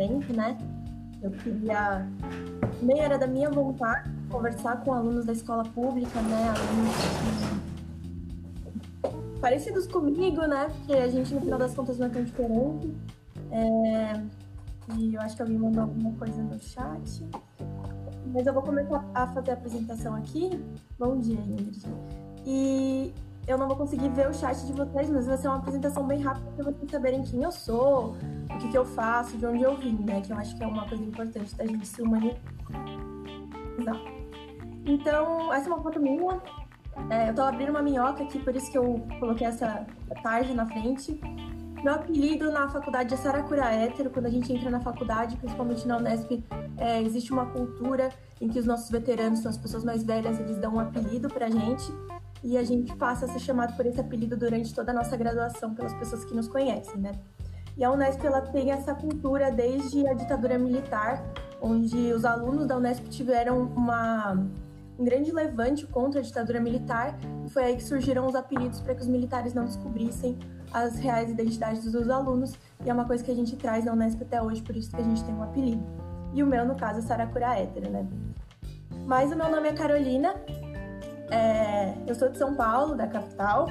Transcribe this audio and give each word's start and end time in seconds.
tempo, 0.00 0.32
né? 0.32 0.56
Eu 1.22 1.30
queria, 1.30 2.08
nem 2.80 3.00
era 3.00 3.18
da 3.18 3.26
minha 3.26 3.50
vontade, 3.50 4.10
conversar 4.30 4.82
com 4.82 4.94
alunos 4.94 5.26
da 5.26 5.34
escola 5.34 5.64
pública, 5.64 6.22
né? 6.22 6.48
Alunos 6.48 6.94
parecidos 9.40 9.86
comigo, 9.86 10.40
né? 10.46 10.68
Porque 10.68 10.94
a 10.94 11.08
gente, 11.08 11.34
no 11.34 11.42
final 11.42 11.58
das 11.58 11.74
contas, 11.74 11.98
não 11.98 12.06
é 12.06 12.08
tão 12.08 12.24
diferente. 12.24 12.94
É... 13.50 14.22
E 14.96 15.14
eu 15.14 15.20
acho 15.20 15.36
que 15.36 15.42
alguém 15.42 15.58
mandou 15.58 15.82
alguma 15.82 16.12
coisa 16.14 16.42
no 16.42 16.58
chat. 16.58 17.28
Mas 18.32 18.46
eu 18.46 18.54
vou 18.54 18.62
começar 18.62 19.04
a 19.14 19.26
fazer 19.26 19.50
a 19.50 19.54
apresentação 19.54 20.14
aqui. 20.14 20.50
Bom 20.98 21.18
dia, 21.18 21.38
Ingrid. 21.38 21.84
E 22.46 23.12
eu 23.50 23.58
não 23.58 23.66
vou 23.66 23.76
conseguir 23.76 24.08
ver 24.10 24.28
o 24.28 24.34
chat 24.34 24.64
de 24.64 24.72
vocês, 24.72 25.10
mas 25.10 25.26
vai 25.26 25.36
ser 25.36 25.48
uma 25.48 25.56
apresentação 25.56 26.06
bem 26.06 26.20
rápida 26.20 26.50
para 26.52 26.64
vocês 26.64 26.90
saberem 26.90 27.22
quem 27.22 27.42
eu 27.42 27.50
sou, 27.50 28.16
o 28.50 28.58
que, 28.58 28.68
que 28.68 28.78
eu 28.78 28.84
faço, 28.84 29.36
de 29.36 29.44
onde 29.46 29.62
eu 29.62 29.76
vim, 29.76 29.98
né? 30.04 30.20
Que 30.20 30.32
eu 30.32 30.36
acho 30.36 30.56
que 30.56 30.62
é 30.62 30.66
uma 30.66 30.86
coisa 30.88 31.02
importante 31.02 31.54
da 31.56 31.66
gente 31.66 31.86
se 31.86 32.00
humanizar. 32.02 32.40
Então, 34.86 35.52
essa 35.52 35.68
é 35.68 35.72
uma 35.72 35.82
foto 35.82 36.00
minha. 36.00 36.40
É, 37.10 37.30
eu 37.30 37.34
tô 37.34 37.42
abrindo 37.42 37.70
uma 37.70 37.82
minhoca 37.82 38.22
aqui, 38.22 38.38
por 38.38 38.54
isso 38.54 38.70
que 38.70 38.78
eu 38.78 39.04
coloquei 39.18 39.46
essa 39.46 39.86
tarja 40.22 40.54
na 40.54 40.66
frente. 40.66 41.20
Meu 41.82 41.94
apelido 41.94 42.50
na 42.50 42.68
faculdade 42.68 43.14
é 43.14 43.16
Saracura 43.16 43.64
Hétero. 43.64 44.10
Quando 44.10 44.26
a 44.26 44.30
gente 44.30 44.52
entra 44.52 44.70
na 44.70 44.80
faculdade, 44.80 45.36
principalmente 45.36 45.88
na 45.88 45.96
Unesp, 45.96 46.44
é, 46.76 47.00
existe 47.02 47.32
uma 47.32 47.46
cultura 47.46 48.10
em 48.40 48.48
que 48.48 48.58
os 48.58 48.66
nossos 48.66 48.90
veteranos, 48.90 49.40
são 49.40 49.50
as 49.50 49.56
pessoas 49.56 49.82
mais 49.82 50.02
velhas, 50.02 50.38
eles 50.38 50.58
dão 50.58 50.74
um 50.74 50.80
apelido 50.80 51.28
pra 51.28 51.48
gente. 51.48 51.90
E 52.42 52.56
a 52.56 52.64
gente 52.64 52.94
passa 52.96 53.26
a 53.26 53.28
ser 53.28 53.38
chamado 53.38 53.76
por 53.76 53.84
esse 53.84 54.00
apelido 54.00 54.36
durante 54.36 54.74
toda 54.74 54.92
a 54.92 54.94
nossa 54.94 55.16
graduação 55.16 55.74
pelas 55.74 55.92
pessoas 55.94 56.24
que 56.24 56.34
nos 56.34 56.48
conhecem, 56.48 56.98
né? 56.98 57.12
E 57.76 57.84
a 57.84 57.90
Unesp 57.90 58.24
ela 58.24 58.40
tem 58.40 58.72
essa 58.72 58.94
cultura 58.94 59.50
desde 59.50 60.06
a 60.06 60.14
ditadura 60.14 60.58
militar, 60.58 61.22
onde 61.60 62.12
os 62.12 62.24
alunos 62.24 62.66
da 62.66 62.76
Unesp 62.76 63.08
tiveram 63.08 63.62
uma, 63.76 64.32
um 64.98 65.04
grande 65.04 65.30
levante 65.32 65.86
contra 65.86 66.20
a 66.20 66.22
ditadura 66.22 66.60
militar, 66.60 67.18
e 67.44 67.50
foi 67.50 67.64
aí 67.64 67.76
que 67.76 67.84
surgiram 67.84 68.26
os 68.26 68.34
apelidos 68.34 68.80
para 68.80 68.94
que 68.94 69.02
os 69.02 69.08
militares 69.08 69.54
não 69.54 69.64
descobrissem 69.64 70.38
as 70.72 70.98
reais 70.98 71.30
identidades 71.30 71.90
dos 71.90 72.08
alunos, 72.08 72.54
e 72.84 72.90
é 72.90 72.92
uma 72.92 73.04
coisa 73.04 73.22
que 73.24 73.30
a 73.30 73.34
gente 73.34 73.56
traz 73.56 73.84
na 73.84 73.92
Unesp 73.92 74.22
até 74.22 74.42
hoje, 74.42 74.62
por 74.62 74.76
isso 74.76 74.90
que 74.90 75.00
a 75.00 75.04
gente 75.04 75.24
tem 75.24 75.34
um 75.34 75.42
apelido. 75.42 75.82
E 76.32 76.42
o 76.42 76.46
meu, 76.46 76.64
no 76.64 76.76
caso, 76.76 77.00
é 77.00 77.02
Saracura 77.02 77.58
Hétero, 77.58 77.90
né? 77.90 78.06
Mas 79.06 79.32
o 79.32 79.36
meu 79.36 79.50
nome 79.50 79.68
é 79.68 79.72
Carolina, 79.72 80.34
é... 81.30 81.94
eu 82.06 82.14
sou 82.14 82.28
de 82.28 82.38
São 82.38 82.54
Paulo, 82.54 82.96
da 82.96 83.06
capital, 83.06 83.68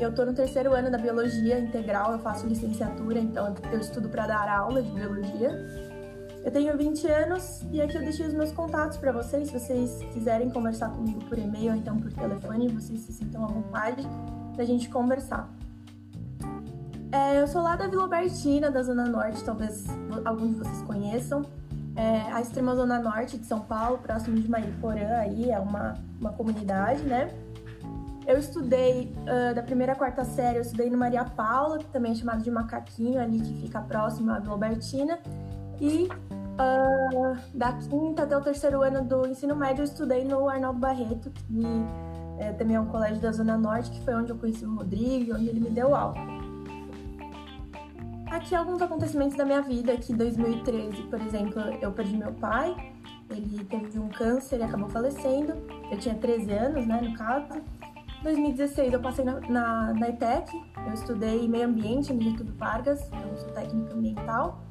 eu 0.00 0.10
estou 0.10 0.26
no 0.26 0.34
terceiro 0.34 0.72
ano 0.72 0.90
da 0.90 0.98
Biologia 0.98 1.58
Integral, 1.58 2.12
eu 2.12 2.18
faço 2.18 2.46
licenciatura, 2.46 3.18
então 3.18 3.54
eu 3.70 3.78
estudo 3.78 4.08
para 4.08 4.26
dar 4.26 4.48
aula 4.48 4.82
de 4.82 4.90
Biologia. 4.90 5.50
Eu 6.44 6.50
tenho 6.50 6.76
20 6.76 7.06
anos 7.06 7.64
e 7.70 7.80
aqui 7.80 7.96
eu 7.96 8.02
deixei 8.02 8.26
os 8.26 8.34
meus 8.34 8.50
contatos 8.50 8.98
para 8.98 9.12
vocês, 9.12 9.48
se 9.48 9.58
vocês 9.58 10.02
quiserem 10.12 10.50
conversar 10.50 10.90
comigo 10.90 11.24
por 11.26 11.38
e-mail 11.38 11.70
ou 11.70 11.76
então 11.76 11.96
por 12.00 12.12
telefone, 12.12 12.68
vocês 12.68 13.00
se 13.00 13.12
sintam 13.12 13.44
à 13.44 13.46
vontade 13.46 14.02
da 14.56 14.64
gente 14.64 14.88
conversar. 14.88 15.48
É, 17.12 17.40
eu 17.40 17.46
sou 17.46 17.62
lá 17.62 17.76
da 17.76 17.86
Vila 17.86 18.02
Albertina, 18.02 18.70
da 18.70 18.82
Zona 18.82 19.04
Norte, 19.06 19.44
talvez 19.44 19.86
alguns 20.24 20.48
de 20.48 20.54
vocês 20.56 20.82
conheçam. 20.82 21.42
É, 21.94 22.32
a 22.32 22.40
extrema 22.40 22.74
Zona 22.74 22.98
Norte 22.98 23.36
de 23.36 23.44
São 23.44 23.60
Paulo, 23.60 23.98
próximo 23.98 24.36
de 24.36 24.50
Mariporã, 24.50 25.18
aí 25.18 25.50
é 25.50 25.58
uma, 25.58 25.94
uma 26.18 26.32
comunidade, 26.32 27.02
né? 27.02 27.30
Eu 28.26 28.38
estudei 28.38 29.12
uh, 29.22 29.54
da 29.54 29.62
primeira 29.62 29.92
à 29.92 29.96
quarta 29.96 30.24
série, 30.24 30.58
eu 30.58 30.62
estudei 30.62 30.88
no 30.88 30.96
Maria 30.96 31.24
Paula, 31.24 31.78
que 31.78 31.86
também 31.86 32.12
é 32.12 32.14
chamado 32.14 32.42
de 32.42 32.50
Macaquinho, 32.50 33.20
ali 33.20 33.40
que 33.40 33.60
fica 33.60 33.80
próximo 33.80 34.30
à 34.30 34.38
Vila 34.38 34.52
Albertina. 34.52 35.18
E 35.80 36.08
uh, 36.08 37.36
da 37.52 37.72
quinta 37.72 38.22
até 38.22 38.36
o 38.36 38.40
terceiro 38.40 38.80
ano 38.80 39.04
do 39.04 39.26
ensino 39.26 39.56
médio, 39.56 39.82
eu 39.82 39.84
estudei 39.84 40.24
no 40.24 40.48
Arnaldo 40.48 40.78
Barreto, 40.78 41.30
que 41.30 41.62
é, 42.38 42.52
também 42.52 42.76
é 42.76 42.80
um 42.80 42.86
colégio 42.86 43.20
da 43.20 43.32
Zona 43.32 43.58
Norte, 43.58 43.90
que 43.90 44.00
foi 44.04 44.14
onde 44.14 44.30
eu 44.30 44.38
conheci 44.38 44.64
o 44.64 44.74
Rodrigo, 44.76 45.34
onde 45.34 45.48
ele 45.48 45.60
me 45.60 45.70
deu 45.70 45.94
aula 45.94 46.41
aqui 48.36 48.54
alguns 48.54 48.80
acontecimentos 48.80 49.36
da 49.36 49.44
minha 49.44 49.60
vida, 49.60 49.96
que 49.96 50.12
em 50.12 50.16
2013, 50.16 51.02
por 51.02 51.20
exemplo, 51.20 51.60
eu 51.80 51.92
perdi 51.92 52.16
meu 52.16 52.32
pai, 52.32 52.74
ele 53.30 53.64
teve 53.64 53.98
um 53.98 54.08
câncer 54.08 54.60
e 54.60 54.62
acabou 54.62 54.88
falecendo, 54.88 55.54
eu 55.90 55.98
tinha 55.98 56.14
13 56.14 56.50
anos, 56.52 56.86
né, 56.86 57.00
no 57.00 57.14
caso. 57.16 57.60
Em 58.20 58.24
2016 58.24 58.92
eu 58.92 59.00
passei 59.00 59.24
na, 59.24 59.40
na, 59.40 59.94
na 59.94 60.08
ETEC, 60.08 60.50
eu 60.86 60.94
estudei 60.94 61.46
meio 61.48 61.66
ambiente 61.66 62.12
no 62.12 62.22
Getúlio 62.22 62.54
Vargas, 62.54 63.10
eu 63.12 63.36
sou 63.36 63.50
técnica 63.50 63.94
ambiental. 63.94 64.64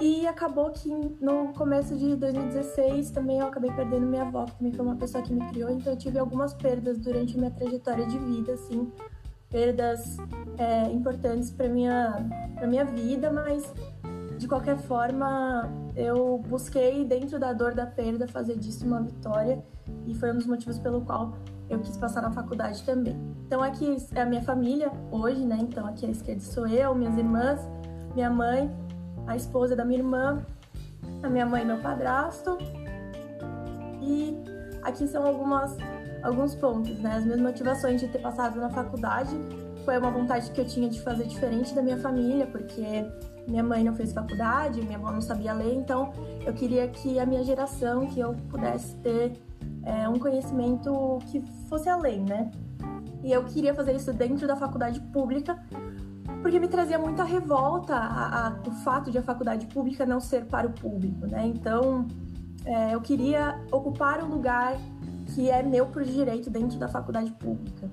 E 0.00 0.28
acabou 0.28 0.70
que 0.70 0.88
no 1.20 1.52
começo 1.54 1.96
de 1.96 2.14
2016 2.14 3.10
também 3.10 3.40
eu 3.40 3.48
acabei 3.48 3.72
perdendo 3.72 4.06
minha 4.06 4.22
avó, 4.22 4.44
que 4.44 4.52
também 4.52 4.72
foi 4.72 4.86
uma 4.86 4.94
pessoa 4.94 5.24
que 5.24 5.32
me 5.32 5.44
criou, 5.48 5.70
então 5.70 5.92
eu 5.92 5.98
tive 5.98 6.18
algumas 6.20 6.54
perdas 6.54 6.98
durante 6.98 7.36
minha 7.36 7.50
trajetória 7.50 8.06
de 8.06 8.16
vida, 8.16 8.52
assim, 8.52 8.92
perdas 9.50 10.16
é, 10.56 10.90
importantes 10.90 11.50
para 11.50 11.68
minha 11.68 12.28
para 12.54 12.66
minha 12.66 12.84
vida, 12.84 13.30
mas 13.30 13.72
de 14.36 14.46
qualquer 14.46 14.78
forma 14.78 15.70
eu 15.96 16.38
busquei 16.48 17.04
dentro 17.04 17.38
da 17.38 17.52
dor 17.52 17.74
da 17.74 17.86
perda 17.86 18.26
fazer 18.28 18.56
disso 18.56 18.86
uma 18.86 19.02
vitória 19.02 19.62
e 20.06 20.14
foi 20.14 20.32
um 20.32 20.36
dos 20.36 20.46
motivos 20.46 20.78
pelo 20.78 21.00
qual 21.00 21.32
eu 21.68 21.80
quis 21.80 21.96
passar 21.96 22.22
na 22.22 22.30
faculdade 22.30 22.82
também. 22.82 23.16
Então 23.46 23.62
aqui 23.62 23.96
é 24.14 24.22
a 24.22 24.26
minha 24.26 24.42
família 24.42 24.90
hoje, 25.10 25.44
né? 25.44 25.58
Então 25.60 25.86
aqui 25.86 26.06
à 26.06 26.10
esquerda 26.10 26.40
sou 26.40 26.66
eu, 26.66 26.94
minhas 26.94 27.16
irmãs, 27.16 27.60
minha 28.14 28.30
mãe, 28.30 28.70
a 29.26 29.36
esposa 29.36 29.76
da 29.76 29.84
minha 29.84 29.98
irmã, 29.98 30.44
a 31.22 31.28
minha 31.28 31.46
mãe 31.46 31.62
e 31.62 31.66
meu 31.66 31.78
padrasto. 31.78 32.56
E 34.00 34.36
aqui 34.82 35.06
são 35.06 35.26
algumas 35.26 35.76
alguns 36.22 36.54
pontos, 36.54 36.98
né? 36.98 37.16
As 37.16 37.24
minhas 37.24 37.40
motivações 37.40 38.00
de 38.00 38.08
ter 38.08 38.18
passado 38.18 38.58
na 38.58 38.70
faculdade 38.70 39.30
foi 39.84 39.98
uma 39.98 40.10
vontade 40.10 40.50
que 40.50 40.60
eu 40.60 40.66
tinha 40.66 40.88
de 40.88 41.00
fazer 41.00 41.24
diferente 41.24 41.74
da 41.74 41.82
minha 41.82 41.96
família, 41.96 42.46
porque 42.46 43.06
minha 43.46 43.62
mãe 43.62 43.82
não 43.82 43.94
fez 43.94 44.12
faculdade, 44.12 44.82
minha 44.82 44.98
avó 44.98 45.10
não 45.10 45.20
sabia 45.20 45.52
ler, 45.54 45.74
então 45.74 46.12
eu 46.44 46.52
queria 46.52 46.86
que 46.88 47.18
a 47.18 47.24
minha 47.24 47.42
geração, 47.42 48.06
que 48.06 48.20
eu 48.20 48.34
pudesse 48.50 48.94
ter 48.96 49.32
é, 49.84 50.08
um 50.08 50.18
conhecimento 50.18 51.18
que 51.30 51.40
fosse 51.68 51.88
além, 51.88 52.20
né? 52.20 52.50
E 53.22 53.32
eu 53.32 53.44
queria 53.44 53.74
fazer 53.74 53.94
isso 53.96 54.12
dentro 54.12 54.46
da 54.46 54.56
faculdade 54.56 55.00
pública, 55.00 55.58
porque 56.42 56.60
me 56.60 56.68
trazia 56.68 56.98
muita 56.98 57.24
revolta 57.24 57.94
a, 57.94 58.48
a, 58.48 58.60
o 58.66 58.70
fato 58.70 59.10
de 59.10 59.18
a 59.18 59.22
faculdade 59.22 59.66
pública 59.66 60.04
não 60.04 60.20
ser 60.20 60.44
para 60.44 60.66
o 60.66 60.72
público, 60.72 61.26
né? 61.26 61.46
Então, 61.46 62.06
é, 62.64 62.94
eu 62.94 63.00
queria 63.00 63.58
ocupar 63.72 64.22
um 64.22 64.28
lugar 64.28 64.76
que 65.34 65.50
é 65.50 65.62
meu 65.62 65.86
por 65.86 66.04
direito 66.04 66.50
dentro 66.50 66.78
da 66.78 66.88
faculdade 66.88 67.30
pública. 67.32 67.90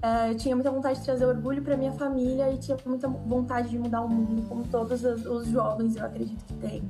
É, 0.00 0.30
eu 0.30 0.36
tinha 0.36 0.54
muita 0.54 0.70
vontade 0.70 1.00
de 1.00 1.04
trazer 1.04 1.26
orgulho 1.26 1.62
para 1.62 1.76
minha 1.76 1.92
família 1.92 2.52
e 2.52 2.58
tinha 2.58 2.76
muita 2.86 3.08
vontade 3.08 3.68
de 3.68 3.78
mudar 3.78 4.02
o 4.02 4.08
mundo, 4.08 4.46
como 4.48 4.64
todos 4.64 5.02
os 5.04 5.48
jovens 5.48 5.96
eu 5.96 6.06
acredito 6.06 6.44
que 6.44 6.54
têm. 6.54 6.82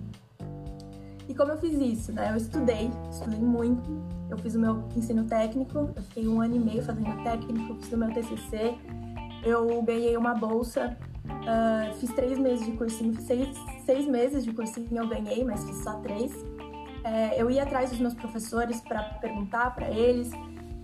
E 1.27 1.35
como 1.35 1.53
eu 1.53 1.59
fiz 1.59 1.79
isso, 1.79 2.13
né? 2.13 2.31
Eu 2.33 2.37
estudei, 2.37 2.91
estudei 3.11 3.39
muito. 3.39 3.91
Eu 4.31 4.39
fiz 4.39 4.55
o 4.55 4.59
meu 4.59 4.85
ensino 4.97 5.25
técnico, 5.25 5.91
eu 5.95 6.03
fiquei 6.03 6.29
um 6.29 6.41
ano 6.41 6.57
e 6.57 6.59
meio 6.59 6.83
fazendo 6.83 7.23
técnico, 7.23 7.75
fiz 7.77 7.93
o 7.93 7.99
meu 7.99 8.13
TCC. 8.13 8.77
Eu 9.45 9.83
ganhei 9.83 10.17
uma 10.17 10.35
bolsa, 10.35 10.97
uh, 11.27 11.95
fiz 11.95 12.13
três 12.15 12.39
meses 12.39 12.65
de 12.65 12.73
cursinho, 12.73 13.19
seis, 13.21 13.49
seis 13.85 14.07
meses 14.07 14.45
de 14.45 14.53
cursinho 14.53 14.89
eu 14.91 15.09
ganhei, 15.09 15.45
mas 15.45 15.65
fiz 15.65 15.77
só 15.83 15.95
três. 16.01 16.33
É, 17.05 17.41
eu 17.41 17.51
ia 17.51 17.63
atrás 17.63 17.91
dos 17.91 17.99
meus 17.99 18.15
professores 18.15 18.81
para 18.81 19.03
perguntar 19.03 19.75
para 19.75 19.89
eles. 19.91 20.31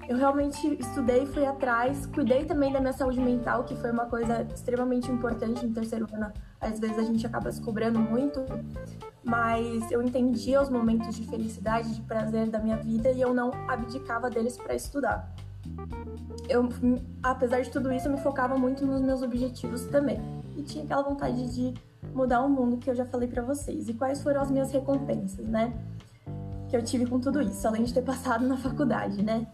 Eu 0.08 0.18
realmente 0.18 0.76
estudei, 0.78 1.24
fui 1.26 1.46
atrás, 1.46 2.04
cuidei 2.06 2.44
também 2.44 2.70
da 2.70 2.78
minha 2.78 2.92
saúde 2.92 3.18
mental, 3.20 3.64
que 3.64 3.74
foi 3.76 3.90
uma 3.90 4.04
coisa 4.04 4.46
extremamente 4.54 5.10
importante 5.10 5.64
no 5.66 5.72
terceiro 5.72 6.06
ano. 6.12 6.30
Às 6.60 6.78
vezes 6.78 6.98
a 6.98 7.02
gente 7.02 7.26
acaba 7.26 7.50
se 7.50 7.60
cobrando 7.60 7.98
muito, 7.98 8.44
mas 9.22 9.90
eu 9.90 10.02
entendia 10.02 10.60
os 10.60 10.68
momentos 10.68 11.14
de 11.14 11.26
felicidade, 11.26 11.94
de 11.94 12.02
prazer 12.02 12.48
da 12.48 12.58
minha 12.58 12.76
vida 12.76 13.10
e 13.10 13.20
eu 13.20 13.32
não 13.32 13.50
abdicava 13.66 14.28
deles 14.28 14.58
para 14.58 14.74
estudar. 14.74 15.32
Eu, 16.46 16.68
apesar 17.22 17.62
de 17.62 17.70
tudo 17.70 17.90
isso, 17.90 18.06
eu 18.06 18.12
me 18.12 18.20
focava 18.20 18.58
muito 18.58 18.84
nos 18.84 19.00
meus 19.00 19.22
objetivos 19.22 19.86
também 19.86 20.20
e 20.56 20.62
tinha 20.62 20.84
aquela 20.84 21.02
vontade 21.02 21.54
de 21.54 21.74
mudar 22.14 22.42
o 22.42 22.48
mundo 22.48 22.76
que 22.76 22.90
eu 22.90 22.94
já 22.94 23.04
falei 23.04 23.28
para 23.28 23.42
vocês. 23.42 23.88
E 23.88 23.94
quais 23.94 24.22
foram 24.22 24.40
as 24.40 24.50
minhas 24.50 24.70
recompensas, 24.72 25.46
né? 25.46 25.72
que 26.74 26.76
eu 26.76 26.82
tive 26.82 27.06
com 27.06 27.20
tudo 27.20 27.40
isso, 27.40 27.66
além 27.68 27.84
de 27.84 27.94
ter 27.94 28.02
passado 28.02 28.44
na 28.48 28.56
faculdade, 28.56 29.22
né? 29.22 29.46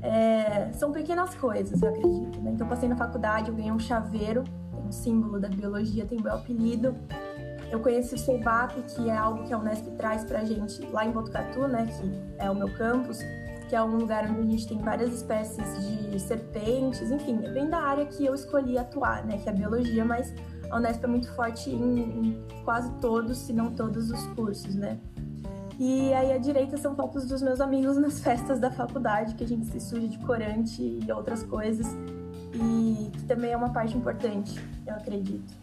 É, 0.00 0.70
são 0.72 0.92
pequenas 0.92 1.34
coisas, 1.34 1.82
eu 1.82 1.88
acredito. 1.88 2.40
Né? 2.40 2.52
Então, 2.52 2.68
passei 2.68 2.88
na 2.88 2.94
faculdade, 2.94 3.48
eu 3.48 3.54
ganhei 3.56 3.72
um 3.72 3.78
chaveiro, 3.78 4.44
tem 4.44 4.80
um 4.80 4.92
símbolo 4.92 5.40
da 5.40 5.48
biologia, 5.48 6.06
tem 6.06 6.22
meu 6.22 6.32
apelido. 6.32 6.94
Eu 7.72 7.80
conheci 7.80 8.14
o 8.14 8.18
SEBAP, 8.18 8.82
que 8.82 9.10
é 9.10 9.16
algo 9.16 9.42
que 9.44 9.52
a 9.52 9.58
Unesp 9.58 9.86
traz 9.96 10.24
pra 10.24 10.44
gente 10.44 10.80
lá 10.92 11.04
em 11.04 11.10
Botucatu, 11.10 11.66
né? 11.66 11.86
Que 11.86 12.22
é 12.38 12.48
o 12.48 12.54
meu 12.54 12.72
campus, 12.76 13.18
que 13.70 13.76
é 13.76 13.80
um 13.80 13.96
lugar 13.96 14.28
onde 14.28 14.40
a 14.40 14.50
gente 14.50 14.66
tem 14.66 14.78
várias 14.78 15.14
espécies 15.14 15.64
de 16.10 16.18
serpentes, 16.18 17.08
enfim, 17.08 17.36
bem 17.36 17.70
da 17.70 17.78
área 17.78 18.04
que 18.04 18.26
eu 18.26 18.34
escolhi 18.34 18.76
atuar, 18.76 19.24
né? 19.24 19.38
Que 19.38 19.48
é 19.48 19.52
a 19.52 19.54
biologia, 19.54 20.04
mas 20.04 20.34
a 20.68 20.76
Unesp 20.76 21.04
é 21.04 21.06
muito 21.06 21.32
forte 21.36 21.70
em, 21.70 22.00
em 22.00 22.44
quase 22.64 22.90
todos, 23.00 23.38
se 23.38 23.52
não 23.52 23.70
todos 23.70 24.10
os 24.10 24.26
cursos, 24.34 24.74
né? 24.74 24.98
E 25.78 26.12
aí 26.12 26.32
à 26.32 26.38
direita 26.38 26.76
são 26.76 26.96
fotos 26.96 27.26
dos 27.26 27.40
meus 27.42 27.60
amigos 27.60 27.96
nas 27.96 28.18
festas 28.18 28.58
da 28.58 28.72
faculdade, 28.72 29.36
que 29.36 29.44
a 29.44 29.46
gente 29.46 29.66
se 29.66 29.78
suja 29.78 30.08
de 30.08 30.18
corante 30.18 30.82
e 30.82 31.12
outras 31.12 31.44
coisas, 31.44 31.86
e 32.52 33.12
que 33.12 33.22
também 33.22 33.52
é 33.52 33.56
uma 33.56 33.70
parte 33.70 33.96
importante, 33.96 34.60
eu 34.84 34.94
acredito. 34.94 35.59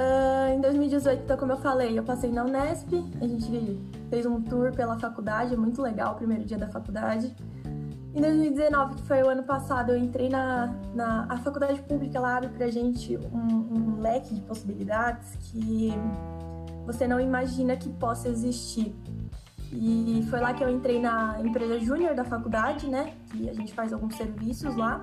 Uh, 0.00 0.54
em 0.54 0.60
2018, 0.62 1.24
então, 1.24 1.36
como 1.36 1.52
eu 1.52 1.58
falei, 1.58 1.98
eu 1.98 2.02
passei 2.02 2.32
na 2.32 2.42
Unesp, 2.42 2.88
a 3.20 3.26
gente 3.26 3.78
fez 4.08 4.24
um 4.24 4.40
tour 4.40 4.72
pela 4.72 4.98
faculdade, 4.98 5.54
muito 5.54 5.82
legal, 5.82 6.14
o 6.14 6.16
primeiro 6.16 6.42
dia 6.44 6.56
da 6.56 6.68
faculdade. 6.68 7.36
Em 8.14 8.20
2019, 8.20 8.94
que 8.94 9.02
foi 9.02 9.22
o 9.22 9.28
ano 9.28 9.42
passado, 9.42 9.92
eu 9.92 9.98
entrei 9.98 10.30
na, 10.30 10.74
na 10.94 11.26
a 11.28 11.36
faculdade 11.38 11.82
pública, 11.82 12.16
ela 12.16 12.38
abre 12.38 12.48
pra 12.48 12.68
gente 12.68 13.18
um, 13.30 13.98
um 13.98 14.00
leque 14.00 14.34
de 14.34 14.40
possibilidades 14.40 15.36
que 15.36 15.92
você 16.86 17.06
não 17.06 17.20
imagina 17.20 17.76
que 17.76 17.90
possa 17.90 18.28
existir. 18.28 18.96
E 19.72 20.26
foi 20.30 20.40
lá 20.40 20.54
que 20.54 20.64
eu 20.64 20.70
entrei 20.70 20.98
na 20.98 21.38
empresa 21.40 21.78
júnior 21.78 22.14
da 22.14 22.24
faculdade, 22.24 22.88
né? 22.88 23.12
Que 23.30 23.50
a 23.50 23.52
gente 23.52 23.74
faz 23.74 23.92
alguns 23.92 24.16
serviços 24.16 24.74
lá. 24.76 25.00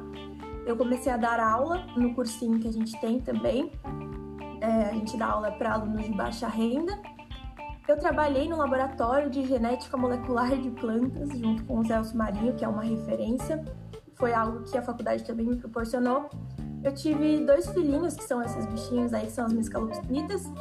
Eu 0.66 0.76
comecei 0.76 1.12
a 1.12 1.18
dar 1.18 1.40
aula 1.40 1.86
no 1.96 2.14
cursinho 2.14 2.60
que 2.60 2.68
a 2.68 2.74
gente 2.74 3.00
tem 3.00 3.22
também. 3.22 3.72
É, 4.68 4.90
a 4.90 4.94
gente 4.94 5.16
dá 5.16 5.28
aula 5.28 5.50
para 5.50 5.76
alunos 5.76 6.04
de 6.04 6.14
baixa 6.14 6.46
renda. 6.46 7.00
Eu 7.88 7.98
trabalhei 7.98 8.50
no 8.50 8.58
laboratório 8.58 9.30
de 9.30 9.46
genética 9.46 9.96
molecular 9.96 10.58
de 10.58 10.70
plantas, 10.72 11.30
junto 11.40 11.64
com 11.64 11.80
o 11.80 11.86
Celso 11.86 12.18
Marinho, 12.18 12.54
que 12.54 12.66
é 12.66 12.68
uma 12.68 12.84
referência. 12.84 13.64
Foi 14.16 14.34
algo 14.34 14.64
que 14.64 14.78
a 14.78 14.82
faculdade 14.82 15.24
também 15.24 15.46
me 15.46 15.56
proporcionou. 15.56 16.30
Eu 16.84 16.94
tive 16.94 17.46
dois 17.46 17.70
filhinhos, 17.70 18.16
que 18.16 18.26
são 18.26 18.44
esses 18.44 18.66
bichinhos 18.66 19.14
aí, 19.14 19.28
que 19.28 19.32
são 19.32 19.46
as 19.46 19.54
minhas 19.54 19.70
calopsitas. 19.70 20.52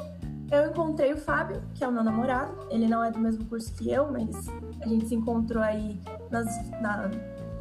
Eu 0.53 0.70
encontrei 0.70 1.12
o 1.12 1.17
Fábio, 1.17 1.61
que 1.75 1.82
é 1.82 1.88
o 1.88 1.91
meu 1.91 2.05
namorado. 2.05 2.55
Ele 2.70 2.87
não 2.87 3.03
é 3.03 3.11
do 3.11 3.19
mesmo 3.19 3.44
curso 3.47 3.75
que 3.75 3.91
eu, 3.91 4.12
mas 4.12 4.49
a 4.81 4.87
gente 4.87 5.08
se 5.08 5.17
encontrou 5.17 5.64
aí 5.64 6.00
nas, 6.31 6.47
na, 6.81 7.11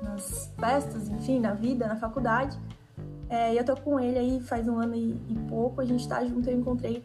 nas 0.03 0.53
festas, 0.59 1.09
enfim, 1.09 1.39
na 1.39 1.55
vida, 1.55 1.87
na 1.87 1.95
faculdade. 1.95 2.55
É, 3.29 3.57
eu 3.57 3.63
tô 3.63 3.75
com 3.75 3.99
ele 3.99 4.19
aí 4.19 4.39
faz 4.39 4.67
um 4.67 4.77
ano 4.77 4.95
e, 4.95 5.11
e 5.29 5.35
pouco, 5.49 5.81
a 5.81 5.85
gente 5.85 6.07
tá 6.07 6.23
junto, 6.23 6.49
eu 6.49 6.57
encontrei 6.57 7.03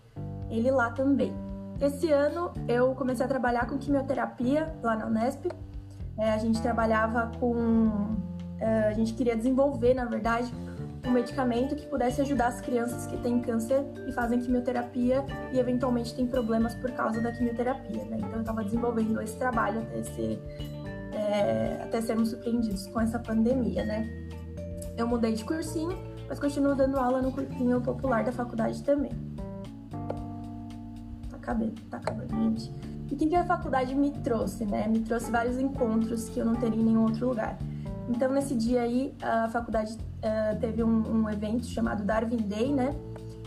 ele 0.50 0.70
lá 0.70 0.90
também. 0.90 1.32
Esse 1.80 2.10
ano 2.12 2.52
eu 2.68 2.94
comecei 2.94 3.24
a 3.24 3.28
trabalhar 3.28 3.66
com 3.66 3.78
quimioterapia 3.78 4.74
lá 4.82 4.96
na 4.96 5.06
Unesp. 5.06 5.46
É, 6.18 6.30
a 6.32 6.38
gente 6.38 6.60
trabalhava 6.60 7.32
com. 7.40 8.16
É, 8.58 8.88
a 8.88 8.92
gente 8.92 9.14
queria 9.14 9.34
desenvolver, 9.34 9.94
na 9.94 10.04
verdade, 10.04 10.52
um 11.06 11.12
medicamento 11.12 11.74
que 11.74 11.86
pudesse 11.86 12.20
ajudar 12.20 12.48
as 12.48 12.60
crianças 12.60 13.06
que 13.06 13.16
têm 13.18 13.40
câncer 13.40 13.82
e 14.06 14.12
fazem 14.12 14.38
quimioterapia 14.38 15.24
e 15.50 15.58
eventualmente 15.58 16.14
têm 16.14 16.26
problemas 16.26 16.74
por 16.74 16.90
causa 16.90 17.22
da 17.22 17.32
quimioterapia. 17.32 18.04
Né? 18.04 18.18
Então 18.18 18.34
eu 18.34 18.40
estava 18.40 18.62
desenvolvendo 18.62 19.20
esse 19.22 19.36
trabalho 19.36 19.80
até, 19.80 20.02
ser, 20.02 20.38
é, 21.12 21.80
até 21.82 22.02
sermos 22.02 22.30
surpreendidos 22.30 22.86
com 22.88 23.00
essa 23.00 23.18
pandemia. 23.18 23.84
Né? 23.86 24.06
Eu 24.98 25.06
mudei 25.06 25.32
de 25.32 25.44
cursinho, 25.44 25.96
mas 26.30 26.38
continuo 26.38 26.76
dando 26.76 26.96
aula 26.96 27.20
no 27.20 27.32
cursinho 27.32 27.80
popular 27.80 28.22
da 28.22 28.30
faculdade 28.30 28.84
também. 28.84 29.10
Tá 31.28 31.36
acabando, 31.36 31.74
tá 31.90 31.96
acabando, 31.96 32.28
gente. 32.28 32.72
E 33.10 33.14
o 33.14 33.16
que 33.16 33.34
a 33.34 33.44
faculdade 33.44 33.96
me 33.96 34.12
trouxe, 34.12 34.64
né? 34.64 34.86
Me 34.86 35.00
trouxe 35.00 35.28
vários 35.28 35.58
encontros 35.58 36.28
que 36.28 36.38
eu 36.38 36.44
não 36.44 36.54
teria 36.54 36.80
em 36.80 36.84
nenhum 36.84 37.02
outro 37.02 37.28
lugar. 37.28 37.58
Então, 38.08 38.32
nesse 38.32 38.54
dia 38.54 38.82
aí, 38.82 39.12
a 39.20 39.48
faculdade 39.48 39.94
uh, 39.94 40.56
teve 40.60 40.84
um, 40.84 41.22
um, 41.24 41.28
evento 41.28 41.66
chamado 41.66 42.04
Darwin 42.04 42.36
Day, 42.36 42.72
né? 42.72 42.94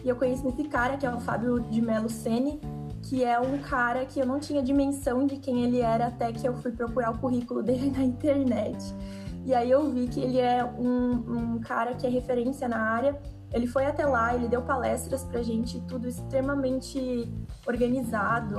E 0.03 0.09
eu 0.09 0.18
conheci 0.18 0.45
esse 0.45 0.65
cara, 0.65 0.97
que 0.97 1.06
é 1.06 1.09
o 1.09 1.21
Fábio 1.21 1.62
de 1.62 1.81
Melo 1.81 2.09
Sene, 2.09 2.59
que 3.03 3.24
é 3.24 3.39
um 3.39 3.59
cara 3.59 4.06
que 4.06 4.19
eu 4.19 4.25
não 4.25 4.41
tinha 4.41 4.62
dimensão 4.62 5.25
de 5.25 5.38
quem 5.38 5.63
ele 5.63 5.80
era 5.80 6.07
até 6.07 6.33
que 6.33 6.45
eu 6.45 6.53
fui 6.56 6.74
procurar 6.74 7.12
o 7.12 7.18
currículo 7.18 7.63
dele 7.63 7.91
na 7.95 8.03
internet. 8.03 8.77
E 9.45 9.54
aí 9.54 9.69
eu 9.69 9.92
vi 9.92 10.07
que 10.07 10.22
ele 10.22 10.40
é 10.40 10.63
um, 10.63 11.56
um 11.56 11.60
cara 11.60 11.94
que 11.94 12.07
é 12.07 12.10
referência 12.10 12.68
na 12.68 12.80
área. 12.80 13.19
Ele 13.51 13.68
foi 13.68 13.86
até 13.86 14.06
lá, 14.06 14.34
ele 14.34 14.48
deu 14.48 14.62
palestras 14.62 15.24
pra 15.24 15.44
gente, 15.44 15.80
tudo 15.81 16.07
extremamente 16.07 17.31
organizado, 17.68 18.56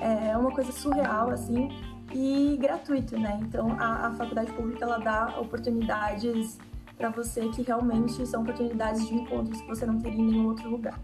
é 0.00 0.34
uma 0.36 0.50
coisa 0.50 0.72
surreal, 0.72 1.30
assim 1.30 1.68
e 2.12 2.56
gratuito, 2.60 3.18
né? 3.18 3.38
Então 3.42 3.76
a, 3.78 4.08
a 4.08 4.10
faculdade 4.12 4.52
pública 4.52 4.84
ela 4.84 4.98
dá 4.98 5.38
oportunidades 5.38 6.58
para 6.96 7.08
você 7.10 7.48
que 7.48 7.62
realmente 7.62 8.26
são 8.26 8.42
oportunidades 8.42 9.06
de 9.06 9.14
encontros 9.14 9.60
que 9.60 9.68
você 9.68 9.86
não 9.86 9.98
teria 9.98 10.20
em 10.20 10.26
nenhum 10.26 10.48
outro 10.48 10.68
lugar. 10.68 10.98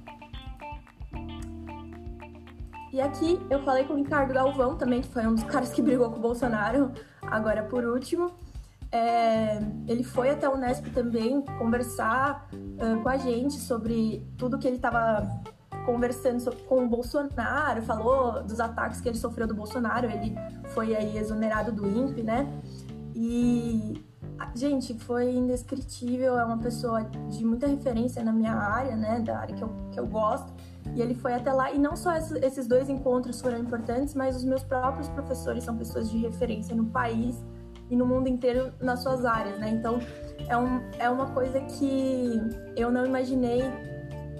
E 2.92 3.00
aqui 3.00 3.38
eu 3.50 3.62
falei 3.62 3.84
com 3.84 3.94
o 3.94 3.96
Ricardo 3.96 4.32
Galvão 4.32 4.76
também, 4.76 5.02
que 5.02 5.08
foi 5.08 5.26
um 5.26 5.34
dos 5.34 5.44
caras 5.44 5.70
que 5.70 5.82
brigou 5.82 6.10
com 6.10 6.18
o 6.18 6.20
Bolsonaro, 6.20 6.92
agora 7.22 7.62
por 7.62 7.84
último. 7.84 8.32
É, 8.92 9.58
ele 9.88 10.04
foi 10.04 10.30
até 10.30 10.48
o 10.48 10.54
Unesp 10.54 10.86
também 10.92 11.42
conversar 11.58 12.48
uh, 12.52 13.02
com 13.02 13.08
a 13.08 13.16
gente 13.16 13.54
sobre 13.54 14.24
tudo 14.38 14.58
que 14.58 14.66
ele 14.66 14.76
estava 14.76 15.26
conversando 15.84 16.54
com 16.66 16.84
o 16.84 16.88
Bolsonaro, 16.88 17.82
falou 17.82 18.42
dos 18.42 18.58
ataques 18.58 19.00
que 19.00 19.08
ele 19.08 19.18
sofreu 19.18 19.46
do 19.46 19.54
Bolsonaro, 19.54 20.10
ele 20.10 20.34
foi 20.74 20.96
aí 20.96 21.16
exonerado 21.16 21.70
do 21.70 21.86
INPE, 21.86 22.22
né? 22.22 22.46
E 23.14 24.04
gente, 24.54 24.94
foi 24.94 25.34
indescritível, 25.34 26.38
é 26.38 26.44
uma 26.44 26.58
pessoa 26.58 27.04
de 27.04 27.44
muita 27.44 27.66
referência 27.66 28.22
na 28.22 28.32
minha 28.32 28.52
área, 28.52 28.96
né, 28.96 29.20
da 29.20 29.38
área 29.38 29.54
que 29.54 29.62
eu, 29.62 29.70
que 29.90 30.00
eu 30.00 30.06
gosto. 30.06 30.52
E 30.94 31.00
ele 31.00 31.14
foi 31.14 31.34
até 31.34 31.52
lá, 31.52 31.72
e 31.72 31.78
não 31.78 31.96
só 31.96 32.14
esses 32.16 32.66
dois 32.66 32.88
encontros 32.88 33.40
foram 33.40 33.58
importantes, 33.58 34.14
mas 34.14 34.36
os 34.36 34.44
meus 34.44 34.62
próprios 34.62 35.08
professores 35.08 35.64
são 35.64 35.76
pessoas 35.76 36.10
de 36.10 36.18
referência 36.18 36.74
no 36.74 36.86
país 36.86 37.42
e 37.90 37.96
no 37.96 38.06
mundo 38.06 38.28
inteiro 38.28 38.72
nas 38.80 39.02
suas 39.02 39.24
áreas, 39.24 39.58
né? 39.58 39.70
Então, 39.70 40.00
é, 40.48 40.56
um, 40.56 40.80
é 40.98 41.08
uma 41.08 41.26
coisa 41.30 41.60
que 41.60 42.40
eu 42.76 42.90
não 42.90 43.06
imaginei 43.06 43.62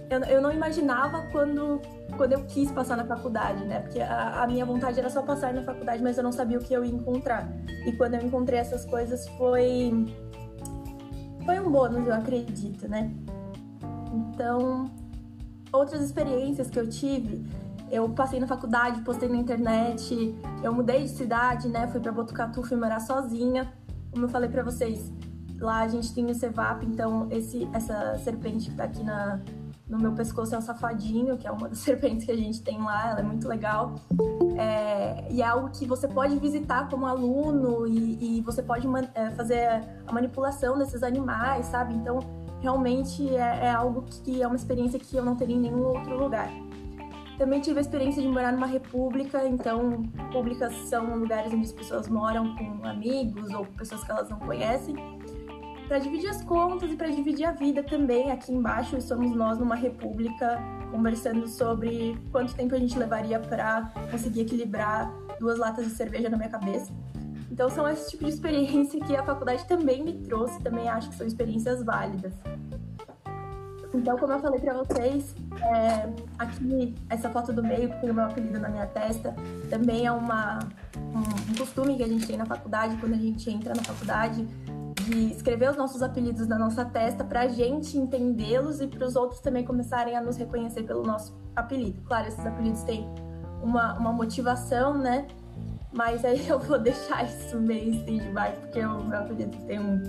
eu, 0.09 0.21
eu 0.25 0.41
não 0.41 0.53
imaginava 0.53 1.27
quando, 1.33 1.81
quando 2.17 2.33
eu 2.33 2.45
quis 2.45 2.71
passar 2.71 2.97
na 2.97 3.05
faculdade, 3.05 3.65
né? 3.65 3.81
Porque 3.81 4.01
a, 4.01 4.43
a, 4.43 4.47
minha 4.47 4.65
vontade 4.65 4.99
era 4.99 5.11
só 5.11 5.23
passar 5.23 5.53
na 5.53 5.63
faculdade, 5.63 6.03
mas 6.03 6.17
eu 6.17 6.23
não 6.23 6.33
sabia 6.33 6.59
o 6.59 6.63
que 6.63 6.73
eu 6.73 6.85
ia 6.85 6.93
encontrar. 6.93 7.49
E 7.85 7.93
quando 7.93 8.15
eu 8.15 8.23
encontrei 8.23 8.59
essas 8.59 8.85
coisas 8.85 9.29
foi. 9.31 10.07
Foi 11.45 11.61
um 11.61 11.71
bônus, 11.71 12.07
eu 12.07 12.15
acredito, 12.15 12.89
né? 12.89 13.13
Então, 14.13 14.91
outras 15.73 16.01
experiências 16.01 16.71
que 16.71 16.79
eu 16.79 16.89
tive, 16.89 17.45
eu 17.91 18.09
passei 18.09 18.41
na 18.41 18.47
faculdade, 18.47 19.01
postei 19.03 19.29
na 19.29 19.37
internet, 19.37 20.35
eu 20.63 20.73
mudei 20.73 21.03
de 21.03 21.11
cidade, 21.11 21.69
né? 21.69 21.87
Fui 21.89 22.01
para 22.01 22.13
Botucatu, 22.13 22.63
fui 22.63 22.77
morar 22.77 23.01
sozinha. 23.01 23.73
Como 24.11 24.25
eu 24.25 24.29
falei 24.29 24.49
para 24.49 24.63
vocês, 24.63 25.13
lá 25.61 25.81
a 25.81 25.89
gente 25.89 26.13
tem 26.15 26.31
o 26.31 26.35
Cevap, 26.35 26.85
então 26.85 27.29
esse, 27.31 27.69
essa 27.73 28.19
serpente 28.19 28.71
que 28.71 28.77
tá 28.77 28.85
aqui 28.85 29.03
na, 29.03 29.41
no 29.89 29.99
meu 29.99 30.13
pescoço 30.13 30.55
é 30.55 30.59
um 30.59 30.63
safadinho, 30.63 31.37
que 31.37 31.47
é 31.47 31.51
uma 31.51 31.69
das 31.69 31.79
serpentes 31.81 32.25
que 32.25 32.33
a 32.33 32.37
gente 32.37 32.63
tem 32.63 32.81
lá, 32.83 33.11
ela 33.11 33.21
é 33.21 33.23
muito 33.23 33.47
legal. 33.47 33.95
É, 34.59 35.31
e 35.31 35.43
é 35.43 35.47
algo 35.47 35.71
que 35.71 35.87
você 35.87 36.09
pode 36.09 36.39
visitar 36.39 36.89
como 36.89 37.07
aluno 37.07 37.87
e, 37.87 38.39
e 38.39 38.41
você 38.41 38.63
pode 38.63 38.87
é, 39.15 39.31
fazer 39.31 39.85
a 40.07 40.13
manipulação 40.13 40.79
desses 40.79 41.03
animais, 41.03 41.67
sabe? 41.67 41.95
Então, 41.95 42.19
realmente 42.61 43.29
é, 43.37 43.67
é, 43.67 43.71
algo 43.71 44.03
que 44.03 44.43
é 44.43 44.47
uma 44.47 44.57
experiência 44.57 44.99
que 44.99 45.17
eu 45.17 45.25
não 45.25 45.37
teria 45.37 45.57
em 45.57 45.61
nenhum 45.61 45.85
outro 45.85 46.19
lugar. 46.19 46.51
Também 47.39 47.61
tive 47.61 47.79
a 47.79 47.83
experiência 47.83 48.23
de 48.23 48.29
morar 48.29 48.53
numa 48.53 48.67
república, 48.67 49.47
então, 49.47 50.03
públicas 50.33 50.75
são 50.89 51.17
lugares 51.17 51.53
onde 51.53 51.67
as 51.67 51.73
pessoas 51.73 52.09
moram 52.09 52.57
com 52.57 52.87
amigos 52.87 53.51
ou 53.53 53.67
pessoas 53.67 54.03
que 54.03 54.11
elas 54.11 54.31
não 54.31 54.39
conhecem 54.39 54.97
para 55.87 55.99
dividir 55.99 56.29
as 56.29 56.43
contas 56.43 56.91
e 56.91 56.97
para 56.97 57.09
dividir 57.09 57.45
a 57.45 57.53
vida 57.53 57.83
também. 57.83 58.31
Aqui 58.31 58.53
embaixo 58.53 59.01
somos 59.01 59.37
nós 59.37 59.59
numa 59.59 59.75
república 59.75 60.59
conversando 60.91 61.47
sobre 61.47 62.19
quanto 62.33 62.55
tempo 62.55 62.75
a 62.75 62.79
gente 62.79 62.99
levaria 62.99 63.39
para 63.39 63.93
conseguir 64.11 64.41
equilibrar 64.41 65.13
duas 65.39 65.59
latas 65.59 65.85
de 65.87 65.93
cerveja 65.93 66.29
na 66.29 66.37
minha 66.37 66.49
cabeça. 66.49 66.93
Então 67.51 67.69
são 67.71 67.89
esse 67.89 68.11
tipo 68.11 68.25
de 68.25 68.31
experiência 68.31 69.01
que 69.01 69.15
a 69.15 69.23
faculdade 69.23 69.67
também 69.67 70.03
me 70.03 70.13
trouxe, 70.25 70.61
também 70.63 70.89
acho 70.89 71.11
que 71.11 71.15
são 71.15 71.27
experiências 71.27 71.85
válidas. 71.85 72.33
Então, 73.95 74.19
como 74.19 74.33
eu 74.33 74.41
falei 74.41 74.61
para 74.61 74.75
vocês, 74.75 75.35
é, 75.63 76.09
aqui 76.39 76.95
essa 77.09 77.31
foto 77.31 77.53
do 77.53 77.63
meio, 77.63 77.89
que 77.89 78.01
tem 78.01 78.11
o 78.11 78.15
meu 78.15 78.25
apelido 78.25 78.59
na 78.59 78.69
minha 78.69 78.87
testa, 78.87 79.35
também 79.71 80.07
é 80.07 80.13
uma, 80.13 80.59
um, 80.97 81.53
um 81.53 81.55
costume 81.57 81.97
que 81.97 82.03
a 82.03 82.09
gente 82.09 82.27
tem 82.27 82.37
na 82.37 82.47
faculdade, 82.47 82.97
quando 82.97 83.15
a 83.15 83.19
gente 83.19 83.49
entra 83.51 83.75
na 83.75 83.83
faculdade, 83.83 84.47
de 85.07 85.33
escrever 85.33 85.71
os 85.71 85.77
nossos 85.77 86.03
apelidos 86.03 86.49
na 86.49 86.59
nossa 86.59 86.85
testa 86.85 87.23
para 87.23 87.43
a 87.43 87.49
gente 87.49 87.97
entendê-los 87.97 88.81
e 88.81 88.89
para 88.89 89.07
os 89.07 89.15
outros 89.15 89.41
também 89.41 89.65
começarem 89.65 90.17
a 90.17 90.21
nos 90.21 90.37
reconhecer 90.37 90.83
pelo 90.83 91.03
nosso 91.05 91.35
apelido. 91.55 92.03
Claro, 92.03 92.27
esses 92.27 92.45
apelidos 92.45 92.83
têm 92.83 93.09
uma, 93.63 93.97
uma 93.99 94.13
motivação, 94.13 94.99
né? 94.99 95.27
Mas 95.93 96.25
aí 96.25 96.47
eu 96.49 96.59
vou 96.59 96.79
deixar 96.79 97.25
isso 97.25 97.57
meio 97.59 97.95
stand-by, 97.95 98.61
porque 98.61 98.81
o 98.81 99.05
meu 99.05 99.19
apelido 99.19 99.57
tem 99.67 99.79
um, 99.79 100.03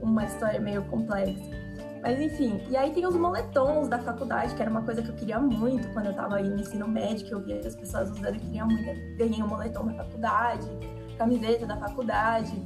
uma 0.00 0.24
história 0.24 0.60
meio 0.60 0.84
complexa. 0.84 1.63
Mas 2.04 2.20
enfim, 2.20 2.60
e 2.68 2.76
aí 2.76 2.92
tem 2.92 3.06
os 3.06 3.16
moletons 3.16 3.88
da 3.88 3.98
faculdade, 3.98 4.54
que 4.54 4.60
era 4.60 4.70
uma 4.70 4.82
coisa 4.82 5.00
que 5.00 5.08
eu 5.08 5.14
queria 5.14 5.40
muito 5.40 5.88
quando 5.94 6.04
eu 6.04 6.12
tava 6.12 6.36
aí 6.36 6.46
no 6.46 6.60
ensino 6.60 6.86
médio, 6.86 7.26
que 7.26 7.32
eu 7.32 7.40
via 7.40 7.58
as 7.66 7.74
pessoas 7.74 8.10
usando, 8.10 8.26
eu 8.26 8.34
queria 8.34 8.66
muito. 8.66 9.16
Ganhei 9.16 9.42
um 9.42 9.48
moletom 9.48 9.86
da 9.86 10.04
faculdade, 10.04 10.68
camiseta 11.16 11.64
da 11.64 11.78
faculdade, 11.78 12.62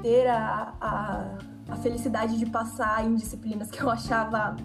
ter 0.00 0.26
a, 0.26 0.72
a, 0.80 1.38
a 1.68 1.76
felicidade 1.76 2.38
de 2.38 2.46
passar 2.46 3.04
em 3.04 3.14
disciplinas 3.14 3.70
que 3.70 3.78
eu 3.78 3.90
achava 3.90 4.56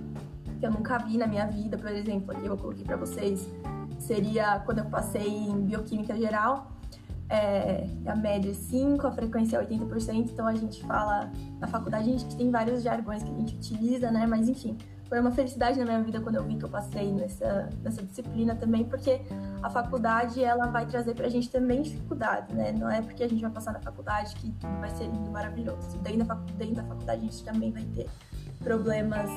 que 0.57 0.65
eu 0.65 0.71
nunca 0.71 0.97
vi 0.99 1.17
na 1.17 1.27
minha 1.27 1.45
vida, 1.45 1.77
por 1.77 1.91
exemplo, 1.91 2.31
aqui 2.31 2.45
eu 2.45 2.55
coloquei 2.55 2.85
para 2.85 2.95
vocês, 2.95 3.45
seria 3.99 4.61
quando 4.61 4.77
eu 4.77 4.85
passei 4.85 5.27
em 5.27 5.65
bioquímica 5.65 6.15
geral, 6.15 6.71
é, 7.29 7.87
a 8.05 8.15
média 8.15 8.51
é 8.51 8.53
5, 8.53 9.07
a 9.07 9.11
frequência 9.11 9.57
é 9.57 9.65
80%, 9.65 10.31
então 10.31 10.47
a 10.47 10.55
gente 10.55 10.83
fala, 10.85 11.31
na 11.59 11.67
faculdade 11.67 12.09
a 12.09 12.17
gente 12.17 12.35
tem 12.35 12.51
vários 12.51 12.83
jargões 12.83 13.23
que 13.23 13.29
a 13.29 13.33
gente 13.33 13.55
utiliza, 13.55 14.11
né, 14.11 14.25
mas 14.25 14.49
enfim, 14.49 14.77
foi 15.07 15.19
uma 15.19 15.31
felicidade 15.31 15.79
na 15.79 15.85
minha 15.85 16.01
vida 16.01 16.19
quando 16.19 16.35
eu 16.35 16.43
vi 16.43 16.55
que 16.55 16.65
eu 16.65 16.69
passei 16.69 17.11
nessa, 17.11 17.69
nessa 17.83 18.03
disciplina 18.03 18.55
também, 18.55 18.83
porque 18.83 19.21
a 19.61 19.69
faculdade, 19.69 20.43
ela 20.43 20.67
vai 20.67 20.85
trazer 20.85 21.15
pra 21.15 21.29
gente 21.29 21.49
também 21.49 21.81
dificuldades, 21.81 22.55
né, 22.55 22.71
não 22.71 22.89
é 22.89 23.01
porque 23.01 23.23
a 23.23 23.29
gente 23.29 23.41
vai 23.41 23.51
passar 23.51 23.73
na 23.73 23.79
faculdade 23.79 24.35
que 24.35 24.51
tudo 24.51 24.79
vai 24.79 24.89
ser 24.91 25.05
lindo, 25.05 25.31
maravilhoso, 25.31 25.97
dentro 25.99 26.25
da, 26.25 26.35
dentro 26.57 26.75
da 26.75 26.83
faculdade 26.83 27.21
a 27.21 27.31
gente 27.31 27.43
também 27.43 27.71
vai 27.71 27.83
ter 27.95 28.07
problemas 28.59 29.29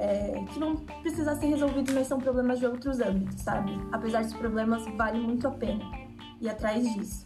é, 0.00 0.44
que 0.52 0.60
não 0.60 0.76
precisa 0.76 1.34
ser 1.34 1.46
resolvidos, 1.46 1.92
mas 1.92 2.06
são 2.06 2.18
problemas 2.18 2.58
de 2.58 2.66
outros 2.66 3.00
âmbitos, 3.00 3.42
sabe? 3.42 3.72
Apesar 3.90 4.22
dos 4.22 4.32
problemas, 4.32 4.84
vale 4.96 5.18
muito 5.18 5.48
a 5.48 5.50
pena 5.50 6.07
ir 6.40 6.48
atrás 6.48 6.82
disso. 6.94 7.24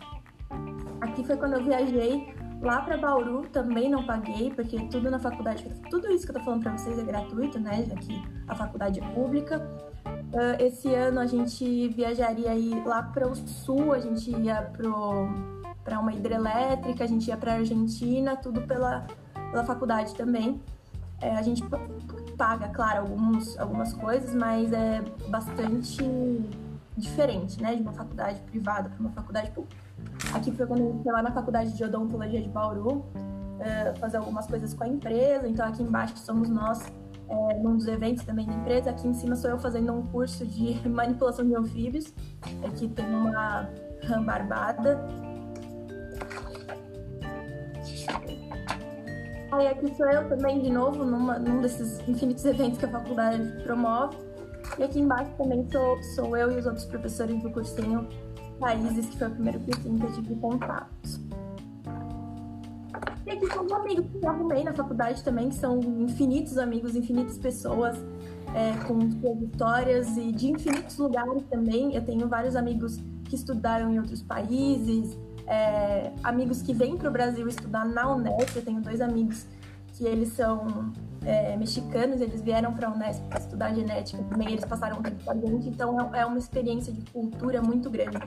Aqui 1.00 1.24
foi 1.24 1.36
quando 1.36 1.54
eu 1.54 1.64
viajei 1.64 2.34
lá 2.60 2.80
para 2.80 2.96
Bauru, 2.96 3.42
também 3.48 3.90
não 3.90 4.04
paguei, 4.04 4.52
porque 4.52 4.78
tudo 4.88 5.10
na 5.10 5.18
faculdade, 5.18 5.68
tudo 5.90 6.08
isso 6.10 6.24
que 6.24 6.30
eu 6.30 6.34
tô 6.36 6.44
falando 6.44 6.62
para 6.62 6.78
vocês 6.78 6.98
é 6.98 7.02
gratuito, 7.02 7.58
né? 7.58 7.84
Já 7.84 7.96
que 7.96 8.22
a 8.46 8.54
faculdade 8.54 9.00
é 9.00 9.08
pública. 9.08 9.58
Uh, 10.06 10.62
esse 10.62 10.94
ano 10.94 11.20
a 11.20 11.26
gente 11.26 11.88
viajaria 11.88 12.50
aí 12.50 12.82
lá 12.86 13.02
para 13.02 13.28
o 13.28 13.34
sul, 13.34 13.92
a 13.92 13.98
gente 13.98 14.30
ia 14.30 14.62
para 15.82 15.98
uma 15.98 16.12
hidrelétrica, 16.12 17.04
a 17.04 17.06
gente 17.06 17.28
ia 17.28 17.36
para 17.36 17.54
Argentina, 17.54 18.36
tudo 18.36 18.62
pela, 18.62 19.06
pela 19.50 19.64
faculdade 19.64 20.14
também. 20.14 20.60
É, 21.20 21.36
a 21.36 21.42
gente 21.42 21.62
paga, 22.36 22.68
claro, 22.68 23.00
alguns, 23.00 23.58
algumas 23.58 23.92
coisas, 23.92 24.34
mas 24.34 24.72
é 24.72 25.02
bastante 25.28 26.02
diferente, 26.96 27.62
né, 27.62 27.74
de 27.74 27.82
uma 27.82 27.92
faculdade 27.92 28.40
privada 28.42 28.88
para 28.88 29.00
uma 29.00 29.10
faculdade 29.10 29.50
pública. 29.50 29.76
Aqui 30.34 30.52
foi 30.52 30.66
quando 30.66 30.80
eu 30.80 31.00
fui 31.02 31.12
lá 31.12 31.22
na 31.22 31.32
faculdade 31.32 31.76
de 31.76 31.84
odontologia 31.84 32.40
de 32.40 32.48
Bauru, 32.48 32.98
uh, 32.98 33.98
fazer 33.98 34.18
algumas 34.18 34.46
coisas 34.46 34.74
com 34.74 34.84
a 34.84 34.88
empresa. 34.88 35.48
Então 35.48 35.66
aqui 35.66 35.82
embaixo 35.82 36.16
somos 36.18 36.48
nós 36.48 36.92
é, 37.28 37.58
num 37.58 37.76
dos 37.76 37.86
eventos 37.86 38.24
também 38.24 38.46
da 38.46 38.54
empresa. 38.54 38.90
Aqui 38.90 39.08
em 39.08 39.14
cima 39.14 39.36
sou 39.36 39.50
eu 39.50 39.58
fazendo 39.58 39.92
um 39.92 40.06
curso 40.06 40.46
de 40.46 40.80
manipulação 40.88 41.46
de 41.46 41.54
anfíbios. 41.54 42.12
Aqui 42.64 42.88
tem 42.88 43.06
uma 43.06 43.68
rã 44.02 44.22
barbada 44.22 44.98
Aí 49.52 49.66
aqui 49.66 49.94
sou 49.94 50.08
eu 50.08 50.26
também, 50.30 50.62
de 50.62 50.70
novo, 50.70 51.04
numa, 51.04 51.38
num 51.38 51.60
desses 51.60 52.00
infinitos 52.08 52.42
eventos 52.46 52.78
que 52.78 52.86
a 52.86 52.88
faculdade 52.88 53.42
promove. 53.62 54.16
E 54.78 54.84
aqui 54.84 55.00
embaixo 55.00 55.30
também 55.36 55.66
sou, 55.70 56.02
sou 56.14 56.36
eu 56.36 56.50
e 56.50 56.58
os 56.58 56.66
outros 56.66 56.84
professores 56.84 57.42
do 57.42 57.50
cursinho 57.50 58.08
Países, 58.58 59.06
que 59.06 59.18
foi 59.18 59.26
o 59.26 59.30
primeiro 59.30 59.58
cursinho 59.60 59.98
que 59.98 60.06
eu 60.06 60.12
tive 60.12 60.34
contato. 60.36 60.88
E 63.26 63.30
aqui 63.30 63.52
são 63.52 63.66
os 63.66 63.72
amigos 63.72 64.06
que 64.06 64.24
eu 64.24 64.28
arrumei 64.28 64.62
na 64.62 64.72
faculdade 64.72 65.24
também, 65.24 65.48
que 65.48 65.56
são 65.56 65.80
infinitos 65.80 66.56
amigos, 66.58 66.94
infinitas 66.94 67.38
pessoas 67.38 67.96
é, 68.54 68.72
com 68.86 69.00
suas 69.20 69.42
histórias 69.42 70.16
e 70.16 70.30
de 70.30 70.50
infinitos 70.50 70.96
lugares 70.96 71.42
também. 71.50 71.94
Eu 71.94 72.04
tenho 72.04 72.28
vários 72.28 72.54
amigos 72.54 72.98
que 73.24 73.34
estudaram 73.34 73.92
em 73.92 73.98
outros 73.98 74.22
países, 74.22 75.18
é, 75.46 76.12
amigos 76.22 76.62
que 76.62 76.72
vêm 76.72 76.96
para 76.96 77.08
o 77.08 77.12
Brasil 77.12 77.48
estudar 77.48 77.84
na 77.84 78.14
Unesp. 78.14 78.56
Eu 78.56 78.64
tenho 78.64 78.80
dois 78.80 79.00
amigos 79.00 79.44
que 79.94 80.04
eles 80.04 80.28
são 80.34 80.92
é, 81.24 81.56
mexicanos, 81.56 82.20
eles 82.20 82.40
vieram 82.42 82.72
para 82.72 82.88
a 82.88 82.92
Unesp 82.92 83.22
para 83.28 83.38
estudar 83.38 83.74
genética 83.74 84.22
também, 84.24 84.52
eles 84.52 84.64
passaram 84.64 84.98
um 84.98 85.02
tempo 85.02 85.24
com 85.24 85.30
a 85.30 85.34
gente, 85.34 85.68
então 85.68 86.14
é, 86.14 86.20
é 86.20 86.26
uma 86.26 86.38
experiência 86.38 86.92
de 86.92 87.02
cultura 87.10 87.62
muito 87.62 87.90
grande 87.90 88.18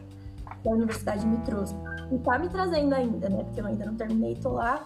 que 0.61 0.69
a 0.69 0.71
universidade 0.71 1.25
me 1.25 1.37
trouxe. 1.39 1.75
E 2.11 2.17
tá 2.19 2.39
me 2.39 2.49
trazendo 2.49 2.93
ainda, 2.93 3.29
né? 3.29 3.43
Porque 3.43 3.61
eu 3.61 3.65
ainda 3.65 3.85
não 3.85 3.95
terminei, 3.95 4.35
tô 4.35 4.49
lá. 4.49 4.85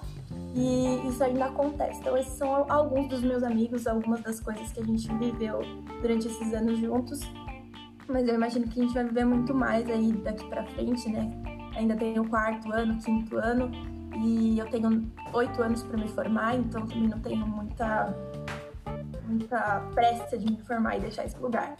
E 0.53 1.07
isso 1.07 1.23
ainda 1.23 1.45
acontece. 1.45 1.99
Então, 1.99 2.17
esses 2.17 2.33
são 2.33 2.65
alguns 2.69 3.07
dos 3.07 3.21
meus 3.21 3.43
amigos, 3.43 3.87
algumas 3.87 4.21
das 4.21 4.39
coisas 4.39 4.71
que 4.71 4.81
a 4.81 4.83
gente 4.83 5.07
viveu 5.15 5.61
durante 6.01 6.27
esses 6.27 6.53
anos 6.53 6.79
juntos. 6.79 7.21
Mas 8.07 8.27
eu 8.27 8.35
imagino 8.35 8.67
que 8.67 8.79
a 8.79 8.83
gente 8.83 8.93
vai 8.93 9.03
viver 9.05 9.25
muito 9.25 9.53
mais 9.53 9.89
aí 9.89 10.11
daqui 10.11 10.45
para 10.49 10.65
frente, 10.65 11.09
né? 11.09 11.31
ainda 11.79 11.95
tenho 11.95 12.27
quarto 12.27 12.71
ano, 12.71 12.97
quinto 12.99 13.37
ano 13.37 13.71
e 14.21 14.59
eu 14.59 14.69
tenho 14.69 15.09
oito 15.33 15.61
anos 15.61 15.83
para 15.83 15.97
me 15.97 16.07
formar, 16.09 16.55
então 16.55 16.85
também 16.85 17.07
não 17.07 17.19
tenho 17.19 17.47
muita, 17.47 18.13
muita 19.27 19.81
pressa 19.93 20.37
de 20.37 20.45
me 20.51 20.61
formar 20.61 20.97
e 20.97 21.01
deixar 21.01 21.25
esse 21.25 21.37
lugar. 21.37 21.75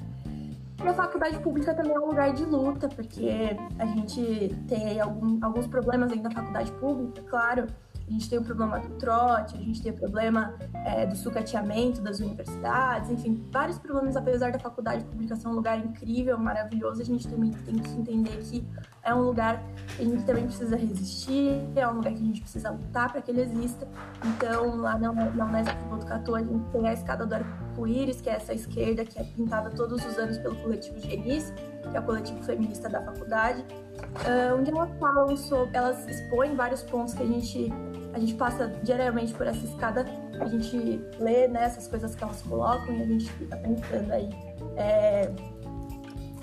E 0.81 0.87
a 0.87 0.93
faculdade 0.93 1.37
pública 1.39 1.73
também 1.73 1.93
é 1.93 1.99
um 1.99 2.07
lugar 2.07 2.31
de 2.33 2.45
luta, 2.45 2.87
porque 2.87 3.29
a 3.77 3.85
gente 3.85 4.55
tem 4.67 4.99
algum, 5.01 5.37
alguns 5.43 5.67
problemas 5.67 6.09
dentro 6.09 6.29
da 6.29 6.31
faculdade 6.31 6.71
pública, 6.73 7.21
claro, 7.29 7.67
a 8.09 8.11
gente 8.11 8.27
tem 8.27 8.39
o 8.39 8.43
problema 8.43 8.79
do 8.79 8.89
trote, 8.95 9.55
a 9.55 9.59
gente 9.59 9.83
tem 9.83 9.91
o 9.91 9.95
problema 9.95 10.55
é, 10.73 11.05
do 11.05 11.15
sucateamento 11.15 12.01
das 12.01 12.19
universidades, 12.19 13.11
enfim, 13.11 13.47
vários 13.51 13.77
problemas, 13.77 14.15
apesar 14.15 14.51
da 14.51 14.57
faculdade 14.57 15.03
pública 15.05 15.35
ser 15.35 15.47
um 15.47 15.53
lugar 15.53 15.77
incrível, 15.77 16.35
maravilhoso, 16.37 17.03
a 17.03 17.05
gente 17.05 17.27
também 17.27 17.51
tem 17.51 17.77
que 17.77 17.91
entender 17.91 18.35
que 18.37 18.67
é 19.03 19.13
um 19.13 19.21
lugar 19.21 19.63
que 19.95 20.01
a 20.01 20.05
gente 20.05 20.25
também 20.25 20.45
precisa 20.45 20.75
resistir, 20.75 21.61
é 21.75 21.87
um 21.87 21.97
lugar 21.97 22.11
que 22.11 22.19
a 22.19 22.25
gente 22.25 22.41
precisa 22.41 22.71
lutar 22.71 23.11
para 23.11 23.21
que 23.21 23.29
ele 23.29 23.41
exista. 23.41 23.87
Então, 24.25 24.75
lá 24.77 24.97
na, 24.97 25.13
na 25.13 25.45
Unesp 25.45 25.75
Botucatu, 25.87 26.35
a 26.35 26.41
gente 26.41 26.65
tem 26.71 26.87
a 26.87 26.93
escada 26.93 27.27
do 27.27 27.35
arco-íris, 27.35 28.21
que 28.21 28.29
é 28.29 28.33
essa 28.33 28.53
esquerda 28.53 29.05
que 29.05 29.19
é 29.19 29.23
pintada 29.23 29.69
todos 29.69 30.03
os 30.03 30.17
anos 30.17 30.39
pelo 30.39 30.55
coletivo 30.55 30.99
Genis, 30.99 31.53
que 31.89 31.95
é 31.95 31.99
o 31.99 32.03
coletivo 32.03 32.41
feminista 32.43 32.89
da 32.89 33.01
faculdade, 33.03 33.61
uh, 33.61 34.57
onde 34.57 34.71
elas 34.71 34.89
falam 34.99 35.37
sobre, 35.37 35.77
elas 35.77 36.07
expõem 36.07 36.55
vários 36.55 36.81
pontos 36.83 37.13
que 37.13 37.23
a 37.23 37.27
gente 37.27 37.71
a 38.19 38.21
gente 38.21 38.35
passa 38.35 38.67
diariamente 38.83 39.33
por 39.33 39.47
essa 39.47 39.65
escada, 39.65 40.05
a 40.39 40.45
gente 40.45 41.01
lê 41.19 41.47
né, 41.47 41.63
essas 41.63 41.87
coisas 41.87 42.13
que 42.13 42.23
elas 42.23 42.41
colocam 42.41 42.93
e 42.93 43.01
a 43.01 43.05
gente 43.05 43.31
fica 43.31 43.55
pensando 43.55 44.11
aí 44.11 44.29
é, 44.75 45.31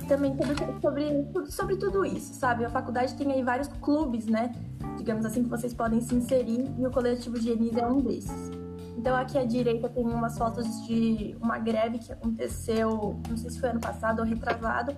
também 0.09 0.35
sobre, 0.81 1.29
sobre, 1.51 1.77
tudo 1.77 2.05
isso, 2.05 2.33
sabe? 2.35 2.65
A 2.65 2.71
faculdade 2.71 3.15
tem 3.15 3.31
aí 3.31 3.43
vários 3.43 3.69
clubes, 3.69 4.27
né? 4.27 4.53
Digamos 4.97 5.27
assim, 5.27 5.43
que 5.43 5.51
vocês 5.51 5.75
podem 5.75 6.01
se 6.01 6.15
inserir 6.15 6.73
e 6.79 6.87
o 6.87 6.91
coletivo 6.91 7.37
Geniz 7.37 7.77
é 7.77 7.87
um 7.87 8.01
desses. 8.01 8.51
Então 8.97 9.15
aqui 9.15 9.37
à 9.37 9.45
direita 9.45 9.89
tem 9.89 10.05
umas 10.05 10.39
fotos 10.39 10.87
de 10.87 11.37
uma 11.43 11.59
greve 11.59 11.99
que 11.99 12.11
aconteceu, 12.11 13.21
não 13.29 13.37
sei 13.37 13.51
se 13.51 13.61
foi 13.61 13.69
ano 13.69 13.81
passado 13.81 14.21
ou 14.21 14.25
retrasado. 14.25 14.97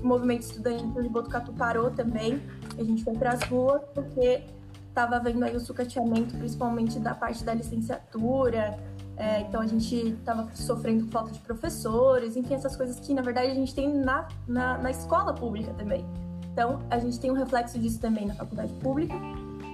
O 0.00 0.06
movimento 0.06 0.42
estudantil 0.42 1.02
de 1.02 1.08
Botucatu 1.08 1.52
parou 1.52 1.90
também. 1.90 2.40
A 2.78 2.84
gente 2.84 3.02
foi 3.02 3.14
para 3.14 3.32
as 3.32 3.42
ruas 3.42 3.82
porque 3.92 4.44
estava 4.90 5.16
havendo 5.16 5.44
aí 5.44 5.56
o 5.56 5.60
sucateamento, 5.60 6.36
principalmente 6.36 6.98
da 6.98 7.14
parte 7.14 7.42
da 7.42 7.54
licenciatura. 7.54 8.78
É, 9.16 9.40
então 9.40 9.60
a 9.60 9.66
gente 9.66 9.94
estava 9.94 10.48
sofrendo 10.54 11.06
falta 11.10 11.30
de 11.32 11.40
professores, 11.40 12.36
enfim, 12.36 12.54
essas 12.54 12.74
coisas 12.76 12.98
que 13.00 13.12
na 13.12 13.20
verdade 13.20 13.50
a 13.50 13.54
gente 13.54 13.74
tem 13.74 13.92
na, 13.92 14.26
na, 14.46 14.78
na 14.78 14.90
escola 14.90 15.34
pública 15.34 15.72
também. 15.74 16.04
Então 16.52 16.80
a 16.90 16.98
gente 16.98 17.18
tem 17.20 17.30
um 17.30 17.34
reflexo 17.34 17.78
disso 17.78 18.00
também 18.00 18.26
na 18.26 18.34
faculdade 18.34 18.72
pública. 18.74 19.14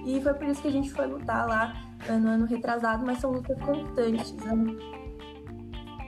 E 0.05 0.21
foi 0.21 0.33
por 0.33 0.47
isso 0.47 0.61
que 0.61 0.67
a 0.67 0.71
gente 0.71 0.91
foi 0.91 1.05
lutar 1.05 1.47
lá 1.47 1.73
no 2.07 2.29
ano 2.29 2.45
retrasado, 2.45 3.05
mas 3.05 3.19
são 3.19 3.31
lutas 3.31 3.57
constantes, 3.59 4.33
né? 4.33 4.53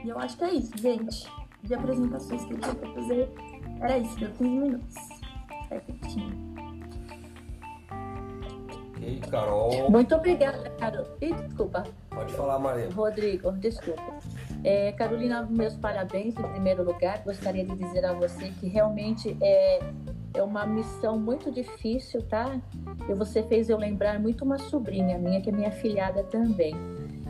E 0.04 0.08
eu 0.08 0.18
acho 0.18 0.36
que 0.36 0.44
é 0.44 0.54
isso, 0.54 0.72
gente. 0.78 1.30
De 1.62 1.74
apresentações 1.74 2.44
que 2.44 2.54
eu 2.54 2.58
tinha 2.58 2.74
pra 2.74 2.92
fazer, 2.94 3.30
era 3.80 3.98
isso, 3.98 4.18
deu 4.18 4.30
15 4.30 4.50
minutos. 4.50 4.94
Certinho. 5.68 6.59
Ok, 9.00 9.20
Carol. 9.30 9.90
Muito 9.90 10.14
obrigada, 10.14 10.68
Carol. 10.78 11.06
Ih, 11.22 11.32
desculpa. 11.32 11.84
Pode 12.10 12.34
falar, 12.34 12.58
Maria. 12.58 12.90
Rodrigo, 12.90 13.50
desculpa. 13.52 14.18
É, 14.62 14.92
Carolina, 14.92 15.42
meus 15.50 15.74
parabéns 15.74 16.36
em 16.38 16.42
primeiro 16.42 16.84
lugar. 16.84 17.22
Gostaria 17.24 17.64
de 17.64 17.74
dizer 17.76 18.04
a 18.04 18.12
você 18.12 18.50
que 18.60 18.68
realmente 18.68 19.34
é, 19.40 19.80
é 20.34 20.42
uma 20.42 20.66
missão 20.66 21.18
muito 21.18 21.50
difícil, 21.50 22.22
tá? 22.28 22.60
E 23.08 23.14
você 23.14 23.42
fez 23.42 23.70
eu 23.70 23.78
lembrar 23.78 24.20
muito 24.20 24.44
uma 24.44 24.58
sobrinha 24.58 25.16
minha, 25.16 25.40
que 25.40 25.48
é 25.48 25.52
minha 25.52 25.72
filhada 25.72 26.22
também. 26.24 26.74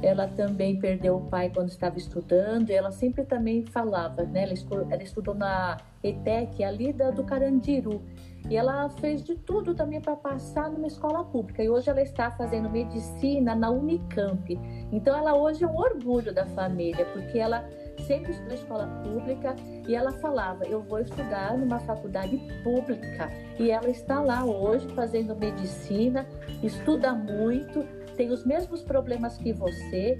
Ela 0.03 0.27
também 0.29 0.79
perdeu 0.79 1.17
o 1.17 1.21
pai 1.29 1.51
quando 1.51 1.69
estava 1.69 1.99
estudando. 1.99 2.71
ela 2.71 2.91
sempre 2.91 3.25
também 3.25 3.65
falava, 3.67 4.23
né? 4.25 4.45
Ela, 4.45 4.55
ela 4.91 5.03
estudou 5.03 5.35
na 5.35 5.77
ETEC, 6.03 6.65
ali 6.65 6.93
da, 6.93 7.11
do 7.11 7.25
Carandiru. 7.25 8.03
E 8.49 8.57
ela 8.57 8.89
fez 8.89 9.23
de 9.23 9.35
tudo 9.35 9.75
também 9.75 10.01
para 10.01 10.17
passar 10.17 10.71
numa 10.71 10.87
escola 10.87 11.25
pública. 11.25 11.63
E 11.63 11.69
hoje 11.69 11.91
ela 11.91 12.01
está 12.01 12.31
fazendo 12.31 12.71
medicina 12.71 13.55
na 13.55 13.71
Unicamp. 13.71 14.59
Então 14.91 15.17
ela 15.17 15.37
hoje 15.37 15.63
é 15.65 15.67
um 15.67 15.77
orgulho 15.77 16.33
da 16.33 16.47
família, 16.47 17.05
porque 17.13 17.39
ela 17.39 17.69
sempre 18.07 18.33
estudou 18.33 18.55
escola 18.55 18.87
pública 19.05 19.55
e 19.87 19.95
ela 19.95 20.13
falava: 20.13 20.65
Eu 20.65 20.83
vou 20.83 21.01
estudar 21.01 21.57
numa 21.59 21.79
faculdade 21.81 22.39
pública. 22.65 23.31
E 23.59 23.71
ela 23.71 23.91
está 23.91 24.21
lá 24.21 24.45
hoje 24.45 24.89
fazendo 24.95 25.37
medicina, 25.37 26.27
estuda 26.63 27.13
muito, 27.13 27.85
tem 28.17 28.31
os 28.31 28.45
mesmos 28.45 28.83
problemas 28.83 29.37
que 29.37 29.53
você. 29.53 30.19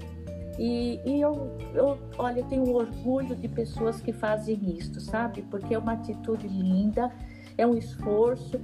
E, 0.59 0.99
e 1.05 1.21
eu, 1.21 1.57
eu, 1.73 1.97
olha, 2.17 2.41
eu 2.41 2.45
tenho 2.45 2.69
orgulho 2.73 3.35
de 3.35 3.47
pessoas 3.47 4.01
que 4.01 4.11
fazem 4.11 4.59
isso, 4.77 4.99
sabe? 4.99 5.41
Porque 5.43 5.73
é 5.73 5.77
uma 5.77 5.93
atitude 5.93 6.47
linda, 6.47 7.11
é 7.57 7.65
um 7.65 7.75
esforço. 7.75 8.59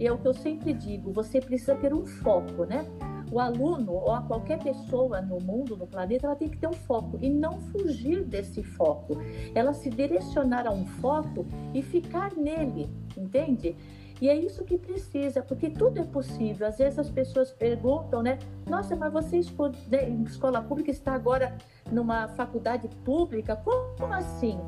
E 0.00 0.06
é 0.06 0.12
o 0.12 0.18
que 0.18 0.26
eu 0.26 0.34
sempre 0.34 0.72
digo: 0.72 1.12
você 1.12 1.40
precisa 1.40 1.74
ter 1.74 1.92
um 1.92 2.06
foco, 2.06 2.64
né? 2.64 2.86
o 3.30 3.38
aluno 3.38 3.92
ou 3.92 4.20
qualquer 4.22 4.58
pessoa 4.58 5.20
no 5.20 5.40
mundo, 5.40 5.76
no 5.76 5.86
planeta, 5.86 6.26
ela 6.26 6.36
tem 6.36 6.48
que 6.48 6.56
ter 6.56 6.66
um 6.66 6.72
foco 6.72 7.18
e 7.20 7.28
não 7.28 7.58
fugir 7.58 8.24
desse 8.24 8.62
foco. 8.62 9.18
Ela 9.54 9.72
se 9.72 9.90
direcionar 9.90 10.66
a 10.66 10.70
um 10.70 10.86
foco 10.86 11.46
e 11.74 11.82
ficar 11.82 12.34
nele, 12.34 12.88
entende? 13.16 13.76
E 14.20 14.28
é 14.28 14.34
isso 14.34 14.64
que 14.64 14.76
precisa, 14.76 15.42
porque 15.42 15.70
tudo 15.70 16.00
é 16.00 16.04
possível. 16.04 16.66
Às 16.66 16.78
vezes 16.78 16.98
as 16.98 17.10
pessoas 17.10 17.52
perguntam, 17.52 18.22
né? 18.22 18.38
Nossa, 18.66 18.96
mas 18.96 19.12
você 19.12 19.36
em 19.36 20.22
escola 20.24 20.60
pública 20.60 20.90
está 20.90 21.12
agora 21.12 21.56
numa 21.90 22.28
faculdade 22.28 22.88
pública? 23.04 23.56
Como 23.56 24.12
assim? 24.12 24.58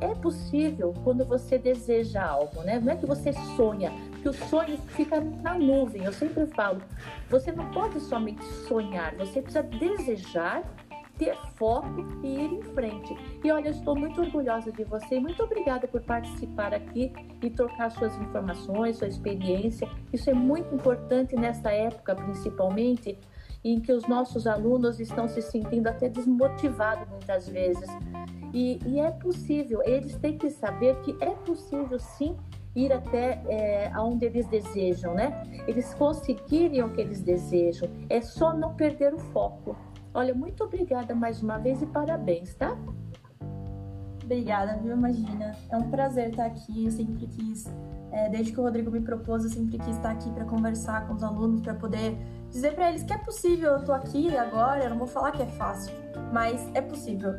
É 0.00 0.14
possível 0.16 0.92
quando 1.04 1.24
você 1.24 1.58
deseja 1.58 2.24
algo, 2.24 2.62
né? 2.62 2.80
Não 2.80 2.92
é 2.92 2.96
que 2.96 3.06
você 3.06 3.32
sonha, 3.56 3.92
que 4.20 4.28
o 4.28 4.32
sonho 4.32 4.76
fica 4.88 5.20
na 5.20 5.54
nuvem. 5.54 6.04
Eu 6.04 6.12
sempre 6.12 6.44
falo, 6.46 6.82
você 7.30 7.52
não 7.52 7.70
pode 7.70 8.00
somente 8.00 8.44
sonhar, 8.66 9.14
você 9.14 9.40
precisa 9.40 9.62
desejar, 9.62 10.64
ter 11.22 11.36
foco 11.56 12.04
e 12.22 12.34
ir 12.34 12.52
em 12.52 12.62
frente. 12.62 13.14
E 13.44 13.50
olha, 13.52 13.68
eu 13.68 13.72
estou 13.72 13.96
muito 13.96 14.20
orgulhosa 14.20 14.72
de 14.72 14.82
você. 14.82 15.20
Muito 15.20 15.40
obrigada 15.44 15.86
por 15.86 16.02
participar 16.02 16.74
aqui 16.74 17.12
e 17.40 17.48
trocar 17.48 17.90
suas 17.92 18.16
informações, 18.16 18.96
sua 18.96 19.06
experiência. 19.06 19.88
Isso 20.12 20.28
é 20.28 20.34
muito 20.34 20.74
importante 20.74 21.36
nessa 21.36 21.70
época, 21.70 22.16
principalmente, 22.16 23.16
em 23.64 23.78
que 23.80 23.92
os 23.92 24.08
nossos 24.08 24.48
alunos 24.48 24.98
estão 24.98 25.28
se 25.28 25.40
sentindo 25.40 25.86
até 25.86 26.08
desmotivados 26.08 27.08
muitas 27.08 27.48
vezes. 27.48 27.88
E, 28.52 28.80
e 28.84 28.98
é 28.98 29.12
possível, 29.12 29.80
eles 29.84 30.16
têm 30.16 30.36
que 30.36 30.50
saber 30.50 30.96
que 31.02 31.16
é 31.20 31.30
possível 31.30 32.00
sim 32.00 32.36
ir 32.74 32.92
até 32.92 33.40
é, 33.46 33.90
aonde 33.92 34.24
eles 34.24 34.46
desejam, 34.46 35.14
né? 35.14 35.42
Eles 35.68 35.94
conseguirem 35.94 36.82
o 36.82 36.90
que 36.90 37.00
eles 37.00 37.22
desejam. 37.22 37.88
É 38.08 38.20
só 38.20 38.52
não 38.52 38.74
perder 38.74 39.14
o 39.14 39.18
foco. 39.18 39.76
Olha, 40.14 40.34
muito 40.34 40.62
obrigada 40.62 41.14
mais 41.14 41.42
uma 41.42 41.58
vez 41.58 41.80
e 41.80 41.86
parabéns, 41.86 42.54
tá? 42.54 42.76
Obrigada, 44.22 44.76
viu? 44.76 44.92
Imagina. 44.92 45.56
É 45.70 45.76
um 45.76 45.90
prazer 45.90 46.30
estar 46.30 46.44
aqui. 46.44 46.84
Eu 46.84 46.90
sempre 46.90 47.26
quis, 47.26 47.66
é, 48.10 48.28
desde 48.28 48.52
que 48.52 48.60
o 48.60 48.62
Rodrigo 48.62 48.90
me 48.90 49.00
propôs, 49.00 49.42
eu 49.44 49.50
sempre 49.50 49.78
quis 49.78 49.96
estar 49.96 50.10
aqui 50.10 50.30
para 50.30 50.44
conversar 50.44 51.06
com 51.06 51.14
os 51.14 51.22
alunos, 51.22 51.62
para 51.62 51.74
poder 51.74 52.16
dizer 52.50 52.74
para 52.74 52.90
eles 52.90 53.02
que 53.02 53.12
é 53.12 53.18
possível. 53.18 53.70
Eu 53.72 53.84
tô 53.84 53.92
aqui 53.92 54.36
agora, 54.36 54.84
eu 54.84 54.90
não 54.90 54.98
vou 54.98 55.06
falar 55.06 55.32
que 55.32 55.42
é 55.42 55.46
fácil, 55.46 55.94
mas 56.30 56.60
é 56.74 56.82
possível. 56.82 57.32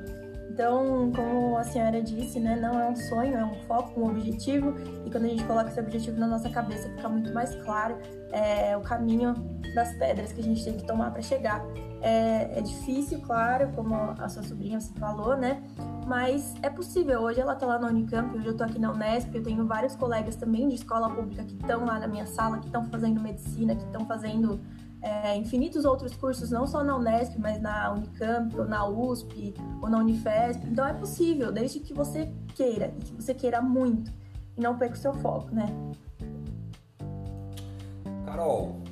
Então, 0.50 1.12
como 1.16 1.58
a 1.58 1.64
senhora 1.64 2.02
disse, 2.02 2.40
né, 2.40 2.56
não 2.56 2.80
é 2.80 2.88
um 2.88 2.96
sonho, 2.96 3.36
é 3.36 3.44
um 3.44 3.56
foco, 3.68 4.00
um 4.00 4.10
objetivo, 4.10 4.76
e 5.04 5.10
quando 5.10 5.26
a 5.26 5.30
gente 5.30 5.44
coloca 5.46 5.70
esse 5.70 5.80
objetivo 5.80 6.20
na 6.20 6.28
nossa 6.28 6.48
cabeça, 6.50 6.90
fica 6.90 7.10
muito 7.10 7.34
mais 7.34 7.56
claro 7.64 7.98
é, 8.32 8.78
o 8.78 8.82
caminho 8.82 9.34
das 9.74 9.96
pedras 9.96 10.32
que 10.32 10.42
a 10.42 10.44
gente 10.44 10.64
tem 10.64 10.78
que 10.78 10.86
tomar 10.86 11.12
para 11.12 11.24
chegar. 11.24 11.66
É, 12.06 12.60
é, 12.60 12.62
difícil, 12.62 13.22
claro, 13.22 13.70
como 13.74 13.96
a 13.96 14.28
sua 14.28 14.44
sobrinha 14.44 14.78
falou, 15.00 15.38
né? 15.38 15.64
Mas 16.06 16.54
é 16.62 16.70
possível. 16.70 17.22
Hoje 17.22 17.40
ela 17.40 17.56
tá 17.56 17.66
lá 17.66 17.80
na 17.80 17.88
Unicamp, 17.88 18.38
hoje 18.38 18.46
eu 18.46 18.58
tô 18.58 18.66
aqui 18.66 18.78
na 18.78 18.92
Unesp, 18.92 19.34
eu 19.34 19.42
tenho 19.42 19.66
vários 19.66 19.96
colegas 19.96 20.36
também 20.36 20.68
de 20.68 20.76
escola 20.76 21.10
pública 21.10 21.46
que 21.46 21.54
estão 21.54 21.86
lá 21.86 21.98
na 21.98 22.08
minha 22.08 22.26
sala, 22.26 22.60
que 22.60 22.66
estão 22.66 22.84
fazendo 22.90 23.22
medicina, 23.22 23.74
que 23.74 23.86
estão 23.86 24.06
fazendo 24.06 24.60
é, 25.02 25.38
infinitos 25.38 25.86
outros 25.86 26.14
cursos, 26.14 26.52
não 26.52 26.68
só 26.68 26.84
na 26.84 26.98
Unesp, 26.98 27.38
mas 27.40 27.62
na 27.62 27.94
Unicamp, 27.94 28.54
ou 28.60 28.66
na 28.66 28.86
USP, 28.86 29.54
ou 29.82 29.90
na 29.90 30.00
Unifesp. 30.00 30.68
Então 30.68 30.86
é 30.86 30.92
possível, 30.92 31.54
desde 31.54 31.80
que 31.80 31.94
você 31.94 32.30
queira, 32.54 32.94
e 33.00 33.02
que 33.02 33.14
você 33.14 33.34
queira 33.34 33.62
muito, 33.62 34.12
e 34.58 34.62
não 34.62 34.78
perca 34.78 34.96
o 34.96 34.98
seu 34.98 35.14
foco, 35.14 35.56
né? 35.56 35.68
Carol, 38.26 38.83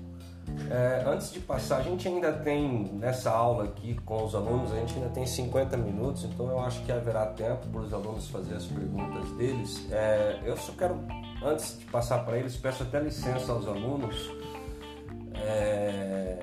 é, 0.70 1.04
antes 1.06 1.32
de 1.32 1.40
passar, 1.40 1.78
a 1.78 1.82
gente 1.82 2.08
ainda 2.08 2.32
tem 2.32 2.92
nessa 2.94 3.32
aula 3.32 3.66
aqui 3.66 3.96
com 4.06 4.24
os 4.24 4.34
alunos, 4.34 4.72
a 4.72 4.76
gente 4.78 4.96
ainda 4.96 5.10
tem 5.10 5.26
50 5.26 5.78
minutos, 5.78 6.24
então 6.24 6.50
eu 6.50 6.60
acho 6.60 6.82
que 6.84 6.92
haverá 6.92 7.26
tempo 7.28 7.68
para 7.68 7.82
os 7.82 7.94
alunos 7.94 8.30
fazer 8.30 8.56
as 8.56 8.66
perguntas 8.66 9.30
deles. 9.34 9.86
É, 9.92 10.40
eu 10.44 10.56
só 10.58 10.72
quero, 10.74 11.00
antes 11.44 11.80
de 11.80 11.86
passar 11.86 12.20
para 12.26 12.38
eles, 12.38 12.56
peço 12.56 12.84
até 12.84 13.00
licença 13.00 13.52
aos 13.52 13.68
alunos 13.68 14.32
é, 15.36 16.38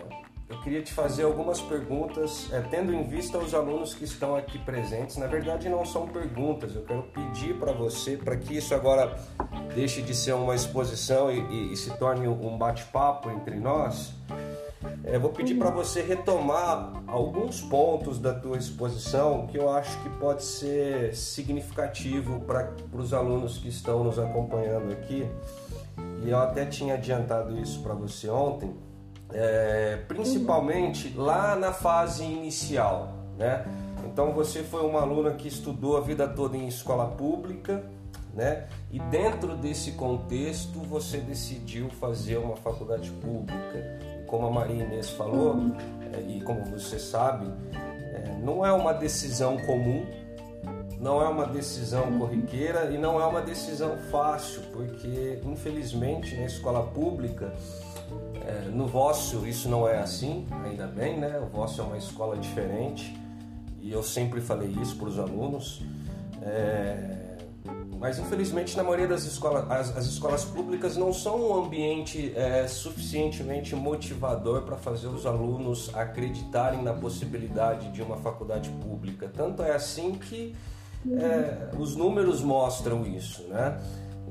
eu 0.48 0.58
queria 0.62 0.82
te 0.82 0.92
fazer 0.92 1.24
algumas 1.24 1.60
perguntas, 1.60 2.48
é, 2.50 2.60
tendo 2.60 2.92
em 2.94 3.02
vista 3.02 3.36
os 3.36 3.52
alunos 3.52 3.92
que 3.92 4.04
estão 4.04 4.34
aqui 4.34 4.58
presentes. 4.58 5.16
Na 5.18 5.26
verdade, 5.26 5.68
não 5.68 5.84
são 5.84 6.08
perguntas, 6.08 6.74
eu 6.74 6.82
quero 6.82 7.02
pedir 7.02 7.54
para 7.58 7.72
você, 7.72 8.16
para 8.16 8.34
que 8.36 8.56
isso 8.56 8.74
agora 8.74 9.14
deixe 9.74 10.00
de 10.00 10.14
ser 10.14 10.32
uma 10.32 10.54
exposição 10.54 11.30
e, 11.30 11.40
e, 11.40 11.72
e 11.72 11.76
se 11.76 11.90
torne 11.98 12.26
um 12.26 12.56
bate-papo 12.56 13.30
entre 13.30 13.56
nós. 13.56 14.14
É, 15.04 15.18
vou 15.18 15.30
pedir 15.30 15.56
para 15.56 15.70
você 15.70 16.00
retomar 16.00 16.92
alguns 17.06 17.60
pontos 17.60 18.18
da 18.18 18.32
tua 18.32 18.56
exposição 18.56 19.46
que 19.48 19.58
eu 19.58 19.70
acho 19.70 20.00
que 20.02 20.08
pode 20.18 20.44
ser 20.44 21.14
significativo 21.14 22.40
para 22.40 22.72
os 22.92 23.12
alunos 23.12 23.58
que 23.58 23.68
estão 23.68 24.02
nos 24.02 24.18
acompanhando 24.18 24.92
aqui. 24.92 25.26
E 26.24 26.30
eu 26.30 26.38
até 26.38 26.64
tinha 26.64 26.94
adiantado 26.94 27.58
isso 27.58 27.82
para 27.82 27.92
você 27.94 28.30
ontem 28.30 28.87
é, 29.32 29.98
principalmente 30.08 31.12
lá 31.16 31.54
na 31.56 31.72
fase 31.72 32.24
inicial, 32.24 33.12
né? 33.36 33.64
Então 34.06 34.32
você 34.32 34.62
foi 34.62 34.84
uma 34.84 35.02
aluna 35.02 35.32
que 35.32 35.48
estudou 35.48 35.96
a 35.96 36.00
vida 36.00 36.26
toda 36.26 36.56
em 36.56 36.66
escola 36.66 37.06
pública, 37.06 37.84
né? 38.34 38.66
E 38.90 38.98
dentro 38.98 39.56
desse 39.56 39.92
contexto 39.92 40.78
você 40.80 41.18
decidiu 41.18 41.90
fazer 41.90 42.38
uma 42.38 42.56
faculdade 42.56 43.10
pública. 43.10 44.00
E 44.20 44.24
como 44.26 44.46
a 44.46 44.50
Maria 44.50 44.84
Inês 44.84 45.10
falou, 45.10 45.56
é, 46.12 46.20
e 46.20 46.40
como 46.40 46.64
você 46.64 46.98
sabe, 46.98 47.46
é, 47.74 48.38
não 48.42 48.64
é 48.64 48.72
uma 48.72 48.92
decisão 48.92 49.56
comum, 49.58 50.06
não 51.00 51.22
é 51.22 51.28
uma 51.28 51.46
decisão 51.46 52.18
corriqueira 52.18 52.90
e 52.90 52.98
não 52.98 53.20
é 53.20 53.26
uma 53.26 53.40
decisão 53.40 53.96
fácil, 54.10 54.62
porque 54.72 55.38
infelizmente 55.44 56.34
na 56.36 56.46
escola 56.46 56.82
pública 56.82 57.52
é, 58.48 58.70
no 58.70 58.86
vosso 58.86 59.46
isso 59.46 59.68
não 59.68 59.86
é 59.86 59.98
assim, 59.98 60.46
ainda 60.64 60.86
bem, 60.86 61.18
né? 61.18 61.38
O 61.38 61.46
vosso 61.46 61.82
é 61.82 61.84
uma 61.84 61.98
escola 61.98 62.38
diferente 62.38 63.14
e 63.80 63.92
eu 63.92 64.02
sempre 64.02 64.40
falei 64.40 64.74
isso 64.80 64.96
para 64.96 65.08
os 65.08 65.18
alunos. 65.18 65.82
É, 66.42 67.36
mas 67.98 68.18
infelizmente 68.18 68.74
na 68.74 68.82
maioria 68.82 69.06
das 69.06 69.24
escolas, 69.24 69.70
as, 69.70 69.96
as 69.96 70.06
escolas 70.06 70.44
públicas 70.44 70.96
não 70.96 71.12
são 71.12 71.50
um 71.50 71.64
ambiente 71.64 72.32
é, 72.34 72.66
suficientemente 72.66 73.76
motivador 73.76 74.62
para 74.62 74.76
fazer 74.76 75.08
os 75.08 75.26
alunos 75.26 75.90
acreditarem 75.94 76.82
na 76.82 76.94
possibilidade 76.94 77.90
de 77.92 78.00
uma 78.00 78.16
faculdade 78.16 78.70
pública. 78.82 79.30
Tanto 79.36 79.62
é 79.62 79.72
assim 79.72 80.12
que 80.12 80.56
é, 81.12 81.70
os 81.78 81.94
números 81.96 82.40
mostram 82.40 83.06
isso, 83.06 83.42
né? 83.48 83.78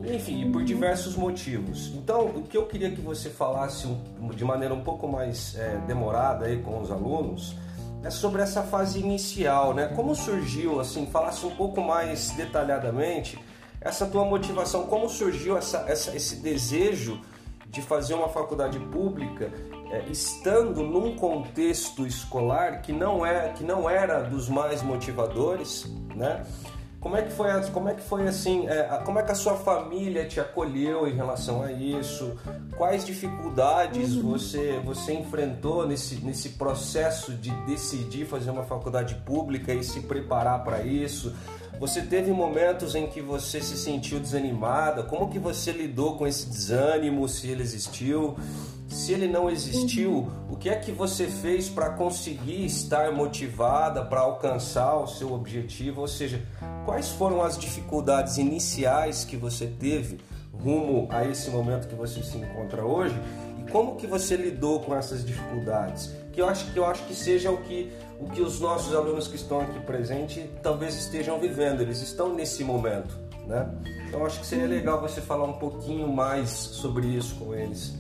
Enfim, 0.04 0.52
por 0.52 0.64
diversos 0.64 1.16
motivos. 1.16 1.92
Então, 1.96 2.28
o 2.28 2.44
que 2.44 2.58
eu 2.58 2.66
queria 2.66 2.92
que 2.92 3.02
você 3.02 3.30
falasse 3.30 3.88
de 4.36 4.46
maneira 4.46 4.74
um 4.74 4.84
pouco 4.84 5.08
mais 5.08 5.56
é, 5.58 5.78
demorada 5.88 6.46
aí 6.46 6.62
com 6.62 6.80
os 6.80 6.92
alunos 6.92 7.56
é 8.04 8.10
sobre 8.10 8.42
essa 8.42 8.64
fase 8.64 9.00
inicial, 9.00 9.74
né? 9.74 9.88
Como 9.96 10.16
surgiu, 10.16 10.80
assim, 10.80 11.06
falasse 11.08 11.46
um 11.46 11.56
pouco 11.56 11.82
mais 11.82 12.32
detalhadamente 12.32 13.40
essa 13.82 14.06
tua 14.06 14.26
motivação, 14.26 14.86
como 14.88 15.08
surgiu 15.10 15.58
essa, 15.58 15.86
essa 15.88 16.16
esse 16.16 16.38
desejo 16.38 17.20
de 17.68 17.82
fazer 17.82 18.14
uma 18.14 18.30
faculdade 18.30 18.80
pública 18.80 19.52
é, 19.92 20.04
estando 20.10 20.84
num 20.84 21.16
contexto 21.16 22.06
escolar 22.06 22.82
que 22.82 22.92
não 22.92 23.26
é 23.26 23.50
que 23.50 23.64
não 23.64 23.90
era 23.90 24.22
dos 24.22 24.50
mais 24.50 24.82
motivadores, 24.82 25.86
né? 26.16 26.44
Como 27.08 27.16
é 27.16 27.22
que 27.22 27.32
foi, 27.32 27.48
como 27.72 27.88
é 27.88 27.94
que 27.94 28.02
foi 28.02 28.28
assim, 28.28 28.68
é, 28.68 28.84
como 29.06 29.18
é 29.18 29.24
que 29.24 29.32
a 29.32 29.36
sua 29.36 29.56
família 29.56 30.28
te 30.28 30.42
acolheu 30.42 31.08
em 31.08 31.16
relação 31.16 31.64
a 31.64 31.72
isso? 31.72 32.36
Quais 32.76 33.06
dificuldades 33.06 34.16
uhum. 34.16 34.34
você, 34.34 34.82
você 34.84 35.14
enfrentou 35.14 35.88
nesse, 35.88 36.16
nesse 36.16 36.50
processo 36.50 37.32
de 37.32 37.50
decidir 37.66 38.26
fazer 38.26 38.50
uma 38.50 38.64
faculdade 38.64 39.16
pública 39.26 39.74
e 39.74 39.86
se 39.86 40.02
preparar 40.02 40.66
para 40.66 40.82
isso? 40.82 41.34
Você 41.80 42.02
teve 42.02 42.30
momentos 42.32 42.94
em 42.94 43.08
que 43.08 43.22
você 43.22 43.62
se 43.62 43.78
sentiu 43.78 44.20
desanimada? 44.20 45.02
Como 45.02 45.30
que 45.30 45.40
você 45.40 45.72
lidou 45.72 46.18
com 46.18 46.28
esse 46.28 46.46
desânimo, 46.50 47.30
se 47.30 47.48
ele 47.48 47.64
existiu? 47.64 48.36
Se 48.88 49.12
ele 49.12 49.28
não 49.28 49.50
existiu, 49.50 50.32
o 50.50 50.56
que 50.56 50.70
é 50.70 50.76
que 50.76 50.92
você 50.92 51.28
fez 51.28 51.68
para 51.68 51.90
conseguir 51.90 52.66
estar 52.66 53.12
motivada 53.12 54.04
para 54.04 54.22
alcançar 54.22 54.96
o 54.96 55.08
seu 55.08 55.34
objetivo? 55.34 56.02
Ou 56.02 56.08
seja, 56.08 56.42
quais 56.86 57.10
foram 57.10 57.44
as 57.44 57.58
dificuldades 57.58 58.38
iniciais 58.38 59.26
que 59.26 59.36
você 59.36 59.68
teve 59.68 60.20
rumo 60.54 61.08
a 61.12 61.26
esse 61.26 61.50
momento 61.50 61.88
que 61.88 61.96
você 61.96 62.24
se 62.24 62.38
encontra 62.38 62.86
hoje? 62.86 63.16
E 63.60 63.70
como 63.72 63.98
que 63.98 64.08
você 64.08 64.38
lidou 64.38 64.80
com 64.80 64.96
essas 64.96 65.26
dificuldades? 65.26 66.14
Que 66.32 66.42
eu 66.42 66.48
acho 66.48 66.72
que 66.72 66.80
eu 66.80 66.86
acho 66.86 67.04
que 67.04 67.14
seja 67.14 67.52
o 67.52 67.58
que 67.58 67.92
o 68.20 68.30
que 68.30 68.42
os 68.42 68.60
nossos 68.60 68.96
alunos 68.96 69.28
que 69.28 69.36
estão 69.36 69.62
aqui 69.62 69.80
presentes 69.82 70.44
talvez 70.64 70.96
estejam 70.96 71.40
vivendo, 71.40 71.82
eles 71.82 72.02
estão 72.02 72.34
nesse 72.34 72.64
momento, 72.64 73.16
né? 73.46 73.70
Então 74.08 74.26
acho 74.26 74.40
que 74.40 74.46
seria 74.46 74.66
legal 74.66 75.02
você 75.02 75.22
falar 75.22 75.46
um 75.46 75.60
pouquinho 75.60 76.08
mais 76.08 76.50
sobre 76.50 77.06
isso 77.08 77.36
com 77.36 77.54
eles. 77.54 77.94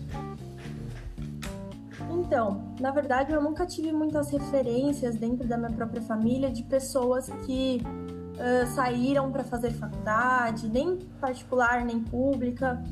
Então, 2.17 2.73
na 2.80 2.91
verdade, 2.91 3.32
eu 3.32 3.41
nunca 3.41 3.65
tive 3.65 3.91
muitas 3.91 4.32
referências 4.32 5.15
dentro 5.15 5.47
da 5.47 5.58
minha 5.58 5.71
própria 5.71 6.01
família 6.01 6.49
de 6.49 6.63
pessoas 6.63 7.30
que 7.45 7.82
uh, 7.84 8.67
saíram 8.73 9.32
para 9.32 9.43
fazer 9.43 9.71
faculdade, 9.71 10.67
nem 10.67 10.97
particular, 11.21 11.86
nem 11.86 11.99
pública. 11.99 12.84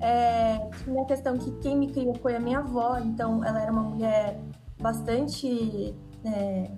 É, 0.00 0.70
tinha 0.82 1.02
a 1.02 1.04
questão 1.04 1.36
que 1.36 1.50
quem 1.58 1.76
me 1.76 1.92
criou 1.92 2.14
foi 2.14 2.34
a 2.34 2.40
minha 2.40 2.60
avó, 2.60 2.98
então 2.98 3.44
ela 3.44 3.60
era 3.60 3.70
uma 3.70 3.82
mulher 3.82 4.40
bastante 4.80 5.94
é, 6.24 6.70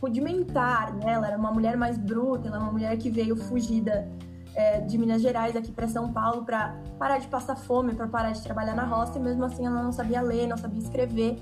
rudimentar, 0.00 0.92
né? 0.96 1.12
Ela 1.12 1.28
era 1.28 1.38
uma 1.38 1.52
mulher 1.52 1.76
mais 1.76 1.96
bruta, 1.96 2.48
ela 2.48 2.56
era 2.56 2.64
uma 2.64 2.72
mulher 2.72 2.96
que 2.98 3.08
veio 3.08 3.36
fugida 3.36 4.08
é, 4.54 4.80
de 4.80 4.98
Minas 4.98 5.22
Gerais 5.22 5.56
aqui 5.56 5.72
para 5.72 5.88
São 5.88 6.12
Paulo 6.12 6.44
para 6.44 6.76
parar 6.98 7.18
de 7.18 7.28
passar 7.28 7.56
fome, 7.56 7.94
para 7.94 8.06
parar 8.06 8.32
de 8.32 8.42
trabalhar 8.42 8.74
na 8.74 8.84
roça 8.84 9.18
e 9.18 9.22
mesmo 9.22 9.44
assim 9.44 9.66
ela 9.66 9.82
não 9.82 9.92
sabia 9.92 10.20
ler, 10.20 10.46
não 10.46 10.56
sabia 10.56 10.80
escrever. 10.80 11.38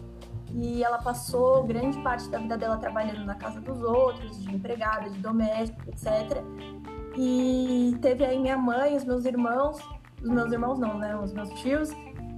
E 0.52 0.82
ela 0.82 0.98
passou 0.98 1.64
grande 1.64 1.98
parte 2.02 2.28
da 2.30 2.38
vida 2.38 2.56
dela 2.56 2.78
trabalhando 2.78 3.24
na 3.24 3.34
casa 3.34 3.60
dos 3.60 3.82
outros, 3.82 4.42
de 4.42 4.54
empregada, 4.54 5.10
de 5.10 5.18
doméstica, 5.18 5.90
etc. 5.90 6.42
E 7.16 7.96
teve 8.00 8.24
aí 8.24 8.38
minha 8.38 8.56
mãe, 8.56 8.96
os 8.96 9.04
meus 9.04 9.24
irmãos, 9.26 9.78
os 10.22 10.30
meus 10.30 10.50
irmãos 10.50 10.78
não, 10.78 10.96
né, 10.98 11.16
os 11.16 11.32
meus 11.32 11.50
tios, 11.60 11.90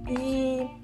e 0.09 0.80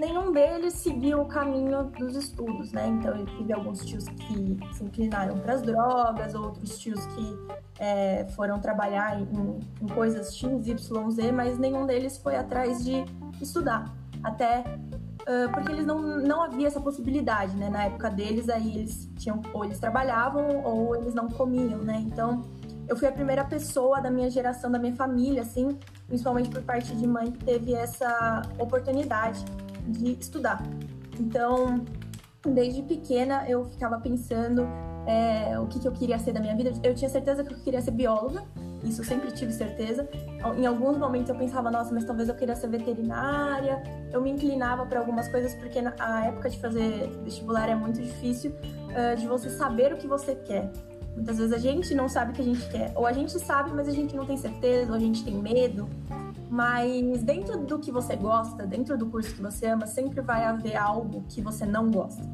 nenhum 0.00 0.32
deles 0.32 0.74
seguiu 0.74 1.20
o 1.20 1.26
caminho 1.26 1.84
dos 1.84 2.16
estudos, 2.16 2.72
né? 2.72 2.88
Então 2.88 3.14
eu 3.14 3.26
tive 3.26 3.52
alguns 3.52 3.84
tios 3.84 4.04
que 4.08 4.58
se 4.72 4.82
inclinaram 4.82 5.38
para 5.38 5.52
as 5.52 5.62
drogas, 5.62 6.34
outros 6.34 6.78
tios 6.78 7.04
que 7.06 7.38
é, 7.78 8.26
foram 8.34 8.58
trabalhar 8.58 9.20
em, 9.20 9.60
em 9.82 9.86
coisas 9.88 10.34
X, 10.34 10.66
Y, 10.66 11.10
Z, 11.10 11.32
mas 11.32 11.58
nenhum 11.58 11.86
deles 11.86 12.16
foi 12.16 12.36
atrás 12.36 12.82
de 12.82 13.04
estudar. 13.40 13.94
Até 14.24 14.60
uh, 14.60 15.52
porque 15.52 15.70
eles 15.70 15.86
não, 15.86 16.00
não 16.00 16.42
havia 16.42 16.66
essa 16.66 16.80
possibilidade, 16.80 17.54
né? 17.56 17.68
Na 17.68 17.84
época 17.84 18.10
deles, 18.10 18.48
aí 18.48 18.78
eles 18.78 19.08
tinham, 19.18 19.42
ou 19.52 19.64
eles 19.64 19.78
trabalhavam 19.78 20.62
ou 20.64 20.96
eles 20.96 21.14
não 21.14 21.28
comiam, 21.28 21.78
né? 21.78 22.02
Então 22.06 22.42
eu 22.88 22.96
fui 22.96 23.06
a 23.06 23.12
primeira 23.12 23.44
pessoa 23.44 24.00
da 24.00 24.10
minha 24.10 24.30
geração, 24.30 24.70
da 24.70 24.78
minha 24.78 24.96
família, 24.96 25.42
assim, 25.42 25.78
principalmente 26.08 26.48
por 26.48 26.62
parte 26.62 26.94
de 26.96 27.06
mãe, 27.06 27.30
que 27.30 27.44
teve 27.44 27.72
essa 27.74 28.42
oportunidade 28.58 29.44
de 29.86 30.12
estudar. 30.12 30.62
Então, 31.18 31.84
desde 32.46 32.82
pequena 32.82 33.48
eu 33.48 33.64
ficava 33.66 33.98
pensando 34.00 34.66
é, 35.06 35.58
o 35.58 35.66
que, 35.66 35.78
que 35.78 35.88
eu 35.88 35.92
queria 35.92 36.18
ser 36.18 36.32
da 36.32 36.40
minha 36.40 36.56
vida. 36.56 36.72
Eu 36.82 36.94
tinha 36.94 37.10
certeza 37.10 37.44
que 37.44 37.52
eu 37.52 37.58
queria 37.58 37.80
ser 37.80 37.90
bióloga, 37.90 38.42
isso 38.82 39.02
eu 39.02 39.04
sempre 39.04 39.30
tive 39.32 39.52
certeza. 39.52 40.08
Em 40.56 40.66
alguns 40.66 40.96
momentos 40.96 41.28
eu 41.28 41.36
pensava, 41.36 41.70
nossa, 41.70 41.92
mas 41.92 42.04
talvez 42.04 42.28
eu 42.28 42.34
queria 42.34 42.56
ser 42.56 42.68
veterinária. 42.68 43.82
Eu 44.10 44.22
me 44.22 44.30
inclinava 44.30 44.86
para 44.86 45.00
algumas 45.00 45.28
coisas 45.28 45.54
porque 45.54 45.78
a 45.98 46.26
época 46.26 46.48
de 46.48 46.58
fazer 46.58 47.10
vestibular 47.22 47.68
é 47.68 47.74
muito 47.74 48.00
difícil 48.00 48.52
uh, 48.52 49.16
de 49.16 49.26
você 49.26 49.50
saber 49.50 49.92
o 49.92 49.96
que 49.96 50.06
você 50.06 50.34
quer. 50.34 50.70
Muitas 51.14 51.36
vezes 51.38 51.52
a 51.52 51.58
gente 51.58 51.94
não 51.94 52.08
sabe 52.08 52.30
o 52.30 52.34
que 52.34 52.40
a 52.40 52.44
gente 52.44 52.66
quer, 52.70 52.92
ou 52.94 53.04
a 53.04 53.12
gente 53.12 53.38
sabe, 53.38 53.70
mas 53.74 53.88
a 53.88 53.92
gente 53.92 54.14
não 54.16 54.24
tem 54.24 54.36
certeza, 54.36 54.90
ou 54.90 54.96
a 54.96 54.98
gente 54.98 55.24
tem 55.24 55.34
medo. 55.34 55.88
Mas 56.50 57.22
dentro 57.22 57.64
do 57.64 57.78
que 57.78 57.92
você 57.92 58.16
gosta, 58.16 58.66
dentro 58.66 58.98
do 58.98 59.06
curso 59.06 59.32
que 59.32 59.40
você 59.40 59.66
ama, 59.66 59.86
sempre 59.86 60.20
vai 60.20 60.44
haver 60.44 60.76
algo 60.76 61.22
que 61.28 61.40
você 61.40 61.64
não 61.64 61.88
gosta. 61.88 62.28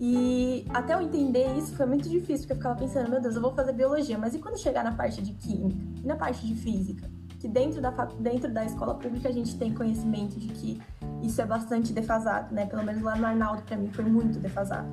E 0.00 0.64
até 0.70 0.94
eu 0.94 1.00
entender 1.00 1.56
isso 1.56 1.74
foi 1.76 1.86
muito 1.86 2.08
difícil, 2.08 2.46
porque 2.46 2.52
eu 2.52 2.56
ficava 2.56 2.76
pensando, 2.76 3.08
meu 3.10 3.20
Deus, 3.20 3.36
eu 3.36 3.40
vou 3.42 3.52
fazer 3.52 3.72
biologia, 3.72 4.18
mas 4.18 4.34
e 4.34 4.38
quando 4.38 4.58
chegar 4.58 4.82
na 4.82 4.92
parte 4.92 5.22
de 5.22 5.32
química 5.34 5.78
e 6.02 6.06
na 6.06 6.16
parte 6.16 6.46
de 6.46 6.54
física? 6.54 7.08
Que 7.38 7.46
dentro 7.46 7.80
da, 7.80 7.90
dentro 7.90 8.52
da 8.52 8.64
escola 8.64 8.94
pública 8.94 9.28
a 9.28 9.32
gente 9.32 9.56
tem 9.56 9.72
conhecimento 9.72 10.38
de 10.38 10.48
que 10.48 10.82
isso 11.22 11.40
é 11.40 11.46
bastante 11.46 11.92
defasado, 11.92 12.52
né? 12.52 12.66
Pelo 12.66 12.84
menos 12.84 13.02
lá 13.02 13.16
no 13.16 13.24
Arnaldo, 13.26 13.62
para 13.62 13.76
mim, 13.76 13.88
foi 13.92 14.04
muito 14.04 14.40
defasado. 14.40 14.88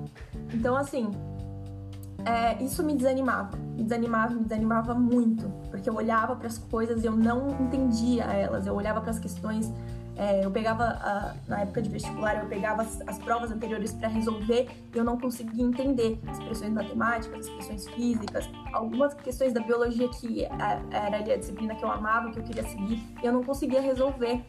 Então, 0.54 0.76
assim, 0.76 1.10
é, 2.26 2.62
isso 2.64 2.84
me 2.84 2.96
desanimava, 2.96 3.56
me 3.58 3.84
desanimava, 3.84 4.34
me 4.34 4.44
desanimava 4.44 4.96
muito, 4.96 5.48
porque 5.70 5.88
eu 5.88 5.96
olhava 5.96 6.36
para 6.36 6.48
as 6.48 6.58
coisas 6.58 7.04
e 7.04 7.06
eu 7.06 7.16
não 7.16 7.50
entendia 7.62 8.24
elas, 8.24 8.66
eu 8.66 8.74
olhava 8.74 9.00
para 9.00 9.12
as 9.12 9.20
questões, 9.20 9.72
é, 10.18 10.44
eu 10.44 10.50
pegava, 10.50 10.84
a, 10.84 11.36
na 11.48 11.62
época 11.62 11.82
de 11.82 11.90
vestibular, 11.90 12.42
eu 12.42 12.48
pegava 12.48 12.82
as, 12.82 13.02
as 13.06 13.20
provas 13.20 13.52
anteriores 13.52 13.94
para 13.94 14.08
resolver 14.08 14.70
e 14.94 14.98
eu 14.98 15.04
não 15.04 15.20
conseguia 15.20 15.64
entender 15.64 16.20
expressões 16.32 16.72
matemáticas, 16.72 17.46
expressões 17.46 17.88
físicas, 17.90 18.50
algumas 18.74 19.14
questões 19.14 19.54
da 19.54 19.62
biologia 19.62 20.08
que 20.10 20.46
é, 20.46 20.50
era 20.90 21.18
ali 21.18 21.32
a 21.32 21.38
disciplina 21.38 21.76
que 21.76 21.84
eu 21.84 21.92
amava, 21.92 22.32
que 22.32 22.40
eu 22.40 22.44
queria 22.44 22.64
seguir, 22.64 23.04
e 23.22 23.26
eu 23.26 23.34
não 23.34 23.44
conseguia 23.44 23.82
resolver. 23.82 24.44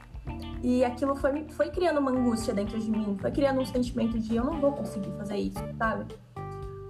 E 0.62 0.84
aquilo 0.84 1.14
foi, 1.14 1.44
foi 1.50 1.70
criando 1.70 2.00
uma 2.00 2.10
angústia 2.10 2.54
dentro 2.54 2.78
de 2.78 2.90
mim, 2.90 3.16
foi 3.20 3.30
criando 3.30 3.60
um 3.60 3.66
sentimento 3.66 4.18
de 4.18 4.34
eu 4.34 4.44
não 4.44 4.60
vou 4.60 4.72
conseguir 4.72 5.10
fazer 5.18 5.36
isso, 5.36 5.62
sabe? 5.78 6.06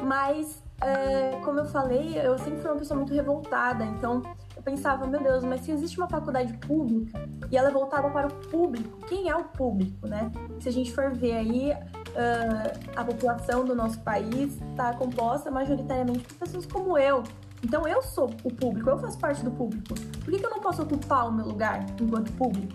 Mas 0.02 0.65
é, 0.80 1.40
como 1.42 1.60
eu 1.60 1.64
falei, 1.64 2.18
eu 2.22 2.38
sempre 2.38 2.60
fui 2.60 2.70
uma 2.70 2.78
pessoa 2.78 2.98
muito 2.98 3.14
revoltada, 3.14 3.84
então 3.84 4.22
eu 4.54 4.62
pensava, 4.62 5.06
meu 5.06 5.20
Deus, 5.20 5.42
mas 5.42 5.62
se 5.62 5.70
existe 5.70 5.96
uma 5.96 6.08
faculdade 6.08 6.52
pública 6.58 7.26
e 7.50 7.56
ela 7.56 7.68
é 7.68 7.72
voltada 7.72 8.10
para 8.10 8.26
o 8.26 8.30
público, 8.48 8.98
quem 9.06 9.28
é 9.28 9.36
o 9.36 9.44
público, 9.44 10.06
né? 10.06 10.30
Se 10.60 10.68
a 10.68 10.72
gente 10.72 10.92
for 10.92 11.14
ver 11.14 11.32
aí, 11.32 11.72
uh, 11.72 12.90
a 12.94 13.04
população 13.04 13.64
do 13.64 13.74
nosso 13.74 14.00
país 14.00 14.60
está 14.70 14.92
composta 14.94 15.50
majoritariamente 15.50 16.24
por 16.24 16.34
pessoas 16.34 16.66
como 16.66 16.98
eu. 16.98 17.22
Então 17.64 17.88
eu 17.88 18.02
sou 18.02 18.30
o 18.44 18.52
público, 18.52 18.90
eu 18.90 18.98
faço 18.98 19.18
parte 19.18 19.42
do 19.42 19.50
público. 19.50 19.94
Por 19.94 20.30
que, 20.30 20.38
que 20.38 20.44
eu 20.44 20.50
não 20.50 20.60
posso 20.60 20.82
ocupar 20.82 21.28
o 21.28 21.32
meu 21.32 21.46
lugar 21.46 21.86
enquanto 22.00 22.30
público? 22.32 22.74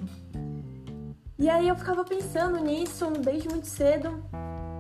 E 1.38 1.50
aí 1.50 1.68
eu 1.68 1.76
ficava 1.76 2.04
pensando 2.04 2.60
nisso 2.60 3.10
desde 3.12 3.48
muito 3.48 3.68
cedo 3.68 4.24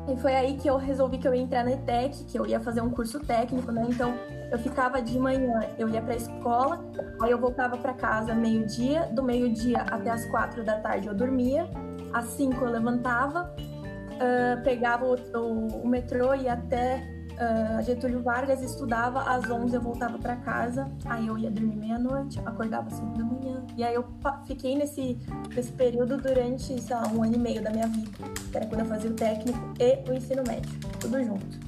e 0.07 0.17
foi 0.17 0.35
aí 0.35 0.57
que 0.57 0.69
eu 0.69 0.77
resolvi 0.77 1.17
que 1.17 1.27
eu 1.27 1.33
ia 1.33 1.41
entrar 1.41 1.63
na 1.63 1.71
ETEC, 1.71 2.23
que 2.25 2.37
eu 2.37 2.45
ia 2.45 2.59
fazer 2.59 2.81
um 2.81 2.89
curso 2.89 3.19
técnico, 3.19 3.71
né? 3.71 3.85
Então 3.89 4.13
eu 4.51 4.57
ficava 4.59 5.01
de 5.01 5.17
manhã, 5.17 5.61
eu 5.77 5.87
ia 5.87 6.01
para 6.01 6.13
a 6.13 6.17
escola, 6.17 6.83
aí 7.21 7.31
eu 7.31 7.37
voltava 7.37 7.77
para 7.77 7.93
casa 7.93 8.33
meio-dia, 8.33 9.07
do 9.13 9.23
meio-dia 9.23 9.81
até 9.83 10.09
as 10.09 10.25
quatro 10.25 10.63
da 10.63 10.79
tarde 10.79 11.07
eu 11.07 11.13
dormia, 11.13 11.69
às 12.11 12.25
cinco 12.25 12.65
eu 12.65 12.71
levantava, 12.71 13.53
uh, 13.55 14.63
pegava 14.63 15.05
o, 15.05 15.15
o, 15.37 15.67
o 15.83 15.87
metrô 15.87 16.33
e 16.35 16.49
até 16.49 17.01
uh, 17.41 17.81
Getúlio 17.81 18.21
Vargas, 18.21 18.61
estudava, 18.61 19.23
às 19.23 19.49
11 19.49 19.75
eu 19.75 19.81
voltava 19.81 20.17
para 20.19 20.35
casa, 20.37 20.87
aí 21.05 21.27
eu 21.27 21.37
ia 21.37 21.49
dormir 21.49 21.75
meia-noite, 21.75 22.39
acordava 22.45 22.87
às 22.87 22.93
5 22.93 23.17
da 23.17 23.23
manhã. 23.23 23.65
E 23.75 23.83
aí 23.83 23.95
eu 23.95 24.05
fiquei 24.45 24.75
nesse, 24.75 25.17
nesse 25.53 25.71
período 25.71 26.17
durante, 26.17 26.79
sei 26.79 26.95
lá, 26.95 27.07
um 27.07 27.23
ano 27.23 27.35
e 27.35 27.39
meio 27.39 27.63
da 27.63 27.71
minha 27.71 27.87
vida, 27.87 28.11
que 28.51 28.57
era 28.57 28.65
quando 28.67 28.81
eu 28.81 28.85
fazia 28.85 29.09
o 29.09 29.13
técnico 29.13 29.59
e 29.79 30.09
o 30.09 30.13
ensino 30.13 30.43
médio, 30.47 30.71
tudo 30.99 31.23
junto. 31.23 31.59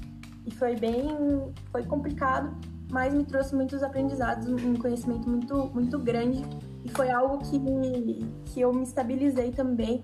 E 0.46 0.52
foi 0.52 0.76
bem, 0.76 1.54
foi 1.72 1.84
complicado, 1.84 2.56
mas 2.92 3.14
me 3.14 3.24
trouxe 3.24 3.56
muitos 3.56 3.82
aprendizados, 3.82 4.48
um 4.48 4.76
conhecimento 4.76 5.28
muito, 5.28 5.72
muito 5.74 5.98
grande 5.98 6.44
e 6.84 6.90
foi 6.90 7.10
algo 7.10 7.40
que, 7.40 7.58
me, 7.58 8.30
que 8.46 8.62
eu 8.62 8.74
me 8.74 8.84
estabilizei 8.84 9.52
também 9.52 10.04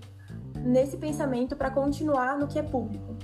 nesse 0.63 0.97
pensamento 0.97 1.55
para 1.55 1.69
continuar 1.69 2.37
no 2.37 2.47
que 2.47 2.57
é 2.57 2.63
público 2.63 3.15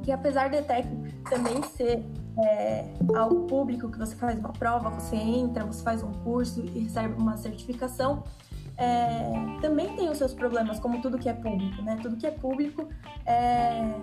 que 0.00 0.12
apesar 0.12 0.50
da 0.50 0.58
ETEC 0.58 0.88
também 1.28 1.62
ser 1.62 2.04
é, 2.38 2.86
algo 3.14 3.46
público, 3.46 3.90
que 3.90 3.98
você 3.98 4.16
faz 4.16 4.38
uma 4.38 4.52
prova, 4.52 4.90
você 4.90 5.16
entra, 5.16 5.64
você 5.64 5.82
faz 5.82 6.02
um 6.02 6.12
curso 6.12 6.60
e 6.60 6.80
recebe 6.80 7.14
uma 7.20 7.36
certificação, 7.36 8.24
é, 8.76 9.32
também 9.60 9.94
tem 9.94 10.08
os 10.08 10.18
seus 10.18 10.32
problemas, 10.32 10.80
como 10.80 11.00
tudo 11.00 11.18
que 11.18 11.28
é 11.28 11.34
público, 11.34 11.82
né? 11.82 11.98
Tudo 12.00 12.16
que 12.16 12.26
é 12.26 12.30
público 12.30 12.88
é, 13.26 13.94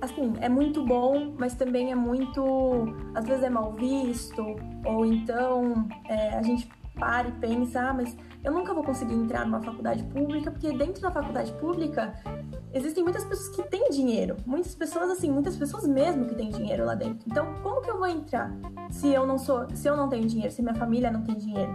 assim, 0.00 0.34
é 0.40 0.48
muito 0.48 0.84
bom, 0.84 1.32
mas 1.38 1.54
também 1.54 1.92
é 1.92 1.94
muito, 1.94 2.92
às 3.14 3.24
vezes 3.24 3.44
é 3.44 3.50
mal 3.50 3.72
visto, 3.72 4.44
ou 4.84 5.06
então 5.06 5.88
é, 6.08 6.36
a 6.36 6.42
gente 6.42 6.68
para 6.94 7.28
e 7.28 7.32
pensa, 7.32 7.88
ah, 7.88 7.94
mas 7.94 8.16
eu 8.44 8.52
nunca 8.52 8.74
vou 8.74 8.82
conseguir 8.82 9.14
entrar 9.14 9.46
numa 9.46 9.62
faculdade 9.62 10.02
pública, 10.04 10.50
porque 10.50 10.76
dentro 10.76 11.00
da 11.00 11.10
faculdade 11.10 11.52
pública 11.52 12.12
existem 12.72 13.02
muitas 13.02 13.24
pessoas 13.24 13.54
que 13.54 13.62
têm 13.64 13.90
dinheiro, 13.90 14.36
muitas 14.46 14.74
pessoas 14.74 15.10
assim, 15.10 15.30
muitas 15.30 15.56
pessoas 15.56 15.86
mesmo 15.86 16.26
que 16.26 16.34
têm 16.34 16.50
dinheiro 16.50 16.84
lá 16.84 16.94
dentro. 16.94 17.26
Então, 17.26 17.54
como 17.62 17.80
que 17.80 17.90
eu 17.90 17.98
vou 17.98 18.06
entrar 18.06 18.52
se 18.90 19.08
eu 19.08 19.26
não 19.26 19.38
sou, 19.38 19.66
se 19.74 19.88
eu 19.88 19.96
não 19.96 20.08
tenho 20.08 20.26
dinheiro, 20.26 20.52
se 20.52 20.62
minha 20.62 20.74
família 20.74 21.10
não 21.10 21.22
tem 21.22 21.36
dinheiro, 21.36 21.72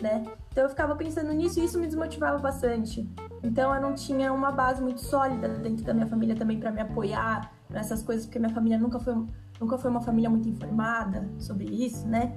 né? 0.00 0.24
Então 0.50 0.64
eu 0.64 0.70
ficava 0.70 0.94
pensando 0.94 1.32
nisso 1.32 1.60
e 1.60 1.64
isso 1.64 1.78
me 1.78 1.86
desmotivava 1.86 2.38
bastante. 2.38 3.08
Então 3.42 3.74
eu 3.74 3.80
não 3.80 3.94
tinha 3.94 4.32
uma 4.32 4.50
base 4.50 4.82
muito 4.82 5.00
sólida 5.00 5.48
dentro 5.48 5.84
da 5.84 5.94
minha 5.94 6.06
família 6.06 6.34
também 6.34 6.58
para 6.58 6.70
me 6.70 6.80
apoiar 6.80 7.52
nessas 7.70 8.02
coisas, 8.02 8.26
porque 8.26 8.38
minha 8.38 8.52
família 8.52 8.78
nunca 8.78 8.98
foi 8.98 9.14
nunca 9.60 9.78
foi 9.78 9.90
uma 9.90 10.00
família 10.00 10.28
muito 10.28 10.48
informada 10.48 11.26
sobre 11.38 11.64
isso, 11.64 12.06
né? 12.06 12.36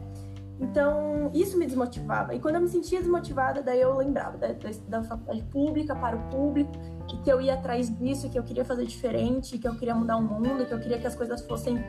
Então, 0.59 1.31
isso 1.33 1.57
me 1.57 1.65
desmotivava. 1.65 2.35
E 2.35 2.39
quando 2.39 2.55
eu 2.55 2.62
me 2.62 2.67
sentia 2.67 2.99
desmotivada, 2.99 3.62
daí 3.62 3.79
eu 3.79 3.95
lembrava 3.95 4.38
da, 4.38 4.47
da, 4.89 5.03
faculdade 5.03 5.41
pública 5.43 5.95
para 5.95 6.17
o 6.17 6.19
público, 6.29 6.71
que 7.17 7.30
eu 7.30 7.41
ia 7.41 7.56
atrás 7.56 7.95
disso, 7.98 8.30
que 8.30 8.38
eu 8.38 8.43
queria 8.43 8.65
fazer 8.65 8.86
diferente, 8.86 9.58
que 9.58 9.67
eu 9.67 9.76
queria 9.76 9.95
mudar 9.95 10.17
o 10.17 10.22
mundo, 10.22 10.65
que 10.65 10.74
eu 10.74 10.80
queria 10.80 10.98
que 11.00 11.08
as 11.08 11.15
coisas 11.15 11.41
fossem 11.41 11.84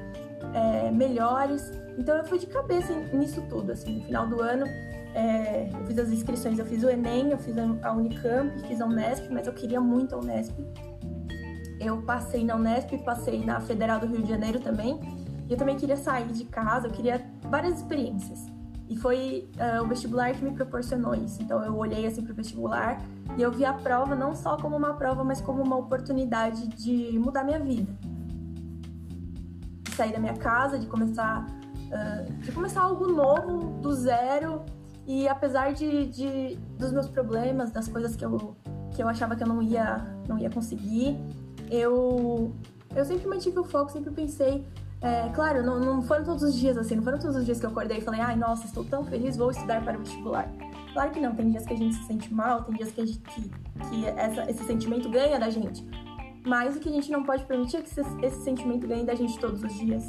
é, 0.54 0.90
melhores. 0.90 1.70
Então, 1.98 2.16
eu 2.16 2.24
fui 2.24 2.38
de 2.38 2.46
cabeça 2.46 2.92
nisso 3.12 3.42
tudo. 3.48 3.72
Assim, 3.72 3.98
no 3.98 4.04
final 4.04 4.26
do 4.26 4.40
ano, 4.40 4.66
é, 5.14 5.68
eu 5.72 5.87
fiz 5.87 5.98
as 5.98 6.11
inscrições, 6.11 6.59
eu 6.59 6.66
fiz 6.66 6.83
o 6.83 6.90
Enem, 6.90 7.30
eu 7.30 7.38
fiz 7.38 7.56
a 7.59 7.92
Unicamp, 7.92 8.59
fiz 8.66 8.80
a 8.80 8.87
Unesp, 8.87 9.28
mas 9.30 9.46
eu 9.46 9.52
queria 9.52 9.80
muito 9.80 10.14
a 10.14 10.18
Unesp. 10.18 10.54
Eu 11.80 12.02
passei 12.02 12.44
na 12.44 12.56
Unesp, 12.56 12.96
passei 13.04 13.44
na 13.44 13.61
Federal 13.61 13.98
do 13.98 14.06
Rio 14.06 14.22
de 14.22 14.28
Janeiro 14.28 14.61
também. 14.61 15.00
E 15.48 15.52
eu 15.52 15.56
também 15.56 15.76
queria 15.76 15.96
sair 15.96 16.28
de 16.28 16.44
casa, 16.44 16.87
eu 16.87 16.92
queria 16.92 17.24
várias 17.42 17.78
experiências. 17.78 18.49
E 18.90 18.96
foi 18.96 19.48
uh, 19.55 19.85
o 19.85 19.87
vestibular 19.87 20.33
que 20.33 20.44
me 20.44 20.50
proporcionou 20.50 21.14
isso. 21.14 21.40
Então 21.40 21.64
eu 21.64 21.76
olhei 21.76 22.05
assim 22.07 22.22
para 22.22 22.33
o 22.33 22.35
vestibular 22.35 23.00
e 23.38 23.40
eu 23.40 23.53
vi 23.53 23.64
a 23.64 23.72
prova 23.72 24.16
não 24.16 24.35
só 24.35 24.57
como 24.57 24.76
uma 24.76 24.94
prova, 24.94 25.22
mas 25.22 25.40
como 25.40 25.62
uma 25.62 25.76
oportunidade 25.76 26.66
de 26.66 27.16
mudar 27.16 27.44
minha 27.44 27.61
vida. 27.61 27.96
De 29.85 29.94
sair 29.94 30.12
da 30.12 30.18
minha 30.18 30.35
casa, 30.35 30.76
de 30.76 30.88
começar, 30.88 31.46
uh, 31.46 32.33
de 32.42 32.50
começar 32.50 32.83
algo 32.83 33.07
novo, 33.07 33.81
do 33.81 33.94
zero. 33.94 34.62
E 35.07 35.29
apesar 35.29 35.72
de, 35.72 36.07
de, 36.07 36.57
dos 36.76 36.90
meus 36.90 37.09
problemas, 37.09 37.70
das 37.70 37.87
coisas 37.87 38.16
que 38.16 38.24
eu, 38.24 38.57
que 38.90 39.00
eu 39.00 39.09
achava 39.09 39.37
que 39.37 39.44
eu 39.44 39.48
não 39.48 39.62
ia, 39.62 40.05
não 40.26 40.37
ia 40.37 40.50
conseguir, 40.50 41.16
eu, 41.70 42.53
eu 42.94 43.05
sempre 43.05 43.29
mantive 43.29 43.61
o 43.61 43.64
foco, 43.64 43.92
sempre 43.92 44.11
pensei 44.11 44.66
é, 45.02 45.30
claro, 45.34 45.62
não, 45.62 45.80
não, 45.80 46.02
foram 46.02 46.24
todos 46.24 46.42
os 46.42 46.54
dias 46.54 46.76
assim, 46.76 46.96
não 46.96 47.02
foram 47.02 47.18
todos 47.18 47.36
os 47.36 47.44
dias 47.44 47.58
que 47.58 47.64
eu 47.64 47.70
acordei 47.70 47.98
e 47.98 48.00
falei, 48.02 48.20
ai, 48.20 48.36
nossa, 48.36 48.66
estou 48.66 48.84
tão 48.84 49.04
feliz, 49.04 49.36
vou 49.36 49.50
estudar 49.50 49.82
para 49.82 49.96
o 49.96 50.00
vestibular. 50.00 50.50
Claro 50.92 51.10
que 51.10 51.20
não, 51.20 51.34
tem 51.34 51.50
dias 51.50 51.64
que 51.64 51.72
a 51.72 51.76
gente 51.76 51.94
se 51.94 52.04
sente 52.04 52.32
mal, 52.34 52.64
tem 52.64 52.74
dias 52.76 52.90
que, 52.90 53.06
gente, 53.06 53.20
que, 53.20 53.50
que 53.88 54.06
essa, 54.06 54.50
esse 54.50 54.64
sentimento 54.64 55.08
ganha 55.08 55.38
da 55.38 55.48
gente. 55.48 55.86
Mas 56.44 56.76
o 56.76 56.80
que 56.80 56.88
a 56.88 56.92
gente 56.92 57.10
não 57.10 57.22
pode 57.22 57.44
permitir 57.44 57.78
é 57.78 57.82
que 57.82 57.88
esse, 57.88 58.00
esse 58.22 58.42
sentimento 58.42 58.86
ganhe 58.86 59.04
da 59.04 59.14
gente 59.14 59.38
todos 59.38 59.62
os 59.62 59.72
dias. 59.72 60.04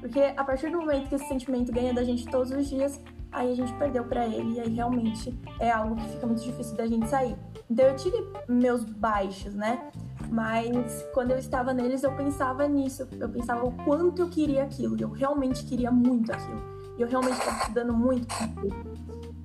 Porque 0.00 0.20
a 0.20 0.44
partir 0.44 0.70
do 0.70 0.78
momento 0.78 1.08
que 1.08 1.14
esse 1.14 1.26
sentimento 1.28 1.72
ganha 1.72 1.94
da 1.94 2.02
gente 2.02 2.26
todos 2.26 2.50
os 2.50 2.68
dias, 2.68 3.00
aí 3.34 3.52
a 3.52 3.56
gente 3.56 3.72
perdeu 3.74 4.04
para 4.04 4.26
ele 4.26 4.54
e 4.54 4.60
aí 4.60 4.74
realmente 4.74 5.36
é 5.58 5.70
algo 5.70 5.96
que 5.96 6.08
fica 6.08 6.26
muito 6.26 6.42
difícil 6.42 6.76
da 6.76 6.86
gente 6.86 7.08
sair. 7.08 7.36
Então 7.68 7.84
eu 7.84 7.96
tive 7.96 8.16
meus 8.48 8.84
baixos, 8.84 9.54
né? 9.54 9.90
Mas 10.30 11.04
quando 11.12 11.32
eu 11.32 11.38
estava 11.38 11.74
neles, 11.74 12.02
eu 12.02 12.12
pensava 12.16 12.66
nisso. 12.66 13.06
Eu 13.18 13.28
pensava 13.28 13.64
o 13.64 13.72
quanto 13.84 14.22
eu 14.22 14.28
queria 14.28 14.62
aquilo. 14.62 14.96
Eu 14.98 15.10
realmente 15.10 15.64
queria 15.64 15.90
muito 15.90 16.32
aquilo. 16.32 16.62
E 16.96 17.02
eu 17.02 17.08
realmente 17.08 17.38
estava 17.38 17.58
estudando 17.58 17.92
muito 17.92 18.28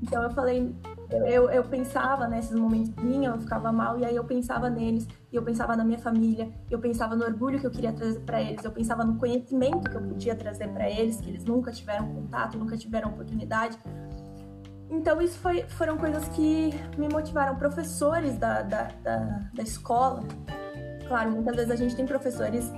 Então 0.01 0.23
eu 0.23 0.29
falei, 0.31 0.75
eu, 1.09 1.49
eu 1.49 1.63
pensava 1.63 2.27
nesses 2.27 2.55
momentos 2.55 2.91
vinham, 2.95 3.35
eu 3.35 3.41
ficava 3.41 3.71
mal, 3.71 3.99
e 3.99 4.05
aí 4.05 4.15
eu 4.15 4.23
pensava 4.23 4.69
neles, 4.69 5.07
e 5.31 5.35
eu 5.35 5.43
pensava 5.43 5.75
na 5.75 5.83
minha 5.83 5.99
família, 5.99 6.49
eu 6.69 6.79
pensava 6.79 7.15
no 7.15 7.25
orgulho 7.25 7.59
que 7.59 7.65
eu 7.65 7.71
queria 7.71 7.91
trazer 7.91 8.19
para 8.21 8.41
eles, 8.41 8.63
eu 8.63 8.71
pensava 8.71 9.03
no 9.03 9.15
conhecimento 9.15 9.89
que 9.89 9.97
eu 9.97 10.01
podia 10.01 10.35
trazer 10.35 10.67
para 10.69 10.89
eles, 10.89 11.19
que 11.19 11.29
eles 11.29 11.43
nunca 11.43 11.71
tiveram 11.71 12.13
contato, 12.13 12.57
nunca 12.57 12.77
tiveram 12.77 13.09
oportunidade. 13.09 13.77
Então, 14.91 15.21
isso 15.21 15.37
foi, 15.37 15.63
foram 15.63 15.97
coisas 15.97 16.27
que 16.29 16.71
me 16.97 17.07
motivaram. 17.07 17.55
Professores 17.55 18.35
da, 18.39 18.63
da, 18.63 18.87
da, 19.03 19.17
da 19.53 19.61
escola 19.61 20.23
claro, 21.09 21.31
muitas 21.31 21.55
vezes 21.55 21.71
a 21.71 21.75
gente 21.75 21.95
tem 21.95 22.05
professores 22.05 22.71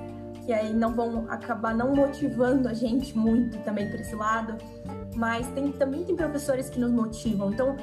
que 0.45 0.53
aí 0.53 0.73
não 0.73 0.95
vão 0.95 1.29
acabar 1.29 1.75
não 1.75 1.93
motivando 1.93 2.67
a 2.67 2.73
gente 2.73 3.15
muito 3.15 3.59
também 3.59 3.87
para 3.89 3.99
esse 3.99 4.15
lado, 4.15 4.57
mas 5.15 5.45
tem, 5.49 5.71
também 5.73 6.03
tem 6.03 6.15
professores 6.15 6.69
que 6.69 6.79
nos 6.79 6.91
motivam. 6.91 7.51
Então, 7.51 7.75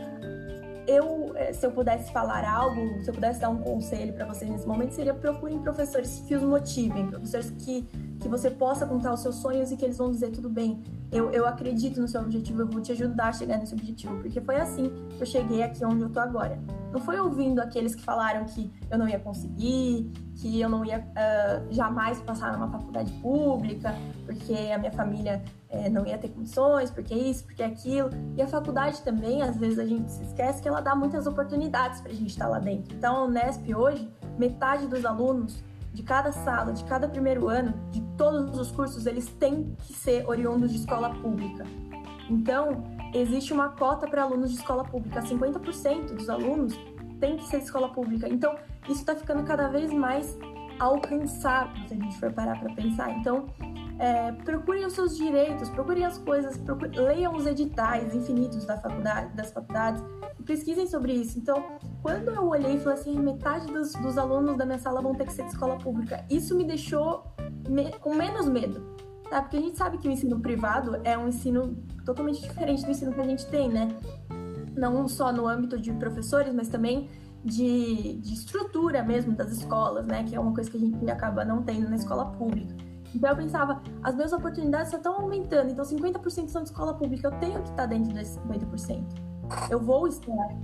eu, 0.88 1.32
eh, 1.36 1.52
se 1.52 1.66
eu 1.66 1.70
pudesse 1.70 2.10
falar 2.10 2.48
algo, 2.48 3.02
se 3.02 3.10
eu 3.10 3.14
pudesse 3.14 3.38
dar 3.38 3.50
um 3.50 3.58
conselho 3.58 4.14
para 4.14 4.24
vocês 4.24 4.50
nesse 4.50 4.66
momento, 4.66 4.92
seria 4.92 5.12
procurem 5.12 5.58
professores 5.58 6.24
que 6.26 6.34
os 6.34 6.42
motivem, 6.42 7.06
professores 7.06 7.50
que, 7.50 7.82
que 8.18 8.26
você 8.26 8.50
possa 8.50 8.86
contar 8.86 9.12
os 9.12 9.20
seus 9.20 9.36
sonhos 9.36 9.70
e 9.70 9.76
que 9.76 9.84
eles 9.84 9.98
vão 9.98 10.10
dizer 10.10 10.30
tudo 10.30 10.48
bem. 10.48 10.82
Eu, 11.12 11.30
eu 11.30 11.46
acredito 11.46 12.00
no 12.00 12.08
seu 12.08 12.22
objetivo, 12.22 12.62
eu 12.62 12.66
vou 12.66 12.80
te 12.80 12.92
ajudar 12.92 13.28
a 13.28 13.32
chegar 13.32 13.58
nesse 13.58 13.74
objetivo, 13.74 14.16
porque 14.16 14.40
foi 14.40 14.56
assim 14.56 14.90
que 15.10 15.22
eu 15.22 15.26
cheguei 15.26 15.62
aqui 15.62 15.84
onde 15.84 16.02
eu 16.02 16.08
tô 16.08 16.20
agora. 16.20 16.58
Não 16.90 17.00
foi 17.00 17.20
ouvindo 17.20 17.60
aqueles 17.60 17.94
que 17.94 18.02
falaram 18.02 18.46
que 18.46 18.72
eu 18.90 18.96
não 18.96 19.06
ia 19.06 19.18
conseguir, 19.18 20.10
que 20.36 20.58
eu 20.58 20.70
não 20.70 20.86
ia 20.86 21.00
uh, 21.00 21.72
jamais 21.72 22.18
passar 22.22 22.52
numa 22.54 22.70
faculdade 22.70 23.12
pública, 23.20 23.94
porque 24.24 24.54
a 24.74 24.78
minha 24.78 24.92
família 24.92 25.42
uh, 25.70 25.90
não 25.90 26.06
ia 26.06 26.18
ter 26.18 26.28
condições, 26.28 26.90
porque 26.90 27.14
isso, 27.14 27.44
porque 27.44 27.62
aquilo. 27.62 28.10
E 28.36 28.42
a 28.42 28.46
faculdade 28.46 29.02
também, 29.02 29.42
às 29.42 29.56
vezes 29.56 29.78
a 29.78 29.86
gente 29.86 30.10
se 30.10 30.22
esquece 30.22 30.62
que 30.62 30.68
ela 30.68 30.80
dá 30.80 30.94
muitas 30.94 31.26
oportunidades 31.26 32.00
para 32.00 32.12
a 32.12 32.14
gente 32.14 32.30
estar 32.30 32.48
lá 32.48 32.58
dentro. 32.58 32.94
Então, 32.94 33.16
a 33.16 33.24
Unesp 33.24 33.74
hoje, 33.74 34.08
metade 34.38 34.86
dos 34.86 35.04
alunos 35.04 35.62
de 35.92 36.02
cada 36.02 36.32
sala, 36.32 36.72
de 36.72 36.84
cada 36.84 37.08
primeiro 37.08 37.48
ano, 37.48 37.74
de 37.90 38.00
todos 38.16 38.58
os 38.58 38.70
cursos, 38.70 39.06
eles 39.06 39.26
têm 39.26 39.74
que 39.86 39.92
ser 39.92 40.28
oriundos 40.28 40.70
de 40.70 40.78
escola 40.78 41.10
pública. 41.14 41.64
Então, 42.30 42.84
existe 43.14 43.52
uma 43.52 43.70
cota 43.70 44.06
para 44.06 44.22
alunos 44.22 44.50
de 44.50 44.56
escola 44.56 44.84
pública. 44.84 45.22
50% 45.22 46.14
dos 46.14 46.28
alunos 46.28 46.78
tem 47.18 47.36
que 47.36 47.46
ser 47.48 47.58
escola 47.58 47.88
pública. 47.88 48.28
Então, 48.28 48.54
isso 48.84 49.00
está 49.00 49.16
ficando 49.16 49.42
cada 49.44 49.68
vez 49.68 49.92
mais 49.92 50.38
alcançável, 50.78 51.74
se 51.88 51.94
a 51.94 51.96
gente 51.96 52.18
for 52.18 52.32
parar 52.32 52.58
para 52.60 52.72
pensar. 52.74 53.10
Então, 53.10 53.46
é, 53.98 54.32
procurem 54.32 54.86
os 54.86 54.92
seus 54.92 55.16
direitos, 55.16 55.68
procurem 55.70 56.04
as 56.04 56.18
coisas, 56.18 56.56
procurem, 56.56 56.98
leiam 57.00 57.34
os 57.34 57.46
editais 57.46 58.14
infinitos 58.14 58.64
da 58.64 58.78
faculdade, 58.78 59.34
das 59.34 59.50
faculdades 59.50 60.02
e 60.38 60.42
pesquisem 60.42 60.86
sobre 60.86 61.12
isso. 61.12 61.38
Então, 61.38 61.62
quando 62.02 62.30
eu 62.30 62.46
olhei 62.46 62.76
e 62.76 62.78
falei 62.78 62.98
assim, 62.98 63.18
metade 63.18 63.66
dos, 63.66 63.92
dos 63.94 64.16
alunos 64.16 64.56
da 64.56 64.64
minha 64.64 64.78
sala 64.78 65.02
vão 65.02 65.14
ter 65.14 65.26
que 65.26 65.32
ser 65.32 65.42
de 65.42 65.50
escola 65.50 65.76
pública, 65.78 66.24
isso 66.30 66.56
me 66.56 66.64
deixou 66.64 67.24
me, 67.68 67.90
com 67.98 68.14
menos 68.14 68.48
medo, 68.48 68.80
tá? 69.28 69.42
Porque 69.42 69.56
a 69.56 69.60
gente 69.60 69.76
sabe 69.76 69.98
que 69.98 70.08
o 70.08 70.10
ensino 70.10 70.40
privado 70.40 71.00
é 71.04 71.18
um 71.18 71.28
ensino 71.28 71.76
totalmente 72.04 72.40
diferente 72.40 72.84
do 72.84 72.90
ensino 72.90 73.12
que 73.12 73.20
a 73.20 73.24
gente 73.24 73.46
tem, 73.46 73.68
né? 73.68 73.88
não 74.78 75.08
só 75.08 75.32
no 75.32 75.46
âmbito 75.46 75.78
de 75.78 75.92
professores, 75.92 76.54
mas 76.54 76.68
também 76.68 77.08
de, 77.44 78.14
de 78.18 78.34
estrutura 78.34 79.02
mesmo 79.02 79.34
das 79.34 79.50
escolas, 79.50 80.06
né? 80.06 80.24
Que 80.24 80.36
é 80.36 80.40
uma 80.40 80.54
coisa 80.54 80.70
que 80.70 80.76
a 80.76 80.80
gente 80.80 81.10
acaba 81.10 81.44
não 81.44 81.62
tendo 81.62 81.88
na 81.88 81.96
escola 81.96 82.26
pública. 82.26 82.74
Então 83.14 83.30
eu 83.30 83.36
pensava, 83.36 83.82
as 84.02 84.14
minhas 84.14 84.32
oportunidades 84.32 84.90
só 84.90 84.96
estão 84.96 85.14
aumentando, 85.14 85.70
então 85.70 85.84
50% 85.84 86.48
são 86.48 86.62
de 86.62 86.68
escola 86.68 86.94
pública, 86.94 87.28
eu 87.28 87.40
tenho 87.40 87.62
que 87.62 87.70
estar 87.70 87.86
dentro 87.86 88.12
desses 88.12 88.36
50%. 88.38 89.04
Eu 89.70 89.80
vou 89.80 90.06
estar, 90.06 90.56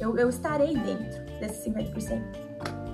eu, 0.00 0.16
eu 0.18 0.28
estarei 0.28 0.76
dentro 0.76 1.24
desses 1.38 1.64
50%. 1.66 2.22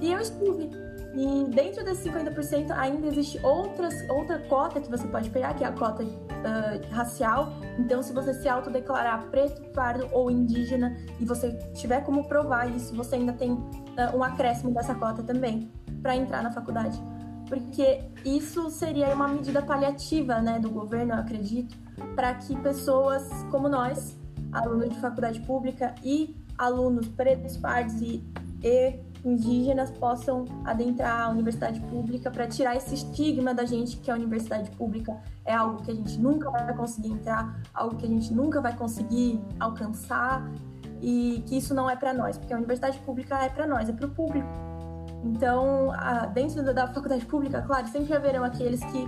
E 0.01 0.13
eu 0.13 0.21
estive. 0.21 0.71
E 1.15 1.45
dentro 1.51 1.85
desses 1.85 2.05
50% 2.05 2.71
ainda 2.71 3.07
existe 3.07 3.45
outras, 3.45 3.95
outra 4.09 4.39
cota 4.41 4.81
que 4.81 4.89
você 4.91 5.07
pode 5.09 5.31
pegar, 5.31 5.55
que 5.55 5.65
é 5.65 5.67
a 5.67 5.73
cota 5.73 6.05
uh, 6.05 6.95
racial. 6.95 7.55
Então, 7.79 8.03
se 8.03 8.13
você 8.13 8.35
se 8.35 8.49
autodeclarar 8.49 9.29
preto, 9.31 9.61
pardo 9.73 10.07
ou 10.13 10.31
indígena 10.31 10.97
e 11.19 11.25
você 11.25 11.53
tiver 11.75 12.03
como 12.03 12.29
provar 12.29 12.71
isso, 12.71 12.95
você 12.95 13.17
ainda 13.17 13.33
tem 13.33 13.53
uh, 13.53 14.17
um 14.17 14.23
acréscimo 14.23 14.73
dessa 14.73 14.95
cota 14.95 15.23
também 15.23 15.73
para 16.03 16.15
entrar 16.15 16.43
na 16.43 16.53
faculdade. 16.53 17.03
Porque 17.49 18.03
isso 18.25 18.71
seria 18.71 19.15
uma 19.15 19.29
medida 19.29 19.63
paliativa 19.63 20.41
né, 20.41 20.59
do 20.59 20.69
governo, 20.69 21.15
eu 21.15 21.19
acredito, 21.19 21.77
para 22.15 22.35
que 22.35 22.55
pessoas 22.57 23.29
como 23.51 23.69
nós, 23.69 24.17
alunos 24.53 24.91
de 24.91 25.01
faculdade 25.01 25.41
pública 25.41 25.95
e 26.05 26.37
alunos 26.57 27.09
pretos, 27.09 27.57
pardos 27.57 28.01
e, 28.01 28.23
e 28.63 29.01
indígenas 29.25 29.91
possam 29.91 30.45
adentrar 30.65 31.23
a 31.23 31.29
universidade 31.31 31.81
pública 31.81 32.31
para 32.31 32.47
tirar 32.47 32.77
esse 32.77 32.95
estigma 32.95 33.55
da 33.55 33.65
gente 33.65 33.97
que 33.97 34.11
a 34.11 34.15
universidade 34.15 34.71
pública 34.73 35.17
é 35.45 35.55
algo 35.55 35.83
que 35.83 35.91
a 35.91 35.95
gente 35.95 36.19
nunca 36.19 36.51
vai 36.51 36.75
conseguir 36.75 37.13
entrar, 37.13 37.61
algo 37.75 37.97
que 37.97 38.07
a 38.07 38.09
gente 38.09 38.33
nunca 38.33 38.61
vai 38.61 38.77
conseguir 38.77 39.41
alcançar 39.59 40.49
e 41.01 41.43
que 41.47 41.57
isso 41.57 41.75
não 41.75 41.89
é 41.89 41.97
para 41.97 42.13
nós, 42.13 42.37
porque 42.37 42.53
a 42.53 42.57
universidade 42.57 42.99
pública 43.01 43.39
é 43.39 43.49
para 43.49 43.67
nós, 43.67 43.89
é 43.89 43.93
para 43.93 44.07
o 44.07 44.11
público. 44.11 44.68
Então, 45.25 45.93
dentro 46.33 46.63
da, 46.63 46.73
da 46.73 46.87
faculdade 46.87 47.25
pública, 47.27 47.63
claro, 47.63 47.87
sempre 47.89 48.15
haverão 48.15 48.45
aqueles 48.45 48.81
que, 48.85 49.07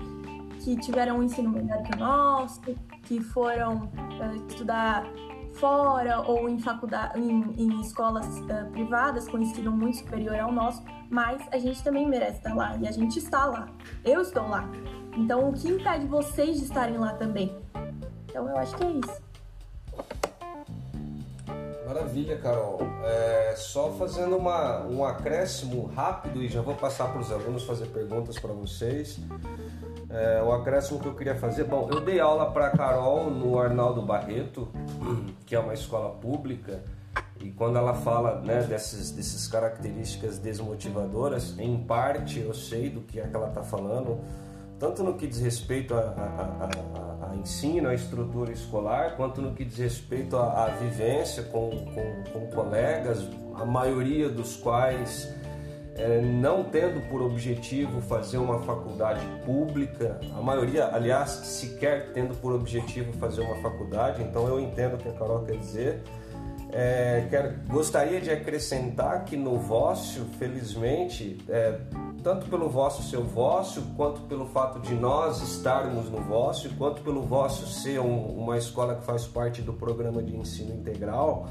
que 0.60 0.76
tiveram 0.76 1.18
um 1.18 1.22
ensino 1.22 1.50
melhor 1.50 1.82
que 1.82 1.94
o 1.94 1.98
nosso, 1.98 2.60
que 3.04 3.20
foram 3.20 3.84
uh, 3.84 4.46
estudar 4.48 5.04
fora 5.54 6.20
ou 6.20 6.48
em 6.48 6.58
faculdade, 6.58 7.20
em, 7.20 7.42
em 7.56 7.80
escolas 7.80 8.26
uh, 8.26 8.70
privadas 8.72 9.28
com 9.28 9.38
ensino 9.38 9.70
muito 9.70 9.98
superior 9.98 10.38
ao 10.38 10.52
nosso, 10.52 10.82
mas 11.08 11.42
a 11.52 11.58
gente 11.58 11.82
também 11.82 12.08
merece 12.08 12.38
estar 12.38 12.54
lá 12.54 12.76
e 12.76 12.88
a 12.88 12.92
gente 12.92 13.18
está 13.18 13.44
lá. 13.46 13.68
Eu 14.04 14.22
estou 14.22 14.48
lá. 14.48 14.68
Então, 15.16 15.48
o 15.48 15.52
que 15.52 15.68
impede 15.68 16.06
vocês 16.06 16.58
de 16.58 16.64
estarem 16.64 16.98
lá 16.98 17.14
também? 17.14 17.56
Então, 18.26 18.48
eu 18.48 18.56
acho 18.56 18.76
que 18.76 18.84
é 18.84 18.90
isso. 18.90 19.22
Maravilha, 21.90 22.38
Carol. 22.38 22.78
É, 23.04 23.54
só 23.56 23.90
fazendo 23.90 24.36
uma, 24.36 24.86
um 24.86 25.04
acréscimo 25.04 25.86
rápido 25.86 26.40
e 26.40 26.46
já 26.46 26.62
vou 26.62 26.76
passar 26.76 27.08
para 27.08 27.20
os 27.20 27.32
alunos 27.32 27.64
fazer 27.64 27.86
perguntas 27.86 28.38
para 28.38 28.52
vocês. 28.52 29.18
É, 30.08 30.40
o 30.40 30.52
acréscimo 30.52 31.00
que 31.00 31.06
eu 31.06 31.16
queria 31.16 31.34
fazer, 31.34 31.64
bom, 31.64 31.88
eu 31.90 32.00
dei 32.00 32.20
aula 32.20 32.52
para 32.52 32.70
Carol 32.70 33.28
no 33.28 33.58
Arnaldo 33.58 34.02
Barreto, 34.02 34.68
que 35.44 35.56
é 35.56 35.58
uma 35.58 35.74
escola 35.74 36.10
pública, 36.10 36.80
e 37.40 37.50
quando 37.50 37.76
ela 37.76 37.94
fala 37.94 38.40
né, 38.40 38.62
dessas, 38.62 39.10
dessas 39.10 39.48
características 39.48 40.38
desmotivadoras, 40.38 41.58
em 41.58 41.76
parte 41.76 42.38
eu 42.38 42.54
sei 42.54 42.88
do 42.88 43.00
que 43.00 43.18
é 43.18 43.26
que 43.26 43.34
ela 43.34 43.48
está 43.48 43.64
falando, 43.64 44.20
tanto 44.78 45.02
no 45.02 45.14
que 45.14 45.26
diz 45.26 45.40
respeito 45.40 45.92
a, 45.94 45.98
a, 45.98 46.02
a, 46.02 47.19
a, 47.19 47.19
ensino, 47.34 47.88
a 47.88 47.94
estrutura 47.94 48.52
escolar, 48.52 49.16
quanto 49.16 49.40
no 49.40 49.54
que 49.54 49.64
diz 49.64 49.78
respeito 49.78 50.36
à, 50.36 50.66
vivência 50.66 51.42
com, 51.44 51.70
com, 51.70 52.24
com, 52.32 52.46
colegas, 52.54 53.26
a 53.54 53.64
maioria 53.64 54.28
dos 54.28 54.56
quais 54.56 55.32
é, 55.96 56.20
não 56.20 56.64
tendo 56.64 57.00
por 57.08 57.20
objetivo 57.20 58.00
fazer 58.02 58.38
uma 58.38 58.60
faculdade 58.60 59.24
pública, 59.44 60.20
a 60.36 60.40
maioria, 60.40 60.86
aliás, 60.92 61.30
sequer 61.30 62.12
tendo 62.12 62.34
por 62.34 62.52
objetivo 62.52 63.12
fazer 63.14 63.42
uma 63.42 63.56
faculdade, 63.56 64.22
então 64.22 64.46
eu 64.46 64.58
entendo 64.58 64.94
o 64.94 64.98
que 64.98 65.08
a 65.08 65.12
Carol 65.12 65.44
quer 65.44 65.56
dizer. 65.56 66.02
É, 66.72 67.26
quero, 67.28 67.54
gostaria 67.66 68.20
de 68.20 68.30
acrescentar 68.30 69.24
que 69.24 69.36
no 69.36 69.58
Vócio, 69.58 70.24
felizmente, 70.38 71.36
é, 71.48 71.80
tanto 72.22 72.46
pelo 72.46 72.68
vosso 72.68 73.02
seu 73.02 73.22
Vócio, 73.24 73.82
quanto 73.96 74.20
pelo 74.22 74.46
fato 74.46 74.78
de 74.80 74.94
nós 74.94 75.40
estarmos 75.42 76.10
no 76.10 76.20
Vócio, 76.20 76.70
quanto 76.76 77.02
pelo 77.02 77.22
Vócio 77.22 77.66
ser 77.66 78.00
um, 78.00 78.38
uma 78.38 78.56
escola 78.56 78.94
que 78.94 79.04
faz 79.04 79.26
parte 79.26 79.62
do 79.62 79.72
programa 79.72 80.22
de 80.22 80.36
ensino 80.36 80.74
integral, 80.74 81.48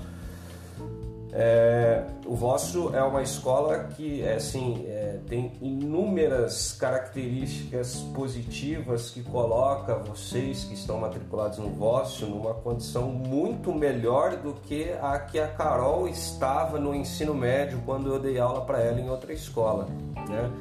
é, 1.31 2.05
o 2.25 2.35
vosso 2.35 2.95
é 2.95 3.03
uma 3.03 3.21
escola 3.21 3.89
que 3.95 4.23
é, 4.23 4.35
assim, 4.35 4.83
é, 4.87 5.19
tem 5.27 5.53
inúmeras 5.61 6.73
características 6.73 7.97
positivas 8.15 9.11
que 9.11 9.21
coloca 9.21 9.93
vocês 9.95 10.63
que 10.63 10.73
estão 10.73 10.99
matriculados 10.99 11.59
no 11.59 11.69
vosso 11.69 12.25
numa 12.25 12.55
condição 12.55 13.11
muito 13.11 13.71
melhor 13.73 14.37
do 14.37 14.53
que 14.53 14.91
a 15.01 15.19
que 15.19 15.39
a 15.39 15.47
Carol 15.47 16.07
estava 16.07 16.79
no 16.79 16.95
ensino 16.95 17.35
médio 17.35 17.79
quando 17.85 18.11
eu 18.11 18.19
dei 18.19 18.39
aula 18.39 18.61
para 18.65 18.79
ela 18.79 18.99
em 18.99 19.09
outra 19.09 19.31
escola. 19.31 19.87
Né? 20.27 20.51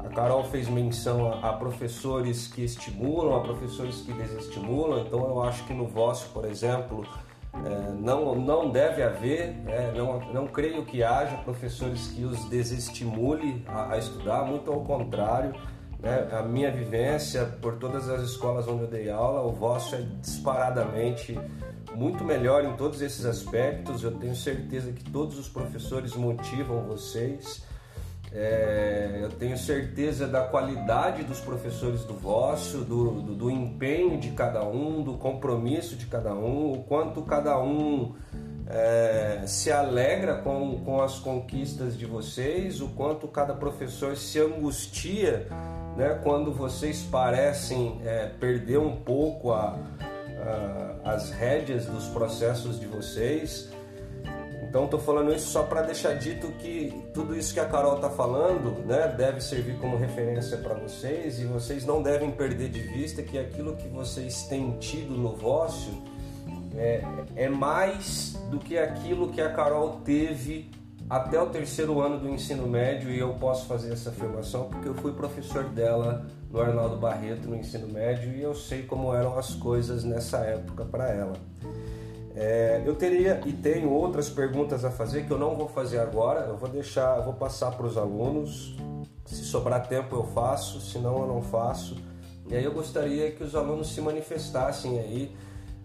A 0.00 0.08
Carol 0.08 0.44
fez 0.44 0.68
menção 0.68 1.32
a, 1.32 1.48
a, 1.48 1.52
professores 1.54 2.46
que 2.46 2.62
estimulam, 2.62 3.36
a 3.36 3.40
professores 3.40 4.02
que 4.02 4.12
desestimulam, 4.12 5.00
então 5.06 5.20
eu 5.20 5.42
acho 5.42 5.64
que 5.66 5.72
no 5.72 5.86
vosso, 5.86 6.28
por 6.30 6.44
exemplo, 6.44 7.06
é, 7.52 7.92
não, 7.92 8.34
não 8.34 8.70
deve 8.70 9.02
haver, 9.02 9.56
é, 9.66 9.92
não, 9.96 10.20
não 10.32 10.46
creio 10.46 10.84
que 10.84 11.02
haja 11.02 11.36
professores 11.38 12.08
que 12.08 12.24
os 12.24 12.48
desestimule 12.48 13.64
a, 13.66 13.94
a 13.94 13.98
estudar, 13.98 14.44
muito 14.44 14.70
ao 14.70 14.80
contrário. 14.82 15.52
Né? 15.98 16.28
A 16.32 16.42
minha 16.42 16.70
vivência 16.70 17.44
por 17.60 17.76
todas 17.76 18.08
as 18.08 18.22
escolas 18.22 18.66
onde 18.68 18.82
eu 18.82 18.88
dei 18.88 19.10
aula, 19.10 19.42
o 19.42 19.52
vosso 19.52 19.94
é 19.94 20.02
disparadamente 20.20 21.38
muito 21.94 22.24
melhor 22.24 22.64
em 22.64 22.76
todos 22.76 23.02
esses 23.02 23.24
aspectos. 23.24 24.02
Eu 24.02 24.12
tenho 24.12 24.34
certeza 24.34 24.92
que 24.92 25.04
todos 25.10 25.38
os 25.38 25.48
professores 25.48 26.14
motivam 26.14 26.82
vocês. 26.84 27.68
É, 28.32 29.18
eu 29.20 29.28
tenho 29.28 29.58
certeza 29.58 30.28
da 30.28 30.42
qualidade 30.42 31.24
dos 31.24 31.40
professores 31.40 32.04
do 32.04 32.14
vosso, 32.14 32.78
do, 32.78 33.22
do, 33.22 33.34
do, 33.34 33.50
empenho 33.50 34.18
de 34.18 34.30
cada 34.30 34.64
um, 34.64 35.02
do 35.02 35.14
compromisso 35.14 35.96
de 35.96 36.06
cada 36.06 36.32
um, 36.32 36.72
o 36.72 36.84
quanto 36.84 37.22
cada 37.22 37.60
um 37.60 38.14
é, 38.68 39.42
se 39.46 39.72
alegra 39.72 40.36
com, 40.36 40.80
com 40.84 41.02
as 41.02 41.18
conquistas 41.18 41.98
de 41.98 42.06
vocês, 42.06 42.80
o 42.80 42.90
quanto 42.90 43.26
cada 43.26 43.52
professor 43.52 44.16
se 44.16 44.38
angustia 44.38 45.48
né, 45.96 46.20
quando 46.22 46.52
vocês 46.52 47.02
parecem 47.02 48.00
é, 48.04 48.26
perder 48.26 48.78
um 48.78 48.94
pouco 48.94 49.52
a, 49.52 49.76
a, 51.04 51.14
as 51.14 51.30
rédeas 51.30 51.86
dos 51.86 52.06
processos 52.06 52.78
de 52.78 52.86
vocês. 52.86 53.70
Então 54.70 54.84
estou 54.84 55.00
falando 55.00 55.34
isso 55.34 55.50
só 55.50 55.64
para 55.64 55.82
deixar 55.82 56.14
dito 56.14 56.46
que 56.52 56.94
tudo 57.12 57.36
isso 57.36 57.52
que 57.52 57.58
a 57.58 57.64
Carol 57.64 57.96
está 57.96 58.08
falando, 58.08 58.86
né, 58.86 59.08
deve 59.08 59.40
servir 59.40 59.76
como 59.78 59.96
referência 59.96 60.56
para 60.58 60.74
vocês 60.74 61.40
e 61.40 61.44
vocês 61.44 61.84
não 61.84 62.00
devem 62.00 62.30
perder 62.30 62.68
de 62.68 62.78
vista 62.78 63.20
que 63.20 63.36
aquilo 63.36 63.74
que 63.74 63.88
vocês 63.88 64.44
têm 64.44 64.78
tido 64.78 65.10
no 65.16 65.34
vosso 65.34 65.90
é, 66.76 67.02
é 67.34 67.48
mais 67.48 68.38
do 68.48 68.60
que 68.60 68.78
aquilo 68.78 69.32
que 69.32 69.40
a 69.40 69.52
Carol 69.52 70.02
teve 70.04 70.70
até 71.08 71.42
o 71.42 71.46
terceiro 71.46 72.00
ano 72.00 72.20
do 72.20 72.28
ensino 72.28 72.68
médio 72.68 73.10
e 73.10 73.18
eu 73.18 73.34
posso 73.34 73.66
fazer 73.66 73.92
essa 73.92 74.10
afirmação 74.10 74.68
porque 74.68 74.88
eu 74.88 74.94
fui 74.94 75.12
professor 75.12 75.64
dela 75.64 76.24
no 76.48 76.60
Arnaldo 76.60 76.96
Barreto 76.96 77.48
no 77.48 77.56
ensino 77.56 77.88
médio 77.88 78.32
e 78.32 78.40
eu 78.40 78.54
sei 78.54 78.84
como 78.84 79.12
eram 79.12 79.36
as 79.36 79.52
coisas 79.52 80.04
nessa 80.04 80.38
época 80.38 80.84
para 80.84 81.08
ela. 81.10 81.32
É, 82.34 82.82
eu 82.84 82.94
teria 82.94 83.40
e 83.44 83.52
tenho 83.52 83.90
outras 83.90 84.28
perguntas 84.28 84.84
a 84.84 84.90
fazer 84.90 85.26
que 85.26 85.30
eu 85.32 85.38
não 85.38 85.56
vou 85.56 85.68
fazer 85.68 85.98
agora. 85.98 86.46
Eu 86.46 86.56
vou 86.56 86.68
deixar, 86.68 87.18
eu 87.18 87.24
vou 87.24 87.34
passar 87.34 87.72
para 87.72 87.86
os 87.86 87.96
alunos. 87.96 88.76
Se 89.26 89.44
sobrar 89.44 89.86
tempo 89.86 90.16
eu 90.16 90.24
faço, 90.24 90.80
se 90.80 90.98
não 90.98 91.18
eu 91.18 91.26
não 91.26 91.42
faço. 91.42 91.96
E 92.48 92.56
aí 92.56 92.64
eu 92.64 92.72
gostaria 92.72 93.30
que 93.30 93.44
os 93.44 93.54
alunos 93.54 93.92
se 93.92 94.00
manifestassem 94.00 94.98
aí 94.98 95.36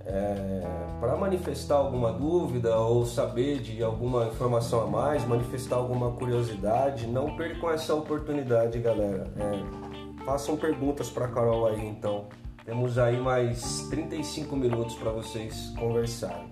é, 0.05 0.61
para 0.99 1.15
manifestar 1.15 1.75
alguma 1.75 2.11
dúvida 2.11 2.77
ou 2.77 3.05
saber 3.05 3.59
de 3.59 3.83
alguma 3.83 4.27
informação 4.27 4.83
a 4.83 4.87
mais, 4.87 5.25
manifestar 5.25 5.77
alguma 5.77 6.11
curiosidade. 6.11 7.07
Não 7.07 7.35
percam 7.35 7.71
essa 7.71 7.93
oportunidade, 7.93 8.79
galera. 8.79 9.31
É, 9.37 10.23
façam 10.23 10.55
perguntas 10.55 11.09
para 11.09 11.27
Carol 11.27 11.67
aí 11.67 11.85
então. 11.85 12.25
Temos 12.65 12.97
aí 12.97 13.21
mais 13.21 13.87
35 13.91 14.55
minutos 14.55 14.95
para 14.95 15.11
vocês 15.11 15.71
conversarem. 15.77 16.51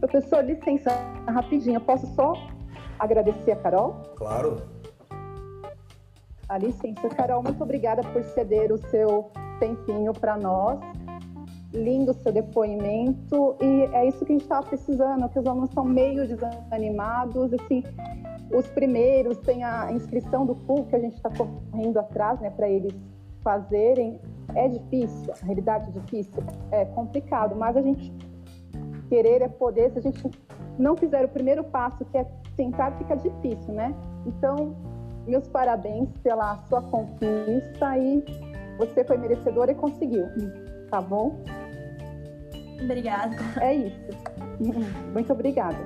Professor, 0.00 0.44
licença, 0.44 0.90
rapidinho, 1.28 1.76
eu 1.76 1.80
posso 1.80 2.04
só 2.16 2.32
agradecer 2.98 3.52
a 3.52 3.56
Carol? 3.56 3.94
Claro. 4.16 4.62
A 6.48 6.58
licença, 6.58 7.08
Carol, 7.10 7.40
muito 7.44 7.62
obrigada 7.62 8.02
por 8.02 8.24
ceder 8.24 8.72
o 8.72 8.78
seu 8.90 9.30
tempinho 9.60 10.12
para 10.12 10.36
nós. 10.36 10.80
Lindo 11.72 12.12
seu 12.14 12.32
depoimento 12.32 13.56
e 13.60 13.82
é 13.94 14.08
isso 14.08 14.24
que 14.24 14.32
a 14.32 14.34
gente 14.34 14.42
estava 14.42 14.66
precisando, 14.66 15.28
que 15.28 15.38
os 15.38 15.46
alunos 15.46 15.68
estão 15.68 15.84
meio 15.84 16.26
desanimados, 16.26 17.52
assim, 17.52 17.84
os 18.52 18.66
primeiros 18.68 19.36
têm 19.38 19.62
a 19.62 19.92
inscrição 19.92 20.46
do 20.46 20.56
PUC 20.56 20.88
que 20.88 20.96
a 20.96 20.98
gente 20.98 21.14
está 21.14 21.30
correndo 21.30 21.98
atrás, 21.98 22.40
né, 22.40 22.50
para 22.50 22.68
eles 22.68 22.94
fazerem 23.42 24.20
é 24.54 24.68
difícil, 24.68 25.32
a 25.32 25.44
realidade 25.44 25.88
é 25.88 26.00
difícil, 26.00 26.42
é 26.70 26.84
complicado, 26.86 27.54
mas 27.56 27.76
a 27.76 27.82
gente 27.82 28.12
querer 29.08 29.42
é 29.42 29.48
poder, 29.48 29.90
se 29.92 29.98
a 29.98 30.02
gente 30.02 30.30
não 30.78 30.96
fizer 30.96 31.24
o 31.24 31.28
primeiro 31.28 31.64
passo, 31.64 32.04
que 32.04 32.18
é 32.18 32.26
tentar, 32.56 32.92
fica 32.92 33.16
difícil, 33.16 33.74
né? 33.74 33.94
Então, 34.26 34.76
meus 35.26 35.46
parabéns 35.48 36.08
pela 36.22 36.56
sua 36.68 36.82
conquista 36.82 37.98
e 37.98 38.24
você 38.78 39.04
foi 39.04 39.18
merecedora 39.18 39.72
e 39.72 39.74
conseguiu, 39.74 40.26
tá 40.90 41.00
bom? 41.00 41.36
Obrigada. 42.82 43.36
É 43.60 43.74
isso. 43.74 44.08
Muito 45.12 45.32
obrigada. 45.32 45.78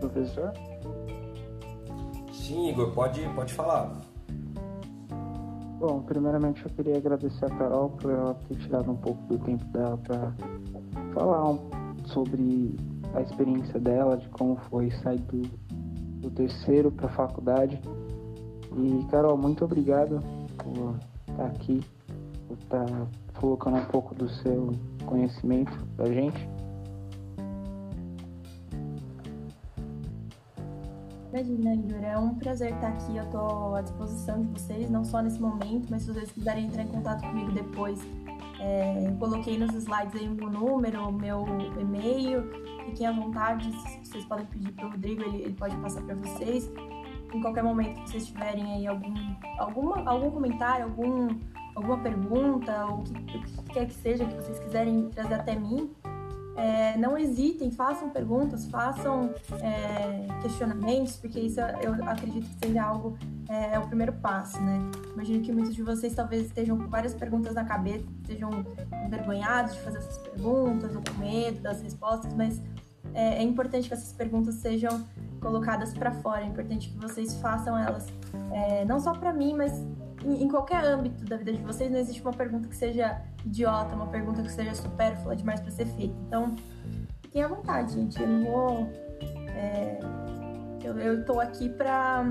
Professor? 0.00 0.52
Sim, 2.48 2.70
Igor, 2.70 2.92
pode, 2.92 3.20
pode 3.34 3.52
falar. 3.52 4.00
Bom, 5.78 6.00
primeiramente 6.00 6.64
eu 6.64 6.70
queria 6.70 6.96
agradecer 6.96 7.44
a 7.44 7.50
Carol 7.50 7.90
por 7.90 8.10
ela 8.10 8.32
ter 8.48 8.56
tirado 8.56 8.90
um 8.90 8.96
pouco 8.96 9.22
do 9.24 9.38
tempo 9.40 9.62
dela 9.66 9.98
para 9.98 10.32
falar 11.12 11.58
sobre 12.06 12.74
a 13.12 13.20
experiência 13.20 13.78
dela, 13.78 14.16
de 14.16 14.26
como 14.30 14.56
foi 14.70 14.90
sair 15.02 15.18
do, 15.18 15.42
do 16.22 16.30
terceiro 16.30 16.90
para 16.90 17.08
a 17.08 17.10
faculdade. 17.10 17.78
E, 18.78 19.04
Carol, 19.10 19.36
muito 19.36 19.66
obrigado 19.66 20.22
por 20.56 20.96
estar 21.28 21.46
aqui, 21.48 21.84
por 22.46 22.56
estar 22.56 22.86
colocando 23.38 23.76
um 23.76 23.84
pouco 23.84 24.14
do 24.14 24.26
seu 24.26 24.72
conhecimento 25.04 25.86
pra 25.98 26.06
gente. 26.06 26.48
Imagina, 31.32 31.74
Igor, 31.74 32.02
é 32.02 32.18
um 32.18 32.34
prazer 32.34 32.72
estar 32.72 32.88
aqui. 32.88 33.16
Eu 33.16 33.24
estou 33.24 33.74
à 33.74 33.82
disposição 33.82 34.40
de 34.40 34.48
vocês, 34.48 34.90
não 34.90 35.04
só 35.04 35.20
nesse 35.20 35.40
momento, 35.40 35.88
mas 35.90 36.02
se 36.02 36.12
vocês 36.12 36.32
quiserem 36.32 36.66
entrar 36.66 36.82
em 36.82 36.88
contato 36.88 37.20
comigo 37.20 37.52
depois, 37.52 38.00
é, 38.60 39.14
coloquei 39.18 39.58
nos 39.58 39.74
slides 39.74 40.14
aí 40.14 40.28
o 40.28 40.34
meu 40.34 40.50
número, 40.50 41.08
o 41.08 41.12
meu 41.12 41.44
e-mail. 41.78 42.50
Fiquem 42.86 43.06
à 43.06 43.12
vontade, 43.12 43.70
vocês 44.02 44.24
podem 44.24 44.46
pedir 44.46 44.72
para 44.72 44.86
o 44.86 44.90
Rodrigo, 44.90 45.22
ele, 45.22 45.42
ele 45.42 45.52
pode 45.52 45.76
passar 45.76 46.00
para 46.02 46.14
vocês. 46.14 46.70
Em 47.34 47.42
qualquer 47.42 47.62
momento 47.62 48.02
que 48.04 48.10
vocês 48.10 48.26
tiverem 48.26 48.64
aí 48.72 48.86
algum, 48.86 49.14
alguma, 49.58 50.10
algum 50.10 50.30
comentário, 50.30 50.86
algum, 50.86 51.28
alguma 51.74 51.98
pergunta, 51.98 52.86
ou 52.86 53.00
o 53.00 53.02
que, 53.02 53.36
o 53.36 53.62
que 53.64 53.72
quer 53.74 53.86
que 53.86 53.94
seja 53.94 54.24
que 54.24 54.34
vocês 54.34 54.58
quiserem 54.60 55.10
trazer 55.10 55.34
até 55.34 55.54
mim, 55.54 55.90
é, 56.58 56.96
não 56.98 57.16
hesitem, 57.16 57.70
façam 57.70 58.10
perguntas, 58.10 58.66
façam 58.66 59.32
é, 59.62 60.26
questionamentos, 60.42 61.16
porque 61.16 61.38
isso 61.38 61.60
eu 61.60 61.94
acredito 62.04 62.48
que 62.48 62.66
seja 62.66 62.82
algo, 62.82 63.16
é, 63.48 63.74
é, 63.74 63.78
o 63.78 63.86
primeiro 63.86 64.12
passo, 64.14 64.60
né? 64.60 64.78
Imagino 65.14 65.40
que 65.40 65.52
muitos 65.52 65.72
de 65.72 65.84
vocês 65.84 66.14
talvez 66.14 66.46
estejam 66.46 66.76
com 66.76 66.88
várias 66.88 67.14
perguntas 67.14 67.54
na 67.54 67.64
cabeça, 67.64 68.04
estejam 68.22 68.50
envergonhados 69.06 69.74
de 69.74 69.80
fazer 69.82 69.98
essas 69.98 70.18
perguntas, 70.18 70.96
ou 70.96 71.02
com 71.02 71.20
medo 71.20 71.60
das 71.60 71.80
respostas, 71.80 72.34
mas 72.34 72.60
é, 73.14 73.36
é 73.36 73.42
importante 73.42 73.86
que 73.86 73.94
essas 73.94 74.12
perguntas 74.12 74.56
sejam 74.56 75.06
colocadas 75.40 75.94
para 75.94 76.10
fora, 76.10 76.42
é 76.42 76.46
importante 76.46 76.88
que 76.88 76.98
vocês 76.98 77.40
façam 77.40 77.78
elas, 77.78 78.08
é, 78.50 78.84
não 78.84 78.98
só 78.98 79.12
para 79.12 79.32
mim, 79.32 79.54
mas 79.54 79.86
em, 80.24 80.48
qualquer 80.48 80.84
âmbito 80.84 81.24
da 81.24 81.36
vida 81.36 81.52
de 81.52 81.62
vocês, 81.62 81.90
não 81.90 81.98
existe 81.98 82.20
uma 82.22 82.32
pergunta 82.32 82.68
que 82.68 82.76
seja 82.76 83.20
idiota, 83.44 83.94
uma 83.94 84.08
pergunta 84.08 84.42
que 84.42 84.50
seja 84.50 84.74
supérflua 84.74 85.36
demais 85.36 85.60
para 85.60 85.70
ser 85.70 85.86
feita. 85.86 86.14
Então, 86.26 86.56
fiquem 87.22 87.42
à 87.42 87.48
vontade, 87.48 87.94
gente. 87.94 88.20
Eu 88.20 88.28
não 88.28 88.44
vou. 88.44 88.90
É, 89.54 89.98
eu, 90.82 90.98
eu 90.98 91.24
tô 91.24 91.40
aqui 91.40 91.68
pra. 91.68 92.24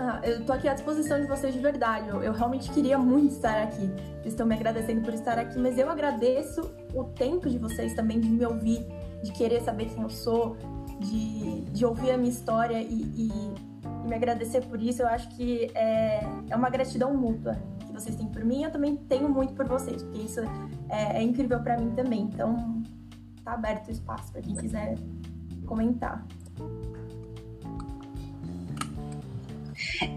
Ah, 0.00 0.20
eu 0.22 0.44
tô 0.44 0.52
aqui 0.52 0.68
à 0.68 0.74
disposição 0.74 1.20
de 1.20 1.26
vocês 1.26 1.52
de 1.52 1.60
verdade. 1.60 2.08
Eu, 2.08 2.22
eu 2.22 2.32
realmente 2.32 2.70
queria 2.70 2.96
muito 2.98 3.34
estar 3.34 3.62
aqui. 3.62 3.86
Vocês 4.20 4.26
estão 4.26 4.46
me 4.46 4.54
agradecendo 4.54 5.02
por 5.02 5.12
estar 5.12 5.38
aqui, 5.38 5.58
mas 5.58 5.76
eu 5.76 5.90
agradeço 5.90 6.72
o 6.94 7.04
tempo 7.04 7.48
de 7.48 7.58
vocês 7.58 7.94
também 7.94 8.20
de 8.20 8.28
me 8.28 8.44
ouvir, 8.46 8.86
de 9.22 9.32
querer 9.32 9.60
saber 9.62 9.86
quem 9.86 10.02
eu 10.02 10.10
sou, 10.10 10.56
de, 11.00 11.62
de 11.62 11.84
ouvir 11.84 12.12
a 12.12 12.16
minha 12.16 12.30
história 12.30 12.80
e, 12.80 13.02
e 13.16 13.67
me 14.08 14.16
agradecer 14.16 14.64
por 14.66 14.80
isso. 14.80 15.02
Eu 15.02 15.08
acho 15.08 15.28
que 15.36 15.70
é, 15.74 16.20
é 16.50 16.56
uma 16.56 16.70
gratidão 16.70 17.14
mútua 17.14 17.56
vocês 18.00 18.14
têm 18.14 18.26
por 18.26 18.44
mim, 18.44 18.62
eu 18.62 18.70
também 18.70 18.96
tenho 18.96 19.28
muito 19.28 19.54
por 19.54 19.66
vocês, 19.66 20.02
porque 20.02 20.22
isso 20.22 20.40
é, 20.88 21.18
é 21.18 21.22
incrível 21.22 21.60
para 21.60 21.76
mim 21.76 21.90
também. 21.90 22.22
Então, 22.22 22.82
tá 23.44 23.52
aberto 23.52 23.88
o 23.88 23.90
espaço 23.90 24.32
para 24.32 24.42
quem 24.42 24.54
quiser 24.54 24.94
comentar. 25.66 26.24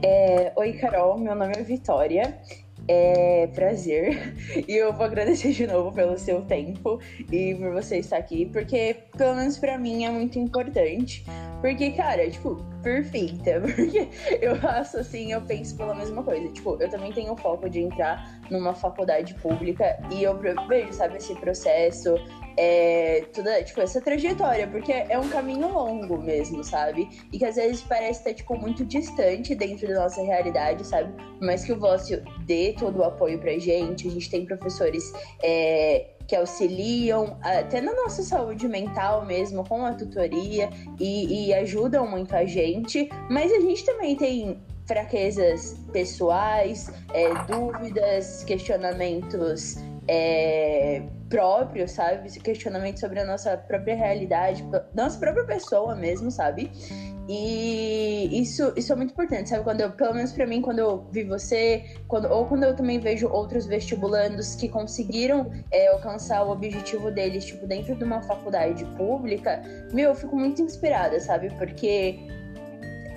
É, 0.03 0.53
Oi, 0.55 0.73
Carol, 0.73 1.17
meu 1.17 1.35
nome 1.35 1.53
é 1.57 1.63
Vitória. 1.63 2.39
É 2.87 3.47
prazer. 3.47 4.35
E 4.67 4.75
eu 4.75 4.91
vou 4.91 5.05
agradecer 5.05 5.51
de 5.51 5.65
novo 5.65 5.91
pelo 5.91 6.17
seu 6.17 6.41
tempo 6.41 6.99
e 7.31 7.55
por 7.55 7.71
você 7.71 7.97
estar 7.97 8.17
aqui, 8.17 8.45
porque 8.47 8.95
pelo 9.17 9.35
menos 9.35 9.57
para 9.57 9.77
mim 9.77 10.03
é 10.05 10.09
muito 10.09 10.37
importante. 10.37 11.23
Porque, 11.61 11.91
cara, 11.91 12.29
tipo, 12.29 12.55
perfeita. 12.81 13.61
Porque 13.75 14.09
eu 14.41 14.55
faço 14.57 14.97
assim, 14.97 15.31
eu 15.31 15.41
penso 15.41 15.77
pela 15.77 15.93
mesma 15.93 16.23
coisa. 16.23 16.51
Tipo, 16.51 16.75
eu 16.81 16.89
também 16.89 17.13
tenho 17.13 17.35
foco 17.37 17.69
de 17.69 17.81
entrar 17.81 18.41
numa 18.49 18.73
faculdade 18.73 19.33
pública 19.35 19.97
e 20.11 20.23
eu 20.23 20.37
vejo, 20.67 20.91
sabe, 20.91 21.17
esse 21.17 21.35
processo, 21.35 22.15
é, 22.57 23.25
toda, 23.33 23.63
tipo, 23.63 23.79
essa 23.79 24.01
trajetória, 24.01 24.67
porque 24.67 24.91
é 24.91 25.17
um 25.17 25.29
caminho 25.29 25.71
longo 25.71 26.17
mesmo, 26.17 26.63
sabe? 26.63 27.07
E 27.31 27.37
que 27.37 27.45
às 27.45 27.55
vezes 27.55 27.81
parece 27.81 28.19
estar, 28.19 28.33
tipo, 28.33 28.57
muito 28.57 28.83
distante 28.83 29.55
dentro 29.55 29.87
da 29.87 30.01
nossa 30.01 30.21
realidade, 30.21 30.85
sabe? 30.85 31.13
Mas 31.39 31.63
que 31.63 31.71
o 31.71 31.79
Vócio 31.79 32.23
dê 32.45 32.73
todo 32.77 32.99
o 32.99 33.03
apoio 33.03 33.39
pra 33.39 33.57
gente, 33.57 34.07
a 34.07 34.11
gente 34.11 34.29
tem 34.29 34.45
professores 34.45 35.03
é, 35.43 36.07
que 36.31 36.35
auxiliam 36.37 37.37
até 37.41 37.81
na 37.81 37.93
nossa 37.93 38.23
saúde 38.23 38.65
mental 38.65 39.25
mesmo, 39.25 39.67
com 39.67 39.85
a 39.85 39.93
tutoria 39.93 40.69
e, 40.97 41.47
e 41.49 41.53
ajudam 41.55 42.07
muito 42.07 42.33
a 42.33 42.45
gente, 42.45 43.09
mas 43.29 43.51
a 43.51 43.59
gente 43.59 43.83
também 43.83 44.15
tem 44.15 44.63
fraquezas 44.85 45.77
pessoais, 45.91 46.89
é, 47.13 47.33
dúvidas, 47.51 48.45
questionamentos 48.45 49.75
é, 50.07 51.03
próprios, 51.29 51.91
sabe? 51.91 52.29
Questionamento 52.39 53.01
sobre 53.01 53.19
a 53.19 53.25
nossa 53.25 53.57
própria 53.57 53.95
realidade, 53.95 54.65
nossa 54.95 55.19
própria 55.19 55.43
pessoa 55.43 55.95
mesmo, 55.95 56.31
sabe? 56.31 56.71
E 57.33 58.41
isso, 58.41 58.73
isso 58.75 58.91
é 58.91 58.95
muito 58.97 59.11
importante, 59.11 59.47
sabe? 59.47 59.63
Quando 59.63 59.79
eu, 59.79 59.91
pelo 59.91 60.13
menos 60.13 60.33
para 60.33 60.45
mim, 60.45 60.61
quando 60.61 60.79
eu 60.79 61.07
vi 61.11 61.23
você, 61.23 61.85
quando, 62.05 62.29
ou 62.29 62.45
quando 62.45 62.65
eu 62.65 62.75
também 62.75 62.99
vejo 62.99 63.25
outros 63.29 63.65
vestibulandos 63.65 64.53
que 64.55 64.67
conseguiram 64.67 65.49
é, 65.71 65.87
alcançar 65.87 66.43
o 66.43 66.51
objetivo 66.51 67.09
deles, 67.09 67.45
tipo, 67.45 67.65
dentro 67.65 67.95
de 67.95 68.03
uma 68.03 68.21
faculdade 68.21 68.83
pública, 68.97 69.61
meu, 69.93 70.09
eu 70.09 70.15
fico 70.15 70.35
muito 70.35 70.61
inspirada, 70.61 71.21
sabe? 71.21 71.49
Porque 71.57 72.19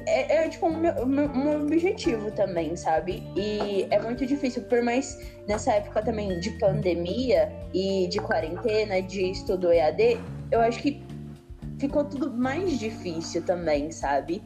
é, 0.06 0.44
é 0.44 0.48
tipo 0.48 0.68
um, 0.68 0.78
um, 0.78 1.62
objetivo 1.64 2.30
também, 2.30 2.76
sabe? 2.76 3.20
E 3.34 3.84
é 3.90 4.00
muito 4.00 4.24
difícil, 4.24 4.62
por 4.62 4.80
mais 4.80 5.18
nessa 5.48 5.72
época 5.72 6.00
também 6.02 6.38
de 6.38 6.50
pandemia 6.60 7.52
e 7.74 8.06
de 8.06 8.20
quarentena, 8.20 9.02
de 9.02 9.32
estudo 9.32 9.72
EAD, 9.72 10.20
eu 10.52 10.60
acho 10.60 10.80
que 10.80 11.02
ficou 11.78 12.04
tudo 12.04 12.32
mais 12.32 12.78
difícil 12.78 13.42
também, 13.42 13.90
sabe? 13.90 14.42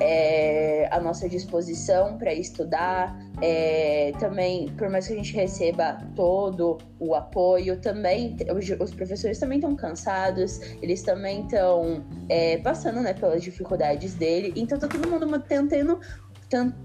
É, 0.00 0.88
a 0.90 1.00
nossa 1.00 1.28
disposição 1.28 2.18
para 2.18 2.32
estudar, 2.32 3.16
é, 3.40 4.12
também, 4.18 4.68
por 4.76 4.88
mais 4.88 5.06
que 5.06 5.12
a 5.12 5.16
gente 5.16 5.34
receba 5.34 5.98
todo 6.14 6.78
o 6.98 7.14
apoio, 7.14 7.80
também 7.80 8.36
os 8.80 8.94
professores 8.94 9.38
também 9.38 9.58
estão 9.58 9.74
cansados, 9.74 10.60
eles 10.80 11.02
também 11.02 11.42
estão 11.42 12.04
é, 12.28 12.58
passando 12.58 13.00
né, 13.00 13.12
pelas 13.12 13.42
dificuldades 13.42 14.14
dele, 14.14 14.52
então 14.56 14.78
tá 14.78 14.88
todo 14.88 15.08
mundo 15.08 15.40
tentando 15.40 16.00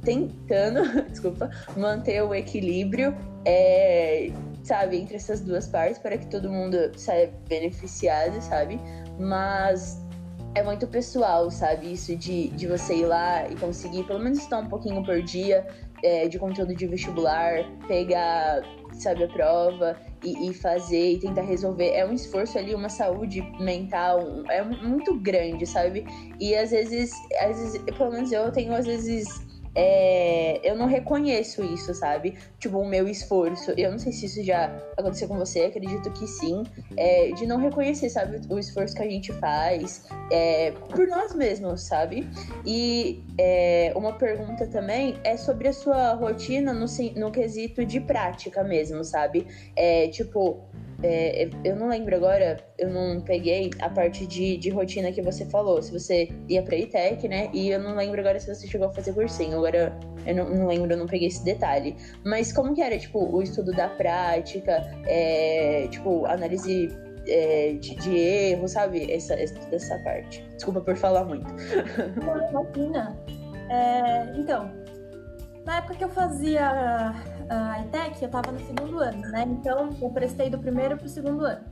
tentando, 0.02 1.04
desculpa, 1.12 1.52
manter 1.76 2.24
o 2.24 2.34
equilíbrio, 2.34 3.14
é, 3.44 4.32
sabe, 4.64 4.98
entre 4.98 5.18
essas 5.18 5.42
duas 5.42 5.68
partes 5.68 6.00
para 6.00 6.18
que 6.18 6.28
todo 6.28 6.50
mundo 6.50 6.78
saia 6.98 7.32
beneficiado, 7.50 8.42
sabe? 8.42 8.80
Mas 9.20 10.02
é 10.56 10.64
muito 10.64 10.88
pessoal, 10.88 11.50
sabe? 11.52 11.94
Isso 11.94 12.16
de, 12.16 12.50
de 12.50 12.68
você 12.68 12.96
ir 12.96 13.06
lá 13.06 13.48
e 13.48 13.56
conseguir 13.56 14.04
pelo 14.04 14.20
menos 14.20 14.40
estar 14.40 14.60
um 14.60 14.68
pouquinho 14.68 15.04
por 15.04 15.22
dia 15.22 15.66
é, 16.04 16.28
de 16.28 16.38
conteúdo 16.40 16.76
de 16.76 16.88
vestibular, 16.88 17.64
pegar, 17.88 18.62
sabe, 18.94 19.24
a 19.24 19.28
prova 19.28 19.96
e, 20.24 20.50
e, 20.50 20.54
fazer 20.54 21.14
e 21.14 21.20
tentar 21.20 21.42
resolver. 21.42 21.90
É 21.92 22.06
um 22.06 22.14
esforço 22.14 22.58
ali, 22.58 22.74
uma 22.74 22.90
saúde 22.90 23.42
mental, 23.60 24.20
é 24.50 24.64
muito 24.64 25.20
grande, 25.20 25.66
sabe? 25.66 26.06
E 26.40 26.56
às 26.56 26.72
vezes, 26.72 27.12
às 27.40 27.58
vezes, 27.60 27.82
pelo 27.98 28.12
menos 28.12 28.32
eu 28.32 28.52
tenho 28.52 28.74
às 28.74 28.86
vezes 28.86 29.47
é, 29.80 30.60
eu 30.64 30.76
não 30.76 30.88
reconheço 30.88 31.64
isso, 31.64 31.94
sabe? 31.94 32.34
Tipo, 32.58 32.80
o 32.80 32.88
meu 32.88 33.08
esforço. 33.08 33.72
Eu 33.78 33.92
não 33.92 34.00
sei 34.00 34.12
se 34.12 34.26
isso 34.26 34.44
já 34.44 34.76
aconteceu 34.98 35.28
com 35.28 35.38
você, 35.38 35.66
acredito 35.66 36.12
que 36.14 36.26
sim. 36.26 36.64
É, 36.98 37.32
de 37.34 37.46
não 37.46 37.58
reconhecer, 37.60 38.10
sabe, 38.10 38.42
o 38.50 38.58
esforço 38.58 38.96
que 38.96 39.04
a 39.04 39.10
gente 39.10 39.32
faz 39.34 40.08
é, 40.32 40.72
por 40.72 41.08
nós 41.08 41.36
mesmos, 41.36 41.84
sabe? 41.84 42.28
E 42.66 43.24
é, 43.38 43.94
uma 43.96 44.14
pergunta 44.14 44.66
também 44.66 45.20
é 45.24 45.38
sobre 45.38 45.68
a 45.68 45.74
sua 45.74 46.14
rotina 46.14 46.74
no, 46.74 46.88
no 47.16 47.32
quesito 47.32 47.86
de 47.86 48.00
prática 48.00 48.64
mesmo, 48.64 49.04
sabe? 49.04 49.46
É, 49.76 50.08
tipo, 50.08 50.68
é, 51.04 51.50
eu 51.64 51.76
não 51.76 51.90
lembro 51.90 52.16
agora, 52.16 52.58
eu 52.78 52.90
não 52.90 53.22
peguei 53.22 53.70
a 53.80 53.90
parte 53.90 54.26
de, 54.26 54.58
de 54.58 54.70
rotina 54.70 55.12
que 55.12 55.22
você 55.22 55.46
falou. 55.46 55.82
Se 55.82 55.92
você 55.92 56.30
ia 56.50 56.64
pra 56.64 56.76
ITEC, 56.76 57.28
né? 57.28 57.50
E 57.54 57.70
eu 57.70 57.80
não 57.80 57.96
lembro 57.96 58.20
agora 58.20 58.40
se 58.40 58.54
você 58.54 58.68
chegou 58.68 58.88
a 58.88 58.94
fazer 58.94 59.14
cursinho. 59.14 59.58
Agora 59.58 59.98
eu 60.26 60.36
não, 60.36 60.50
não 60.50 60.68
lembro, 60.68 60.92
eu 60.92 60.98
não 60.98 61.06
peguei 61.06 61.28
esse 61.28 61.44
detalhe. 61.44 61.96
Mas 62.26 62.52
como 62.52 62.74
que 62.74 62.82
era, 62.82 62.98
tipo, 62.98 63.20
o 63.20 63.42
estudo 63.42 63.72
da 63.72 63.90
prática, 63.90 64.84
é, 65.06 65.88
tipo, 65.92 66.26
análise 66.26 66.90
é, 67.28 67.74
de, 67.74 67.96
de 67.96 68.18
erro, 68.18 68.68
sabe? 68.68 69.12
Essa, 69.12 69.36
essa 69.36 70.00
parte. 70.00 70.44
Desculpa 70.56 70.82
por 70.82 70.96
falar 70.96 71.26
muito. 71.26 71.48
Imagina. 72.50 73.16
É, 73.70 74.32
então, 74.36 74.72
na 75.66 75.78
época 75.78 75.96
que 75.96 76.04
eu 76.06 76.10
fazia 76.10 77.14
a 77.50 77.82
ITEC, 77.82 78.22
eu 78.22 78.30
tava 78.30 78.52
no 78.52 78.60
segundo 78.60 79.00
ano, 79.00 79.22
né? 79.30 79.44
Então 79.48 79.90
eu 80.02 80.10
prestei 80.10 80.50
do 80.50 80.58
primeiro 80.58 80.98
pro 80.98 81.08
segundo 81.08 81.46
ano. 81.46 81.66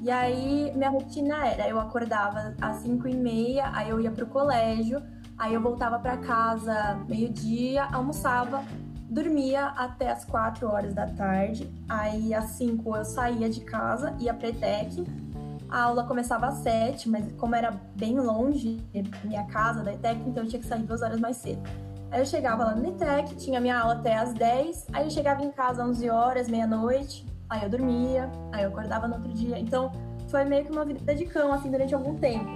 E 0.00 0.10
aí 0.10 0.72
minha 0.76 0.90
rotina 0.90 1.46
era, 1.46 1.68
eu 1.68 1.78
acordava 1.80 2.54
às 2.60 2.76
5 2.78 3.08
e 3.08 3.14
meia, 3.14 3.70
aí 3.74 3.90
eu 3.90 4.00
ia 4.00 4.10
pro 4.10 4.26
colégio, 4.26 5.02
aí 5.36 5.54
eu 5.54 5.60
voltava 5.60 5.98
para 5.98 6.16
casa 6.18 6.98
meio-dia, 7.08 7.84
almoçava, 7.92 8.62
dormia 9.10 9.66
até 9.66 10.10
as 10.10 10.24
4 10.24 10.68
horas 10.68 10.94
da 10.94 11.06
tarde, 11.06 11.68
aí 11.88 12.32
às 12.32 12.50
5 12.50 12.96
eu 12.96 13.04
saía 13.04 13.50
de 13.50 13.60
casa, 13.62 14.14
ia 14.20 14.32
pra 14.32 14.48
ETEC, 14.48 15.04
a 15.68 15.82
aula 15.82 16.04
começava 16.04 16.46
às 16.46 16.58
sete, 16.58 17.08
mas 17.08 17.30
como 17.32 17.54
era 17.54 17.72
bem 17.94 18.18
longe 18.18 18.82
minha 19.22 19.44
casa 19.44 19.82
da 19.82 19.92
ETEC, 19.92 20.20
então 20.26 20.44
eu 20.44 20.48
tinha 20.48 20.60
que 20.60 20.66
sair 20.66 20.82
duas 20.82 21.02
horas 21.02 21.20
mais 21.20 21.36
cedo. 21.36 21.60
Aí 22.10 22.20
eu 22.20 22.26
chegava 22.26 22.64
lá 22.64 22.74
no 22.74 22.88
ETEC, 22.88 23.36
tinha 23.36 23.60
minha 23.60 23.78
aula 23.78 23.94
até 23.94 24.16
às 24.16 24.32
10, 24.32 24.86
aí 24.92 25.04
eu 25.04 25.10
chegava 25.10 25.42
em 25.42 25.50
casa 25.50 25.82
às 25.82 25.88
11 25.90 26.08
horas, 26.08 26.48
meia-noite, 26.48 27.26
aí 27.50 27.62
eu 27.62 27.68
dormia, 27.68 28.30
aí 28.52 28.64
eu 28.64 28.70
acordava 28.70 29.06
no 29.06 29.16
outro 29.16 29.32
dia. 29.32 29.58
Então 29.58 29.92
foi 30.28 30.44
meio 30.44 30.64
que 30.64 30.72
uma 30.72 30.84
vida 30.84 31.14
de 31.14 31.26
cão, 31.26 31.52
assim, 31.52 31.70
durante 31.70 31.94
algum 31.94 32.14
tempo. 32.14 32.48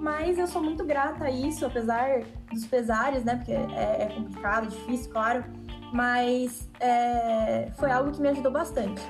Mas 0.00 0.38
eu 0.38 0.46
sou 0.46 0.62
muito 0.62 0.84
grata 0.84 1.24
a 1.24 1.30
isso, 1.30 1.64
apesar 1.64 2.22
dos 2.52 2.66
pesares, 2.66 3.24
né? 3.24 3.36
Porque 3.36 3.52
é, 3.52 4.02
é 4.02 4.12
complicado, 4.14 4.68
difícil, 4.68 5.10
claro. 5.10 5.44
Mas 5.92 6.68
é, 6.80 7.68
foi 7.76 7.90
algo 7.90 8.12
que 8.12 8.20
me 8.20 8.28
ajudou 8.28 8.52
bastante. 8.52 9.02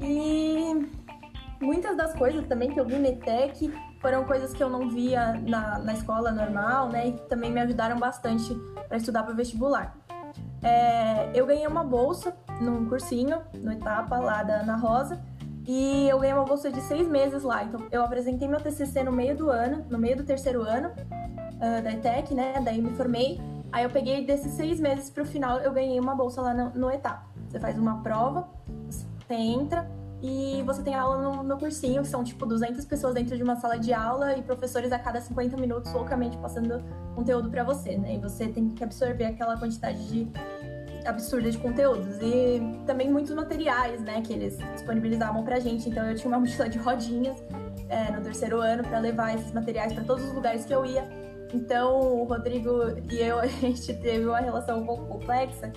E 0.00 0.88
muitas 1.60 1.96
das 1.96 2.14
coisas 2.14 2.46
também 2.46 2.70
que 2.70 2.78
eu 2.78 2.84
vi 2.84 2.96
no 2.96 3.06
ETEC 3.06 3.72
foram 4.06 4.22
coisas 4.22 4.52
que 4.52 4.62
eu 4.62 4.70
não 4.70 4.88
via 4.88 5.32
na, 5.48 5.80
na 5.80 5.92
escola 5.92 6.30
normal, 6.30 6.88
né? 6.88 7.08
E 7.08 7.12
que 7.14 7.28
também 7.28 7.50
me 7.50 7.60
ajudaram 7.60 7.98
bastante 7.98 8.54
para 8.86 8.98
estudar 8.98 9.24
para 9.24 9.34
vestibular. 9.34 9.96
É, 10.62 11.28
eu 11.34 11.44
ganhei 11.44 11.66
uma 11.66 11.82
bolsa 11.82 12.32
num 12.60 12.88
cursinho, 12.88 13.40
no 13.52 13.72
etapa 13.72 14.16
lá 14.18 14.44
da 14.44 14.60
Ana 14.60 14.76
Rosa, 14.76 15.20
e 15.66 16.08
eu 16.08 16.20
ganhei 16.20 16.36
uma 16.36 16.44
bolsa 16.44 16.70
de 16.70 16.80
seis 16.82 17.08
meses 17.08 17.42
lá. 17.42 17.64
Então, 17.64 17.84
eu 17.90 18.00
apresentei 18.00 18.46
meu 18.46 18.60
TCC 18.60 19.02
no 19.02 19.10
meio 19.10 19.36
do 19.36 19.50
ano, 19.50 19.84
no 19.90 19.98
meio 19.98 20.16
do 20.16 20.22
terceiro 20.22 20.62
ano 20.62 20.90
uh, 20.90 21.82
da 21.82 21.90
ETEC, 21.90 22.32
né? 22.32 22.60
Daí 22.64 22.80
me 22.80 22.90
formei. 22.90 23.40
Aí 23.72 23.82
eu 23.82 23.90
peguei 23.90 24.24
desses 24.24 24.52
seis 24.52 24.78
meses 24.78 25.10
para 25.10 25.24
o 25.24 25.26
final, 25.26 25.58
eu 25.58 25.72
ganhei 25.72 25.98
uma 25.98 26.14
bolsa 26.14 26.40
lá 26.40 26.54
no, 26.54 26.70
no 26.70 26.92
etapa. 26.92 27.26
Você 27.48 27.58
faz 27.58 27.76
uma 27.76 28.04
prova, 28.04 28.48
você 28.88 29.34
entra, 29.34 29.84
e 30.22 30.62
você 30.64 30.82
tem 30.82 30.94
aula 30.94 31.20
no, 31.20 31.42
no 31.42 31.58
cursinho, 31.58 32.02
que 32.02 32.08
são 32.08 32.24
tipo 32.24 32.46
200 32.46 32.84
pessoas 32.84 33.14
dentro 33.14 33.36
de 33.36 33.42
uma 33.42 33.56
sala 33.56 33.78
de 33.78 33.92
aula 33.92 34.36
e 34.36 34.42
professores 34.42 34.90
a 34.92 34.98
cada 34.98 35.20
50 35.20 35.56
minutos 35.56 35.92
loucamente 35.92 36.36
passando 36.38 36.82
conteúdo 37.14 37.50
para 37.50 37.62
você, 37.62 37.96
né? 37.96 38.14
E 38.14 38.18
você 38.18 38.48
tem 38.48 38.70
que 38.70 38.82
absorver 38.82 39.26
aquela 39.26 39.58
quantidade 39.58 40.08
de 40.08 40.26
absurda 41.06 41.50
de 41.50 41.58
conteúdos 41.58 42.16
e 42.20 42.60
também 42.84 43.10
muitos 43.10 43.32
materiais, 43.32 44.00
né, 44.02 44.20
que 44.22 44.32
eles 44.32 44.58
disponibilizavam 44.74 45.44
pra 45.44 45.60
gente. 45.60 45.88
Então 45.88 46.04
eu 46.04 46.14
tinha 46.16 46.28
uma 46.28 46.38
mochila 46.40 46.68
de 46.68 46.78
rodinhas 46.78 47.36
é, 47.88 48.10
no 48.10 48.20
terceiro 48.20 48.60
ano 48.60 48.82
para 48.82 48.98
levar 48.98 49.34
esses 49.34 49.52
materiais 49.52 49.92
para 49.92 50.02
todos 50.02 50.24
os 50.24 50.32
lugares 50.32 50.64
que 50.64 50.74
eu 50.74 50.84
ia. 50.84 51.08
Então 51.54 52.00
o 52.00 52.24
Rodrigo 52.24 52.70
e 53.10 53.18
eu 53.18 53.38
a 53.40 53.46
gente 53.46 53.94
teve 53.94 54.26
uma 54.26 54.40
relação 54.40 54.80
um 54.80 54.86
pouco 54.86 55.06
complexa 55.06 55.72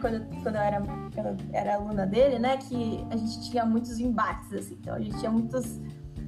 quando, 0.00 0.26
quando, 0.42 0.56
eu 0.56 0.62
era, 0.62 0.80
quando 1.14 1.26
eu 1.26 1.36
era 1.52 1.74
aluna 1.74 2.06
dele, 2.06 2.38
né, 2.38 2.56
que 2.56 3.04
a 3.10 3.16
gente 3.16 3.50
tinha 3.50 3.64
muitos 3.64 3.98
embates, 3.98 4.52
assim. 4.52 4.76
Então, 4.80 4.94
a 4.94 5.00
gente 5.00 5.18
tinha 5.18 5.30
muitos... 5.30 5.80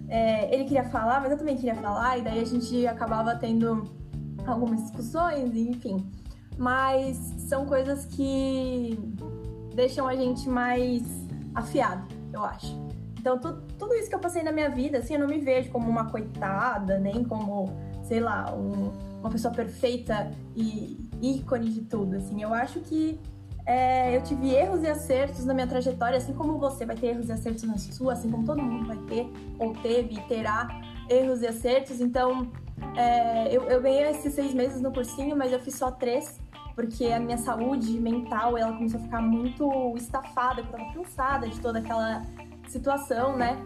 É, 0.09 0.53
ele 0.55 0.65
queria 0.65 0.85
falar, 0.85 1.21
mas 1.21 1.33
eu 1.33 1.39
também 1.39 1.57
queria 1.57 1.75
falar, 1.75 2.19
e 2.19 2.23
daí 2.23 2.41
a 2.41 2.45
gente 2.45 2.87
acabava 2.87 3.35
tendo 3.37 3.85
algumas 4.47 4.83
discussões, 4.83 5.55
enfim. 5.55 6.11
Mas 6.57 7.17
são 7.39 7.67
coisas 7.67 8.07
que 8.07 8.99
deixam 9.75 10.09
a 10.09 10.17
gente 10.17 10.49
mais 10.49 11.03
afiado, 11.55 12.07
eu 12.33 12.45
acho. 12.45 12.77
Então, 13.19 13.39
tu, 13.39 13.53
tudo 13.79 13.95
isso 13.95 14.09
que 14.09 14.15
eu 14.15 14.21
passei 14.21 14.43
na 14.43 14.53
minha 14.53 14.71
vida, 14.71 14.99
assim, 14.99 15.15
eu 15.15 15.21
não 15.21 15.27
me 15.27 15.39
vejo 15.39 15.71
como 15.71 15.89
uma 15.89 16.07
coitada, 16.07 16.99
nem 16.99 17.25
como, 17.25 17.77
sei 18.03 18.21
lá, 18.21 18.55
um, 18.55 18.93
uma 19.21 19.31
pessoa 19.31 19.53
perfeita 19.53 20.31
e 20.57 21.08
ícone 21.21 21.71
de 21.71 21.83
tudo, 21.83 22.17
assim. 22.17 22.43
Eu 22.43 22.53
acho 22.55 22.81
que 22.81 23.21
é, 23.67 24.17
eu 24.17 24.23
tive 24.23 24.55
erros 24.55 24.83
e 24.83 24.87
acertos 24.87 25.45
na 25.45 25.53
minha 25.53 25.67
trajetória, 25.67 26.17
assim 26.17 26.33
como 26.33 26.59
você 26.59 26.87
vai 26.87 26.97
ter 26.97 27.09
erros 27.09 27.29
e 27.29 27.33
acertos 27.33 27.65
na 27.65 27.77
sua, 27.77 28.15
assim 28.15 28.31
como 28.31 28.45
todo 28.45 28.63
mundo 28.63 28.87
vai 28.87 28.97
ter, 29.07 29.31
ou 29.59 29.75
teve 29.75 30.15
e 30.15 30.21
terá 30.23 30.69
erros 31.09 31.43
e 31.43 31.47
acertos. 31.47 32.01
Então, 32.01 32.51
é, 32.97 33.55
eu, 33.55 33.65
eu 33.65 33.83
ganhei 33.83 34.05
esses 34.05 34.33
seis 34.33 34.55
meses 34.55 34.81
no 34.81 34.93
cursinho, 34.93 35.37
mas 35.37 35.53
eu 35.53 35.61
fiz 35.61 35.75
só 35.75 35.91
três, 35.91 36.41
porque 36.75 37.07
a 37.07 37.21
minha 37.21 37.37
saúde 37.37 38.01
mental 38.01 38.57
ela 38.57 38.73
começou 38.73 39.01
a 39.01 39.03
ficar 39.03 39.21
muito 39.21 39.95
estafada, 39.97 40.63
eu 40.63 40.67
tava 40.67 40.93
cansada 40.95 41.49
de 41.49 41.61
toda 41.61 41.79
aquela 41.79 42.23
situação, 42.69 43.37
né? 43.37 43.59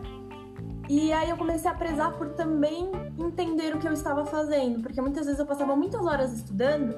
E 0.88 1.12
aí 1.12 1.30
eu 1.30 1.36
comecei 1.36 1.70
a 1.70 1.74
prezar 1.74 2.12
por 2.12 2.30
também 2.30 2.90
entender 3.18 3.74
o 3.74 3.78
que 3.78 3.86
eu 3.86 3.92
estava 3.92 4.24
fazendo, 4.26 4.82
porque 4.82 5.00
muitas 5.00 5.26
vezes 5.26 5.38
eu 5.38 5.46
passava 5.46 5.74
muitas 5.76 6.04
horas 6.04 6.32
estudando 6.32 6.94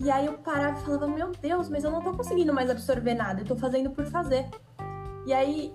e 0.00 0.10
aí 0.10 0.26
eu 0.26 0.34
parava 0.34 0.78
e 0.78 0.82
falava: 0.82 1.06
Meu 1.06 1.30
Deus, 1.30 1.68
mas 1.68 1.84
eu 1.84 1.90
não 1.90 2.02
tô 2.02 2.12
conseguindo 2.12 2.52
mais 2.52 2.68
absorver 2.68 3.14
nada, 3.14 3.40
eu 3.40 3.46
tô 3.46 3.56
fazendo 3.56 3.90
por 3.90 4.04
fazer. 4.06 4.48
E 5.24 5.32
aí 5.32 5.72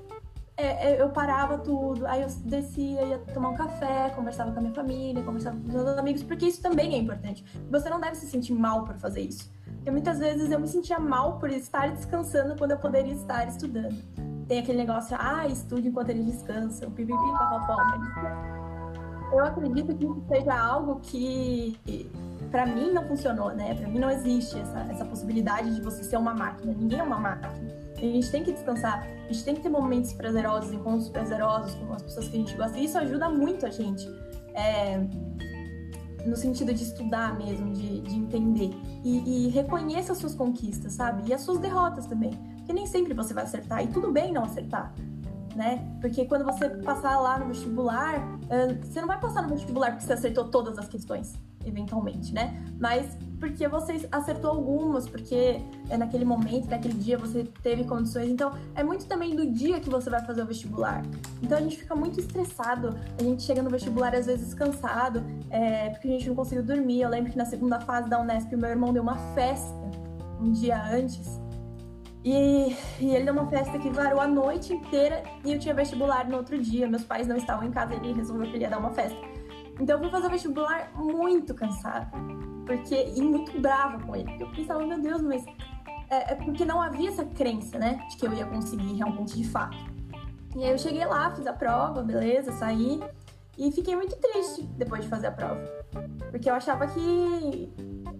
é, 0.56 0.92
é, 0.92 1.02
eu 1.02 1.10
parava 1.10 1.58
tudo, 1.58 2.06
aí 2.06 2.22
eu 2.22 2.28
descia, 2.46 3.02
ia 3.04 3.18
tomar 3.34 3.50
um 3.50 3.56
café, 3.56 4.12
conversava 4.16 4.52
com 4.52 4.60
a 4.60 4.62
minha 4.62 4.74
família, 4.74 5.24
conversava 5.24 5.58
com 5.58 5.68
os 5.68 5.74
meus 5.74 5.98
amigos, 5.98 6.24
porque 6.24 6.46
isso 6.46 6.62
também 6.62 6.94
é 6.94 6.98
importante. 6.98 7.44
Você 7.70 7.90
não 7.90 8.00
deve 8.00 8.16
se 8.16 8.28
sentir 8.28 8.54
mal 8.54 8.84
por 8.86 8.96
fazer 8.96 9.22
isso. 9.22 9.52
Porque 9.76 9.92
muitas 9.92 10.20
vezes 10.20 10.52
eu 10.52 10.60
me 10.60 10.68
sentia 10.68 11.00
mal 11.00 11.40
por 11.40 11.50
estar 11.50 11.92
descansando 11.92 12.56
quando 12.56 12.72
eu 12.72 12.78
poderia 12.78 13.14
estar 13.14 13.48
estudando 13.48 13.98
tem 14.48 14.60
aquele 14.60 14.78
negócio, 14.78 15.16
ah, 15.20 15.48
estude 15.48 15.88
enquanto 15.88 16.10
eles 16.10 16.26
descansam, 16.26 16.92
pipipi, 16.92 17.18
papapó. 17.32 17.78
Eu 19.32 19.44
acredito 19.44 19.96
que 19.96 20.04
isso 20.04 20.24
seja 20.28 20.54
algo 20.56 21.00
que, 21.02 21.80
para 22.52 22.66
mim, 22.66 22.92
não 22.92 23.08
funcionou, 23.08 23.52
né? 23.52 23.74
Para 23.74 23.88
mim 23.88 24.00
não 24.00 24.12
existe 24.12 24.60
essa, 24.60 24.80
essa 24.92 25.06
possibilidade 25.06 25.74
de 25.74 25.82
você 25.82 26.04
ser 26.04 26.18
uma 26.18 26.34
máquina. 26.34 26.74
Ninguém 26.74 27.00
é 27.00 27.04
uma 27.04 27.18
máquina. 27.18 27.52
A 28.04 28.12
gente 28.12 28.30
tem 28.30 28.44
que 28.44 28.52
descansar, 28.52 29.08
a 29.08 29.32
gente 29.32 29.44
tem 29.46 29.56
que 29.56 29.62
ter 29.62 29.70
momentos 29.70 30.12
prazerosos, 30.14 30.74
encontros 30.74 31.10
prazerosos 31.10 31.74
com 31.76 31.94
as 31.94 32.04
pessoas 32.04 32.28
que 32.28 32.36
a 32.36 32.40
gente 32.40 32.56
gosta. 32.56 32.78
E 32.78 32.86
isso 32.86 32.98
ajuda 32.98 33.30
muito 33.30 33.66
a 33.66 33.70
gente. 33.70 34.06
É, 34.54 35.00
no 36.26 36.36
sentido 36.36 36.74
de 36.74 36.84
estudar 36.84 37.38
mesmo, 37.38 37.72
de, 37.72 38.02
de 38.02 38.16
entender. 38.16 38.72
E, 39.04 39.48
e 39.48 39.50
reconheça 39.50 40.14
as 40.14 40.18
suas 40.18 40.36
conquistas, 40.36 40.94
sabe? 40.94 41.30
E 41.30 41.34
as 41.34 41.42
suas 41.42 41.60
derrotas 41.60 42.06
também. 42.06 42.32
Porque 42.58 42.74
nem 42.74 42.86
sempre 42.86 43.14
você 43.14 43.34
vai 43.34 43.44
acertar, 43.44 43.84
e 43.84 43.88
tudo 43.88 44.12
bem 44.12 44.32
não 44.32 44.44
acertar. 44.44 44.94
Né? 45.56 45.88
Porque 46.02 46.26
quando 46.26 46.44
você 46.44 46.68
passar 46.68 47.20
lá 47.20 47.38
no 47.38 47.46
vestibular, 47.46 48.40
você 48.82 49.00
não 49.00 49.08
vai 49.08 49.20
passar 49.20 49.44
no 49.44 49.50
vestibular 49.50 49.92
porque 49.92 50.04
você 50.04 50.14
acertou 50.14 50.46
todas 50.46 50.80
as 50.80 50.88
questões 50.88 51.34
eventualmente, 51.66 52.34
né? 52.34 52.62
Mas 52.80 53.18
porque 53.40 53.68
você 53.68 54.08
acertou 54.12 54.52
algumas, 54.52 55.08
porque 55.08 55.62
é 55.90 55.98
naquele 55.98 56.24
momento, 56.24 56.70
naquele 56.70 56.94
dia 56.94 57.18
você 57.18 57.44
teve 57.62 57.84
condições. 57.84 58.30
Então, 58.30 58.54
é 58.74 58.84
muito 58.84 59.06
também 59.06 59.36
do 59.36 59.46
dia 59.52 59.80
que 59.80 59.90
você 59.90 60.10
vai 60.10 60.24
fazer 60.26 60.44
o 60.44 60.46
vestibular. 60.46 61.04
Então, 61.42 61.58
a 61.58 61.62
gente 61.62 61.78
fica 61.78 61.96
muito 61.96 62.20
estressado, 62.20 62.98
a 63.20 63.24
gente 63.24 63.44
chega 63.44 63.62
no 63.62 63.70
vestibular 63.70 64.16
às 64.16 64.28
vezes 64.28 64.54
cansado, 64.54 65.24
é, 65.50 65.90
porque 65.90 66.08
a 66.08 66.12
gente 66.12 66.28
não 66.28 66.36
conseguiu 66.36 66.64
dormir. 66.64 67.02
Eu 67.02 67.10
lembro 67.10 67.32
que 67.32 67.38
na 67.38 67.46
segunda 67.46 67.80
fase 67.82 68.10
da 68.10 68.20
Unesp, 68.20 68.54
meu 68.56 68.70
irmão 68.70 68.94
deu 68.94 69.04
uma 69.04 69.18
festa 69.34 69.74
um 70.40 70.52
dia 70.52 70.82
antes. 70.82 71.43
E, 72.24 72.76
e, 73.00 73.16
ele 73.16 73.26
deu 73.26 73.34
uma 73.34 73.48
festa 73.48 73.78
que 73.78 73.90
varou 73.90 74.22
a 74.22 74.28
noite 74.28 74.74
inteira 74.74 75.24
e 75.44 75.52
eu 75.52 75.60
tinha 75.60 75.74
vestibular 75.74 76.28
no 76.28 76.38
outro 76.38 76.58
dia. 76.58 76.88
Meus 76.88 77.04
pais 77.04 77.28
não 77.28 77.36
estavam 77.36 77.68
em 77.68 77.72
casa, 77.72 77.94
ele 77.94 78.14
resolveu 78.14 78.50
que 78.50 78.56
ele 78.56 78.64
ia 78.64 78.70
dar 78.70 78.80
uma 78.80 78.92
festa. 78.92 79.18
Então 79.80 79.98
eu 79.98 80.00
fui 80.00 80.10
fazer 80.10 80.28
o 80.28 80.30
vestibular 80.30 80.92
muito 80.96 81.54
cansada. 81.54 82.10
Porque, 82.66 83.12
e 83.16 83.22
muito 83.22 83.60
brava 83.60 84.00
com 84.06 84.16
ele. 84.16 84.38
Eu 84.40 84.50
pensava, 84.52 84.86
meu 84.86 85.00
Deus, 85.02 85.22
mas. 85.22 85.46
É, 86.10 86.34
é, 86.34 86.36
porque 86.36 86.64
não 86.64 86.82
havia 86.82 87.10
essa 87.10 87.26
crença, 87.26 87.78
né? 87.78 88.00
De 88.10 88.16
que 88.16 88.26
eu 88.26 88.34
ia 88.34 88.46
conseguir 88.46 88.94
realmente 88.94 89.36
de 89.36 89.48
fato. 89.48 89.78
E 90.56 90.64
aí 90.64 90.72
eu 90.72 90.78
cheguei 90.78 91.04
lá, 91.06 91.32
fiz 91.32 91.46
a 91.48 91.54
prova, 91.54 92.02
beleza, 92.04 92.52
saí. 92.54 93.02
E 93.58 93.72
fiquei 93.72 93.96
muito 93.96 94.16
triste 94.16 94.64
depois 94.78 95.04
de 95.04 95.10
fazer 95.10 95.28
a 95.28 95.32
prova. 95.32 95.62
Porque 96.32 96.50
eu 96.50 96.54
achava 96.54 96.88
que 96.88 97.74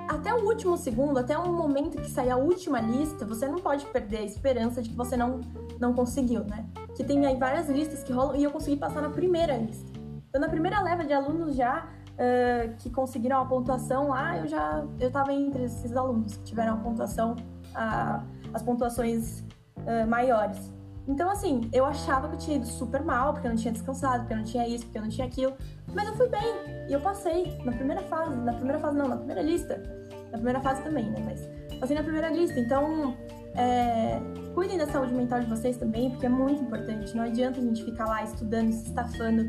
até 0.08 0.34
o 0.34 0.46
último 0.46 0.78
segundo, 0.78 1.18
até 1.18 1.38
o 1.38 1.52
momento 1.52 1.98
que 1.98 2.10
sair 2.10 2.30
a 2.30 2.38
última 2.38 2.80
lista, 2.82 3.26
você 3.26 3.48
não 3.48 3.60
pode 3.60 3.86
perder 3.88 4.18
a 4.18 4.24
esperança 4.24 4.82
de 4.82 4.90
que 4.90 4.96
você 4.96 5.16
não, 5.16 5.42
não 5.80 5.94
conseguiu, 5.94 6.44
né? 6.44 6.66
Que 6.96 7.04
tem 7.04 7.26
aí 7.26 7.38
várias 7.38 7.70
listas 7.70 8.04
que 8.04 8.12
rolam 8.12 8.36
e 8.36 8.44
eu 8.44 8.52
consegui 8.52 8.78
passar 8.78 9.02
na 9.02 9.10
primeira 9.10 9.58
lista. 9.58 9.92
Então, 10.30 10.42
na 10.42 10.50
primeira 10.50 10.82
leva 10.82 11.04
de 11.04 11.14
alunos 11.14 11.56
já 11.56 11.86
uh, 12.14 12.76
que 12.80 12.90
conseguiram 12.90 13.40
a 13.40 13.46
pontuação 13.46 14.10
lá, 14.10 14.38
eu 14.38 14.48
já 14.48 14.84
eu 15.00 15.12
tava 15.12 15.32
entre 15.34 15.64
esses 15.64 15.96
alunos 15.96 16.38
que 16.38 16.44
tiveram 16.44 16.74
a 16.74 16.78
pontuação, 16.78 17.34
uh, 17.34 18.24
as 18.54 18.62
pontuações 18.62 19.42
uh, 19.78 20.08
maiores. 20.08 20.72
Então, 21.08 21.30
assim, 21.30 21.70
eu 21.74 21.86
achava 21.86 22.30
que 22.30 22.36
eu 22.36 22.40
tinha 22.40 22.58
ido 22.58 22.66
super 22.66 23.04
mal, 23.04 23.34
porque 23.34 23.48
eu 23.48 23.52
não 23.52 23.58
tinha 23.58 23.74
descansado, 23.74 24.20
porque 24.20 24.34
eu 24.34 24.38
não 24.38 24.44
tinha 24.44 24.68
isso, 24.68 24.86
porque 24.86 24.98
eu 24.98 25.02
não 25.02 25.10
tinha 25.10 25.28
aquilo. 25.28 25.54
Mas 25.94 26.08
eu 26.08 26.16
fui 26.16 26.30
bem. 26.30 26.56
E 26.90 26.94
eu 26.94 27.02
passei 27.02 27.58
na 27.66 27.72
primeira 27.72 28.02
fase. 28.04 28.36
Na 28.36 28.54
primeira 28.54 28.80
fase, 28.80 28.98
não, 28.98 29.08
na 29.08 29.18
primeira 29.18 29.42
lista. 29.42 29.84
Na 30.32 30.38
primeira 30.38 30.62
fase 30.62 30.82
também, 30.82 31.10
né? 31.10 31.20
Mas 31.26 31.48
passei 31.80 31.96
na 31.96 32.04
primeira 32.04 32.30
lista. 32.30 32.58
Então, 32.60 33.18
é, 33.56 34.20
cuidem 34.56 34.78
da 34.78 34.88
saúde 34.88 35.14
mental 35.14 35.42
de 35.42 35.48
vocês 35.48 35.76
também, 35.76 36.10
porque 36.10 36.26
é 36.26 36.30
muito 36.30 36.64
importante. 36.64 37.16
Não 37.16 37.24
adianta 37.24 37.60
a 37.60 37.64
gente 37.64 37.84
ficar 37.84 38.06
lá 38.06 38.24
estudando, 38.24 38.72
se 38.72 38.86
estafando, 38.86 39.46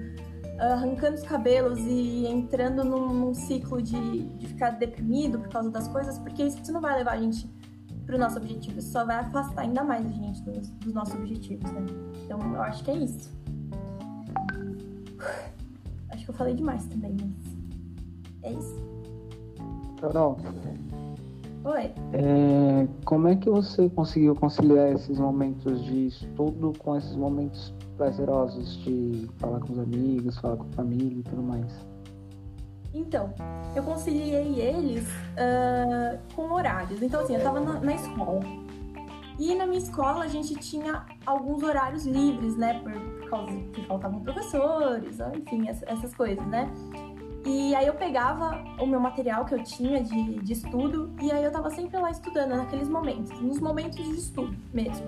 arrancando 0.59 1.15
os 1.15 1.23
cabelos 1.23 1.79
e 1.81 2.27
entrando 2.27 2.85
num, 2.85 3.09
num 3.15 3.35
ciclo 3.35 3.81
de, 3.81 4.25
de 4.27 4.47
ficar 4.49 4.71
deprimido 4.71 5.39
por 5.39 5.49
causa 5.49 5.71
das 5.71 5.89
coisas, 5.89 6.19
porque 6.19 6.43
isso 6.43 6.73
não 6.73 6.81
vai 6.81 6.97
levar 6.99 7.13
a 7.13 7.21
gente 7.21 7.49
para 8.05 8.17
o 8.17 8.19
nosso 8.19 8.39
objetivo. 8.39 8.79
Isso 8.79 8.93
só 8.93 9.05
vai 9.05 9.17
afastar 9.17 9.63
ainda 9.63 9.83
mais 9.83 10.07
a 10.07 10.11
gente 10.11 10.43
dos, 10.43 10.71
dos, 10.71 10.93
nossos 10.93 11.15
objetivos, 11.15 11.71
né? 11.73 11.87
Então, 12.25 12.39
eu 12.55 12.63
acho 12.63 12.85
que 12.85 12.91
é 12.91 12.97
isso. 12.97 13.31
Acho 16.11 16.25
que 16.27 16.31
eu 16.31 16.35
falei 16.35 16.55
demais 16.55 16.87
também, 16.87 17.17
mas 17.21 17.57
é 18.45 18.53
isso. 18.53 18.77
Carol, 20.01 20.39
Oi. 21.65 21.93
é, 22.13 22.87
como 23.05 23.27
é 23.27 23.35
que 23.35 23.51
você 23.51 23.89
conseguiu 23.91 24.35
conciliar 24.37 24.93
esses 24.93 25.19
momentos 25.19 25.83
de 25.83 26.07
estudo 26.07 26.73
com 26.79 26.97
esses 26.97 27.17
momentos 27.17 27.75
prazerosos 27.97 28.77
de 28.85 29.29
falar 29.39 29.59
com 29.61 29.73
os 29.73 29.79
amigos, 29.81 30.39
falar 30.39 30.57
com 30.57 30.65
a 30.65 30.73
família 30.73 31.19
e 31.19 31.23
tudo 31.25 31.43
mais? 31.43 31.94
Então, 32.95 33.35
eu 33.75 33.83
conciliei 33.83 34.61
eles 34.61 35.05
ah, 35.37 36.17
com 36.35 36.51
horários. 36.53 37.03
Então, 37.03 37.21
assim, 37.23 37.35
eu 37.35 37.43
tava 37.43 37.61
na, 37.61 37.81
na 37.81 37.95
escola. 37.95 38.41
E 39.39 39.53
na 39.57 39.67
minha 39.67 39.79
escola 39.81 40.25
a 40.25 40.29
gente 40.29 40.55
tinha 40.55 41.05
alguns 41.27 41.63
horários 41.65 42.07
livres, 42.07 42.57
né? 42.57 42.81
Por, 42.81 42.93
por 42.93 43.31
causa 43.31 43.53
que 43.73 43.85
faltavam 43.85 44.21
professores, 44.21 45.21
ah, 45.21 45.33
enfim, 45.35 45.69
essa- 45.69 45.85
essas 45.89 46.15
coisas, 46.15 46.47
né? 46.47 46.71
E 47.45 47.75
aí 47.75 47.87
eu 47.87 47.95
pegava 47.95 48.63
o 48.81 48.87
meu 48.87 49.01
material 49.01 49.45
que 49.45 49.55
eu 49.55 49.63
tinha 49.63 50.03
de, 50.03 50.37
de 50.37 50.53
estudo 50.53 51.13
e 51.21 51.31
aí 51.31 51.45
eu 51.45 51.51
tava 51.53 51.69
sempre 51.69 51.99
lá 51.99 52.11
estudando 52.11 52.51
naqueles 52.57 52.89
momentos, 52.89 53.39
nos 53.41 53.59
momentos 53.61 53.97
de 53.97 54.15
estudo 54.17 54.57
mesmo. 54.73 55.05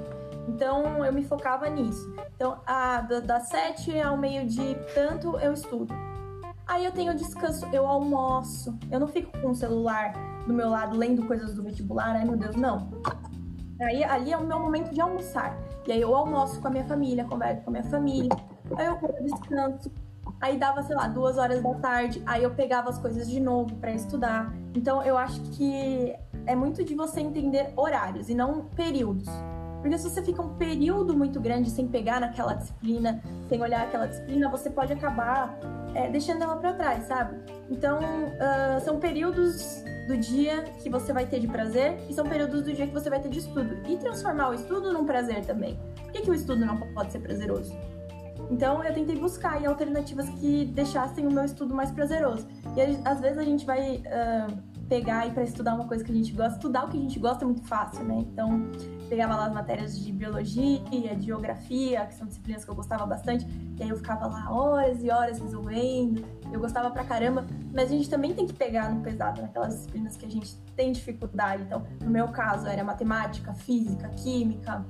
Então 0.49 1.03
eu 1.05 1.13
me 1.13 1.25
focava 1.25 1.69
nisso. 1.71 2.13
Então, 2.35 2.59
a, 2.67 3.01
da- 3.03 3.21
das 3.21 3.49
sete 3.49 3.99
ao 4.01 4.17
meio-dia 4.19 4.73
e 4.73 4.75
tanto 4.95 5.39
eu 5.39 5.53
estudo. 5.55 5.95
Aí 6.67 6.85
eu 6.85 6.93
tenho 6.93 7.15
descanso, 7.15 7.67
eu 7.73 7.87
almoço. 7.87 8.77
Eu 8.91 8.99
não 8.99 9.07
fico 9.07 9.31
com 9.41 9.51
o 9.51 9.55
celular 9.55 10.13
do 10.47 10.53
meu 10.53 10.69
lado 10.69 10.97
lendo 10.97 11.25
coisas 11.27 11.55
do 11.55 11.63
vestibular, 11.63 12.17
ai 12.17 12.25
meu 12.25 12.37
Deus, 12.37 12.57
não. 12.57 12.91
Aí 13.81 14.03
ali 14.03 14.33
é 14.33 14.37
o 14.37 14.45
meu 14.45 14.59
momento 14.59 14.93
de 14.93 15.01
almoçar. 15.01 15.57
E 15.87 15.93
aí 15.93 16.01
eu 16.01 16.15
almoço 16.15 16.61
com 16.61 16.69
a 16.69 16.71
minha 16.71 16.85
família, 16.85 17.25
converso 17.25 17.63
com 17.63 17.71
a 17.71 17.73
minha 17.73 17.85
família. 17.85 18.37
Aí 18.77 18.87
eu 18.87 18.99
descanso. 19.23 19.93
Aí 20.41 20.59
dava, 20.59 20.83
sei 20.83 20.97
lá, 20.97 21.07
duas 21.07 21.39
horas 21.39 21.63
da 21.63 21.75
tarde. 21.75 22.23
Aí 22.27 22.43
eu 22.43 22.51
pegava 22.51 22.91
as 22.91 22.99
coisas 22.99 23.29
de 23.29 23.39
novo 23.39 23.77
pra 23.77 23.93
estudar. 23.93 24.53
Então 24.75 25.03
eu 25.03 25.17
acho 25.17 25.41
que 25.53 26.15
é 26.47 26.55
muito 26.57 26.85
de 26.85 26.95
você 26.95 27.21
entender 27.21 27.73
horários 27.77 28.29
e 28.29 28.35
não 28.35 28.65
períodos. 28.65 29.29
Porque 29.87 29.99
se 29.99 30.11
você 30.11 30.21
fica 30.21 30.43
um 30.43 30.57
período 30.57 31.17
muito 31.17 31.39
grande 31.39 31.71
sem 31.71 31.87
pegar 31.87 32.19
naquela 32.19 32.55
disciplina, 32.55 33.23
sem 33.49 33.63
olhar 33.63 33.85
aquela 33.85 34.07
disciplina, 34.07 34.51
você 34.51 34.69
pode 34.69 34.93
acabar 34.93 35.57
é, 35.95 36.11
deixando 36.11 36.43
ela 36.43 36.57
pra 36.57 36.73
trás, 36.73 37.05
sabe? 37.05 37.37
Então, 37.71 38.01
ah, 38.41 38.81
são 38.81 38.99
períodos 38.99 39.85
do 40.09 40.17
dia 40.17 40.65
que 40.83 40.91
você 40.91 41.13
vai 41.13 41.25
ter 41.25 41.39
de 41.39 41.47
prazer 41.47 42.01
e 42.11 42.13
são 42.13 42.27
períodos 42.27 42.63
do 42.63 42.73
dia 42.73 42.85
que 42.85 42.93
você 42.93 43.09
vai 43.09 43.21
ter 43.21 43.29
de 43.29 43.39
estudo. 43.39 43.79
E 43.89 43.97
transformar 43.97 44.49
o 44.49 44.55
estudo 44.55 44.93
num 44.93 45.07
prazer 45.07 45.47
também. 45.47 45.79
Por 46.03 46.11
que, 46.11 46.23
que 46.23 46.31
o 46.33 46.35
estudo 46.35 46.67
não 46.67 46.79
pode 46.93 47.13
ser 47.13 47.21
prazeroso? 47.21 47.73
Então, 48.51 48.83
eu 48.83 48.93
tentei 48.93 49.15
buscar 49.15 49.65
alternativas 49.65 50.29
que 50.31 50.65
deixassem 50.65 51.29
o 51.29 51.31
meu 51.31 51.45
estudo 51.45 51.73
mais 51.73 51.93
prazeroso. 51.93 52.45
E 52.77 53.09
às 53.09 53.21
vezes 53.21 53.39
a 53.39 53.45
gente 53.45 53.65
vai 53.65 54.03
ah, 54.07 54.49
pegar 54.89 55.27
e 55.27 55.31
para 55.33 55.43
estudar 55.43 55.75
uma 55.75 55.87
coisa 55.87 56.05
que 56.05 56.11
a 56.11 56.15
gente 56.15 56.33
gosta. 56.33 56.55
Estudar 56.55 56.85
o 56.85 56.89
que 56.89 56.97
a 56.97 57.01
gente 57.01 57.19
gosta 57.19 57.45
é 57.45 57.47
muito 57.47 57.63
fácil, 57.63 58.05
né? 58.05 58.17
Então, 58.19 58.71
pegava 59.09 59.37
lá 59.37 59.47
as 59.47 59.53
matérias 59.53 59.99
de 59.99 60.13
biologia, 60.13 60.81
de 61.17 61.27
geografia, 61.27 62.07
que 62.07 62.15
são 62.15 62.27
disciplinas 62.27 62.65
que 62.65 62.71
eu 62.71 62.75
gostava 62.75 63.07
bastante, 63.07 63.47
e 63.79 63.83
aí 63.83 63.89
eu 63.89 63.97
ficava 63.97 64.27
lá 64.27 64.51
horas 64.53 65.03
e 65.03 65.11
horas 65.11 65.39
resolvendo. 65.39 66.25
Eu 66.53 66.61
gostava 66.61 66.91
pra 66.91 67.05
caramba, 67.05 67.47
mas 67.73 67.91
a 67.91 67.95
gente 67.95 68.09
também 68.09 68.35
tem 68.35 68.47
que 68.47 68.55
pegar 68.55 68.93
no 68.93 69.03
pesado 69.03 69.43
naquelas 69.43 69.75
disciplinas 69.75 70.17
que 70.17 70.27
a 70.27 70.31
gente 70.31 70.57
tem 70.75 70.93
dificuldade. 70.93 71.63
Então, 71.63 71.85
no 72.03 72.11
meu 72.11 72.29
caso, 72.29 72.67
era 72.67 72.83
matemática, 72.85 73.53
física, 73.55 74.09
química, 74.11 74.85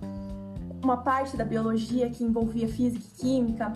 uma 0.83 0.99
parte 0.99 1.37
da 1.37 1.45
biologia 1.45 2.09
que 2.11 2.23
envolvia 2.23 2.69
física 2.69 3.05
e 3.05 3.21
química. 3.21 3.73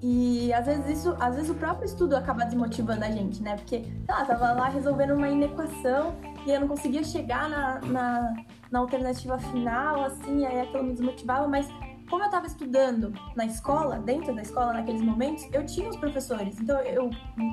E 0.00 0.52
às 0.52 0.66
vezes 0.66 1.00
isso, 1.00 1.16
às 1.18 1.34
vezes 1.34 1.50
o 1.50 1.54
próprio 1.54 1.84
estudo 1.84 2.14
acaba 2.14 2.44
desmotivando 2.44 3.04
a 3.04 3.10
gente, 3.10 3.42
né? 3.42 3.56
Porque, 3.56 3.82
sei 3.82 4.14
lá, 4.14 4.24
tava 4.24 4.52
lá 4.52 4.68
resolvendo 4.68 5.12
uma 5.12 5.28
inequação 5.28 6.14
e 6.46 6.50
eu 6.50 6.60
não 6.60 6.68
conseguia 6.68 7.02
chegar 7.02 7.48
na, 7.48 7.80
na, 7.80 8.34
na 8.70 8.78
alternativa 8.78 9.38
final, 9.38 10.04
assim, 10.04 10.46
aí 10.46 10.60
aquilo 10.60 10.84
me 10.84 10.92
desmotivava, 10.92 11.48
mas 11.48 11.68
como 12.08 12.22
eu 12.24 12.30
tava 12.30 12.46
estudando 12.46 13.12
na 13.36 13.44
escola, 13.44 13.98
dentro 13.98 14.34
da 14.34 14.42
escola 14.42 14.72
naqueles 14.72 15.02
momentos, 15.02 15.46
eu 15.52 15.66
tinha 15.66 15.88
os 15.88 15.96
professores. 15.96 16.58
Então 16.60 16.80
eu 16.80 17.10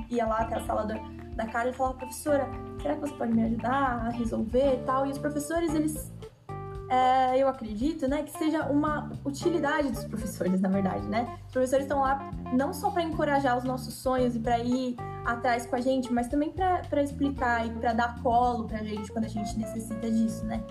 ia 0.08 0.26
lá 0.26 0.38
até 0.38 0.56
a 0.56 0.64
sala 0.64 0.84
da, 0.86 0.94
da 1.34 1.46
Carla 1.46 1.70
e 1.70 1.72
falava, 1.74 1.96
professora, 1.96 2.48
será 2.80 2.94
que 2.94 3.00
você 3.00 3.14
pode 3.14 3.34
me 3.34 3.42
ajudar 3.44 4.06
a 4.06 4.08
resolver 4.10 4.74
e 4.74 4.84
tal? 4.84 5.06
E 5.06 5.10
os 5.10 5.18
professores, 5.18 5.74
eles 5.74 6.12
é, 6.88 7.38
eu 7.38 7.48
acredito, 7.48 8.06
né, 8.06 8.22
que 8.22 8.36
seja 8.38 8.64
uma 8.64 9.10
utilidade 9.24 9.90
dos 9.90 10.04
professores, 10.04 10.60
na 10.62 10.68
verdade, 10.68 11.06
né? 11.08 11.38
Os 11.46 11.52
professores 11.52 11.84
estão 11.84 12.00
lá 12.00 12.30
não 12.52 12.72
só 12.72 12.90
para 12.90 13.02
encorajar 13.02 13.58
os 13.58 13.64
nossos 13.64 13.94
sonhos 13.94 14.36
e 14.36 14.38
para 14.38 14.58
ir 14.58 14.96
atrás 15.24 15.66
com 15.66 15.74
a 15.74 15.80
gente, 15.80 16.12
mas 16.12 16.28
também 16.28 16.50
para 16.50 17.02
explicar 17.02 17.66
e 17.66 17.70
para 17.70 17.92
dar 17.92 18.22
colo 18.22 18.64
pra 18.64 18.78
gente 18.78 19.10
quando 19.10 19.24
a 19.24 19.28
gente 19.28 19.58
necessita 19.58 20.08
disso, 20.10 20.44
né? 20.44 20.62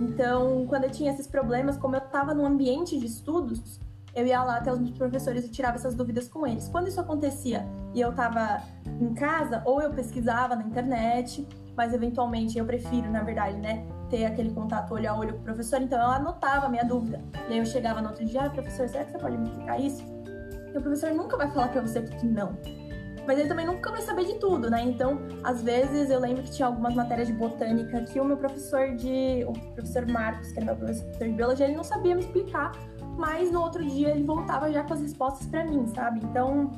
Então, 0.00 0.66
quando 0.66 0.84
eu 0.84 0.90
tinha 0.90 1.12
esses 1.12 1.26
problemas, 1.26 1.76
como 1.76 1.94
eu 1.94 2.00
estava 2.00 2.32
num 2.32 2.46
ambiente 2.46 2.98
de 2.98 3.04
estudos, 3.04 3.78
eu 4.14 4.26
ia 4.26 4.42
lá 4.42 4.56
até 4.56 4.72
os 4.72 4.78
meus 4.78 4.96
professores 4.96 5.44
e 5.44 5.50
tirava 5.50 5.76
essas 5.76 5.94
dúvidas 5.94 6.26
com 6.26 6.46
eles. 6.46 6.68
Quando 6.68 6.88
isso 6.88 7.00
acontecia 7.00 7.66
e 7.94 8.00
eu 8.00 8.10
estava 8.10 8.62
em 9.00 9.12
casa, 9.14 9.62
ou 9.64 9.80
eu 9.80 9.90
pesquisava 9.90 10.56
na 10.56 10.62
internet, 10.62 11.46
mas 11.76 11.92
eventualmente 11.92 12.58
eu 12.58 12.64
prefiro, 12.64 13.10
na 13.10 13.22
verdade, 13.22 13.58
né, 13.58 13.86
ter 14.10 14.26
aquele 14.26 14.50
contato 14.50 14.92
olho 14.92 15.10
a 15.10 15.16
olho 15.16 15.34
com 15.34 15.40
o 15.40 15.42
professor, 15.44 15.80
então 15.80 15.98
eu 15.98 16.06
anotava 16.06 16.66
a 16.66 16.68
minha 16.68 16.84
dúvida. 16.84 17.22
E 17.48 17.52
aí 17.52 17.58
eu 17.58 17.64
chegava 17.64 18.02
no 18.02 18.08
outro 18.08 18.24
dia, 18.24 18.42
ah, 18.42 18.50
professor, 18.50 18.88
será 18.88 19.04
que 19.04 19.12
você 19.12 19.18
pode 19.18 19.38
me 19.38 19.48
explicar 19.48 19.80
isso? 19.80 20.04
E 20.74 20.76
o 20.76 20.80
professor 20.82 21.12
nunca 21.12 21.36
vai 21.36 21.50
falar 21.50 21.68
pra 21.68 21.80
você 21.80 22.02
que 22.02 22.26
não. 22.26 22.56
Mas 23.26 23.38
ele 23.38 23.48
também 23.48 23.66
nunca 23.66 23.90
vai 23.90 24.00
saber 24.02 24.24
de 24.24 24.34
tudo, 24.34 24.70
né? 24.70 24.82
Então, 24.82 25.18
às 25.44 25.62
vezes 25.62 26.10
eu 26.10 26.18
lembro 26.18 26.42
que 26.42 26.50
tinha 26.50 26.66
algumas 26.66 26.94
matérias 26.94 27.28
de 27.28 27.34
botânica 27.34 28.02
que 28.02 28.18
o 28.18 28.24
meu 28.24 28.36
professor 28.36 28.94
de. 28.96 29.44
O 29.46 29.52
professor 29.52 30.06
Marcos, 30.06 30.50
que 30.50 30.58
era 30.58 30.66
meu 30.66 30.76
professor 30.76 31.28
de 31.28 31.32
biologia, 31.32 31.66
ele 31.66 31.76
não 31.76 31.84
sabia 31.84 32.14
me 32.14 32.22
explicar, 32.22 32.72
mas 33.16 33.52
no 33.52 33.60
outro 33.60 33.86
dia 33.86 34.10
ele 34.10 34.24
voltava 34.24 34.72
já 34.72 34.82
com 34.82 34.94
as 34.94 35.00
respostas 35.00 35.46
para 35.46 35.64
mim, 35.64 35.86
sabe? 35.88 36.20
Então, 36.24 36.70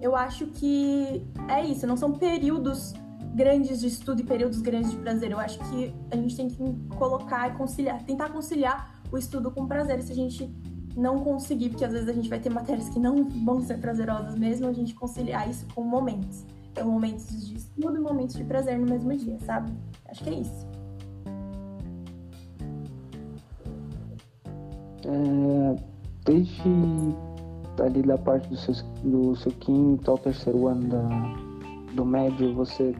eu 0.00 0.14
acho 0.14 0.46
que 0.48 1.26
é 1.48 1.64
isso, 1.64 1.86
não 1.86 1.96
são 1.96 2.12
períodos 2.12 2.94
grandes 3.34 3.80
de 3.80 3.86
estudo 3.86 4.20
e 4.20 4.24
períodos 4.24 4.60
grandes 4.60 4.90
de 4.90 4.96
prazer. 4.98 5.30
Eu 5.30 5.38
acho 5.38 5.58
que 5.70 5.94
a 6.10 6.16
gente 6.16 6.36
tem 6.36 6.48
que 6.48 6.56
colocar 6.96 7.48
e 7.48 7.56
conciliar, 7.56 8.02
tentar 8.04 8.30
conciliar 8.30 9.00
o 9.10 9.18
estudo 9.18 9.50
com 9.50 9.66
prazer. 9.66 10.02
Se 10.02 10.12
a 10.12 10.14
gente 10.14 10.50
não 10.96 11.18
conseguir, 11.18 11.68
porque 11.68 11.84
às 11.84 11.92
vezes 11.92 12.08
a 12.08 12.12
gente 12.12 12.28
vai 12.28 12.40
ter 12.40 12.50
matérias 12.50 12.88
que 12.88 12.98
não 12.98 13.28
vão 13.44 13.60
ser 13.60 13.78
prazerosas 13.78 14.38
mesmo, 14.38 14.66
a 14.66 14.72
gente 14.72 14.94
conciliar 14.94 15.48
isso 15.48 15.66
com 15.74 15.82
momentos. 15.82 16.44
Então, 16.72 16.90
momentos 16.90 17.46
de 17.46 17.56
estudo 17.56 17.96
e 17.96 18.00
momentos 18.00 18.36
de 18.36 18.44
prazer 18.44 18.78
no 18.78 18.86
mesmo 18.86 19.14
dia, 19.16 19.38
sabe? 19.40 19.72
Acho 20.08 20.24
que 20.24 20.30
é 20.30 20.34
isso. 20.40 20.66
É, 25.04 25.76
desde 26.24 27.16
ali 27.82 28.02
da 28.02 28.18
parte 28.18 28.48
do 28.48 28.56
seu, 28.56 28.74
do 29.04 29.36
seu 29.36 29.52
quinto 29.52 30.10
ao 30.10 30.18
terceiro 30.18 30.66
ano 30.66 30.88
da, 30.88 31.94
do 31.94 32.04
médio, 32.04 32.54
você, 32.54 32.94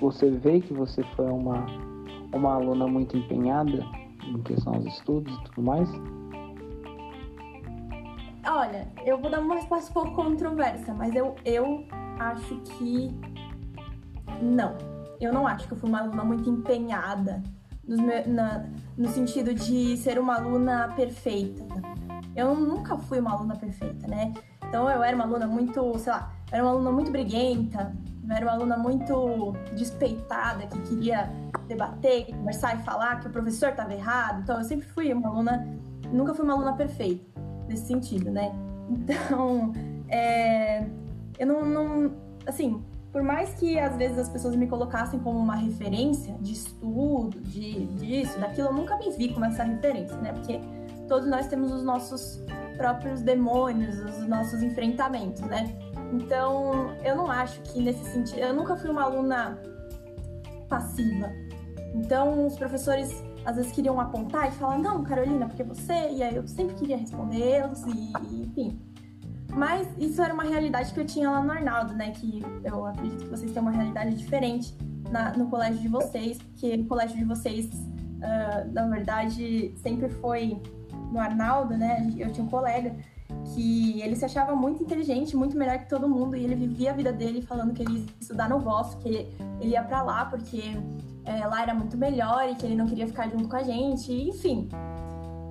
você 0.00 0.30
vê 0.30 0.60
que 0.60 0.72
você 0.72 1.02
foi 1.14 1.26
uma, 1.26 1.66
uma 2.32 2.54
aluna 2.54 2.86
muito 2.86 3.16
empenhada 3.16 3.84
em 4.26 4.40
questão 4.42 4.74
aos 4.74 4.84
estudos 4.86 5.34
e 5.34 5.44
tudo 5.44 5.62
mais? 5.62 5.88
Olha, 8.48 8.86
eu 9.04 9.18
vou 9.18 9.30
dar 9.30 9.40
uma 9.40 9.56
resposta 9.56 9.90
um 9.90 9.92
pouco 9.94 10.14
controversa, 10.22 10.94
mas 10.94 11.14
eu, 11.14 11.34
eu 11.44 11.84
acho 12.18 12.56
que 12.60 13.10
não. 14.40 14.76
Eu 15.20 15.32
não 15.32 15.46
acho 15.46 15.66
que 15.66 15.72
eu 15.74 15.78
fui 15.78 15.88
uma 15.88 16.00
aluna 16.00 16.24
muito 16.24 16.48
empenhada 16.48 17.42
me- 17.86 18.22
na- 18.26 18.66
no 18.96 19.08
sentido 19.08 19.52
de 19.54 19.96
ser 19.96 20.18
uma 20.18 20.36
aluna 20.36 20.92
perfeita. 20.94 21.64
Eu 22.36 22.54
nunca 22.54 22.96
fui 22.98 23.18
uma 23.18 23.32
aluna 23.32 23.56
perfeita, 23.56 24.06
né? 24.06 24.32
Então 24.68 24.88
eu 24.90 25.02
era 25.02 25.14
uma 25.16 25.24
aluna 25.24 25.46
muito, 25.46 25.98
sei 25.98 26.12
lá, 26.12 26.32
era 26.52 26.62
uma 26.62 26.72
aluna 26.72 26.92
muito 26.92 27.10
briguenta, 27.10 27.92
eu 28.28 28.36
era 28.36 28.44
uma 28.44 28.52
aluna 28.52 28.76
muito 28.76 29.52
despeitada, 29.74 30.66
que 30.66 30.80
queria 30.82 31.30
debater, 31.68 32.26
conversar 32.26 32.78
e 32.78 32.82
falar 32.82 33.20
que 33.20 33.28
o 33.28 33.30
professor 33.30 33.70
estava 33.70 33.92
errado. 33.92 34.42
Então 34.42 34.58
eu 34.58 34.64
sempre 34.64 34.86
fui 34.88 35.12
uma 35.12 35.28
aluna, 35.28 35.66
nunca 36.12 36.34
fui 36.34 36.44
uma 36.44 36.54
aluna 36.54 36.72
perfeita 36.74 37.24
nesse 37.68 37.86
sentido, 37.86 38.30
né? 38.30 38.52
Então, 38.88 39.72
é, 40.08 40.86
eu 41.40 41.44
não, 41.44 41.64
não, 41.64 42.12
assim, 42.46 42.80
por 43.16 43.22
mais 43.22 43.54
que 43.54 43.78
às 43.78 43.96
vezes 43.96 44.18
as 44.18 44.28
pessoas 44.28 44.54
me 44.54 44.66
colocassem 44.66 45.18
como 45.18 45.38
uma 45.38 45.56
referência 45.56 46.34
de 46.40 46.52
estudo, 46.52 47.40
de 47.40 47.86
disso, 47.86 48.38
daquilo, 48.38 48.68
eu 48.68 48.74
nunca 48.74 48.96
me 48.98 49.10
vi 49.10 49.32
como 49.32 49.44
essa 49.44 49.64
referência, 49.64 50.16
né? 50.18 50.32
Porque 50.32 50.60
todos 51.08 51.26
nós 51.26 51.46
temos 51.46 51.72
os 51.72 51.82
nossos 51.82 52.40
próprios 52.76 53.22
demônios, 53.22 53.98
os 53.98 54.28
nossos 54.28 54.62
enfrentamentos, 54.62 55.40
né? 55.42 55.64
Então, 56.12 56.94
eu 57.04 57.16
não 57.16 57.30
acho 57.30 57.60
que 57.62 57.80
nesse 57.80 58.04
sentido, 58.04 58.38
eu 58.38 58.54
nunca 58.54 58.76
fui 58.76 58.90
uma 58.90 59.02
aluna 59.02 59.58
passiva. 60.68 61.30
Então, 61.94 62.46
os 62.46 62.56
professores 62.56 63.24
às 63.44 63.56
vezes 63.56 63.72
queriam 63.72 64.00
apontar 64.00 64.48
e 64.48 64.50
falar, 64.52 64.78
não, 64.78 65.04
Carolina, 65.04 65.46
porque 65.46 65.62
você, 65.62 66.10
e 66.10 66.22
aí 66.22 66.34
eu 66.34 66.46
sempre 66.48 66.74
queria 66.74 66.96
respondê-los, 66.96 67.82
e 67.86 68.42
enfim. 68.42 68.80
Mas 69.52 69.88
isso 69.98 70.20
era 70.20 70.34
uma 70.34 70.42
realidade 70.42 70.92
que 70.92 71.00
eu 71.00 71.06
tinha 71.06 71.30
lá 71.30 71.40
no 71.40 71.50
Arnaldo, 71.50 71.94
né? 71.94 72.10
Que 72.10 72.42
eu 72.64 72.84
acredito 72.84 73.24
que 73.24 73.30
vocês 73.30 73.52
têm 73.52 73.62
uma 73.62 73.70
realidade 73.70 74.14
diferente 74.16 74.76
na, 75.10 75.32
no 75.32 75.48
colégio 75.48 75.80
de 75.80 75.88
vocês, 75.88 76.38
porque 76.38 76.74
o 76.74 76.86
colégio 76.86 77.16
de 77.16 77.24
vocês, 77.24 77.66
uh, 77.66 78.72
na 78.72 78.86
verdade, 78.88 79.72
sempre 79.76 80.08
foi 80.08 80.60
no 81.12 81.18
Arnaldo, 81.18 81.76
né? 81.76 82.12
Eu 82.18 82.32
tinha 82.32 82.44
um 82.44 82.50
colega 82.50 82.94
que 83.56 84.02
ele 84.02 84.14
se 84.14 84.24
achava 84.24 84.54
muito 84.54 84.82
inteligente, 84.82 85.34
muito 85.34 85.56
melhor 85.56 85.78
que 85.78 85.88
todo 85.88 86.06
mundo, 86.06 86.36
e 86.36 86.44
ele 86.44 86.54
vivia 86.54 86.90
a 86.90 86.94
vida 86.94 87.10
dele 87.10 87.40
falando 87.40 87.72
que 87.72 87.82
ele 87.82 88.00
ia 88.00 88.06
estudar 88.20 88.50
no 88.50 88.60
Vosso, 88.60 88.98
que 88.98 89.08
ele, 89.08 89.34
ia 89.62 89.82
para 89.82 90.02
lá 90.02 90.26
porque 90.26 90.60
é, 91.24 91.46
lá 91.46 91.62
era 91.62 91.74
muito 91.74 91.96
melhor 91.96 92.46
e 92.50 92.54
que 92.54 92.66
ele 92.66 92.76
não 92.76 92.86
queria 92.86 93.06
ficar 93.06 93.30
junto 93.30 93.48
com 93.48 93.56
a 93.56 93.62
gente, 93.62 94.12
enfim. 94.12 94.68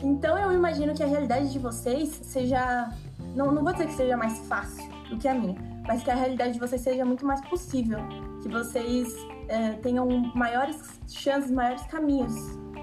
Então 0.03 0.38
eu 0.38 0.53
imagino 0.53 0.93
que 0.93 1.01
a 1.01 1.08
realidade 1.08 1.51
de 1.51 1.58
vocês 1.58 2.10
seja. 2.10 2.91
Não, 3.36 3.51
não 3.51 3.64
vou 3.64 3.74
dizer 3.74 3.88
que 3.88 3.93
seja 3.93 4.16
mais 4.16 4.38
fácil 4.47 4.88
do 5.10 5.18
que 5.18 5.28
a 5.28 5.34
minha, 5.34 5.56
mas 5.88 6.03
que 6.03 6.12
a 6.12 6.16
realidade 6.16 6.53
de 6.53 6.60
vocês 6.60 6.82
seja 6.82 7.03
muito 7.03 7.26
mais 7.26 7.41
possível. 7.49 7.99
Que 8.43 8.49
vocês 8.49 9.16
é, 9.47 9.72
tenham 9.74 10.08
maiores 10.36 10.99
chances, 11.08 11.49
maiores 11.49 11.84
caminhos 11.88 12.34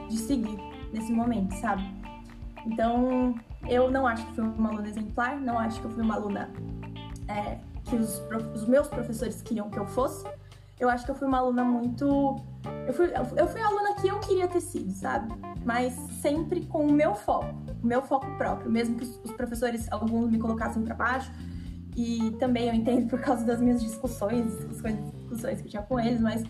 de 0.08 0.18
seguir 0.18 0.58
nesse 0.92 1.12
momento, 1.12 1.54
sabe? 1.60 1.82
Então, 2.66 3.34
eu 3.68 3.90
não 3.90 4.06
acho 4.06 4.26
que 4.26 4.34
fui 4.34 4.44
uma 4.44 4.70
aluna 4.70 4.88
exemplar, 4.88 5.40
não 5.40 5.58
acho 5.58 5.80
que 5.80 5.86
eu 5.86 5.90
fui 5.90 6.02
uma 6.02 6.14
aluna 6.14 6.50
é, 7.28 7.58
que 7.84 7.96
os, 7.96 8.22
os, 8.54 8.66
meus 8.66 8.88
professores 8.88 9.42
queriam 9.42 9.70
que 9.70 9.78
eu 9.78 9.86
fosse. 9.86 10.26
Eu 10.78 10.88
acho 10.88 11.04
que 11.04 11.10
eu 11.10 11.14
fui 11.14 11.28
uma 11.28 11.38
aluna 11.38 11.64
muito. 11.64 12.36
Eu 12.86 12.92
fui, 12.92 13.12
eu 13.36 13.46
fui 13.46 13.60
a 13.60 13.66
aluna 13.66 13.94
que 14.00 14.08
eu 14.08 14.18
queria 14.20 14.48
ter 14.48 14.60
sido, 14.60 14.90
sabe? 14.92 15.32
Mas 15.64 15.92
sempre 16.20 16.66
com 16.66 16.86
o 16.86 16.92
meu 16.92 17.14
foco, 17.14 17.54
o 17.82 17.86
meu 17.86 18.02
foco 18.02 18.26
próprio, 18.36 18.70
mesmo 18.70 18.96
que 18.96 19.04
os, 19.04 19.32
professores, 19.32 19.86
alguns 19.92 20.30
me 20.30 20.38
colocassem 20.38 20.82
para 20.82 20.94
baixo. 20.94 21.30
E 21.94 22.32
também 22.40 22.68
eu 22.68 22.74
entendo 22.74 23.06
por 23.08 23.20
causa 23.20 23.44
das 23.44 23.60
minhas 23.60 23.80
discussões, 23.80 24.56
discussões, 24.56 24.98
discussões 25.12 25.60
que 25.60 25.66
eu 25.66 25.70
tinha 25.70 25.82
com 25.82 26.00
eles, 26.00 26.20
mas 26.20 26.42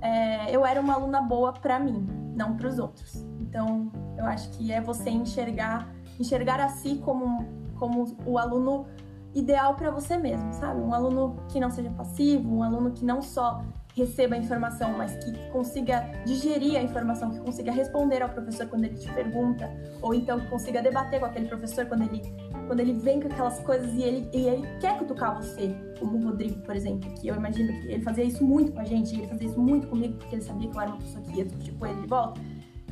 é, 0.00 0.54
eu 0.54 0.66
era 0.66 0.80
uma 0.80 0.94
aluna 0.94 1.22
boa 1.22 1.52
para 1.52 1.78
mim, 1.78 2.06
não 2.34 2.56
para 2.56 2.68
os 2.68 2.78
outros. 2.78 3.24
Então, 3.40 3.90
eu 4.18 4.26
acho 4.26 4.50
que 4.50 4.72
é 4.72 4.80
você 4.80 5.10
enxergar 5.10 5.88
enxergar 6.20 6.60
a 6.60 6.68
si 6.68 7.00
como, 7.04 7.46
como 7.78 8.16
o 8.26 8.38
aluno 8.38 8.86
ideal 9.34 9.74
para 9.74 9.90
você 9.90 10.16
mesmo, 10.16 10.52
sabe? 10.52 10.80
Um 10.80 10.92
aluno 10.92 11.36
que 11.48 11.58
não 11.58 11.70
seja 11.70 11.90
passivo, 11.90 12.52
um 12.52 12.62
aluno 12.62 12.90
que 12.90 13.04
não 13.04 13.22
só 13.22 13.62
receba 13.94 14.34
a 14.34 14.38
informação, 14.38 14.96
mas 14.96 15.16
que 15.24 15.32
consiga 15.50 16.00
digerir 16.24 16.76
a 16.76 16.82
informação, 16.82 17.30
que 17.30 17.40
consiga 17.40 17.72
responder 17.72 18.22
ao 18.22 18.28
professor 18.28 18.66
quando 18.66 18.84
ele 18.84 18.96
te 18.96 19.12
pergunta, 19.12 19.68
ou 20.00 20.14
então 20.14 20.38
que 20.38 20.46
consiga 20.46 20.82
debater 20.82 21.20
com 21.20 21.26
aquele 21.26 21.46
professor 21.48 21.86
quando 21.86 22.02
ele, 22.02 22.22
quando 22.66 22.80
ele 22.80 22.92
vem 22.92 23.20
com 23.20 23.28
aquelas 23.28 23.58
coisas 23.60 23.92
e 23.94 24.02
ele, 24.02 24.28
e 24.32 24.46
ele 24.46 24.66
quer 24.80 24.96
cutucar 24.98 25.36
você, 25.36 25.74
como 25.98 26.18
o 26.18 26.24
Rodrigo, 26.24 26.60
por 26.62 26.76
exemplo, 26.76 27.12
que 27.14 27.28
eu 27.28 27.34
imagino 27.34 27.68
que 27.80 27.88
ele 27.88 28.02
fazia 28.02 28.24
isso 28.24 28.44
muito 28.44 28.72
com 28.72 28.80
a 28.80 28.84
gente, 28.84 29.14
ele 29.14 29.26
fazia 29.26 29.48
isso 29.48 29.60
muito 29.60 29.88
comigo, 29.88 30.16
porque 30.18 30.36
ele 30.36 30.42
sabia 30.42 30.70
que 30.70 30.76
eu 30.76 30.80
era 30.80 30.90
uma 30.90 30.98
pessoa 30.98 31.24
que 31.24 31.38
ia 31.38 31.44
discutir 31.44 31.72
com 31.72 31.86
ele 31.86 32.00
de 32.00 32.06
volta. 32.06 32.40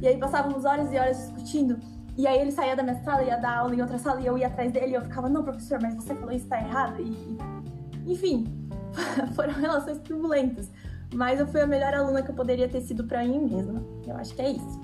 E 0.01 0.07
aí 0.07 0.17
passávamos 0.17 0.65
horas 0.65 0.93
e 0.93 0.97
horas 0.97 1.17
discutindo 1.19 1.79
e 2.19 2.27
aí 2.27 2.41
ele 2.41 2.51
saía 2.51 2.75
da 2.75 2.83
minha 2.83 3.01
sala, 3.05 3.23
ia 3.23 3.37
dar 3.37 3.59
aula 3.59 3.77
em 3.77 3.81
outra 3.81 3.97
sala 3.97 4.21
e 4.21 4.27
eu 4.27 4.37
ia 4.37 4.49
atrás 4.49 4.73
dele 4.73 4.89
e 4.91 4.95
eu 4.95 5.03
ficava, 5.03 5.29
não, 5.29 5.45
professor, 5.45 5.81
mas 5.81 5.95
você 5.95 6.17
falou 6.17 6.35
isso 6.35 6.49
tá 6.49 6.61
errado. 6.61 7.01
E, 7.01 7.39
enfim, 8.13 8.45
foram 9.37 9.53
relações 9.53 9.99
turbulentas. 9.99 10.69
Mas 11.15 11.39
eu 11.39 11.47
fui 11.47 11.61
a 11.61 11.67
melhor 11.67 11.95
aluna 11.95 12.21
que 12.21 12.33
eu 12.33 12.35
poderia 12.35 12.69
ter 12.69 12.81
sido 12.81 13.05
para 13.05 13.23
mim 13.23 13.49
mesma. 13.49 13.85
Eu 14.05 14.17
acho 14.17 14.35
que 14.35 14.43
é 14.43 14.51
isso. 14.51 14.81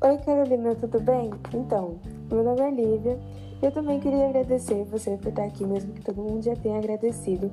Oi, 0.00 0.18
Carolina, 0.18 0.72
tudo 0.76 1.00
bem? 1.00 1.30
Então, 1.52 1.98
meu 2.30 2.44
nome 2.44 2.60
é 2.60 2.70
Lívia. 2.70 3.18
Eu 3.60 3.72
também 3.72 3.98
queria 3.98 4.28
agradecer 4.28 4.84
você 4.84 5.16
por 5.16 5.30
estar 5.30 5.44
aqui, 5.44 5.64
mesmo 5.66 5.92
que 5.92 6.02
todo 6.02 6.22
mundo 6.22 6.44
já 6.44 6.54
tenha 6.54 6.78
agradecido. 6.78 7.50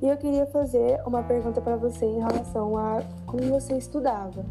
E 0.00 0.08
eu 0.08 0.16
queria 0.16 0.46
fazer 0.46 1.02
uma 1.06 1.22
pergunta 1.22 1.60
para 1.60 1.76
você 1.76 2.06
em 2.06 2.18
relação 2.18 2.78
a 2.78 3.02
como 3.26 3.42
você 3.42 3.76
estudava. 3.76 4.42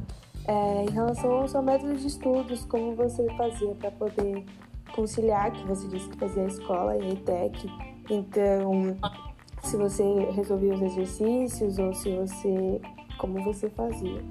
É, 0.47 0.83
em 0.83 0.89
relação 0.91 1.31
ao 1.31 1.47
seu 1.47 1.61
método 1.61 1.95
de 1.95 2.05
estudos, 2.05 2.65
como 2.65 2.95
você 2.95 3.27
fazia 3.35 3.73
para 3.75 3.89
poder 3.91 4.45
conciliar, 4.93 5.51
que 5.51 5.65
você 5.65 5.87
disse 5.87 6.07
que 6.09 6.17
fazia 6.17 6.43
a 6.43 6.47
escola 6.47 6.95
e 6.95 7.01
a 7.01 7.09
ETEC, 7.13 7.67
então 8.09 8.95
se 9.63 9.75
você 9.75 10.03
resolvia 10.31 10.75
os 10.75 10.81
exercícios 10.81 11.79
ou 11.79 11.93
se 11.93 12.15
você. 12.15 12.81
como 13.17 13.43
você 13.43 13.69
fazia? 13.71 14.23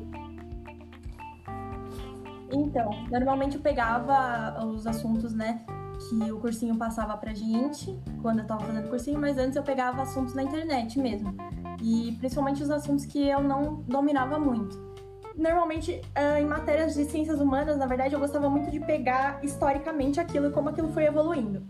Então, 2.53 2.91
normalmente 3.11 3.57
eu 3.57 3.63
pegava 3.63 4.65
os 4.65 4.87
assuntos, 4.87 5.35
né, 5.35 5.65
que 6.09 6.31
o 6.31 6.39
cursinho 6.39 6.77
passava 6.77 7.17
pra 7.17 7.35
gente 7.35 7.99
quando 8.23 8.39
eu 8.39 8.47
tava 8.47 8.65
fazendo 8.65 8.89
cursinho, 8.89 9.21
mas 9.21 9.37
antes 9.37 9.57
eu 9.57 9.63
pegava 9.65 10.03
assuntos 10.03 10.35
na 10.35 10.45
internet 10.45 10.97
mesmo. 11.01 11.35
E 11.83 12.13
principalmente 12.21 12.63
os 12.63 12.71
assuntos 12.71 13.05
que 13.05 13.27
eu 13.27 13.43
não 13.43 13.83
dominava 13.89 14.39
muito 14.39 14.94
normalmente 15.37 16.01
uh, 16.17 16.39
em 16.39 16.47
matérias 16.47 16.95
de 16.95 17.05
ciências 17.05 17.41
humanas, 17.41 17.77
na 17.77 17.87
verdade, 17.87 18.15
eu 18.15 18.21
gostava 18.21 18.49
muito 18.49 18.71
de 18.71 18.81
pegar 18.81 19.41
historicamente 19.43 20.21
aquilo 20.21 20.49
e 20.49 20.51
como 20.51 20.69
aquilo 20.69 20.89
foi 20.93 21.05
evoluindo. 21.05 21.67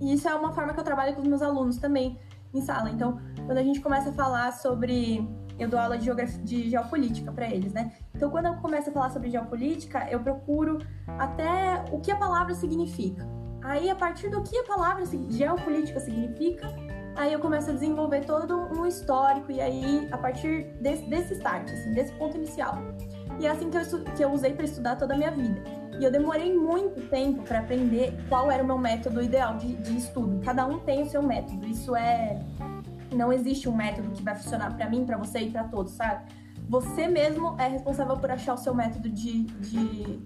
E 0.00 0.14
isso 0.14 0.28
é 0.28 0.34
uma 0.34 0.52
forma 0.52 0.74
que 0.74 0.80
eu 0.80 0.84
trabalho 0.84 1.14
com 1.14 1.22
os 1.22 1.28
meus 1.28 1.42
alunos 1.42 1.76
também 1.76 2.18
em 2.52 2.60
sala. 2.60 2.90
Então, 2.90 3.20
quando 3.46 3.58
a 3.58 3.62
gente 3.62 3.80
começa 3.80 4.10
a 4.10 4.12
falar 4.12 4.52
sobre. 4.52 5.26
Eu 5.58 5.68
dou 5.68 5.78
aula 5.78 5.98
de, 5.98 6.06
geografia, 6.06 6.42
de 6.42 6.70
geopolítica 6.70 7.30
para 7.30 7.46
eles, 7.48 7.72
né? 7.72 7.92
Então, 8.14 8.30
quando 8.30 8.46
eu 8.46 8.54
começo 8.56 8.88
a 8.88 8.92
falar 8.92 9.10
sobre 9.10 9.30
geopolítica, 9.30 10.08
eu 10.10 10.18
procuro 10.18 10.78
até 11.18 11.84
o 11.92 12.00
que 12.00 12.10
a 12.10 12.16
palavra 12.16 12.54
significa. 12.54 13.28
Aí, 13.62 13.88
a 13.88 13.94
partir 13.94 14.28
do 14.28 14.42
que 14.42 14.58
a 14.58 14.64
palavra 14.64 15.04
geopolítica 15.28 16.00
significa, 16.00 16.66
Aí 17.14 17.32
eu 17.32 17.38
começo 17.38 17.70
a 17.70 17.74
desenvolver 17.74 18.24
todo 18.24 18.56
um 18.56 18.86
histórico, 18.86 19.52
e 19.52 19.60
aí, 19.60 20.08
a 20.10 20.18
partir 20.18 20.64
desse, 20.80 21.04
desse 21.04 21.34
start, 21.34 21.70
assim, 21.70 21.92
desse 21.92 22.12
ponto 22.14 22.36
inicial. 22.36 22.78
E 23.38 23.46
é 23.46 23.50
assim 23.50 23.70
que 23.70 23.76
eu, 23.76 24.04
que 24.16 24.24
eu 24.24 24.32
usei 24.32 24.54
para 24.54 24.64
estudar 24.64 24.96
toda 24.96 25.14
a 25.14 25.16
minha 25.16 25.30
vida. 25.30 25.62
E 25.98 26.04
eu 26.04 26.10
demorei 26.10 26.56
muito 26.56 27.08
tempo 27.08 27.42
para 27.42 27.60
aprender 27.60 28.14
qual 28.28 28.50
era 28.50 28.62
o 28.62 28.66
meu 28.66 28.78
método 28.78 29.22
ideal 29.22 29.56
de, 29.56 29.74
de 29.76 29.96
estudo. 29.96 30.40
Cada 30.44 30.66
um 30.66 30.78
tem 30.80 31.02
o 31.02 31.06
seu 31.06 31.22
método. 31.22 31.66
Isso 31.66 31.94
é. 31.94 32.40
Não 33.14 33.30
existe 33.32 33.68
um 33.68 33.76
método 33.76 34.10
que 34.10 34.22
vai 34.22 34.34
funcionar 34.34 34.74
para 34.74 34.88
mim, 34.88 35.04
para 35.04 35.18
você 35.18 35.40
e 35.40 35.50
para 35.50 35.64
todos, 35.64 35.92
sabe? 35.92 36.24
Você 36.68 37.06
mesmo 37.06 37.54
é 37.60 37.68
responsável 37.68 38.16
por 38.16 38.30
achar 38.30 38.54
o 38.54 38.56
seu 38.56 38.74
método 38.74 39.10
de, 39.10 39.42
de, 39.44 40.22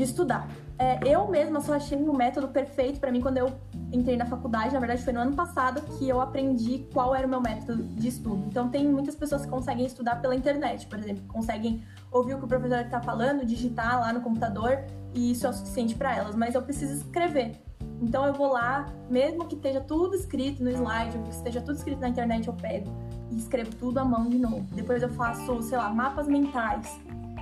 de 0.00 0.04
estudar. 0.04 0.48
É, 0.78 0.98
eu 1.06 1.28
mesma 1.28 1.60
só 1.60 1.74
achei 1.74 1.98
um 1.98 2.14
método 2.14 2.48
perfeito 2.48 2.98
para 2.98 3.12
mim 3.12 3.20
quando 3.20 3.36
eu 3.36 3.52
entrei 3.92 4.16
na 4.16 4.24
faculdade, 4.24 4.72
na 4.72 4.80
verdade 4.80 5.02
foi 5.02 5.12
no 5.12 5.20
ano 5.20 5.36
passado 5.36 5.82
que 5.98 6.08
eu 6.08 6.22
aprendi 6.22 6.88
qual 6.90 7.14
era 7.14 7.26
o 7.26 7.30
meu 7.30 7.40
método 7.40 7.82
de 7.82 8.08
estudo. 8.08 8.42
Então 8.48 8.70
tem 8.70 8.88
muitas 8.88 9.14
pessoas 9.14 9.44
que 9.44 9.50
conseguem 9.50 9.84
estudar 9.84 10.16
pela 10.22 10.34
internet, 10.34 10.86
por 10.86 10.98
exemplo, 10.98 11.22
conseguem 11.28 11.82
ouvir 12.10 12.34
o 12.34 12.38
que 12.38 12.44
o 12.46 12.48
professor 12.48 12.80
está 12.80 13.00
falando, 13.02 13.44
digitar 13.44 14.00
lá 14.00 14.10
no 14.10 14.22
computador 14.22 14.78
e 15.12 15.32
isso 15.32 15.46
é 15.46 15.50
o 15.50 15.52
suficiente 15.52 15.94
para 15.94 16.16
elas, 16.16 16.34
mas 16.34 16.54
eu 16.54 16.62
preciso 16.62 16.94
escrever. 16.94 17.60
Então 18.00 18.24
eu 18.24 18.32
vou 18.32 18.50
lá, 18.50 18.86
mesmo 19.10 19.44
que 19.44 19.56
esteja 19.56 19.82
tudo 19.82 20.14
escrito 20.14 20.64
no 20.64 20.70
slide, 20.70 21.18
ou 21.18 21.24
que 21.24 21.30
esteja 21.30 21.60
tudo 21.60 21.76
escrito 21.76 22.00
na 22.00 22.08
internet, 22.08 22.48
eu 22.48 22.54
pego 22.54 22.90
e 23.30 23.36
escrevo 23.36 23.74
tudo 23.76 23.98
à 23.98 24.04
mão 24.04 24.30
de 24.30 24.38
novo. 24.38 24.66
Depois 24.72 25.02
eu 25.02 25.10
faço, 25.10 25.62
sei 25.62 25.76
lá, 25.76 25.90
mapas 25.90 26.26
mentais, 26.26 26.98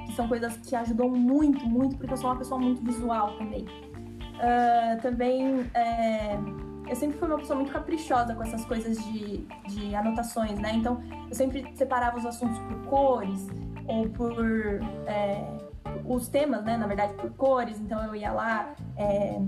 que 0.09 0.15
são 0.15 0.27
coisas 0.27 0.57
que 0.57 0.75
ajudam 0.75 1.11
muito, 1.11 1.65
muito, 1.67 1.97
porque 1.99 2.13
eu 2.13 2.17
sou 2.17 2.31
uma 2.31 2.37
pessoa 2.37 2.59
muito 2.59 2.83
visual 2.83 3.37
também. 3.37 3.65
Uh, 3.65 5.03
também 5.03 5.71
é, 5.75 6.39
eu 6.89 6.97
sempre 6.97 7.19
fui 7.19 7.29
uma 7.29 7.39
pessoa 7.39 7.57
muito 7.57 7.71
caprichosa 7.71 8.35
com 8.35 8.43
essas 8.43 8.65
coisas 8.65 8.97
de, 9.05 9.47
de 9.69 9.95
anotações, 9.95 10.59
né? 10.59 10.73
Então 10.75 11.03
eu 11.29 11.35
sempre 11.35 11.71
separava 11.77 12.17
os 12.17 12.25
assuntos 12.25 12.59
por 12.61 12.87
cores 12.87 13.47
ou 13.87 14.09
por 14.09 14.35
é, 15.07 15.45
os 16.07 16.29
temas, 16.29 16.65
né? 16.65 16.79
Na 16.79 16.87
verdade, 16.87 17.13
por 17.15 17.31
cores. 17.33 17.79
Então 17.79 18.03
eu 18.07 18.15
ia 18.15 18.33
lá, 18.33 18.75
é, 18.97 19.39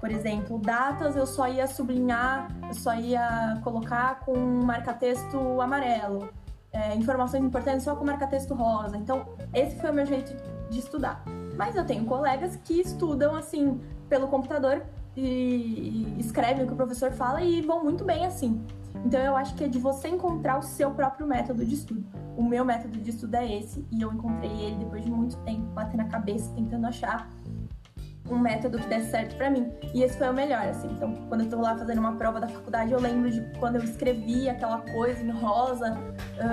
por 0.00 0.10
exemplo, 0.10 0.58
datas 0.58 1.14
eu 1.14 1.26
só 1.26 1.46
ia 1.46 1.66
sublinhar, 1.66 2.48
eu 2.66 2.74
só 2.74 2.94
ia 2.94 3.60
colocar 3.62 4.20
com 4.20 4.36
marca-texto 4.38 5.60
amarelo. 5.60 6.30
É, 6.72 6.94
informações 6.94 7.42
importantes 7.42 7.82
só 7.82 7.96
com 7.96 8.04
marca-texto 8.04 8.54
rosa. 8.54 8.96
Então, 8.96 9.26
esse 9.54 9.76
foi 9.80 9.90
o 9.90 9.94
meu 9.94 10.06
jeito 10.06 10.34
de 10.70 10.78
estudar. 10.78 11.24
Mas 11.56 11.74
eu 11.74 11.84
tenho 11.84 12.04
colegas 12.04 12.56
que 12.56 12.80
estudam 12.80 13.34
assim 13.34 13.80
pelo 14.08 14.28
computador 14.28 14.82
e, 15.16 16.14
escrevem 16.18 16.64
o 16.64 16.66
que 16.66 16.72
o 16.72 16.76
professor 16.76 17.10
fala 17.10 17.42
e 17.42 17.60
vão 17.62 17.82
muito 17.82 18.04
bem 18.04 18.24
assim. 18.24 18.64
Então 19.04 19.20
eu 19.20 19.36
acho 19.36 19.54
que 19.54 19.64
é 19.64 19.68
de 19.68 19.78
você 19.78 20.08
encontrar 20.08 20.58
o 20.58 20.62
seu 20.62 20.90
próprio 20.90 21.26
método 21.26 21.64
de 21.64 21.74
estudo. 21.74 22.04
O 22.36 22.42
meu 22.42 22.64
método 22.64 22.98
de 22.98 23.10
estudo 23.10 23.34
é 23.34 23.58
esse 23.58 23.84
e 23.90 24.02
eu 24.02 24.12
encontrei 24.12 24.50
ele 24.50 24.76
depois 24.76 25.04
de 25.04 25.10
muito 25.10 25.36
tempo 25.38 25.66
batendo 25.74 26.00
a 26.02 26.06
cabeça 26.06 26.52
tentando 26.54 26.86
achar 26.86 27.28
um 28.30 28.38
método 28.38 28.78
que 28.78 28.86
desse 28.86 29.10
certo 29.10 29.36
para 29.36 29.50
mim. 29.50 29.72
E 29.94 30.02
esse 30.02 30.18
foi 30.18 30.28
o 30.28 30.32
melhor, 30.32 30.66
assim. 30.68 30.88
Então, 30.92 31.14
quando 31.28 31.42
eu 31.42 31.50
tô 31.50 31.60
lá 31.60 31.76
fazendo 31.76 31.98
uma 31.98 32.16
prova 32.16 32.40
da 32.40 32.48
faculdade, 32.48 32.92
eu 32.92 33.00
lembro 33.00 33.30
de 33.30 33.40
quando 33.58 33.76
eu 33.76 33.84
escrevi 33.84 34.48
aquela 34.48 34.78
coisa 34.78 35.22
em 35.22 35.30
rosa, 35.30 35.96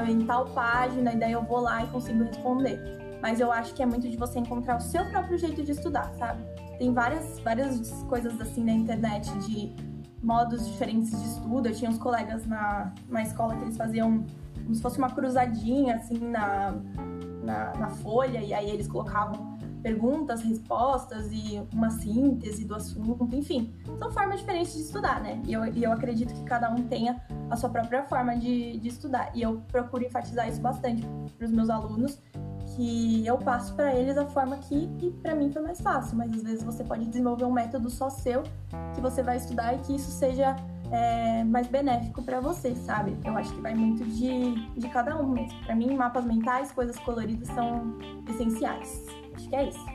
em 0.08 0.26
tal 0.26 0.46
página, 0.48 1.14
e 1.14 1.18
daí 1.18 1.32
eu 1.32 1.44
vou 1.44 1.60
lá 1.60 1.84
e 1.84 1.88
consigo 1.88 2.24
responder. 2.24 2.80
mas 3.22 3.40
eu 3.40 3.52
acho 3.52 3.74
que 3.74 3.82
é 3.82 3.86
muito 3.86 4.08
de 4.08 4.18
você 4.18 4.38
encontrar 4.40 4.78
o 4.78 4.82
seu 4.82 5.04
próprio 5.10 5.38
jeito 5.38 5.64
de 5.64 5.72
estudar, 5.72 6.12
sabe? 6.14 6.44
Tem 6.78 6.94
várias, 6.94 7.40
várias 7.40 7.90
coisas 8.04 8.40
assim 8.40 8.64
na 8.64 8.74
internet 8.74 9.32
de 9.40 9.74
modos 10.22 10.68
diferentes 10.68 11.10
de 11.10 11.28
estudo. 11.30 11.68
Eu 11.68 11.74
tinha 11.74 11.90
uns 11.90 11.98
colegas 11.98 12.46
na, 12.46 12.94
na 13.08 13.22
escola 13.24 13.56
que 13.56 13.64
eles 13.64 13.78
faziam 13.78 14.26
como 14.64 14.76
se 14.76 14.82
fosse 14.82 14.98
uma 14.98 15.10
cruzadinha 15.10 15.96
assim 15.96 16.18
na, 16.18 16.76
na, 17.44 17.74
na 17.76 17.90
folha, 17.90 18.40
e 18.40 18.54
aí 18.54 18.70
eles 18.70 18.88
colocavam 18.88 19.55
perguntas, 19.86 20.42
respostas 20.42 21.32
e 21.32 21.62
uma 21.72 21.92
síntese 21.92 22.66
do 22.66 22.74
assunto, 22.74 23.36
enfim. 23.36 23.72
São 24.00 24.10
formas 24.10 24.40
diferentes 24.40 24.74
de 24.74 24.82
estudar, 24.82 25.22
né? 25.22 25.40
E 25.46 25.54
eu, 25.54 25.64
e 25.64 25.84
eu 25.84 25.92
acredito 25.92 26.34
que 26.34 26.44
cada 26.44 26.72
um 26.72 26.88
tenha 26.88 27.22
a 27.52 27.56
sua 27.56 27.70
própria 27.70 28.02
forma 28.02 28.36
de, 28.36 28.80
de 28.80 28.88
estudar. 28.88 29.30
E 29.36 29.44
eu 29.44 29.62
procuro 29.72 30.04
enfatizar 30.04 30.50
isso 30.50 30.60
bastante 30.60 31.06
para 31.38 31.46
os 31.46 31.52
meus 31.52 31.70
alunos, 31.70 32.20
que 32.76 33.24
eu 33.28 33.38
passo 33.38 33.76
para 33.76 33.94
eles 33.94 34.18
a 34.18 34.26
forma 34.26 34.58
que, 34.58 34.88
que 34.98 35.12
para 35.12 35.36
mim 35.36 35.52
foi 35.52 35.62
mais 35.62 35.80
fácil, 35.80 36.18
mas 36.18 36.34
às 36.34 36.42
vezes 36.42 36.64
você 36.64 36.84
pode 36.84 37.06
desenvolver 37.06 37.46
um 37.46 37.54
método 37.54 37.88
só 37.88 38.10
seu 38.10 38.42
que 38.96 39.02
você 39.02 39.22
vai 39.22 39.38
estudar 39.38 39.76
e 39.76 39.78
que 39.78 39.96
isso 39.96 40.10
seja 40.10 40.56
é, 40.92 41.44
mais 41.44 41.68
benéfico 41.68 42.24
para 42.24 42.40
você, 42.40 42.74
sabe? 42.74 43.16
Eu 43.24 43.38
acho 43.38 43.54
que 43.54 43.62
vai 43.62 43.76
muito 43.76 44.04
de, 44.04 44.56
de 44.80 44.90
cada 44.90 45.16
um 45.16 45.28
mesmo. 45.28 45.64
Para 45.64 45.76
mim, 45.76 45.96
mapas 45.96 46.26
mentais, 46.26 46.72
coisas 46.72 46.98
coloridas 46.98 47.50
são 47.50 48.00
essenciais. 48.28 49.25
Acho 49.36 49.50
que 49.50 49.56
é 49.56 49.68
isso. 49.68 49.86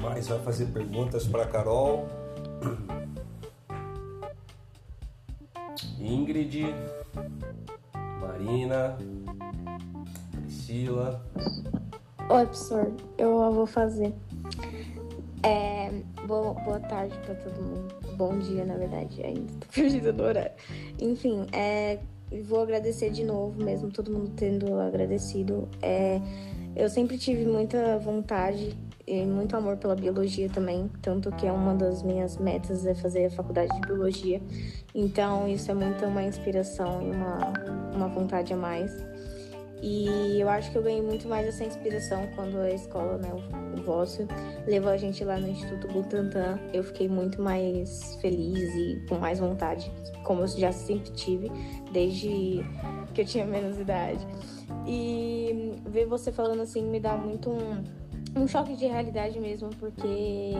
Mais 0.00 0.26
vai 0.26 0.38
fazer 0.40 0.66
perguntas 0.66 1.26
para 1.26 1.46
Carol. 1.46 2.08
Ingrid, 6.00 6.74
Marina, 8.20 8.98
Priscila. 10.32 11.24
Oi, 12.28 12.44
professor. 12.44 12.92
Eu 13.16 13.52
vou 13.52 13.66
fazer. 13.66 14.12
É, 15.44 15.90
boa, 16.26 16.54
boa 16.54 16.80
tarde 16.80 17.16
para 17.18 17.34
todo 17.36 17.62
mundo. 17.62 18.07
Bom 18.18 18.36
dia, 18.36 18.64
na 18.64 18.76
verdade, 18.76 19.22
ainda 19.22 19.52
tô 19.60 19.66
perdida 19.72 20.12
no 20.12 20.24
horário. 20.24 20.50
Enfim, 20.98 21.46
é, 21.52 22.00
vou 22.48 22.60
agradecer 22.60 23.10
de 23.10 23.22
novo, 23.22 23.62
mesmo 23.62 23.92
todo 23.92 24.10
mundo 24.10 24.32
tendo 24.34 24.74
agradecido. 24.80 25.68
É, 25.80 26.20
eu 26.74 26.88
sempre 26.88 27.16
tive 27.16 27.46
muita 27.46 27.96
vontade 27.96 28.76
e 29.06 29.24
muito 29.24 29.56
amor 29.56 29.76
pela 29.76 29.94
biologia 29.94 30.48
também, 30.48 30.90
tanto 31.00 31.30
que 31.30 31.46
é 31.46 31.52
uma 31.52 31.76
das 31.76 32.02
minhas 32.02 32.36
metas 32.38 32.84
é 32.84 32.92
fazer 32.92 33.26
a 33.26 33.30
faculdade 33.30 33.72
de 33.80 33.86
biologia. 33.86 34.42
Então 34.92 35.46
isso 35.46 35.70
é 35.70 35.74
muito 35.74 36.04
uma 36.04 36.24
inspiração 36.24 37.00
e 37.00 37.12
uma, 37.12 37.52
uma 37.94 38.08
vontade 38.08 38.52
a 38.52 38.56
mais. 38.56 38.92
E 39.82 40.40
eu 40.40 40.48
acho 40.48 40.70
que 40.72 40.78
eu 40.78 40.82
ganhei 40.82 41.02
muito 41.02 41.28
mais 41.28 41.46
essa 41.46 41.64
inspiração 41.64 42.28
quando 42.34 42.58
a 42.58 42.70
escola, 42.70 43.16
né, 43.16 43.30
o 43.76 43.82
vosso, 43.82 44.26
levou 44.66 44.90
a 44.90 44.96
gente 44.96 45.22
lá 45.24 45.38
no 45.38 45.48
Instituto 45.48 45.86
Butantan. 45.88 46.58
Eu 46.72 46.82
fiquei 46.82 47.08
muito 47.08 47.40
mais 47.40 48.16
feliz 48.20 48.74
e 48.74 49.06
com 49.08 49.16
mais 49.16 49.38
vontade, 49.38 49.90
como 50.24 50.42
eu 50.42 50.48
já 50.48 50.72
sempre 50.72 51.10
tive, 51.12 51.50
desde 51.92 52.64
que 53.14 53.20
eu 53.20 53.24
tinha 53.24 53.46
menos 53.46 53.78
idade. 53.78 54.26
E 54.86 55.74
ver 55.86 56.06
você 56.06 56.32
falando 56.32 56.62
assim 56.62 56.82
me 56.82 56.98
dá 56.98 57.16
muito 57.16 57.50
um 57.50 57.84
um 58.36 58.46
choque 58.46 58.74
de 58.76 58.86
realidade 58.86 59.38
mesmo, 59.38 59.70
porque 59.78 60.52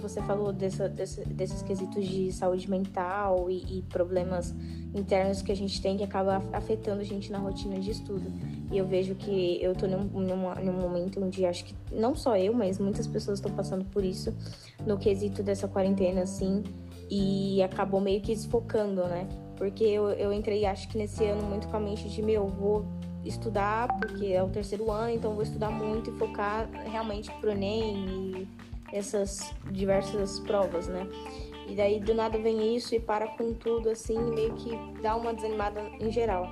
você 0.00 0.20
falou 0.22 0.52
dessa, 0.52 0.88
desses 0.88 1.62
quesitos 1.62 2.06
de 2.06 2.32
saúde 2.32 2.68
mental 2.68 3.50
e, 3.50 3.78
e, 3.78 3.82
problemas 3.82 4.54
internos 4.94 5.42
que 5.42 5.52
a 5.52 5.56
gente 5.56 5.80
tem 5.80 5.96
que 5.96 6.04
acaba 6.04 6.42
afetando 6.52 7.00
a 7.00 7.04
gente 7.04 7.30
na 7.30 7.38
rotina 7.38 7.78
de 7.78 7.90
estudo. 7.90 8.32
E 8.70 8.78
eu 8.78 8.86
vejo 8.86 9.14
que 9.14 9.62
eu 9.62 9.74
tô 9.74 9.86
num, 9.86 10.04
num, 10.04 10.54
num 10.54 10.72
momento 10.72 11.22
onde 11.22 11.44
acho 11.44 11.64
que 11.64 11.74
não 11.92 12.14
só 12.14 12.36
eu, 12.36 12.52
mas 12.52 12.78
muitas 12.78 13.06
pessoas 13.06 13.38
estão 13.38 13.52
passando 13.52 13.84
por 13.86 14.04
isso 14.04 14.34
no 14.86 14.98
quesito 14.98 15.42
dessa 15.42 15.68
quarentena, 15.68 16.22
assim, 16.22 16.62
e 17.10 17.62
acabou 17.62 18.00
meio 18.00 18.20
que 18.20 18.34
desfocando, 18.34 19.04
né? 19.04 19.28
Porque 19.56 19.84
eu, 19.84 20.10
eu 20.10 20.32
entrei, 20.32 20.66
acho 20.66 20.88
que 20.88 20.98
nesse 20.98 21.24
ano, 21.24 21.42
muito 21.42 21.68
com 21.68 21.76
a 21.76 21.80
mente 21.80 22.08
de, 22.08 22.20
meu, 22.22 22.46
vou 22.46 22.84
estudar, 23.28 23.88
porque 23.98 24.26
é 24.26 24.42
o 24.42 24.48
terceiro 24.48 24.90
ano, 24.90 25.10
então 25.10 25.34
vou 25.34 25.42
estudar 25.42 25.70
muito 25.70 26.10
e 26.10 26.18
focar 26.18 26.68
realmente 26.84 27.30
pro 27.40 27.50
Enem 27.50 28.06
e 28.08 28.48
essas 28.92 29.52
diversas 29.70 30.38
provas, 30.40 30.88
né? 30.88 31.06
E 31.68 31.74
daí 31.74 31.98
do 31.98 32.14
nada 32.14 32.38
vem 32.38 32.76
isso 32.76 32.94
e 32.94 33.00
para 33.00 33.26
com 33.26 33.52
tudo 33.52 33.90
assim, 33.90 34.18
meio 34.34 34.54
que 34.54 34.70
dá 35.02 35.16
uma 35.16 35.34
desanimada 35.34 35.80
em 36.00 36.10
geral. 36.10 36.48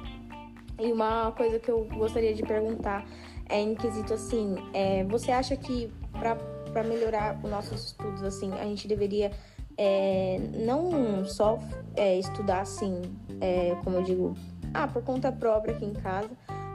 E 0.81 0.91
uma 0.91 1.31
coisa 1.33 1.59
que 1.61 1.71
eu 1.71 1.85
gostaria 1.95 2.35
de 2.35 2.43
perguntar 2.43 3.07
é 3.49 3.61
em 3.61 3.75
quesito 3.75 4.15
assim, 4.15 4.57
é, 4.73 5.05
você 5.05 5.31
acha 5.31 5.57
que 5.57 5.93
para 6.13 6.83
melhorar 6.83 7.39
os 7.43 7.51
nossos 7.51 7.87
estudos 7.87 8.23
assim, 8.23 8.53
a 8.55 8.65
gente 8.65 8.89
deveria 8.89 9.31
é, 9.77 10.39
não 10.65 11.25
só 11.25 11.59
é, 11.97 12.19
estudar 12.19 12.61
assim, 12.61 13.03
é, 13.41 13.77
como 13.85 13.99
eu 13.99 14.03
digo, 14.03 14.37
ah, 14.73 14.89
por 14.89 15.03
conta 15.03 15.31
própria 15.31 15.75
aqui 15.75 15.85
em 15.85 15.93
casa, 15.93 16.31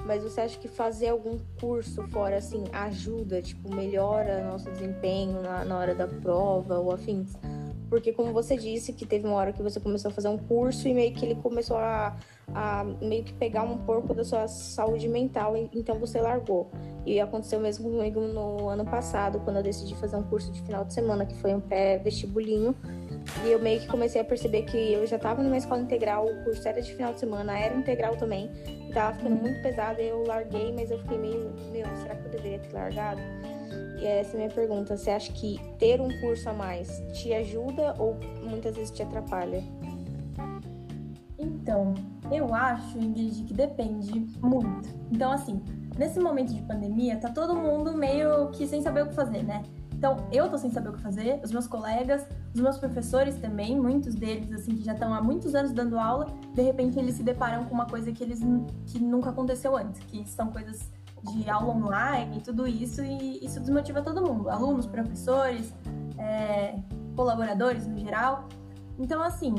mas 0.10 0.24
você 0.24 0.42
acha 0.42 0.58
que 0.58 0.68
fazer 0.68 1.10
algum 1.10 1.38
curso 1.62 2.02
fora 2.08 2.38
assim 2.38 2.64
ajuda, 2.74 3.44
tipo, 3.44 3.72
melhora 3.72 4.44
nosso 4.44 4.68
desempenho 4.72 5.40
na, 5.40 5.64
na 5.64 5.78
hora 5.78 5.94
da 5.94 6.08
prova 6.08 6.80
ou 6.80 6.92
afins? 6.92 7.38
Porque 7.92 8.12
como 8.12 8.34
você 8.34 8.58
disse 8.58 8.92
que 8.92 9.06
teve 9.06 9.28
uma 9.28 9.36
hora 9.36 9.54
que 9.54 9.62
você 9.62 9.80
começou 9.80 10.10
a 10.10 10.12
fazer 10.12 10.28
um 10.28 10.38
curso 10.38 10.88
e 10.88 10.96
meio 10.96 11.14
que 11.14 11.24
ele 11.24 11.36
começou 11.36 11.78
a, 11.78 12.18
a 12.56 12.84
meio 13.00 13.24
que 13.24 13.34
pegar 13.34 13.62
um 13.62 13.78
pouco 13.78 14.16
da 14.16 14.24
sua 14.24 14.48
saúde 14.48 15.08
mental, 15.08 15.56
então 15.56 16.00
você 16.00 16.20
largou. 16.20 16.72
E 17.06 17.20
aconteceu 17.20 17.60
mesmo 17.60 17.92
comigo 17.92 18.20
no 18.20 18.68
ano 18.68 18.86
passado, 18.86 19.40
quando 19.42 19.58
eu 19.58 19.64
decidi 19.64 19.94
fazer 19.96 20.16
um 20.16 20.24
curso 20.24 20.52
de 20.52 20.60
final 20.64 20.86
de 20.86 20.94
semana, 20.94 21.24
que 21.24 21.36
foi 21.36 21.54
um 21.54 21.62
pré-vestibulinho. 21.62 22.76
E 23.46 23.52
eu 23.52 23.60
meio 23.60 23.80
que 23.80 23.88
comecei 23.88 24.20
a 24.20 24.24
perceber 24.24 24.64
que 24.64 24.94
eu 24.94 25.06
já 25.06 25.16
estava 25.16 25.42
numa 25.42 25.58
escola 25.58 25.82
integral, 25.82 26.26
o 26.26 26.44
curso 26.44 26.68
era 26.68 26.82
de 26.82 26.94
final 26.94 27.14
de 27.14 27.20
semana, 27.20 27.58
era 27.58 27.76
integral 27.76 28.16
também. 28.16 28.52
Tava 28.94 29.16
ficando 29.16 29.36
muito 29.36 29.62
pesado, 29.62 30.02
eu 30.02 30.24
larguei, 30.26 30.74
mas 30.74 30.92
eu 30.92 31.00
fiquei 31.00 31.18
meio, 31.18 31.54
meu, 31.72 31.86
será 31.98 32.16
que 32.16 32.26
eu 32.26 32.32
deveria 32.32 32.60
ter 32.60 32.74
largado? 32.74 33.22
E 34.00 34.06
essa 34.06 34.32
é 34.32 34.34
a 34.34 34.38
minha 34.38 34.50
pergunta. 34.50 34.96
Você 34.98 35.10
acha 35.12 35.32
que 35.32 35.60
ter 35.78 36.02
um 36.02 36.10
curso 36.22 36.50
a 36.50 36.54
mais 36.54 37.02
te 37.14 37.34
ajuda 37.34 37.96
ou 38.00 38.18
muitas 38.42 38.76
vezes 38.76 38.92
te 38.92 39.04
atrapalha? 39.04 39.62
Então, 41.38 41.94
eu 42.32 42.54
acho, 42.54 42.98
Ingrid, 42.98 43.44
que 43.44 43.54
depende 43.54 44.28
muito. 44.42 44.90
Então, 45.12 45.32
assim, 45.32 45.62
nesse 45.98 46.20
momento 46.20 46.54
de 46.54 46.62
pandemia, 46.62 47.18
tá 47.18 47.30
todo 47.30 47.56
mundo 47.56 47.94
meio 47.94 48.50
que 48.52 48.68
sem 48.68 48.82
saber 48.82 49.04
o 49.04 49.08
que 49.08 49.16
fazer, 49.16 49.44
né? 49.44 49.64
Então, 49.94 50.28
eu 50.32 50.50
tô 50.50 50.58
sem 50.58 50.72
saber 50.72 50.90
o 50.90 50.94
que 50.94 51.02
fazer, 51.02 51.40
os 51.44 51.52
meus 51.52 51.68
colegas, 51.68 52.26
os 52.60 52.64
meus 52.64 52.78
professores 52.78 53.36
também, 53.38 53.80
muitos 53.80 54.14
deles, 54.14 54.52
assim, 54.52 54.76
que 54.76 54.84
já 54.84 54.94
estão 54.94 55.14
há 55.14 55.22
muitos 55.22 55.56
anos 55.56 55.72
dando 55.72 55.98
aula, 55.98 56.28
de 56.54 56.62
repente 56.62 57.00
eles 57.00 57.16
se 57.16 57.24
deparam 57.24 57.66
com 57.66 57.74
uma 57.74 57.86
coisa 57.86 58.12
que 58.12 58.24
eles 58.24 58.42
que 58.86 59.00
nunca 59.00 59.30
aconteceu 59.30 59.76
antes, 59.76 60.00
que 60.02 60.28
são 60.30 60.48
coisas 60.48 60.92
de 61.32 61.50
aula 61.50 61.74
online 61.74 62.38
e 62.38 62.42
tudo 62.42 62.68
isso, 62.68 63.02
e 63.04 63.44
isso 63.44 63.60
desmotiva 63.60 64.02
todo 64.02 64.22
mundo, 64.22 64.50
alunos, 64.50 64.86
professores, 64.86 65.74
é, 66.18 66.76
colaboradores 67.16 67.88
no 67.88 67.98
geral. 67.98 68.48
Então, 68.98 69.22
assim, 69.22 69.56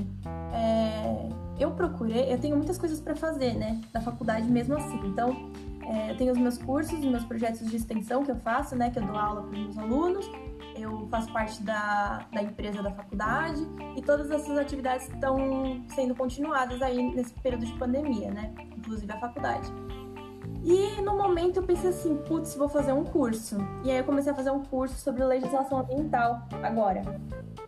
é, 0.53 1.29
eu 1.59 1.71
procurei, 1.71 2.33
eu 2.33 2.39
tenho 2.39 2.57
muitas 2.57 2.79
coisas 2.79 3.01
para 3.01 3.17
fazer, 3.17 3.55
né, 3.55 3.81
da 3.93 4.01
faculdade 4.01 4.51
mesmo 4.51 4.77
assim. 4.77 5.01
Então, 5.07 5.51
é, 5.83 6.13
eu 6.13 6.17
tenho 6.17 6.33
os 6.33 6.39
meus 6.39 6.57
cursos, 6.57 6.99
os 6.99 7.05
meus 7.05 7.25
projetos 7.25 7.69
de 7.69 7.77
extensão 7.77 8.23
que 8.23 8.31
eu 8.31 8.37
faço, 8.37 8.77
né? 8.77 8.91
Que 8.91 9.01
eu 9.01 9.03
dou 9.05 9.17
aula 9.17 9.43
para 9.43 9.51
os 9.51 9.59
meus 9.59 9.79
alunos. 9.79 10.31
Eu 10.81 11.07
faço 11.11 11.31
parte 11.33 11.63
da, 11.63 12.27
da 12.33 12.43
empresa 12.43 12.83
da 12.83 12.91
faculdade 12.91 13.61
e 13.97 14.03
todas 14.03 14.31
essas 14.31 14.57
atividades 14.57 15.09
estão 15.09 15.83
sendo 15.95 16.15
continuadas 16.15 16.81
aí 16.81 17.15
nesse 17.15 17.35
período 17.35 17.67
de 17.67 17.73
pandemia, 17.75 18.31
né? 18.31 18.55
Inclusive 18.77 19.13
a 19.13 19.19
faculdade. 19.19 19.71
E 20.63 21.01
no 21.03 21.17
momento 21.17 21.59
eu 21.59 21.63
pensei 21.63 21.91
assim, 21.91 22.17
putz, 22.17 22.55
vou 22.55 22.69
fazer 22.69 22.93
um 22.93 23.05
curso. 23.05 23.59
E 23.85 23.91
aí 23.91 23.99
eu 23.99 24.05
comecei 24.05 24.33
a 24.33 24.35
fazer 24.35 24.51
um 24.51 24.63
curso 24.63 24.95
sobre 24.97 25.25
legislação 25.25 25.81
ambiental 25.81 26.43
agora. 26.63 27.03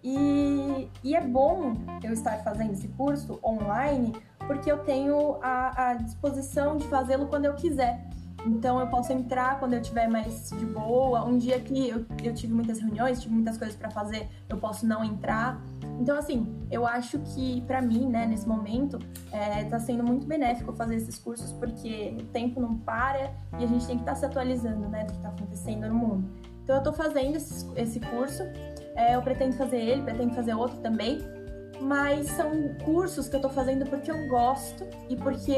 E, 0.02 0.88
e 1.02 1.14
é 1.14 1.20
bom 1.20 1.74
eu 2.02 2.12
estar 2.12 2.42
fazendo 2.42 2.72
esse 2.72 2.88
curso 2.88 3.38
online 3.44 4.12
porque 4.46 4.70
eu 4.70 4.78
tenho 4.78 5.38
a, 5.40 5.90
a 5.90 5.94
disposição 5.94 6.76
de 6.76 6.86
fazê-lo 6.88 7.26
quando 7.26 7.44
eu 7.44 7.54
quiser. 7.54 8.06
Então 8.46 8.80
eu 8.80 8.86
posso 8.88 9.12
entrar 9.12 9.58
quando 9.58 9.74
eu 9.74 9.80
estiver 9.80 10.08
mais 10.08 10.50
de 10.50 10.66
boa. 10.66 11.24
Um 11.24 11.38
dia 11.38 11.60
que 11.60 11.88
eu, 11.88 12.04
eu 12.22 12.34
tive 12.34 12.52
muitas 12.52 12.80
reuniões, 12.80 13.20
tive 13.20 13.34
muitas 13.34 13.56
coisas 13.56 13.76
para 13.76 13.90
fazer, 13.90 14.28
eu 14.48 14.56
posso 14.58 14.86
não 14.86 15.04
entrar. 15.04 15.60
Então, 16.00 16.16
assim, 16.16 16.52
eu 16.70 16.86
acho 16.86 17.18
que 17.20 17.60
para 17.62 17.80
mim, 17.80 18.08
né, 18.08 18.26
nesse 18.26 18.48
momento, 18.48 18.98
é, 19.30 19.64
tá 19.64 19.78
sendo 19.78 20.02
muito 20.02 20.26
benéfico 20.26 20.72
fazer 20.72 20.96
esses 20.96 21.18
cursos 21.18 21.52
porque 21.52 22.16
o 22.18 22.24
tempo 22.24 22.60
não 22.60 22.76
para 22.78 23.32
e 23.58 23.64
a 23.64 23.66
gente 23.66 23.86
tem 23.86 23.96
que 23.96 24.02
estar 24.02 24.12
tá 24.12 24.18
se 24.18 24.26
atualizando, 24.26 24.88
né, 24.88 25.04
do 25.04 25.12
que 25.12 25.20
tá 25.20 25.28
acontecendo 25.28 25.88
no 25.88 25.94
mundo. 25.94 26.28
Então, 26.64 26.76
eu 26.76 26.82
tô 26.82 26.92
fazendo 26.92 27.36
esse, 27.36 27.68
esse 27.76 28.00
curso, 28.00 28.42
é, 28.96 29.14
eu 29.14 29.22
pretendo 29.22 29.54
fazer 29.54 29.78
ele, 29.78 30.02
pretendo 30.02 30.34
fazer 30.34 30.54
outro 30.54 30.78
também. 30.78 31.20
Mas 31.82 32.28
são 32.28 32.74
cursos 32.84 33.28
que 33.28 33.36
eu 33.36 33.40
tô 33.40 33.48
fazendo 33.48 33.84
porque 33.86 34.10
eu 34.10 34.28
gosto 34.28 34.86
e 35.08 35.16
porque 35.16 35.52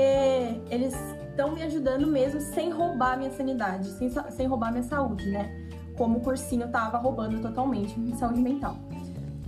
eles 0.70 0.95
estão 1.29 1.53
me 1.53 1.62
ajudando 1.62 2.07
mesmo 2.07 2.41
sem 2.41 2.70
roubar 2.70 3.18
minha 3.18 3.31
sanidade, 3.31 3.89
sem, 3.91 4.11
sem 4.31 4.47
roubar 4.47 4.72
minha 4.72 4.83
saúde, 4.83 5.29
né? 5.31 5.68
Como 5.97 6.18
o 6.18 6.20
cursinho 6.20 6.68
tava 6.68 6.99
roubando 6.99 7.41
totalmente 7.41 7.99
minha 7.99 8.16
saúde 8.16 8.41
mental. 8.41 8.77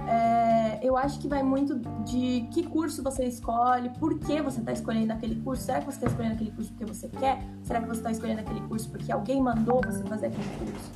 É, 0.07 0.79
eu 0.83 0.97
acho 0.97 1.19
que 1.19 1.27
vai 1.27 1.43
muito 1.43 1.77
de 2.05 2.47
que 2.53 2.63
curso 2.65 3.03
você 3.03 3.25
escolhe, 3.25 3.89
por 3.99 4.19
que 4.19 4.41
você 4.41 4.61
está 4.61 4.73
escolhendo 4.73 5.13
aquele 5.13 5.41
curso. 5.41 5.65
Será 5.65 5.81
que 5.81 5.87
você 5.87 5.97
está 5.97 6.07
escolhendo 6.07 6.35
aquele 6.35 6.51
curso 6.53 6.71
porque 6.73 6.85
você 6.85 7.09
quer? 7.09 7.43
Será 7.65 7.81
que 7.81 7.89
você 7.89 8.01
está 8.01 8.11
escolhendo 8.13 8.41
aquele 8.41 8.61
curso 8.69 8.89
porque 8.91 9.11
alguém 9.11 9.41
mandou 9.41 9.81
você 9.85 10.05
fazer 10.05 10.27
aquele 10.27 10.49
curso? 10.59 10.93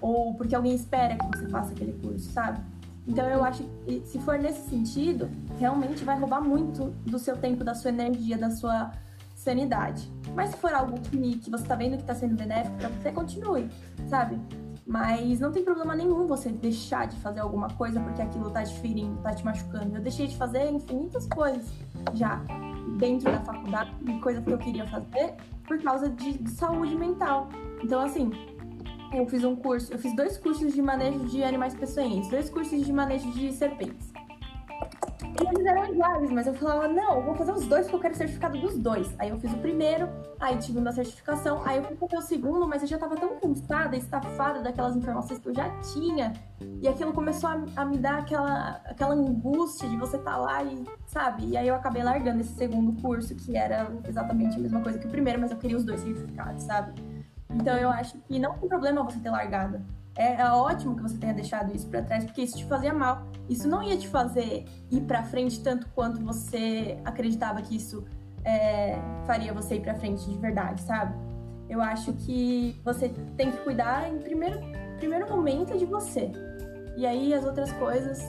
Ou 0.00 0.34
porque 0.34 0.54
alguém 0.54 0.74
espera 0.74 1.16
que 1.16 1.38
você 1.38 1.48
faça 1.48 1.72
aquele 1.72 1.92
curso, 1.92 2.32
sabe? 2.32 2.60
Então 3.08 3.26
eu 3.26 3.42
acho 3.42 3.64
que 3.64 4.02
se 4.04 4.18
for 4.18 4.38
nesse 4.38 4.68
sentido, 4.68 5.30
realmente 5.58 6.04
vai 6.04 6.18
roubar 6.18 6.42
muito 6.42 6.90
do 7.06 7.18
seu 7.18 7.38
tempo, 7.38 7.64
da 7.64 7.74
sua 7.74 7.88
energia, 7.88 8.36
da 8.36 8.50
sua 8.50 8.92
sanidade. 9.34 10.12
Mas 10.34 10.50
se 10.50 10.56
for 10.58 10.72
algo 10.74 11.00
que, 11.00 11.38
que 11.38 11.50
você 11.50 11.62
está 11.62 11.74
vendo 11.74 11.96
que 11.96 12.02
está 12.02 12.14
sendo 12.14 12.36
benéfico 12.36 12.76
para 12.76 12.88
você, 12.90 13.10
continue, 13.10 13.70
sabe? 14.08 14.38
Mas 14.86 15.40
não 15.40 15.50
tem 15.50 15.64
problema 15.64 15.94
nenhum 15.96 16.26
você 16.26 16.50
deixar 16.50 17.06
de 17.06 17.16
fazer 17.20 17.40
alguma 17.40 17.68
coisa 17.68 17.98
porque 18.00 18.20
aquilo 18.20 18.50
tá 18.50 18.62
te 18.62 18.78
ferindo, 18.78 19.16
tá 19.22 19.34
te 19.34 19.44
machucando. 19.44 19.96
Eu 19.96 20.02
deixei 20.02 20.26
de 20.26 20.36
fazer 20.36 20.70
infinitas 20.70 21.26
coisas 21.26 21.72
já 22.12 22.42
dentro 22.98 23.30
da 23.30 23.40
faculdade, 23.40 23.90
coisas 24.20 24.44
que 24.44 24.50
eu 24.50 24.58
queria 24.58 24.86
fazer 24.86 25.34
por 25.66 25.80
causa 25.82 26.10
de, 26.10 26.38
de 26.38 26.50
saúde 26.50 26.94
mental. 26.94 27.48
Então, 27.82 28.00
assim, 28.00 28.30
eu 29.12 29.26
fiz 29.26 29.44
um 29.44 29.56
curso, 29.56 29.92
eu 29.92 29.98
fiz 29.98 30.14
dois 30.14 30.36
cursos 30.36 30.72
de 30.72 30.82
manejo 30.82 31.20
de 31.26 31.42
animais 31.42 31.74
peçonhentos, 31.74 32.28
dois 32.28 32.50
cursos 32.50 32.84
de 32.84 32.92
manejo 32.92 33.30
de 33.32 33.52
serpentes. 33.52 34.12
E 35.40 35.46
eles 35.46 35.66
eram 35.66 35.86
iguais, 35.86 36.30
mas 36.30 36.46
eu 36.46 36.54
falava, 36.54 36.88
não, 36.88 37.16
eu 37.16 37.22
vou 37.22 37.34
fazer 37.34 37.52
os 37.52 37.66
dois 37.66 37.84
porque 37.84 37.96
eu 37.96 38.00
quero 38.00 38.14
certificado 38.16 38.58
dos 38.60 38.76
dois. 38.76 39.14
Aí 39.18 39.28
eu 39.28 39.38
fiz 39.38 39.52
o 39.52 39.58
primeiro, 39.58 40.08
aí 40.40 40.56
tive 40.58 40.78
uma 40.78 40.90
certificação, 40.90 41.62
aí 41.64 41.78
eu 41.78 41.84
fui 41.84 41.96
fazer 41.96 42.16
o 42.16 42.22
segundo, 42.22 42.66
mas 42.66 42.82
eu 42.82 42.88
já 42.88 42.98
tava 42.98 43.16
tão 43.16 43.38
cansada, 43.38 43.96
estafada 43.96 44.60
daquelas 44.60 44.96
informações 44.96 45.38
que 45.38 45.48
eu 45.48 45.54
já 45.54 45.70
tinha. 45.80 46.32
E 46.80 46.88
aquilo 46.88 47.12
começou 47.12 47.48
a, 47.50 47.64
a 47.76 47.84
me 47.84 47.98
dar 47.98 48.18
aquela, 48.18 48.80
aquela 48.84 49.14
angústia 49.14 49.88
de 49.88 49.96
você 49.96 50.16
estar 50.16 50.32
tá 50.32 50.38
lá 50.38 50.62
e, 50.64 50.84
sabe? 51.06 51.46
E 51.46 51.56
aí 51.56 51.68
eu 51.68 51.74
acabei 51.74 52.02
largando 52.02 52.40
esse 52.40 52.54
segundo 52.54 53.00
curso, 53.00 53.34
que 53.34 53.56
era 53.56 53.90
exatamente 54.08 54.56
a 54.56 54.60
mesma 54.60 54.80
coisa 54.80 54.98
que 54.98 55.06
o 55.06 55.10
primeiro, 55.10 55.40
mas 55.40 55.50
eu 55.50 55.56
queria 55.56 55.76
os 55.76 55.84
dois 55.84 56.00
certificados, 56.00 56.64
sabe? 56.64 56.92
Então 57.50 57.76
eu 57.76 57.88
acho 57.88 58.18
que 58.18 58.38
não 58.38 58.54
tem 58.54 58.68
problema 58.68 59.02
você 59.02 59.18
ter 59.18 59.30
largado. 59.30 59.80
É, 60.16 60.40
é 60.40 60.50
ótimo 60.50 60.96
que 60.96 61.02
você 61.02 61.16
tenha 61.16 61.32
deixado 61.32 61.74
isso 61.74 61.86
para 61.86 62.02
trás, 62.02 62.24
porque 62.24 62.42
isso 62.42 62.56
te 62.58 62.64
fazia 62.64 62.92
mal. 62.92 63.26
Isso 63.48 63.68
não 63.68 63.82
ia 63.82 63.96
te 63.96 64.08
fazer 64.08 64.66
ir 64.90 65.00
para 65.02 65.22
frente 65.22 65.62
tanto 65.62 65.86
quanto 65.94 66.20
você 66.20 66.98
acreditava 67.04 67.62
que 67.62 67.76
isso 67.76 68.04
é, 68.44 68.98
faria 69.26 69.52
você 69.52 69.76
ir 69.76 69.80
para 69.80 69.94
frente 69.94 70.28
de 70.28 70.36
verdade, 70.38 70.82
sabe? 70.82 71.14
Eu 71.68 71.80
acho 71.80 72.12
que 72.14 72.80
você 72.84 73.10
tem 73.36 73.52
que 73.52 73.58
cuidar 73.58 74.10
em 74.10 74.18
primeiro, 74.18 74.58
primeiro 74.96 75.28
momento 75.28 75.76
de 75.78 75.84
você. 75.84 76.32
E 76.96 77.06
aí 77.06 77.32
as 77.32 77.44
outras 77.44 77.70
coisas 77.72 78.20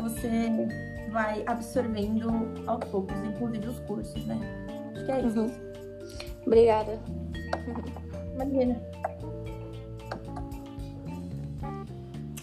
você 0.00 0.50
vai 1.10 1.42
absorvendo 1.46 2.28
aos 2.66 2.84
poucos, 2.84 3.16
inclusive 3.24 3.68
os 3.68 3.78
cursos, 3.80 4.24
né? 4.26 4.38
Acho 4.94 5.04
que 5.04 5.12
é 5.12 5.20
isso. 5.20 5.40
Uhum. 5.40 5.72
Obrigada. 6.46 6.98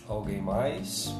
Alguém 0.08 0.42
mais? 0.42 1.14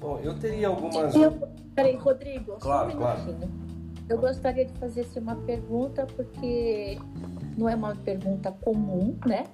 Bom, 0.00 0.20
eu 0.22 0.38
teria 0.38 0.68
algumas. 0.68 1.14
Eu, 1.14 1.32
peraí, 1.74 1.96
Rodrigo, 1.96 2.56
claro, 2.60 2.90
só 2.90 2.96
um 2.96 3.00
claro. 3.00 3.20
Eu 4.08 4.18
gostaria 4.18 4.66
de 4.66 4.72
fazer 4.74 5.02
assim, 5.02 5.20
uma 5.20 5.36
pergunta, 5.36 6.06
porque 6.14 6.98
não 7.56 7.68
é 7.68 7.74
uma 7.74 7.94
pergunta 7.96 8.52
comum, 8.52 9.16
né? 9.24 9.44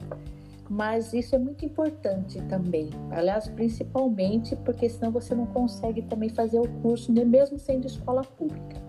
Mas 0.71 1.13
isso 1.13 1.35
é 1.35 1.39
muito 1.39 1.65
importante 1.65 2.41
também. 2.43 2.91
Aliás, 3.11 3.49
principalmente 3.49 4.55
porque 4.55 4.89
senão 4.89 5.11
você 5.11 5.35
não 5.35 5.47
consegue 5.47 6.03
também 6.03 6.29
fazer 6.29 6.61
o 6.61 6.69
curso, 6.81 7.13
né, 7.13 7.25
mesmo 7.25 7.59
sendo 7.59 7.89
escola 7.89 8.23
pública. 8.23 8.81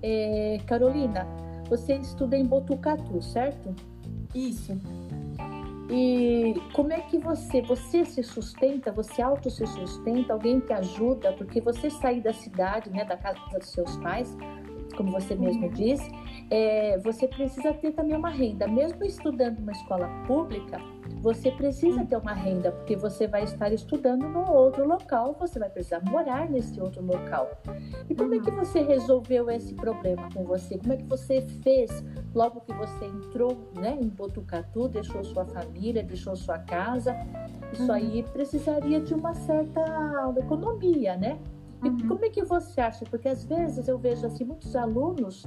É, 0.00 0.60
Carolina, 0.66 1.26
você 1.68 1.96
estuda 1.96 2.36
em 2.36 2.44
Botucatu, 2.44 3.20
certo? 3.20 3.74
Isso. 4.32 4.78
E 5.90 6.54
como 6.72 6.92
é 6.92 7.00
que 7.00 7.18
você, 7.18 7.60
você 7.60 8.04
se 8.04 8.22
sustenta, 8.22 8.92
você 8.92 9.20
auto 9.20 9.50
se 9.50 9.66
sustenta, 9.66 10.32
alguém 10.32 10.60
te 10.60 10.72
ajuda, 10.72 11.32
porque 11.32 11.60
você 11.60 11.90
sair 11.90 12.20
da 12.20 12.32
cidade, 12.32 12.88
né, 12.88 13.04
da 13.04 13.16
casa 13.16 13.38
dos 13.58 13.68
seus 13.68 13.96
pais, 13.96 14.36
como 14.96 15.10
você 15.10 15.34
mesmo 15.34 15.66
uhum. 15.66 15.72
disse, 15.72 16.08
é, 16.50 16.98
você 16.98 17.26
precisa 17.26 17.72
ter 17.74 17.92
também 17.92 18.16
uma 18.16 18.30
renda. 18.30 18.66
Mesmo 18.66 19.04
estudando 19.04 19.58
uma 19.58 19.72
escola 19.72 20.08
pública, 20.26 20.78
você 21.20 21.50
precisa 21.50 22.04
ter 22.04 22.16
uma 22.16 22.32
renda, 22.32 22.70
porque 22.72 22.96
você 22.96 23.26
vai 23.26 23.44
estar 23.44 23.72
estudando 23.72 24.28
no 24.28 24.50
outro 24.50 24.86
local, 24.86 25.34
você 25.38 25.58
vai 25.58 25.70
precisar 25.70 26.02
morar 26.04 26.50
nesse 26.50 26.80
outro 26.80 27.04
local. 27.04 27.50
E 28.08 28.14
como 28.14 28.34
é 28.34 28.40
que 28.40 28.50
você 28.50 28.82
resolveu 28.82 29.50
esse 29.50 29.74
problema 29.74 30.28
com 30.34 30.44
você? 30.44 30.78
Como 30.78 30.92
é 30.92 30.96
que 30.96 31.04
você 31.04 31.40
fez 31.62 32.04
logo 32.34 32.60
que 32.60 32.74
você 32.74 33.06
entrou 33.06 33.70
né, 33.74 33.96
em 34.00 34.08
Botucatu, 34.08 34.88
deixou 34.88 35.24
sua 35.24 35.46
família, 35.46 36.02
deixou 36.02 36.36
sua 36.36 36.58
casa? 36.58 37.16
Isso 37.72 37.90
aí 37.90 38.22
precisaria 38.32 39.00
de 39.00 39.14
uma 39.14 39.34
certa 39.34 39.82
economia, 40.36 41.16
né? 41.16 41.38
E 41.82 41.88
uhum. 41.88 42.08
como 42.08 42.24
é 42.24 42.28
que 42.30 42.42
você 42.42 42.80
acha? 42.80 43.04
Porque 43.04 43.28
às 43.28 43.44
vezes 43.44 43.88
eu 43.88 43.98
vejo 43.98 44.26
assim 44.26 44.44
muitos 44.44 44.74
alunos, 44.74 45.44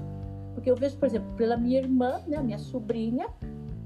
porque 0.57 0.71
eu 0.71 0.75
vejo, 0.75 0.97
por 0.97 1.05
exemplo, 1.05 1.31
pela 1.37 1.55
minha 1.55 1.77
irmã, 1.77 2.19
né, 2.25 2.41
minha 2.41 2.57
sobrinha, 2.57 3.27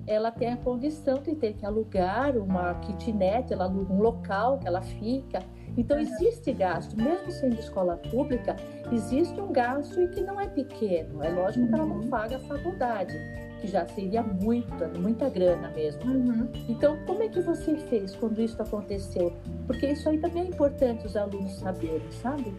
ela 0.07 0.32
tem 0.32 0.53
a 0.53 0.55
condição 0.55 1.15
de 1.15 1.36
ter 1.36 1.51
que 1.55 1.65
alugar 1.65 2.38
uma 2.38 2.76
kitnet, 2.76 3.51
ela 3.51 3.65
aluga 3.65 3.91
um 3.91 3.99
local 4.01 4.57
que 4.57 4.69
ela 4.69 4.82
fica. 4.82 5.39
Então 5.76 5.99
existe 5.99 6.53
gasto, 6.53 6.95
mesmo 6.95 7.30
sendo 7.30 7.59
escola 7.59 7.97
pública, 7.97 8.55
existe 8.89 9.39
um 9.41 9.51
gasto 9.51 9.99
e 10.01 10.07
que 10.07 10.22
não 10.22 10.39
é 10.39 10.47
pequeno. 10.47 11.22
É 11.22 11.30
lógico 11.30 11.67
que 11.67 11.74
ela 11.74 11.86
não 11.86 11.97
uhum. 11.97 12.09
paga 12.09 12.38
a 12.38 12.39
faculdade, 12.39 13.13
que 13.59 13.67
já 13.67 13.86
seria 13.88 14.24
muita, 14.24 14.88
muita 14.97 15.30
grana 15.30 15.72
mesmo. 15.72 16.09
Uhum. 16.09 16.47
Então, 16.69 16.97
como 17.05 17.22
é 17.22 17.28
que 17.28 17.41
você 17.41 17.76
fez 17.76 18.15
quando 18.15 18.41
isso 18.41 18.61
aconteceu? 18.61 19.34
Porque 19.67 19.88
isso 19.88 20.07
aí 20.07 20.17
também 20.19 20.43
é 20.43 20.47
importante 20.47 21.05
os 21.05 21.17
alunos 21.17 21.51
saberem, 21.55 22.09
sabe? 22.11 22.55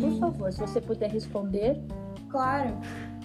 Por 0.00 0.18
favor, 0.18 0.50
se 0.50 0.60
você 0.60 0.80
puder 0.80 1.10
responder. 1.10 1.78
Claro. 2.30 2.76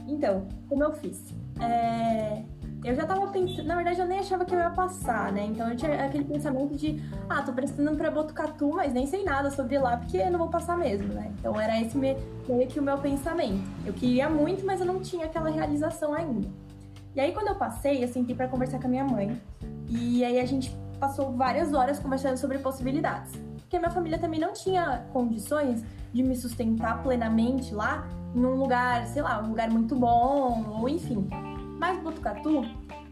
Então, 0.08 0.47
como 0.68 0.84
eu 0.84 0.91
fiz? 0.93 1.34
É 1.60 2.43
eu 2.84 2.93
já 2.93 3.06
tava 3.06 3.28
pensando, 3.28 3.66
na 3.66 3.76
verdade 3.76 3.99
eu 3.99 4.06
nem 4.06 4.20
achava 4.20 4.43
que 4.43 4.54
eu 4.54 4.60
ia 4.60 4.70
passar, 4.70 5.32
né? 5.32 5.45
Então 5.45 5.70
eu 5.70 5.76
tinha 5.76 6.06
aquele 6.06 6.26
pensamento 6.26 6.76
de, 6.76 7.01
ah, 7.30 7.41
tô 7.41 7.54
prestando 7.54 7.95
pra 7.95 8.12
Botucatu, 8.12 8.74
mas 8.74 8.93
nem 8.93 9.08
sei 9.08 9.24
nada 9.24 9.49
sobre 9.49 9.78
lá, 9.80 9.95
porque 9.95 10.18
eu 10.18 10.30
não 10.30 10.38
vou 10.38 10.49
passar 10.49 10.78
mesmo, 10.78 11.08
né? 11.14 11.32
Então 11.39 11.60
era 11.60 11.80
esse 11.80 11.97
meio 11.97 12.18
que 12.68 12.80
o 12.80 12.84
meu 12.84 12.97
pensamento. 12.97 13.64
Eu 13.86 13.93
queria 13.93 14.30
muito, 14.30 14.66
mas 14.66 14.82
eu 14.82 14.86
não 14.86 14.99
tinha 14.99 15.26
aquela 15.26 15.49
realização 15.49 16.14
ainda. 16.14 16.47
E 17.16 17.22
aí 17.22 17.32
quando 17.32 17.47
eu 17.47 17.56
passei, 17.56 18.04
eu 18.04 18.08
senti 18.08 18.34
para 18.34 18.49
conversar 18.49 18.80
com 18.80 18.88
a 18.88 18.89
minha 18.89 19.06
mãe. 19.06 19.41
E 19.88 20.26
aí 20.26 20.39
a 20.39 20.45
gente 20.45 20.76
passou 20.99 21.32
várias 21.32 21.74
horas 21.74 21.99
conversando 21.99 22.36
sobre 22.36 22.58
possibilidades. 22.58 23.32
Porque 23.60 23.80
minha 23.80 23.91
família 23.91 24.18
também 24.18 24.41
não 24.41 24.51
tinha 24.51 25.06
condições 25.14 25.86
de 26.12 26.22
me 26.22 26.36
sustentar 26.36 27.01
plenamente 27.01 27.74
lá, 27.74 28.06
em 28.36 28.45
um 28.45 28.55
lugar, 28.55 29.05
sei 29.07 29.21
lá, 29.21 29.41
um 29.41 29.49
lugar 29.49 29.69
muito 29.69 29.95
bom, 29.95 30.79
ou 30.79 30.89
enfim. 30.89 31.27
Mas 31.79 32.01
Botucatu 32.01 32.63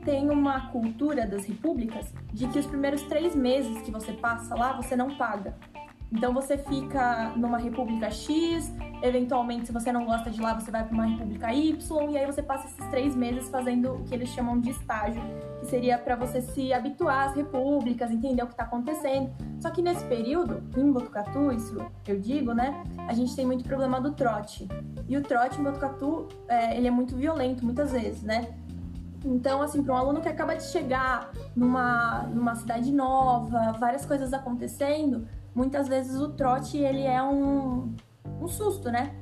tem 0.03 0.29
uma 0.29 0.71
cultura 0.71 1.27
das 1.27 1.45
repúblicas 1.45 2.13
de 2.33 2.47
que 2.47 2.59
os 2.59 2.65
primeiros 2.65 3.01
três 3.03 3.35
meses 3.35 3.81
que 3.81 3.91
você 3.91 4.13
passa 4.13 4.55
lá, 4.55 4.73
você 4.73 4.95
não 4.95 5.15
paga. 5.15 5.55
Então 6.11 6.33
você 6.33 6.57
fica 6.57 7.31
numa 7.37 7.57
república 7.57 8.11
X, 8.11 8.73
eventualmente, 9.01 9.67
se 9.67 9.71
você 9.71 9.93
não 9.93 10.05
gosta 10.05 10.29
de 10.29 10.41
lá, 10.41 10.53
você 10.53 10.69
vai 10.69 10.83
para 10.83 10.93
uma 10.93 11.05
república 11.05 11.53
Y, 11.53 12.11
e 12.11 12.17
aí 12.17 12.25
você 12.25 12.43
passa 12.43 12.67
esses 12.67 12.85
três 12.89 13.15
meses 13.15 13.47
fazendo 13.47 13.93
o 13.93 14.03
que 14.03 14.13
eles 14.13 14.27
chamam 14.29 14.59
de 14.59 14.71
estágio, 14.71 15.21
que 15.61 15.67
seria 15.67 15.97
para 15.97 16.17
você 16.17 16.41
se 16.41 16.73
habituar 16.73 17.29
às 17.29 17.35
repúblicas, 17.35 18.11
entender 18.11 18.43
o 18.43 18.47
que 18.47 18.53
está 18.53 18.63
acontecendo. 18.63 19.31
Só 19.61 19.69
que 19.69 19.81
nesse 19.81 20.03
período, 20.05 20.61
em 20.77 20.91
Botucatu, 20.91 21.51
isso 21.53 21.77
eu 22.05 22.19
digo, 22.19 22.53
né, 22.53 22.83
a 23.07 23.13
gente 23.13 23.33
tem 23.33 23.45
muito 23.45 23.63
problema 23.63 24.01
do 24.01 24.11
trote. 24.11 24.67
E 25.07 25.15
o 25.15 25.21
trote 25.21 25.61
em 25.61 25.63
Botucatu, 25.63 26.27
é, 26.49 26.75
ele 26.77 26.87
é 26.87 26.91
muito 26.91 27.15
violento, 27.15 27.63
muitas 27.63 27.93
vezes, 27.93 28.21
né? 28.21 28.53
Então, 29.23 29.61
assim, 29.61 29.83
para 29.83 29.93
um 29.93 29.97
aluno 29.97 30.19
que 30.19 30.27
acaba 30.27 30.55
de 30.55 30.63
chegar 30.63 31.31
numa, 31.55 32.23
numa 32.23 32.55
cidade 32.55 32.91
nova, 32.91 33.71
várias 33.73 34.03
coisas 34.03 34.33
acontecendo, 34.33 35.27
muitas 35.53 35.87
vezes 35.87 36.19
o 36.19 36.29
trote 36.29 36.77
ele 36.77 37.03
é 37.03 37.21
um, 37.21 37.93
um 38.41 38.47
susto, 38.47 38.89
né? 38.91 39.13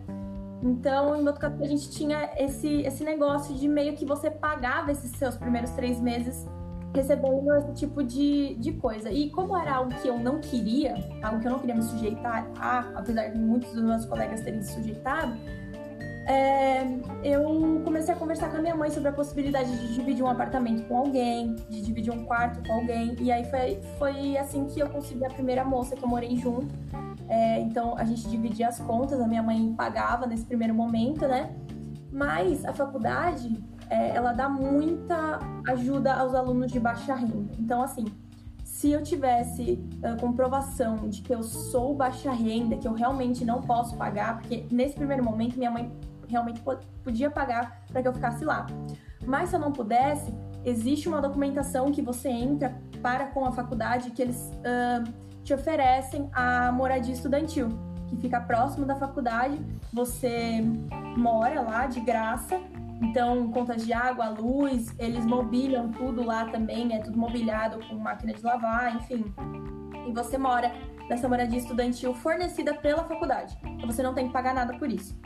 Então, 0.62 1.16
em 1.16 1.24
Botucatu, 1.24 1.64
a 1.64 1.68
gente 1.68 1.90
tinha 1.90 2.32
esse, 2.38 2.82
esse 2.82 3.04
negócio 3.04 3.56
de 3.56 3.68
meio 3.68 3.96
que 3.96 4.06
você 4.06 4.30
pagava 4.30 4.92
esses 4.92 5.12
seus 5.12 5.38
primeiros 5.38 5.72
três 5.72 6.02
meses 6.02 6.46
recebendo 6.94 7.56
esse 7.56 7.74
tipo 7.74 8.04
de, 8.04 8.56
de 8.56 8.74
coisa. 8.74 9.12
E 9.12 9.30
como 9.30 9.56
era 9.58 9.76
algo 9.76 9.94
que 10.02 10.08
eu 10.08 10.18
não 10.20 10.40
queria, 10.40 10.96
algo 11.22 11.40
que 11.40 11.48
eu 11.48 11.52
não 11.52 11.60
queria 11.60 11.76
me 11.76 11.84
sujeitar 11.84 12.48
a, 12.58 12.80
apesar 12.96 13.28
de 13.28 13.38
muitos 13.38 13.72
dos 13.74 13.84
meus 13.84 14.06
colegas 14.06 14.42
terem 14.42 14.62
se 14.62 14.74
sujeitado, 14.74 15.34
é, 16.26 16.84
eu 17.24 17.82
comecei 17.84 18.14
a 18.14 18.18
conversar 18.18 18.50
com 18.50 18.58
a 18.58 18.62
minha 18.62 18.76
mãe 18.76 18.90
sobre 18.90 19.10
a 19.10 19.12
possibilidade 19.12 19.76
de 19.80 19.94
dividir 19.94 20.24
um 20.24 20.28
apartamento 20.28 20.88
com 20.88 20.98
alguém, 20.98 21.56
de 21.70 21.82
dividir 21.82 22.12
um 22.14 22.24
quarto 22.26 22.62
com 22.68 22.74
alguém. 22.74 23.16
E 23.20 23.32
aí 23.32 23.44
foi, 23.46 23.82
foi 23.98 24.38
assim 24.38 24.66
que 24.66 24.80
eu 24.80 24.90
consegui 24.90 25.26
a 25.26 25.30
primeira 25.30 25.64
moça 25.64 25.96
que 25.96 26.04
eu 26.04 26.08
morei 26.08 26.36
junto. 26.38 26.68
É, 27.28 27.60
então 27.62 27.98
a 27.98 28.04
gente 28.04 28.28
dividia 28.28 28.68
as 28.68 28.80
contas, 28.80 29.20
a 29.20 29.28
minha 29.28 29.44
mãe 29.44 29.74
pagava 29.74 30.26
nesse 30.26 30.46
primeiro 30.46 30.74
momento, 30.74 31.28
né? 31.28 31.56
Mas 32.12 32.66
a 32.66 32.74
faculdade, 32.74 33.56
é, 33.90 34.16
ela 34.16 34.34
dá 34.34 34.50
muita 34.50 35.40
ajuda 35.68 36.14
aos 36.14 36.34
alunos 36.34 36.72
de 36.72 36.80
baixa 36.80 37.14
renda. 37.14 37.54
Então, 37.60 37.82
assim, 37.82 38.06
se 38.80 38.92
eu 38.92 39.04
tivesse 39.04 39.84
uh, 40.04 40.18
comprovação 40.22 41.10
de 41.10 41.22
que 41.22 41.34
eu 41.36 41.44
sou 41.44 41.94
baixa 41.94 42.32
renda, 42.32 42.78
que 42.78 42.88
eu 42.88 42.94
realmente 42.94 43.44
não 43.44 43.62
posso 43.62 43.98
pagar, 43.98 44.38
porque 44.38 44.66
nesse 44.72 44.96
primeiro 44.96 45.22
momento 45.22 45.58
minha 45.58 45.70
mãe 45.70 45.92
realmente 46.30 46.62
podia 47.04 47.30
pagar 47.30 47.84
para 47.92 48.02
que 48.02 48.08
eu 48.08 48.14
ficasse 48.14 48.46
lá. 48.46 48.68
Mas 49.26 49.50
se 49.50 49.56
eu 49.56 49.60
não 49.60 49.72
pudesse, 49.72 50.34
existe 50.64 51.08
uma 51.08 51.22
documentação 51.22 51.92
que 51.92 52.02
você 52.02 52.30
entra 52.30 52.76
para 53.02 53.28
com 53.28 53.46
a 53.46 53.52
faculdade 53.52 54.12
que 54.12 54.22
eles 54.22 54.52
uh, 54.60 55.30
te 55.44 55.54
oferecem 55.54 56.30
a 56.34 56.72
moradia 56.72 57.14
estudantil, 57.14 57.70
que 58.08 58.18
fica 58.18 58.40
próximo 58.42 58.86
da 58.86 58.96
faculdade. 58.96 59.60
Você 59.94 60.62
mora 61.18 61.62
lá 61.62 61.88
de 61.88 62.00
graça, 62.00 62.60
então 63.02 63.50
contas 63.52 63.86
de 63.86 63.94
água, 63.94 64.30
luz, 64.30 64.94
eles 65.00 65.26
mobiliam 65.26 65.92
tudo 65.92 66.24
lá 66.24 66.46
também, 66.46 66.94
é 66.94 67.00
tudo 67.00 67.18
mobiliado 67.18 67.80
com 67.88 67.96
máquina 67.96 68.34
de 68.34 68.44
lavar, 68.44 68.96
enfim. 68.96 69.34
E 70.08 70.12
você 70.12 70.38
mora 70.38 70.72
nessa 71.10 71.28
moradia 71.28 71.58
estudantil 71.58 72.14
fornecida 72.14 72.74
pela 72.76 73.04
faculdade. 73.04 73.58
Então 73.64 73.90
você 73.90 74.04
não 74.04 74.14
tem 74.14 74.28
que 74.28 74.34
pagar 74.34 74.54
nada 74.54 74.78
por 74.78 74.90
isso. 74.90 75.18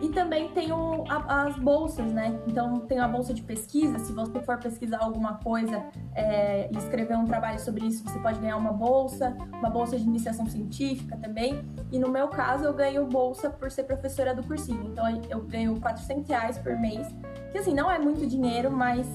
E 0.00 0.10
também 0.10 0.48
tem 0.50 0.70
o, 0.70 1.04
a, 1.08 1.46
as 1.46 1.56
bolsas, 1.56 2.12
né? 2.12 2.38
Então 2.46 2.80
tem 2.80 3.00
a 3.00 3.08
bolsa 3.08 3.34
de 3.34 3.42
pesquisa. 3.42 3.98
Se 3.98 4.12
você 4.12 4.40
for 4.40 4.56
pesquisar 4.58 4.98
alguma 5.02 5.38
coisa 5.38 5.84
é, 6.14 6.70
e 6.72 6.78
escrever 6.78 7.16
um 7.16 7.24
trabalho 7.24 7.58
sobre 7.58 7.86
isso, 7.86 8.04
você 8.04 8.18
pode 8.20 8.38
ganhar 8.38 8.56
uma 8.56 8.72
bolsa, 8.72 9.36
uma 9.54 9.68
bolsa 9.68 9.98
de 9.98 10.04
iniciação 10.04 10.46
científica 10.46 11.16
também. 11.16 11.64
E 11.90 11.98
no 11.98 12.08
meu 12.08 12.28
caso, 12.28 12.64
eu 12.64 12.74
ganho 12.74 13.06
bolsa 13.06 13.50
por 13.50 13.70
ser 13.70 13.84
professora 13.84 14.34
do 14.34 14.42
cursinho. 14.44 14.84
Então 14.84 15.04
eu 15.28 15.42
ganho 15.42 15.80
400 15.80 16.28
reais 16.28 16.58
por 16.58 16.78
mês, 16.78 17.08
que 17.50 17.58
assim, 17.58 17.74
não 17.74 17.90
é 17.90 17.98
muito 17.98 18.24
dinheiro, 18.24 18.70
mas 18.70 19.06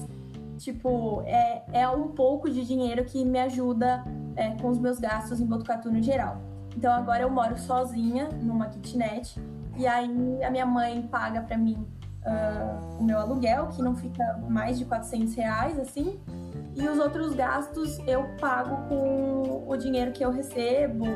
tipo, 0.58 1.22
é, 1.26 1.62
é 1.72 1.88
um 1.88 2.08
pouco 2.08 2.50
de 2.50 2.64
dinheiro 2.64 3.04
que 3.04 3.24
me 3.24 3.38
ajuda 3.38 4.04
é, 4.36 4.50
com 4.60 4.68
os 4.68 4.78
meus 4.78 4.98
gastos 4.98 5.40
em 5.40 5.46
Botucatu 5.46 5.90
no 5.90 6.02
geral. 6.02 6.42
Então 6.76 6.92
agora 6.92 7.22
eu 7.22 7.30
moro 7.30 7.56
sozinha 7.56 8.28
numa 8.42 8.66
kitnet 8.66 9.40
e 9.76 9.86
aí 9.86 10.42
a 10.42 10.50
minha 10.50 10.66
mãe 10.66 11.02
paga 11.02 11.40
para 11.40 11.56
mim 11.56 11.86
uh, 12.24 13.00
o 13.00 13.04
meu 13.04 13.18
aluguel, 13.18 13.68
que 13.68 13.82
não 13.82 13.94
fica 13.94 14.40
mais 14.48 14.78
de 14.78 14.84
400 14.84 15.34
reais, 15.34 15.78
assim. 15.78 16.20
E 16.74 16.88
os 16.88 16.98
outros 16.98 17.34
gastos 17.34 17.98
eu 18.06 18.24
pago 18.40 18.88
com 18.88 19.64
o 19.68 19.76
dinheiro 19.76 20.12
que 20.12 20.24
eu 20.24 20.30
recebo. 20.30 21.06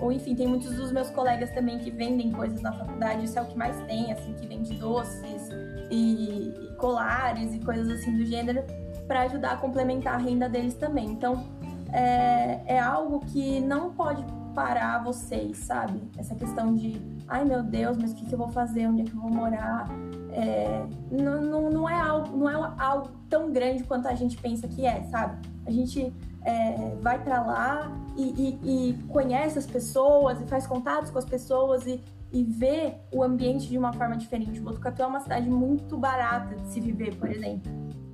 Ou 0.00 0.10
enfim, 0.10 0.34
tem 0.34 0.46
muitos 0.46 0.74
dos 0.74 0.92
meus 0.92 1.10
colegas 1.10 1.50
também 1.50 1.78
que 1.78 1.90
vendem 1.90 2.32
coisas 2.32 2.60
na 2.62 2.72
faculdade, 2.72 3.24
isso 3.24 3.38
é 3.38 3.42
o 3.42 3.44
que 3.44 3.58
mais 3.58 3.78
tem, 3.82 4.10
assim, 4.10 4.32
que 4.32 4.46
vende 4.46 4.72
doces 4.74 5.50
e, 5.90 6.54
e 6.58 6.74
colares 6.76 7.54
e 7.54 7.58
coisas 7.58 7.90
assim 7.90 8.16
do 8.16 8.24
gênero, 8.24 8.64
para 9.06 9.22
ajudar 9.22 9.52
a 9.52 9.56
complementar 9.56 10.14
a 10.14 10.16
renda 10.16 10.48
deles 10.48 10.74
também. 10.74 11.06
Então, 11.10 11.44
é, 11.92 12.60
é 12.66 12.78
algo 12.78 13.20
que 13.26 13.60
não 13.60 13.92
pode 13.92 14.24
parar 14.54 15.02
vocês, 15.04 15.58
sabe? 15.58 16.00
Essa 16.16 16.34
questão 16.34 16.74
de, 16.74 16.98
ai 17.30 17.44
meu 17.44 17.62
Deus, 17.62 17.96
mas 17.96 18.10
o 18.10 18.14
que, 18.16 18.26
que 18.26 18.34
eu 18.34 18.38
vou 18.38 18.48
fazer? 18.48 18.86
Onde 18.88 19.02
é 19.02 19.04
que 19.04 19.14
eu 19.14 19.20
vou 19.20 19.30
morar? 19.30 19.88
É, 20.32 20.84
não, 21.10 21.40
não, 21.40 21.70
não, 21.70 21.88
é 21.88 21.98
algo, 21.98 22.36
não 22.36 22.50
é 22.50 22.74
algo 22.76 23.08
tão 23.28 23.52
grande 23.52 23.84
quanto 23.84 24.08
a 24.08 24.14
gente 24.14 24.36
pensa 24.36 24.66
que 24.66 24.84
é, 24.84 25.04
sabe? 25.04 25.40
A 25.64 25.70
gente 25.70 26.12
é, 26.42 26.96
vai 27.00 27.22
para 27.22 27.40
lá 27.40 27.92
e, 28.16 28.58
e, 28.64 28.90
e, 28.90 29.02
conhece 29.04 29.58
as 29.58 29.66
pessoas 29.66 30.40
e 30.40 30.44
faz 30.46 30.66
contatos 30.66 31.10
com 31.10 31.18
as 31.18 31.24
pessoas 31.24 31.86
e, 31.86 32.02
e 32.32 32.42
vê 32.42 32.94
o 33.12 33.22
ambiente 33.22 33.68
de 33.68 33.78
uma 33.78 33.92
forma 33.92 34.16
diferente. 34.16 34.60
Botucatu 34.60 35.02
é 35.02 35.06
uma 35.06 35.20
cidade 35.20 35.48
muito 35.48 35.96
barata 35.96 36.56
de 36.56 36.66
se 36.68 36.80
viver, 36.80 37.16
por 37.16 37.30
exemplo, 37.30 37.70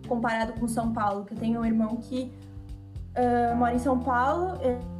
comparado 0.07 0.53
com 0.61 0.69
São 0.69 0.93
Paulo, 0.93 1.25
que 1.25 1.33
eu 1.33 1.39
tenho 1.39 1.61
um 1.61 1.65
irmão 1.65 1.97
que 1.97 2.31
uh, 3.17 3.57
mora 3.57 3.75
em 3.75 3.79
São 3.79 3.99
Paulo 3.99 4.59
ele 4.61 4.96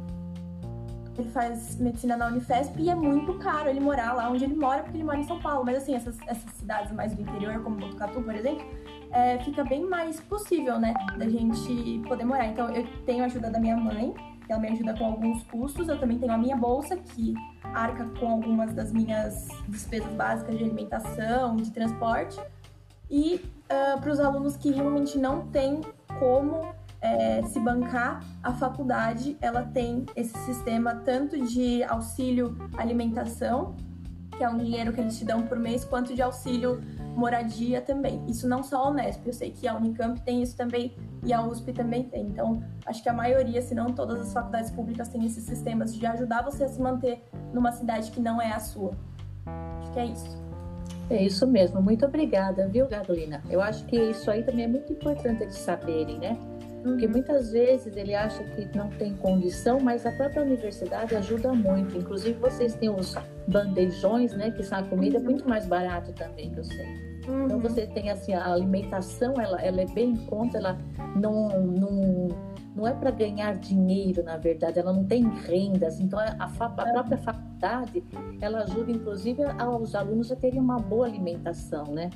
faz 1.25 1.75
medicina 1.77 2.15
na 2.15 2.27
Unifesp 2.27 2.81
e 2.81 2.89
é 2.89 2.95
muito 2.95 3.33
caro 3.35 3.69
ele 3.69 3.79
morar 3.79 4.13
lá 4.13 4.29
onde 4.29 4.43
ele 4.43 4.55
mora, 4.55 4.83
porque 4.83 4.97
ele 4.97 5.03
mora 5.03 5.19
em 5.19 5.23
São 5.23 5.39
Paulo. 5.39 5.65
Mas 5.65 5.77
assim, 5.77 5.95
essas, 5.95 6.17
essas 6.27 6.51
cidades 6.53 6.91
mais 6.91 7.13
do 7.13 7.21
interior, 7.21 7.61
como 7.63 7.77
Botucatu, 7.77 8.21
por 8.21 8.35
exemplo, 8.35 8.65
é, 9.11 9.37
fica 9.39 9.63
bem 9.63 9.85
mais 9.85 10.19
possível, 10.19 10.79
né, 10.79 10.93
da 11.17 11.27
gente 11.27 12.01
poder 12.07 12.25
morar. 12.25 12.47
Então, 12.47 12.69
eu 12.69 12.85
tenho 13.05 13.23
a 13.23 13.25
ajuda 13.25 13.49
da 13.49 13.59
minha 13.59 13.77
mãe, 13.77 14.13
que 14.45 14.51
ela 14.51 14.61
me 14.61 14.69
ajuda 14.69 14.93
com 14.93 15.05
alguns 15.05 15.43
custos. 15.43 15.87
Eu 15.87 15.99
também 15.99 16.17
tenho 16.17 16.31
a 16.31 16.37
minha 16.37 16.55
bolsa, 16.55 16.97
que 16.97 17.33
arca 17.63 18.05
com 18.19 18.27
algumas 18.29 18.73
das 18.73 18.91
minhas 18.91 19.47
despesas 19.67 20.11
básicas 20.13 20.57
de 20.57 20.63
alimentação, 20.63 21.55
de 21.57 21.71
transporte. 21.71 22.39
E 23.09 23.35
uh, 23.35 23.95
ah, 23.95 23.97
para 23.99 24.11
os 24.11 24.19
alunos 24.19 24.57
que 24.57 24.71
realmente 24.71 25.17
não 25.17 25.47
têm 25.47 25.81
como 26.19 26.73
é, 27.01 27.41
se 27.43 27.59
bancar, 27.59 28.23
a 28.41 28.53
faculdade 28.53 29.37
ela 29.41 29.63
tem 29.63 30.05
esse 30.15 30.37
sistema 30.39 30.95
tanto 30.95 31.39
de 31.45 31.83
auxílio 31.83 32.57
alimentação, 32.77 33.75
que 34.35 34.43
é 34.43 34.49
um 34.49 34.57
dinheiro 34.57 34.93
que 34.93 35.01
eles 35.01 35.17
te 35.17 35.25
dão 35.25 35.43
por 35.43 35.57
mês, 35.57 35.83
quanto 35.83 36.13
de 36.13 36.21
auxílio 36.21 36.81
moradia 37.15 37.81
também. 37.81 38.23
Isso 38.27 38.47
não 38.47 38.61
só 38.61 38.83
a 38.83 38.89
Unesp, 38.89 39.25
eu 39.25 39.33
sei 39.33 39.51
que 39.51 39.67
a 39.67 39.75
Unicamp 39.75 40.21
tem 40.21 40.43
isso 40.43 40.55
também 40.55 40.95
e 41.23 41.33
a 41.33 41.41
USP 41.41 41.73
também 41.73 42.03
tem. 42.03 42.27
Então, 42.27 42.63
acho 42.85 43.01
que 43.01 43.09
a 43.09 43.13
maioria, 43.13 43.61
se 43.61 43.73
não 43.73 43.87
todas 43.87 44.21
as 44.21 44.31
faculdades 44.31 44.69
públicas 44.69 45.07
têm 45.07 45.25
esses 45.25 45.43
sistemas 45.43 45.93
de 45.93 46.05
ajudar 46.05 46.43
você 46.43 46.63
a 46.63 46.67
se 46.67 46.79
manter 46.79 47.23
numa 47.51 47.71
cidade 47.71 48.11
que 48.11 48.19
não 48.19 48.39
é 48.39 48.51
a 48.51 48.59
sua. 48.59 48.91
Acho 49.81 49.91
que 49.91 49.99
é 49.99 50.05
isso. 50.05 50.47
É 51.09 51.23
isso 51.23 51.47
mesmo, 51.47 51.81
muito 51.81 52.05
obrigada, 52.05 52.67
viu, 52.67 52.85
Carolina? 52.85 53.41
Eu 53.49 53.61
acho 53.61 53.85
que 53.85 53.95
isso 53.95 54.29
aí 54.29 54.43
também 54.43 54.65
é 54.65 54.67
muito 54.67 54.91
importante 54.91 55.45
de 55.47 55.55
saberem, 55.55 56.19
né? 56.19 56.37
Porque 56.87 57.07
muitas 57.07 57.51
vezes 57.51 57.95
ele 57.95 58.15
acha 58.15 58.43
que 58.43 58.77
não 58.77 58.89
tem 58.89 59.13
condição, 59.15 59.79
mas 59.79 60.05
a 60.05 60.11
própria 60.11 60.41
universidade 60.41 61.15
ajuda 61.15 61.53
muito. 61.53 61.97
Inclusive 61.97 62.39
vocês 62.39 62.75
têm 62.75 62.89
os 62.89 63.15
bandejões, 63.47 64.33
né? 64.33 64.51
Que 64.51 64.63
são 64.63 64.79
a 64.79 64.83
comida 64.83 65.19
muito 65.19 65.47
mais 65.47 65.65
barato 65.65 66.13
também, 66.13 66.49
que 66.51 66.59
eu 66.59 66.63
sei. 66.63 66.85
Uhum. 67.27 67.45
Então 67.45 67.59
você 67.59 67.85
tem 67.85 68.09
assim, 68.09 68.33
a 68.33 68.53
alimentação, 68.53 69.39
ela, 69.39 69.61
ela 69.61 69.81
é 69.81 69.85
bem 69.85 70.11
em 70.11 70.15
conta, 70.15 70.57
ela 70.57 70.77
não, 71.15 71.61
não, 71.61 72.27
não 72.75 72.87
é 72.87 72.93
para 72.93 73.11
ganhar 73.11 73.55
dinheiro, 73.57 74.23
na 74.23 74.37
verdade, 74.37 74.79
ela 74.79 74.93
não 74.93 75.03
tem 75.03 75.27
rendas. 75.27 75.99
Então 75.99 76.17
a, 76.17 76.35
a, 76.39 76.45
a 76.45 76.69
própria 76.69 77.17
faculdade, 77.17 78.03
ela 78.39 78.63
ajuda 78.63 78.91
inclusive 78.91 79.43
aos 79.59 79.93
alunos 79.93 80.31
a 80.31 80.35
terem 80.35 80.59
uma 80.59 80.79
boa 80.79 81.05
alimentação, 81.05 81.83
né? 81.93 82.09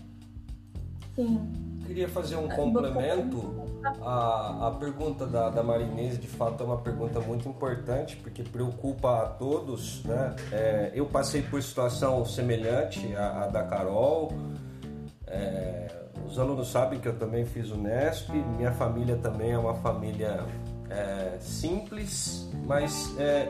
Sim. 1.13 1.70
Queria 1.91 2.07
fazer 2.07 2.37
um 2.37 2.47
complemento 2.47 3.53
a, 4.01 4.67
a 4.67 4.71
pergunta 4.71 5.25
da, 5.25 5.49
da 5.49 5.61
Marinês 5.61 6.17
de 6.17 6.27
fato 6.27 6.63
é 6.63 6.65
uma 6.65 6.77
pergunta 6.77 7.19
muito 7.19 7.49
importante 7.49 8.15
porque 8.15 8.43
preocupa 8.43 9.23
a 9.23 9.25
todos. 9.25 10.01
Né? 10.05 10.35
É, 10.53 10.91
eu 10.95 11.05
passei 11.05 11.41
por 11.41 11.61
situação 11.61 12.23
semelhante 12.25 13.13
à, 13.13 13.43
à 13.43 13.47
da 13.47 13.63
Carol. 13.63 14.31
É, 15.27 15.87
os 16.25 16.39
alunos 16.39 16.71
sabem 16.71 16.97
que 16.97 17.09
eu 17.09 17.19
também 17.19 17.45
fiz 17.45 17.71
o 17.71 17.77
Nesp. 17.77 18.29
Minha 18.31 18.71
família 18.71 19.17
também 19.17 19.51
é 19.51 19.57
uma 19.57 19.75
família 19.75 20.45
é, 20.89 21.37
simples, 21.41 22.49
mas 22.65 23.13
é, 23.19 23.49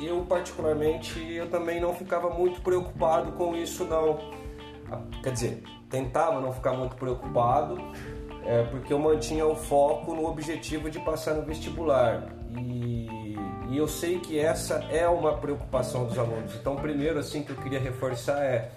eu 0.00 0.24
particularmente 0.28 1.20
eu 1.32 1.48
também 1.48 1.80
não 1.80 1.94
ficava 1.94 2.30
muito 2.30 2.60
preocupado 2.62 3.30
com 3.32 3.54
isso 3.54 3.84
não. 3.84 4.35
Quer 5.22 5.32
dizer, 5.32 5.62
tentava 5.90 6.40
não 6.40 6.52
ficar 6.52 6.72
muito 6.72 6.96
preocupado 6.96 7.78
é, 8.46 8.62
porque 8.62 8.92
eu 8.92 8.98
mantinha 8.98 9.44
o 9.44 9.56
foco 9.56 10.14
no 10.14 10.26
objetivo 10.26 10.88
de 10.88 11.00
passar 11.00 11.34
no 11.34 11.42
vestibular. 11.42 12.28
E, 12.56 13.36
e, 13.68 13.76
eu 13.76 13.88
sei 13.88 14.20
que 14.20 14.38
essa 14.38 14.76
é 14.90 15.06
uma 15.08 15.36
preocupação 15.36 16.06
dos 16.06 16.16
alunos. 16.16 16.54
Então, 16.54 16.76
primeiro, 16.76 17.18
assim, 17.18 17.42
que 17.42 17.50
eu 17.50 17.56
queria 17.56 17.80
reforçar 17.80 18.40
é 18.42 18.70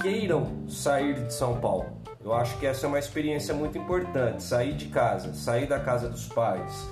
queiram 0.00 0.66
sair 0.66 1.22
de 1.26 1.32
São 1.32 1.60
Paulo. 1.60 2.00
Eu 2.24 2.32
acho 2.32 2.58
que 2.58 2.66
essa 2.66 2.86
é 2.86 2.88
uma 2.88 2.98
experiência 2.98 3.54
muito 3.54 3.78
importante, 3.78 4.42
sair 4.42 4.72
de 4.72 4.86
casa, 4.86 5.32
sair 5.34 5.66
da 5.66 5.78
casa 5.78 6.08
dos 6.08 6.26
pais. 6.26 6.88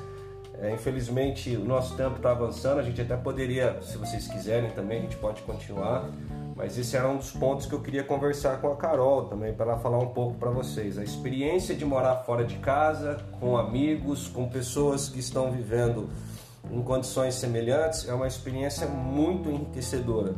É, 0.61 0.71
infelizmente, 0.73 1.57
o 1.57 1.65
nosso 1.65 1.97
tempo 1.97 2.17
está 2.17 2.31
avançando, 2.31 2.79
a 2.79 2.83
gente 2.83 3.01
até 3.01 3.17
poderia, 3.17 3.81
se 3.83 3.97
vocês 3.99 4.29
quiserem 4.29 4.71
também, 4.71 4.99
a 4.99 5.03
gente 5.03 5.17
pode 5.17 5.43
continuar 5.43 6.09
Mas 6.57 6.79
esse 6.79 6.97
era 6.97 7.09
um 7.09 7.17
dos 7.17 7.33
pontos 7.33 7.67
que 7.67 7.73
eu 7.73 7.81
queria 7.81 8.05
conversar 8.05 8.61
com 8.61 8.69
a 8.69 8.77
Carol 8.77 9.25
também, 9.25 9.53
para 9.53 9.73
ela 9.73 9.79
falar 9.79 9.99
um 9.99 10.09
pouco 10.09 10.35
para 10.35 10.51
vocês. 10.51 10.99
A 10.99 11.03
experiência 11.03 11.75
de 11.75 11.85
morar 11.85 12.17
fora 12.25 12.45
de 12.45 12.57
casa, 12.57 13.19
com 13.41 13.57
amigos, 13.57 14.29
com 14.29 14.49
pessoas 14.49 15.09
que 15.09 15.19
estão 15.19 15.51
vivendo 15.51 16.09
em 16.71 16.81
condições 16.81 17.35
semelhantes, 17.35 18.09
é 18.09 18.15
uma 18.15 18.29
experiência 18.29 18.87
muito 18.87 19.51
enriquecedora. 19.51 20.35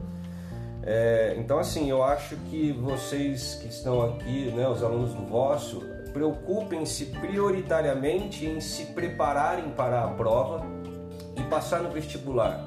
É, 0.82 1.34
então, 1.36 1.58
assim, 1.58 1.90
eu 1.90 2.02
acho 2.02 2.36
que 2.48 2.72
vocês 2.72 3.56
que 3.60 3.68
estão 3.68 4.02
aqui, 4.02 4.50
né, 4.52 4.66
os 4.68 4.82
alunos 4.82 5.12
do 5.12 5.26
vosso, 5.26 5.82
preocupem-se 6.12 7.06
prioritariamente 7.06 8.46
em 8.46 8.58
se 8.58 8.86
prepararem 8.86 9.68
para 9.70 10.04
a 10.04 10.08
prova 10.08 10.64
e 11.36 11.42
passar 11.42 11.82
no 11.82 11.90
vestibular. 11.90 12.66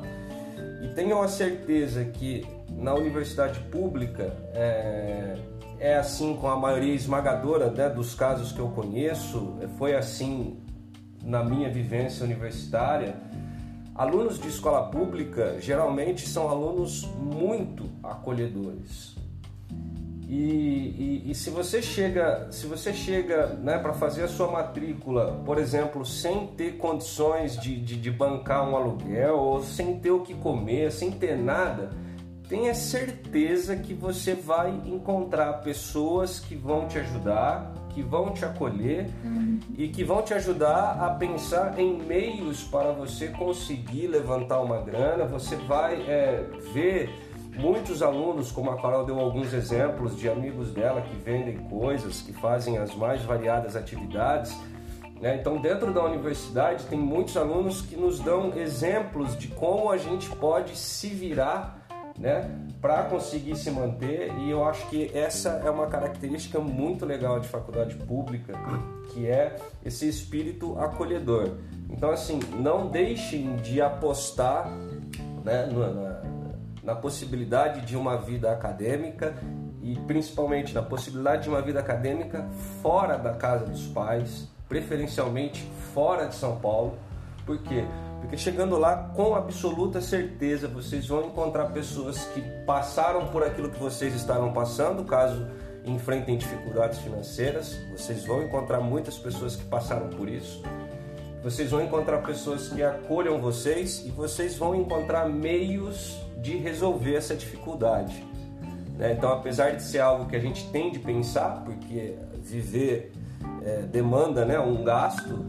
E 0.83 0.89
tenham 0.89 1.21
a 1.21 1.27
certeza 1.27 2.05
que 2.05 2.45
na 2.79 2.93
universidade 2.93 3.59
pública 3.71 4.33
é, 4.53 5.35
é 5.79 5.97
assim 5.97 6.35
com 6.35 6.47
a 6.47 6.55
maioria 6.55 6.93
esmagadora 6.93 7.69
né, 7.69 7.89
dos 7.89 8.15
casos 8.15 8.51
que 8.51 8.59
eu 8.59 8.69
conheço, 8.69 9.57
foi 9.77 9.95
assim 9.95 10.57
na 11.23 11.43
minha 11.43 11.69
vivência 11.69 12.23
universitária. 12.23 13.15
Alunos 13.93 14.39
de 14.39 14.47
escola 14.47 14.89
pública 14.89 15.57
geralmente 15.59 16.27
são 16.27 16.49
alunos 16.49 17.05
muito 17.17 17.89
acolhedores. 18.01 19.15
E, 20.29 21.23
e, 21.25 21.31
e, 21.31 21.35
se 21.35 21.49
você 21.49 21.81
chega, 21.81 22.49
se 22.51 22.67
você 22.67 22.93
chega 22.93 23.47
né, 23.47 23.79
para 23.79 23.93
fazer 23.93 24.23
a 24.23 24.27
sua 24.27 24.49
matrícula, 24.49 25.41
por 25.43 25.57
exemplo, 25.57 26.05
sem 26.05 26.45
ter 26.47 26.77
condições 26.77 27.57
de, 27.59 27.81
de, 27.81 27.99
de 27.99 28.11
bancar 28.11 28.69
um 28.69 28.75
aluguel, 28.75 29.37
ou 29.37 29.63
sem 29.63 29.99
ter 29.99 30.11
o 30.11 30.21
que 30.21 30.35
comer, 30.35 30.91
sem 30.91 31.09
ter 31.09 31.35
nada, 31.35 31.89
tenha 32.49 32.73
certeza 32.73 33.75
que 33.75 33.93
você 33.93 34.33
vai 34.33 34.71
encontrar 34.87 35.61
pessoas 35.61 36.39
que 36.39 36.55
vão 36.55 36.87
te 36.87 36.97
ajudar, 36.97 37.71
que 37.89 38.01
vão 38.01 38.31
te 38.31 38.43
acolher 38.43 39.07
uhum. 39.23 39.59
e 39.77 39.87
que 39.87 40.03
vão 40.03 40.23
te 40.23 40.33
ajudar 40.33 40.97
a 40.99 41.11
pensar 41.11 41.79
em 41.79 42.01
meios 42.01 42.63
para 42.63 42.91
você 42.91 43.27
conseguir 43.27 44.07
levantar 44.07 44.61
uma 44.61 44.81
grana. 44.81 45.25
Você 45.25 45.55
vai 45.57 46.01
é, 46.01 46.43
ver 46.73 47.11
muitos 47.55 48.01
alunos, 48.01 48.51
como 48.51 48.71
a 48.71 48.81
Carol 48.81 49.05
deu 49.05 49.19
alguns 49.19 49.53
exemplos 49.53 50.17
de 50.17 50.27
amigos 50.27 50.71
dela 50.71 51.01
que 51.01 51.15
vendem 51.17 51.57
coisas, 51.69 52.19
que 52.21 52.33
fazem 52.33 52.79
as 52.79 52.95
mais 52.95 53.21
variadas 53.21 53.75
atividades. 53.75 54.57
Né? 55.21 55.37
Então, 55.39 55.61
dentro 55.61 55.93
da 55.93 56.03
universidade, 56.03 56.85
tem 56.85 56.97
muitos 56.97 57.37
alunos 57.37 57.81
que 57.81 57.95
nos 57.95 58.19
dão 58.19 58.57
exemplos 58.57 59.37
de 59.37 59.49
como 59.49 59.91
a 59.91 59.97
gente 59.97 60.27
pode 60.37 60.75
se 60.75 61.09
virar 61.09 61.78
né, 62.19 62.49
para 62.81 63.03
conseguir 63.03 63.55
se 63.55 63.71
manter. 63.71 64.31
E 64.39 64.49
eu 64.49 64.63
acho 64.63 64.87
que 64.89 65.09
essa 65.17 65.61
é 65.65 65.69
uma 65.69 65.87
característica 65.87 66.59
muito 66.59 67.05
legal 67.05 67.39
de 67.39 67.47
faculdade 67.47 67.95
pública, 67.95 68.53
que 69.11 69.27
é 69.27 69.55
esse 69.83 70.07
espírito 70.07 70.77
acolhedor. 70.77 71.57
Então, 71.89 72.11
assim, 72.11 72.39
não 72.59 72.87
deixem 72.87 73.55
de 73.57 73.81
apostar 73.81 74.69
né, 75.43 75.65
na, 75.65 76.21
na 76.83 76.95
possibilidade 76.95 77.85
de 77.85 77.95
uma 77.95 78.17
vida 78.17 78.51
acadêmica 78.51 79.33
e 79.81 79.95
principalmente 80.01 80.73
na 80.73 80.81
possibilidade 80.81 81.43
de 81.43 81.49
uma 81.49 81.61
vida 81.61 81.79
acadêmica 81.79 82.45
fora 82.81 83.17
da 83.17 83.33
casa 83.33 83.65
dos 83.65 83.87
pais, 83.87 84.47
preferencialmente 84.67 85.67
fora 85.93 86.27
de 86.27 86.35
São 86.35 86.57
Paulo. 86.57 86.97
Por 87.45 87.57
quê? 87.63 87.83
Porque 88.19 88.37
chegando 88.37 88.77
lá, 88.77 89.11
com 89.15 89.33
absoluta 89.33 90.01
certeza, 90.01 90.67
vocês 90.67 91.07
vão 91.07 91.25
encontrar 91.25 91.67
pessoas 91.67 92.25
que 92.33 92.41
passaram 92.65 93.27
por 93.27 93.43
aquilo 93.43 93.69
que 93.69 93.79
vocês 93.79 94.13
estavam 94.13 94.51
passando, 94.51 95.03
caso 95.03 95.47
enfrentem 95.85 96.37
dificuldades 96.37 96.99
financeiras. 96.99 97.77
Vocês 97.91 98.25
vão 98.25 98.43
encontrar 98.43 98.81
muitas 98.81 99.17
pessoas 99.17 99.55
que 99.55 99.63
passaram 99.65 100.09
por 100.09 100.27
isso. 100.27 100.61
Vocês 101.41 101.71
vão 101.71 101.81
encontrar 101.81 102.17
pessoas 102.19 102.67
que 102.67 102.83
acolham 102.83 103.39
vocês 103.39 104.05
e 104.05 104.11
vocês 104.11 104.57
vão 104.57 104.75
encontrar 104.75 105.27
meios 105.27 106.19
de 106.41 106.57
resolver 106.57 107.15
essa 107.15 107.33
dificuldade. 107.33 108.25
Né? 108.97 109.13
Então, 109.13 109.31
apesar 109.31 109.71
de 109.71 109.81
ser 109.81 109.99
algo 109.99 110.25
que 110.25 110.35
a 110.35 110.39
gente 110.39 110.69
tem 110.69 110.91
de 110.91 110.99
pensar, 110.99 111.63
porque 111.63 112.15
viver 112.41 113.13
é, 113.63 113.83
demanda 113.83 114.45
né, 114.45 114.59
um 114.59 114.83
gasto, 114.83 115.45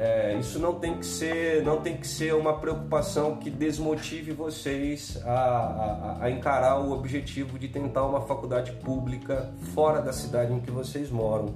é, 0.00 0.36
isso 0.38 0.60
não 0.60 0.76
tem 0.76 0.96
que 0.96 1.04
ser 1.04 1.64
não 1.64 1.80
tem 1.80 1.96
que 1.96 2.06
ser 2.06 2.32
uma 2.32 2.56
preocupação 2.56 3.34
que 3.34 3.50
desmotive 3.50 4.30
vocês 4.30 5.20
a, 5.24 5.30
a, 5.30 6.18
a, 6.20 6.30
encarar 6.30 6.78
o 6.78 6.92
objetivo 6.92 7.58
de 7.58 7.66
tentar 7.66 8.04
uma 8.06 8.20
faculdade 8.20 8.70
pública 8.70 9.52
fora 9.74 10.00
da 10.00 10.12
cidade 10.12 10.52
em 10.52 10.60
que 10.60 10.70
vocês 10.70 11.10
moram. 11.10 11.52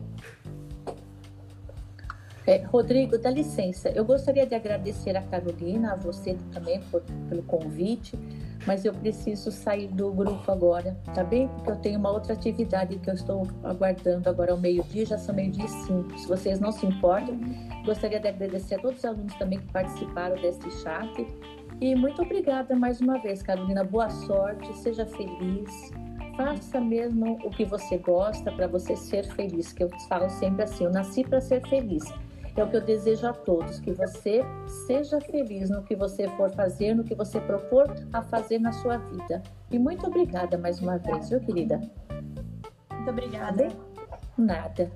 É, 2.47 2.57
Rodrigo, 2.65 3.17
dá 3.19 3.31
licença. 3.31 3.89
Eu 3.91 4.05
gostaria 4.05 4.45
de 4.45 4.55
agradecer 4.55 5.17
a 5.17 5.23
Carolina, 5.23 5.93
a 5.93 5.97
você 5.97 6.37
também 6.53 6.81
por, 6.91 7.01
pelo 7.29 7.43
convite, 7.45 8.19
mas 8.67 8.85
eu 8.85 8.93
preciso 8.93 9.53
sair 9.53 9.87
do 9.89 10.13
grupo 10.13 10.51
agora, 10.51 10.97
tá 11.15 11.23
bem? 11.23 11.49
Porque 11.49 11.71
eu 11.71 11.77
tenho 11.77 11.99
uma 12.01 12.11
outra 12.11 12.33
atividade 12.33 12.99
que 12.99 13.09
eu 13.09 13.15
estou 13.15 13.47
aguardando 13.63 14.29
agora 14.29 14.53
ao 14.53 14.59
meio-dia, 14.59 15.07
já 15.07 15.19
são 15.19 15.35
meio-dia 15.35 15.65
e 15.65 15.69
cinco. 15.69 16.19
Se 16.19 16.27
vocês 16.27 16.59
não 16.59 16.73
se 16.73 16.85
importam, 16.85 17.39
gostaria 17.85 18.19
de 18.19 18.29
agradecer 18.29 18.75
a 18.75 18.79
todos 18.79 18.99
os 18.99 19.05
alunos 19.05 19.35
também 19.35 19.61
que 19.61 19.73
participaram 19.73 20.35
deste 20.41 20.69
chat. 20.83 21.27
E 21.81 21.95
muito 21.95 22.23
obrigada 22.23 22.75
mais 22.75 23.01
uma 23.01 23.19
vez, 23.19 23.43
Carolina. 23.43 23.85
Boa 23.85 24.11
sorte, 24.11 24.73
seja 24.79 25.07
feliz 25.07 25.93
faça 26.37 26.81
mesmo 26.81 27.39
o 27.45 27.51
que 27.51 27.63
você 27.65 27.99
gosta 27.99 28.51
para 28.53 28.67
você 28.67 28.97
ser 28.97 29.25
feliz, 29.35 29.71
que 29.71 29.85
eu 29.85 29.91
falo 30.09 30.31
sempre 30.31 30.63
assim, 30.63 30.85
eu 30.85 30.91
nasci 30.91 31.23
para 31.25 31.43
ser 31.43 31.61
feliz. 31.69 32.03
É 32.55 32.63
o 32.63 32.69
que 32.69 32.77
eu 32.77 32.83
desejo 32.83 33.27
a 33.27 33.33
todos, 33.33 33.81
que 33.81 33.93
você 33.93 34.45
seja 34.87 35.19
feliz 35.21 35.71
no 35.71 35.83
que 35.83 35.97
você 35.97 36.29
for 36.37 36.51
fazer, 36.51 36.95
no 36.95 37.03
que 37.03 37.15
você 37.15 37.41
propor 37.41 37.91
a 38.13 38.23
fazer 38.23 38.59
na 38.59 38.73
sua 38.73 38.99
vida. 38.99 39.43
E 39.71 39.79
muito 39.79 40.07
obrigada 40.07 40.59
mais 40.59 40.81
uma 40.81 40.99
vez, 40.99 41.31
viu, 41.31 41.41
querida? 41.41 41.81
Muito 42.93 43.11
obrigada. 43.11 43.69
Nada. 44.37 44.91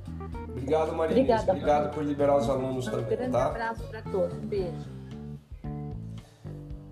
Obrigado, 0.51 0.95
Maria. 0.95 1.16
Obrigada, 1.16 1.53
Obrigado 1.53 1.95
por 1.95 2.05
liberar 2.05 2.37
os 2.37 2.49
alunos 2.49 2.87
um 2.87 2.91
também. 2.91 3.07
Um 3.07 3.09
grande 3.09 3.33
tá? 3.33 3.47
abraço 3.47 3.85
para 3.85 4.03
todos. 4.03 4.37
Um 4.37 4.47
beijo. 4.47 4.97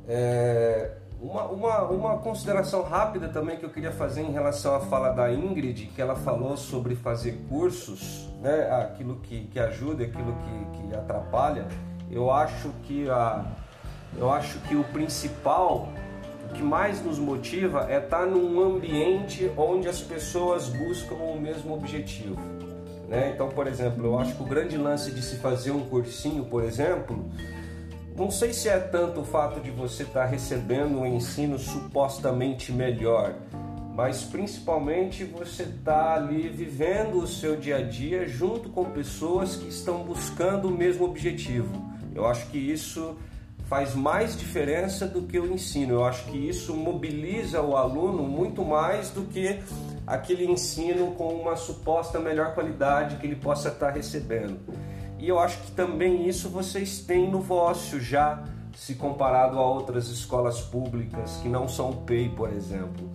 É, 0.06 0.96
uma, 1.20 1.46
uma, 1.46 1.82
uma 1.84 2.18
consideração 2.18 2.82
rápida 2.82 3.28
também 3.28 3.56
que 3.56 3.64
eu 3.64 3.70
queria 3.70 3.92
fazer 3.92 4.20
em 4.20 4.30
relação 4.30 4.74
à 4.74 4.80
fala 4.80 5.10
da 5.10 5.32
Ingrid, 5.32 5.86
que 5.86 6.00
ela 6.00 6.14
falou 6.14 6.56
sobre 6.56 6.94
fazer 6.94 7.40
cursos, 7.48 8.28
né, 8.44 8.70
aquilo 8.70 9.16
que, 9.16 9.46
que 9.46 9.58
ajuda, 9.58 10.04
aquilo 10.04 10.36
que, 10.36 10.82
que 10.82 10.94
atrapalha. 10.94 11.66
Eu 12.10 12.30
acho 12.30 12.68
que 12.82 13.08
a, 13.08 13.42
eu 14.18 14.30
acho 14.30 14.58
que 14.60 14.76
o 14.76 14.84
principal, 14.84 15.88
o 16.44 16.52
que 16.52 16.62
mais 16.62 17.02
nos 17.02 17.18
motiva 17.18 17.86
é 17.90 17.98
estar 17.98 18.26
num 18.26 18.60
ambiente 18.60 19.50
onde 19.56 19.88
as 19.88 20.00
pessoas 20.00 20.68
buscam 20.68 21.14
o 21.14 21.40
mesmo 21.40 21.72
objetivo. 21.72 22.38
Né? 23.08 23.32
Então, 23.34 23.48
por 23.48 23.66
exemplo, 23.66 24.04
eu 24.04 24.18
acho 24.18 24.34
que 24.36 24.42
o 24.42 24.46
grande 24.46 24.76
lance 24.76 25.10
de 25.10 25.22
se 25.22 25.36
fazer 25.36 25.70
um 25.70 25.86
cursinho, 25.86 26.44
por 26.44 26.62
exemplo, 26.62 27.24
não 28.14 28.30
sei 28.30 28.52
se 28.52 28.68
é 28.68 28.78
tanto 28.78 29.22
o 29.22 29.24
fato 29.24 29.58
de 29.58 29.70
você 29.70 30.02
estar 30.02 30.24
tá 30.24 30.26
recebendo 30.26 30.98
um 30.98 31.06
ensino 31.06 31.58
supostamente 31.58 32.72
melhor, 32.72 33.34
mas 33.94 34.24
principalmente 34.24 35.24
você 35.24 35.62
está 35.62 36.14
ali 36.14 36.48
vivendo 36.48 37.18
o 37.18 37.26
seu 37.28 37.56
dia 37.56 37.76
a 37.76 37.82
dia 37.82 38.26
junto 38.26 38.68
com 38.70 38.84
pessoas 38.86 39.54
que 39.54 39.68
estão 39.68 40.02
buscando 40.02 40.68
o 40.68 40.70
mesmo 40.70 41.04
objetivo. 41.04 41.94
Eu 42.12 42.26
acho 42.26 42.46
que 42.48 42.58
isso 42.58 43.16
faz 43.66 43.94
mais 43.94 44.36
diferença 44.36 45.06
do 45.06 45.22
que 45.22 45.38
o 45.38 45.52
ensino. 45.52 45.94
Eu 45.94 46.04
acho 46.04 46.24
que 46.24 46.36
isso 46.36 46.74
mobiliza 46.74 47.62
o 47.62 47.76
aluno 47.76 48.24
muito 48.24 48.64
mais 48.64 49.10
do 49.10 49.22
que 49.22 49.60
aquele 50.06 50.44
ensino 50.44 51.12
com 51.12 51.28
uma 51.28 51.56
suposta 51.56 52.18
melhor 52.18 52.52
qualidade 52.52 53.16
que 53.16 53.26
ele 53.26 53.36
possa 53.36 53.68
estar 53.68 53.86
tá 53.86 53.92
recebendo. 53.92 54.58
E 55.18 55.28
eu 55.28 55.38
acho 55.38 55.58
que 55.62 55.70
também 55.70 56.28
isso 56.28 56.48
vocês 56.48 56.98
têm 56.98 57.30
no 57.30 57.40
vosso 57.40 58.00
já, 58.00 58.42
se 58.74 58.96
comparado 58.96 59.56
a 59.56 59.64
outras 59.64 60.08
escolas 60.08 60.60
públicas 60.60 61.38
que 61.40 61.48
não 61.48 61.68
são 61.68 61.92
PEI, 61.92 62.28
por 62.30 62.52
exemplo. 62.52 63.08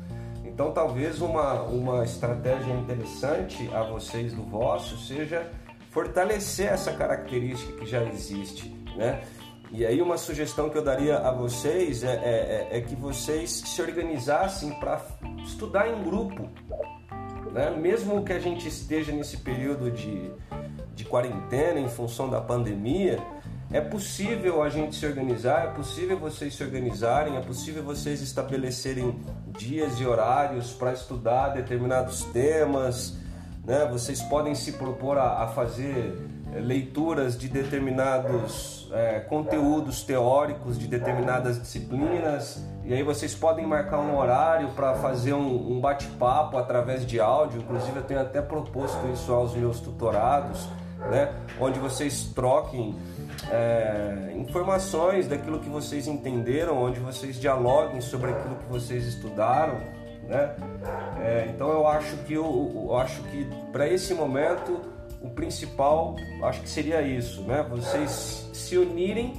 Então, 0.60 0.73
talvez 0.73 1.22
uma, 1.22 1.61
uma 1.61 2.03
estratégia 2.03 2.73
interessante 2.73 3.73
a 3.73 3.81
vocês 3.81 4.34
do 4.34 4.44
vosso 4.44 4.98
seja 4.98 5.49
fortalecer 5.90 6.68
essa 6.68 6.91
característica 6.91 7.72
que 7.80 7.86
já 7.86 8.03
existe, 8.03 8.69
né? 8.98 9.23
E 9.72 9.86
aí 9.86 10.02
uma 10.02 10.18
sugestão 10.18 10.69
que 10.69 10.77
eu 10.77 10.84
daria 10.84 11.18
a 11.18 11.31
vocês 11.31 12.03
é, 12.03 12.14
é, 12.14 12.68
é, 12.72 12.77
é 12.77 12.81
que 12.81 12.94
vocês 12.94 13.49
se 13.52 13.81
organizassem 13.81 14.77
para 14.81 15.02
estudar 15.45 15.88
em 15.88 16.03
grupo, 16.03 16.49
né? 17.53 17.69
Mesmo 17.69 18.26
que 18.26 18.34
a 18.34 18.40
gente 18.40 18.68
esteja 18.68 19.14
nesse 19.14 19.38
período 19.38 19.90
de, 19.90 20.30
de 20.94 21.06
quarentena 21.06 21.80
em 21.80 21.88
função 21.88 22.30
da 22.30 22.41
pandemia, 22.41 23.18
é 23.72 23.80
possível 23.80 24.61
a 24.61 24.68
gente 24.68 24.95
se 24.95 25.06
organizar, 25.06 25.68
é 25.68 25.72
possível 25.72 26.18
vocês 26.18 26.53
se 26.56 26.64
organizarem, 26.64 27.38
é 27.38 27.41
possível 27.41 27.81
vocês 27.81 28.19
estabelecerem 28.22 29.15
dias 29.60 29.99
e 29.99 30.06
horários 30.06 30.72
para 30.72 30.94
estudar 30.94 31.49
determinados 31.49 32.23
temas, 32.23 33.18
né? 33.65 33.86
Vocês 33.91 34.22
podem 34.23 34.56
se 34.56 34.72
propor 34.73 35.18
a, 35.18 35.44
a 35.44 35.48
fazer 35.48 36.18
eh, 36.53 36.60
leituras 36.60 37.38
de 37.38 37.49
determinados 37.49 38.90
é, 38.94 39.19
conteúdos 39.19 40.02
teóricos 40.02 40.80
de 40.80 40.88
determinadas 40.88 41.61
disciplinas 41.61 42.64
e 42.86 42.94
aí 42.94 43.03
vocês 43.03 43.36
podem 43.36 43.68
marcar 43.68 43.99
um 43.99 44.18
horário 44.18 44.69
para 44.69 44.95
fazer 44.95 45.34
um, 45.34 45.73
um 45.73 45.80
bate-papo 45.80 46.57
através 46.57 47.06
de 47.06 47.19
áudio. 47.19 47.60
Inclusive 47.60 47.98
eu 47.98 48.03
tenho 48.03 48.22
até 48.22 48.41
proposto 48.41 49.06
isso 49.14 49.31
aos 49.34 49.53
meus 49.53 49.81
tutorados, 49.81 50.68
né? 51.11 51.34
Onde 51.60 51.77
vocês 51.80 52.31
troquem 52.34 52.95
é, 53.52 54.34
informações 54.36 55.28
daquilo 55.28 55.60
que 55.60 55.70
vocês 55.70 56.07
entenderam, 56.07 56.78
onde 56.78 56.99
vocês 56.99 57.40
dialoguem 57.40 58.02
sobre 58.02 58.32
aquilo 58.32 58.56
que 58.56 58.66
vocês 58.66 59.06
estudaram, 59.06 59.80
né? 60.28 60.56
É, 61.22 61.49
então 61.53 61.70
eu 61.70 61.88
acho 61.88 62.16
que 62.18 62.34
eu, 62.34 62.72
eu 62.76 62.95
acho 62.98 63.22
que 63.24 63.48
para 63.72 63.88
esse 63.88 64.14
momento 64.14 64.80
o 65.22 65.30
principal 65.30 66.16
acho 66.44 66.61
que 66.61 66.70
seria 66.70 67.02
isso, 67.02 67.41
né? 67.44 67.66
Vocês 67.70 68.49
se 68.53 68.78
unirem 68.78 69.34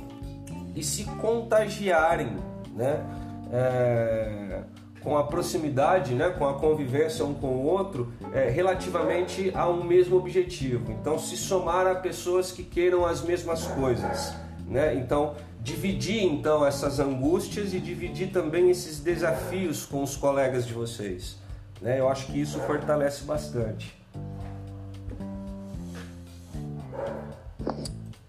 e 0.75 0.83
se 0.83 1.05
contagiarem, 1.05 2.37
né? 2.75 3.05
É, 3.53 4.63
com 5.03 5.17
a 5.17 5.25
proximidade, 5.25 6.15
né, 6.15 6.31
com 6.31 6.47
a 6.47 6.55
convivência 6.55 7.25
um 7.25 7.35
com 7.35 7.49
o 7.49 7.65
outro, 7.65 8.13
é, 8.33 8.49
relativamente 8.49 9.51
a 9.55 9.69
um 9.69 9.83
mesmo 9.83 10.17
objetivo. 10.17 10.93
Então, 10.93 11.19
se 11.19 11.37
somar 11.37 11.87
a 11.87 11.95
pessoas 11.95 12.53
que 12.53 12.63
queiram 12.63 13.05
as 13.05 13.23
mesmas 13.23 13.67
coisas, 13.67 14.35
né? 14.67 14.95
Então, 14.95 15.35
dividir 15.61 16.23
então 16.23 16.65
essas 16.65 17.01
angústias 17.01 17.75
e 17.75 17.81
dividir 17.81 18.31
também 18.31 18.71
esses 18.71 19.01
desafios 19.01 19.85
com 19.85 20.03
os 20.03 20.17
colegas 20.17 20.67
de 20.67 20.73
vocês, 20.73 21.37
né? 21.81 21.99
Eu 21.99 22.09
acho 22.09 22.27
que 22.27 22.41
isso 22.41 22.59
fortalece 22.61 23.25
bastante. 23.25 23.99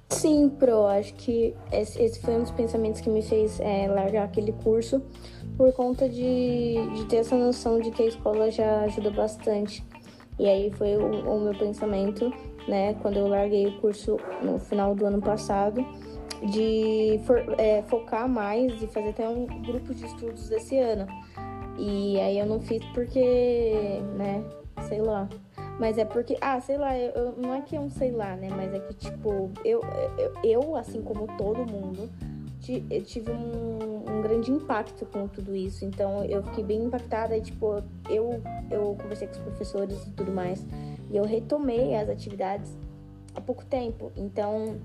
Sim, 0.09 0.49
Pro, 0.49 0.85
acho 0.85 1.13
que 1.15 1.55
esse, 1.71 2.19
foi 2.21 2.35
um 2.35 2.41
dos 2.41 2.51
pensamentos 2.51 3.01
que 3.01 3.09
me 3.09 3.23
fez 3.23 3.59
é, 3.59 3.87
largar 3.87 4.25
aquele 4.25 4.51
curso 4.51 5.01
por 5.61 5.71
conta 5.73 6.09
de, 6.09 6.73
de 6.95 7.05
ter 7.05 7.17
essa 7.17 7.35
noção 7.35 7.79
de 7.79 7.91
que 7.91 8.01
a 8.01 8.07
escola 8.07 8.49
já 8.49 8.81
ajuda 8.81 9.11
bastante. 9.11 9.85
E 10.39 10.49
aí 10.49 10.71
foi 10.71 10.97
o, 10.97 11.35
o 11.35 11.39
meu 11.39 11.53
pensamento, 11.53 12.33
né, 12.67 12.95
quando 12.95 13.17
eu 13.17 13.27
larguei 13.27 13.67
o 13.67 13.79
curso 13.79 14.17
no 14.41 14.57
final 14.57 14.95
do 14.95 15.05
ano 15.05 15.21
passado, 15.21 15.85
de 16.49 17.21
for, 17.27 17.45
é, 17.59 17.83
focar 17.83 18.27
mais 18.27 18.81
e 18.81 18.87
fazer 18.87 19.09
até 19.09 19.29
um 19.29 19.45
grupo 19.45 19.93
de 19.93 20.03
estudos 20.03 20.49
esse 20.49 20.79
ano. 20.79 21.05
E 21.77 22.19
aí 22.19 22.39
eu 22.39 22.47
não 22.47 22.59
fiz 22.59 22.83
porque, 22.95 24.01
né, 24.17 24.43
sei 24.87 24.99
lá. 24.99 25.29
Mas 25.79 25.99
é 25.99 26.05
porque, 26.05 26.39
ah, 26.41 26.59
sei 26.59 26.77
lá, 26.79 26.97
eu, 26.97 27.11
eu, 27.11 27.35
não 27.37 27.53
é 27.53 27.61
que 27.61 27.75
é 27.75 27.79
um 27.79 27.89
sei 27.91 28.09
lá, 28.09 28.35
né? 28.35 28.49
Mas 28.49 28.73
é 28.73 28.79
que, 28.79 28.95
tipo, 28.95 29.51
eu, 29.63 29.79
eu, 30.17 30.33
eu 30.43 30.75
assim 30.75 31.03
como 31.03 31.27
todo 31.37 31.71
mundo, 31.71 32.09
eu 32.89 33.03
tive 33.03 33.31
um, 33.31 34.03
um, 34.09 34.21
grande 34.21 34.51
impacto 34.51 35.05
com 35.05 35.27
tudo 35.27 35.55
isso. 35.55 35.85
Então 35.85 36.23
eu 36.25 36.43
fiquei 36.43 36.63
bem 36.63 36.83
impactada 36.83 37.35
e, 37.35 37.41
tipo, 37.41 37.83
eu, 38.09 38.41
eu 38.69 38.95
conversei 39.01 39.27
com 39.27 39.33
os 39.33 39.39
professores 39.39 40.05
e 40.07 40.11
tudo 40.11 40.31
mais. 40.31 40.65
E 41.09 41.17
eu 41.17 41.23
retomei 41.23 41.95
as 41.95 42.09
atividades 42.09 42.77
há 43.35 43.41
pouco 43.41 43.65
tempo. 43.65 44.11
Então 44.15 44.77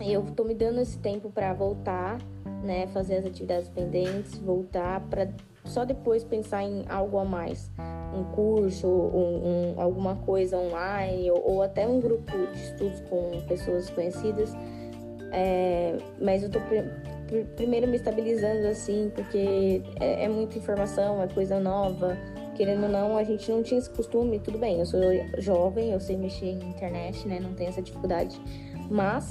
eu 0.00 0.22
tô 0.34 0.44
me 0.44 0.54
dando 0.54 0.80
esse 0.80 0.98
tempo 0.98 1.30
para 1.30 1.52
voltar, 1.52 2.18
né? 2.64 2.86
Fazer 2.88 3.16
as 3.16 3.26
atividades 3.26 3.68
pendentes, 3.68 4.38
voltar 4.38 5.00
para 5.08 5.28
só 5.64 5.84
depois 5.84 6.24
pensar 6.24 6.62
em 6.62 6.84
algo 6.88 7.18
a 7.18 7.24
mais. 7.24 7.70
Um 8.12 8.24
curso, 8.34 8.88
um, 8.88 9.74
um, 9.76 9.80
alguma 9.80 10.16
coisa 10.16 10.56
online 10.58 11.30
ou, 11.30 11.52
ou 11.52 11.62
até 11.62 11.86
um 11.86 12.00
grupo 12.00 12.32
de 12.52 12.58
estudos 12.58 13.00
com 13.02 13.40
pessoas 13.46 13.88
conhecidas. 13.90 14.52
É, 15.32 15.96
mas 16.20 16.42
eu 16.42 16.50
tô 16.50 16.58
primeiro 17.56 17.86
me 17.86 17.96
estabilizando 17.96 18.66
assim, 18.66 19.10
porque 19.14 19.82
é, 20.00 20.24
é, 20.24 20.28
muita 20.28 20.58
informação, 20.58 21.22
é 21.22 21.28
coisa 21.28 21.58
nova. 21.58 22.16
Querendo 22.56 22.84
ou 22.84 22.88
não, 22.90 23.16
a 23.16 23.24
gente 23.24 23.50
não 23.50 23.62
tinha 23.62 23.78
esse 23.78 23.88
costume, 23.88 24.38
tudo 24.38 24.58
bem, 24.58 24.80
eu 24.80 24.86
sou 24.86 25.00
jovem, 25.38 25.92
eu 25.92 26.00
sei 26.00 26.16
mexer 26.16 26.46
em 26.46 26.68
internet, 26.68 27.26
né? 27.26 27.40
Não 27.40 27.54
tenho 27.54 27.70
essa 27.70 27.80
dificuldade. 27.80 28.38
Mas 28.90 29.30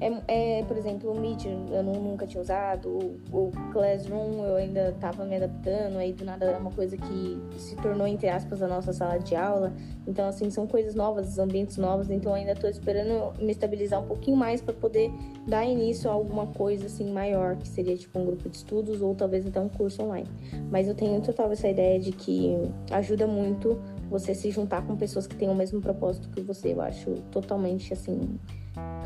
é, 0.00 0.60
é, 0.60 0.64
por 0.64 0.78
exemplo, 0.78 1.12
o 1.12 1.20
Meet 1.20 1.44
eu 1.44 1.82
nunca 1.82 2.26
tinha 2.26 2.40
usado, 2.40 2.88
o, 2.88 3.20
o 3.30 3.52
Classroom 3.70 4.44
eu 4.44 4.56
ainda 4.56 4.88
estava 4.88 5.26
me 5.26 5.36
adaptando, 5.36 5.98
aí 5.98 6.12
do 6.12 6.24
nada 6.24 6.46
é 6.46 6.56
uma 6.56 6.70
coisa 6.70 6.96
que 6.96 7.38
se 7.58 7.76
tornou, 7.76 8.06
entre 8.06 8.28
aspas, 8.28 8.62
a 8.62 8.66
nossa 8.66 8.94
sala 8.94 9.18
de 9.18 9.36
aula. 9.36 9.72
Então, 10.06 10.26
assim, 10.26 10.48
são 10.50 10.66
coisas 10.66 10.94
novas, 10.94 11.38
ambientes 11.38 11.76
novos, 11.76 12.08
então 12.08 12.32
ainda 12.32 12.52
estou 12.52 12.70
esperando 12.70 13.34
me 13.38 13.52
estabilizar 13.52 14.00
um 14.02 14.06
pouquinho 14.06 14.38
mais 14.38 14.62
para 14.62 14.72
poder 14.72 15.12
dar 15.46 15.66
início 15.66 16.10
a 16.10 16.14
alguma 16.14 16.46
coisa, 16.46 16.86
assim, 16.86 17.12
maior, 17.12 17.56
que 17.56 17.68
seria 17.68 17.96
tipo 17.96 18.18
um 18.18 18.24
grupo 18.24 18.48
de 18.48 18.56
estudos 18.56 19.02
ou 19.02 19.14
talvez 19.14 19.46
até 19.46 19.60
um 19.60 19.68
curso 19.68 20.02
online. 20.02 20.26
Mas 20.70 20.88
eu 20.88 20.94
tenho 20.94 21.20
total 21.20 21.52
essa 21.52 21.68
ideia 21.68 22.00
de 22.00 22.12
que 22.12 22.56
ajuda 22.90 23.26
muito 23.26 23.78
você 24.10 24.34
se 24.34 24.50
juntar 24.50 24.82
com 24.82 24.96
pessoas 24.96 25.26
que 25.26 25.36
têm 25.36 25.48
o 25.48 25.54
mesmo 25.54 25.80
propósito 25.80 26.28
que 26.30 26.40
você. 26.40 26.72
Eu 26.72 26.82
acho 26.82 27.14
totalmente, 27.30 27.92
assim, 27.92 28.38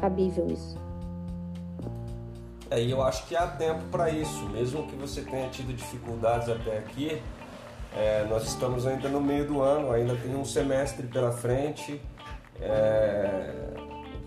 cabível 0.01 0.49
isso. 0.51 0.77
É, 2.71 2.83
e 2.83 2.91
eu 2.91 3.03
acho 3.03 3.27
que 3.27 3.37
há 3.37 3.47
tempo 3.47 3.85
para 3.91 4.11
isso, 4.11 4.49
mesmo 4.49 4.87
que 4.87 4.97
você 4.97 5.21
tenha 5.21 5.49
tido 5.51 5.73
dificuldades 5.75 6.49
até 6.49 6.79
aqui. 6.79 7.23
É, 7.95 8.27
nós 8.29 8.45
estamos 8.45 8.87
ainda 8.87 9.09
no 9.09 9.21
meio 9.21 9.47
do 9.47 9.61
ano, 9.61 9.93
ainda 9.93 10.17
tem 10.17 10.35
um 10.35 10.45
semestre 10.45 11.07
pela 11.07 11.31
frente. 11.31 12.01
É, 12.61 13.53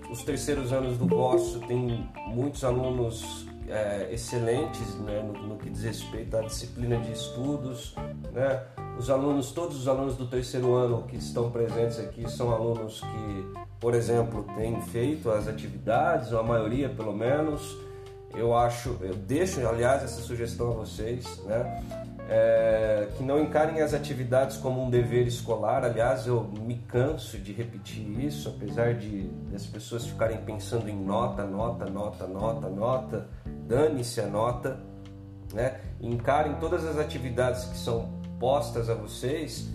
os 0.10 0.24
terceiros 0.24 0.72
anos 0.72 0.98
do 0.98 1.08
vosso 1.08 1.60
tem 1.62 2.08
muitos 2.28 2.64
alunos 2.64 3.46
é, 3.68 4.08
excelentes 4.12 4.96
né, 5.00 5.22
no, 5.22 5.34
no, 5.48 5.58
que 5.58 5.70
diz 5.70 5.84
respeito 5.84 6.38
à 6.38 6.42
disciplina 6.42 6.98
de 6.98 7.12
estudos. 7.12 7.94
Né? 8.32 8.62
Os 8.98 9.12
alunos, 9.12 9.52
todos 9.52 9.78
os 9.78 9.88
alunos 9.88 10.16
do 10.16 10.26
terceiro 10.26 10.74
ano 10.74 11.04
que 11.04 11.18
estão 11.18 11.52
presentes 11.52 12.00
aqui 12.00 12.30
são 12.30 12.52
alunos 12.52 13.00
que, 13.02 13.60
por 13.80 13.94
exemplo, 13.94 14.44
têm 14.56 14.82
feito 14.82 15.30
as 15.30 15.48
atividades, 15.48 16.32
ou 16.32 16.40
a 16.40 16.44
maioria 16.44 16.90
pelo 16.90 17.16
menos. 17.16 17.78
Eu 18.36 18.56
acho, 18.56 18.98
eu 19.02 19.14
deixo, 19.14 19.66
aliás, 19.68 20.04
essa 20.04 20.22
sugestão 20.22 20.72
a 20.72 20.74
vocês, 20.74 21.42
né? 21.46 21.84
É, 22.30 23.08
que 23.16 23.24
não 23.24 23.40
encarem 23.40 23.82
as 23.82 23.94
atividades 23.94 24.58
como 24.58 24.84
um 24.84 24.90
dever 24.90 25.28
escolar. 25.28 25.86
Aliás, 25.86 26.28
eu 26.28 26.44
me 26.44 26.76
canso 26.76 27.38
de 27.38 27.54
repetir 27.54 28.04
isso, 28.20 28.50
apesar 28.50 28.96
de 28.96 29.30
as 29.56 29.66
pessoas 29.66 30.06
ficarem 30.06 30.40
pensando 30.40 30.90
em 30.90 30.96
nota, 30.96 31.44
nota, 31.46 31.86
nota, 31.86 32.28
nota, 32.28 32.68
nota. 32.68 33.28
Dane-se 33.46 34.20
a 34.22 34.28
nota, 34.28 34.78
né? 35.54 35.80
Encarem 36.02 36.56
todas 36.56 36.84
as 36.84 36.98
atividades 36.98 37.64
que 37.66 37.78
são 37.78 38.17
postas 38.40 38.90
a 38.90 38.94
vocês 38.94 39.68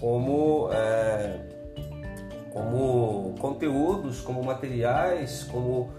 como 0.00 0.70
é, 0.72 1.40
como 2.52 3.34
conteúdos, 3.38 4.20
como 4.20 4.42
materiais, 4.42 5.44
como 5.44 5.90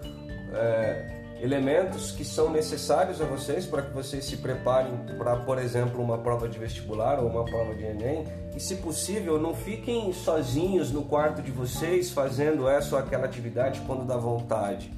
é, 0.54 1.22
elementos 1.42 2.12
que 2.12 2.24
são 2.24 2.52
necessários 2.52 3.20
a 3.20 3.26
vocês 3.26 3.66
para 3.66 3.82
que 3.82 3.92
vocês 3.92 4.26
se 4.26 4.38
preparem 4.38 4.96
para, 5.18 5.38
por 5.38 5.58
exemplo, 5.58 6.02
uma 6.02 6.18
prova 6.18 6.48
de 6.48 6.60
vestibular 6.60 7.20
ou 7.20 7.28
uma 7.28 7.44
prova 7.46 7.74
de 7.74 7.84
Enem. 7.84 8.26
E, 8.56 8.60
se 8.60 8.76
possível, 8.76 9.40
não 9.40 9.56
fiquem 9.56 10.14
sozinhos 10.14 10.92
no 10.92 11.04
quarto 11.04 11.42
de 11.42 11.52
vocês 11.52 12.12
fazendo 12.12 12.68
essa 12.68 12.96
ou 12.96 13.02
aquela 13.02 13.26
atividade 13.26 13.82
quando 13.88 14.06
dá 14.06 14.18
vontade. 14.18 14.94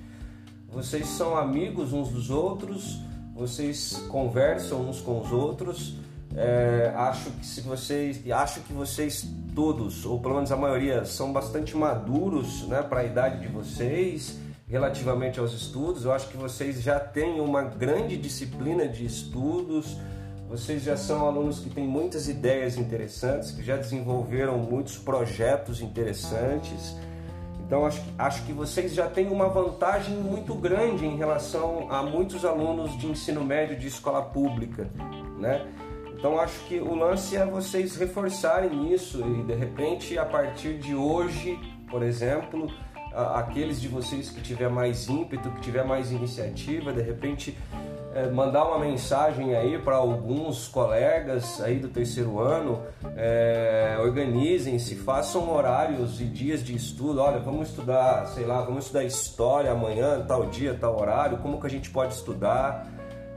Vocês 0.70 1.08
são 1.08 1.38
amigos 1.38 1.94
uns 1.94 2.10
dos 2.10 2.30
outros, 2.30 3.00
vocês 3.34 4.04
conversam 4.10 4.82
uns 4.82 5.00
com 5.00 5.22
os 5.22 5.32
outros. 5.32 5.96
É, 6.36 6.92
acho 6.96 7.30
que 7.32 7.46
se 7.46 7.62
vocês, 7.62 8.32
acho 8.32 8.62
que 8.62 8.74
vocês 8.74 9.28
todos, 9.54 10.06
ou 10.06 10.20
pelo 10.20 10.36
menos 10.36 10.52
a 10.52 10.58
maioria, 10.58 11.06
são 11.06 11.32
bastante 11.32 11.78
maduros, 11.78 12.68
né, 12.68 12.82
para 12.82 13.02
a 13.02 13.04
idade 13.04 13.42
de 13.42 13.48
vocês 13.48 14.40
relativamente 14.68 15.40
aos 15.40 15.54
estudos. 15.54 16.06
Eu 16.06 16.12
acho 16.12 16.28
que 16.30 16.38
vocês 16.38 16.82
já 16.82 17.00
têm 17.00 17.40
uma 17.40 17.62
grande 17.64 18.18
disciplina 18.18 18.88
de 18.88 19.06
estudos, 19.06 19.98
vocês 20.50 20.84
já 20.84 20.98
são 20.98 21.28
alunos 21.28 21.60
que 21.60 21.70
têm 21.70 21.88
muitas 21.88 22.28
ideias 22.28 22.78
interessantes, 22.78 23.52
que 23.52 23.64
já 23.64 23.78
desenvolveram 23.78 24.58
muitos 24.58 24.98
projetos 24.98 25.82
interessantes. 25.82 26.96
Então 27.66 27.86
acho, 27.86 28.02
acho 28.18 28.44
que 28.44 28.54
vocês 28.54 28.94
já 28.94 29.08
têm 29.08 29.28
uma 29.30 29.50
vantagem 29.50 30.16
muito 30.16 30.54
grande 30.54 31.06
em 31.06 31.18
relação 31.18 31.88
a 31.92 32.04
muitos 32.04 32.44
alunos 32.44 32.98
de 32.98 33.08
ensino 33.08 33.44
médio 33.44 33.78
de 33.78 33.88
escola 33.88 34.22
pública, 34.22 34.90
né? 35.40 35.66
Então 36.24 36.40
acho 36.40 36.58
que 36.70 36.80
o 36.80 36.96
lance 36.96 37.36
é 37.36 37.46
vocês 37.46 37.98
reforçarem 37.98 38.94
isso 38.94 39.20
e 39.20 39.44
de 39.44 39.54
repente 39.56 40.18
a 40.18 40.24
partir 40.24 40.78
de 40.78 40.96
hoje, 40.96 41.60
por 41.90 42.02
exemplo, 42.02 42.72
aqueles 43.14 43.82
de 43.82 43.90
vocês 43.90 44.30
que 44.30 44.40
tiver 44.40 44.70
mais 44.70 45.10
ímpeto, 45.10 45.52
que 45.52 45.60
tiver 45.60 45.84
mais 45.84 46.14
iniciativa, 46.14 46.94
de 46.94 47.02
repente 47.02 47.58
é, 48.16 48.30
mandar 48.30 48.64
uma 48.66 48.80
mensagem 48.80 49.54
aí 49.54 49.78
para 49.78 49.98
alguns 49.98 50.68
colegas 50.70 51.60
aí 51.60 51.78
do 51.78 51.90
terceiro 51.90 52.40
ano, 52.40 52.84
é, 53.18 53.98
organizem-se, 54.00 54.96
façam 54.96 55.52
horários 55.54 56.22
e 56.22 56.24
dias 56.24 56.64
de 56.64 56.74
estudo. 56.74 57.20
Olha, 57.20 57.40
vamos 57.40 57.68
estudar, 57.68 58.28
sei 58.28 58.46
lá, 58.46 58.62
vamos 58.62 58.86
estudar 58.86 59.04
história 59.04 59.72
amanhã, 59.72 60.24
tal 60.26 60.46
dia, 60.46 60.74
tal 60.80 60.98
horário. 60.98 61.40
Como 61.40 61.60
que 61.60 61.68
a 61.68 61.70
gente 61.70 61.90
pode 61.90 62.14
estudar? 62.14 62.88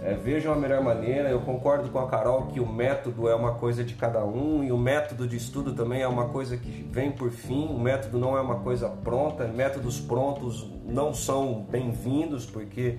É, 0.02 0.14
vejam 0.14 0.52
a 0.52 0.56
melhor 0.56 0.82
maneira. 0.82 1.28
Eu 1.31 1.40
concordo 1.40 1.89
com 1.89 1.98
a 1.98 2.06
Carol 2.09 2.47
que 2.47 2.60
o 2.60 2.66
método 2.66 3.28
é 3.28 3.35
uma 3.35 3.55
coisa 3.55 3.82
de 3.82 3.94
cada 3.94 4.24
um 4.24 4.62
e 4.62 4.70
o 4.70 4.78
método 4.78 5.27
de 5.27 5.36
estudo 5.36 5.74
também 5.74 6.02
é 6.02 6.09
uma 6.09 6.28
coisa 6.28 6.56
que 6.56 6.86
vem 6.90 7.10
por 7.10 7.31
fim. 7.31 7.66
O 7.66 7.78
método 7.78 8.18
não 8.18 8.36
é 8.36 8.40
uma 8.40 8.60
coisa 8.60 8.89
pronta. 8.89 9.44
Métodos 9.44 9.98
prontos 9.98 10.70
não 10.85 11.14
são 11.14 11.66
bem-vindos 11.70 12.47
porque 12.47 12.98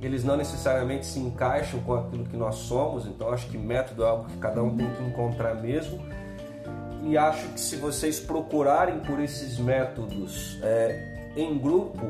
eles 0.00 0.22
não 0.22 0.36
necessariamente 0.36 1.06
se 1.06 1.18
encaixam 1.18 1.80
com 1.80 1.94
aquilo 1.94 2.24
que 2.24 2.36
nós 2.36 2.56
somos. 2.56 3.06
Então 3.06 3.30
acho 3.30 3.48
que 3.48 3.56
método 3.56 4.04
é 4.04 4.08
algo 4.08 4.24
que 4.24 4.36
cada 4.38 4.62
um 4.62 4.76
tem 4.76 4.88
que 4.90 5.02
encontrar 5.02 5.54
mesmo. 5.54 5.98
E 7.02 7.18
acho 7.18 7.48
que 7.48 7.60
se 7.60 7.76
vocês 7.76 8.20
procurarem 8.20 9.00
por 9.00 9.20
esses 9.20 9.58
métodos 9.58 10.58
é, 10.62 11.32
em 11.36 11.58
grupo, 11.58 12.00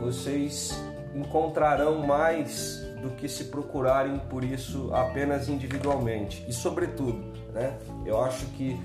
vocês 0.00 0.80
encontrarão 1.14 2.06
mais 2.06 2.85
do 3.02 3.10
que 3.10 3.28
se 3.28 3.44
procurarem 3.44 4.18
por 4.30 4.42
isso 4.42 4.90
apenas 4.92 5.48
individualmente. 5.48 6.44
E 6.48 6.52
sobretudo, 6.52 7.18
né, 7.52 7.76
eu 8.04 8.22
acho 8.22 8.46
que 8.46 8.78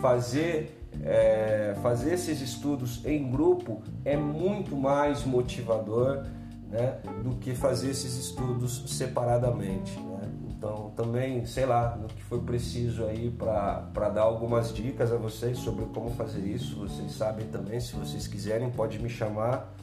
fazer 0.00 0.78
é, 1.02 1.74
fazer 1.82 2.14
esses 2.14 2.40
estudos 2.40 3.04
em 3.06 3.30
grupo 3.30 3.82
é 4.04 4.16
muito 4.16 4.76
mais 4.76 5.24
motivador 5.24 6.24
né, 6.68 6.98
do 7.22 7.36
que 7.36 7.54
fazer 7.54 7.90
esses 7.90 8.16
estudos 8.16 8.84
separadamente. 8.86 9.98
Né? 9.98 10.20
Então, 10.48 10.92
também, 10.96 11.44
sei 11.44 11.66
lá, 11.66 11.96
no 11.96 12.08
que 12.08 12.22
for 12.22 12.40
preciso 12.40 13.04
aí 13.04 13.30
para 13.30 14.08
dar 14.10 14.22
algumas 14.22 14.72
dicas 14.72 15.12
a 15.12 15.16
vocês 15.16 15.58
sobre 15.58 15.84
como 15.86 16.10
fazer 16.10 16.40
isso, 16.40 16.76
vocês 16.76 17.12
sabem 17.12 17.46
também, 17.48 17.80
se 17.80 17.94
vocês 17.96 18.26
quiserem, 18.26 18.70
pode 18.70 18.98
me 18.98 19.08
chamar 19.08 19.74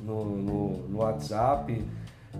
no, 0.00 0.24
no, 0.24 0.88
no 0.88 0.98
WhatsApp. 0.98 1.84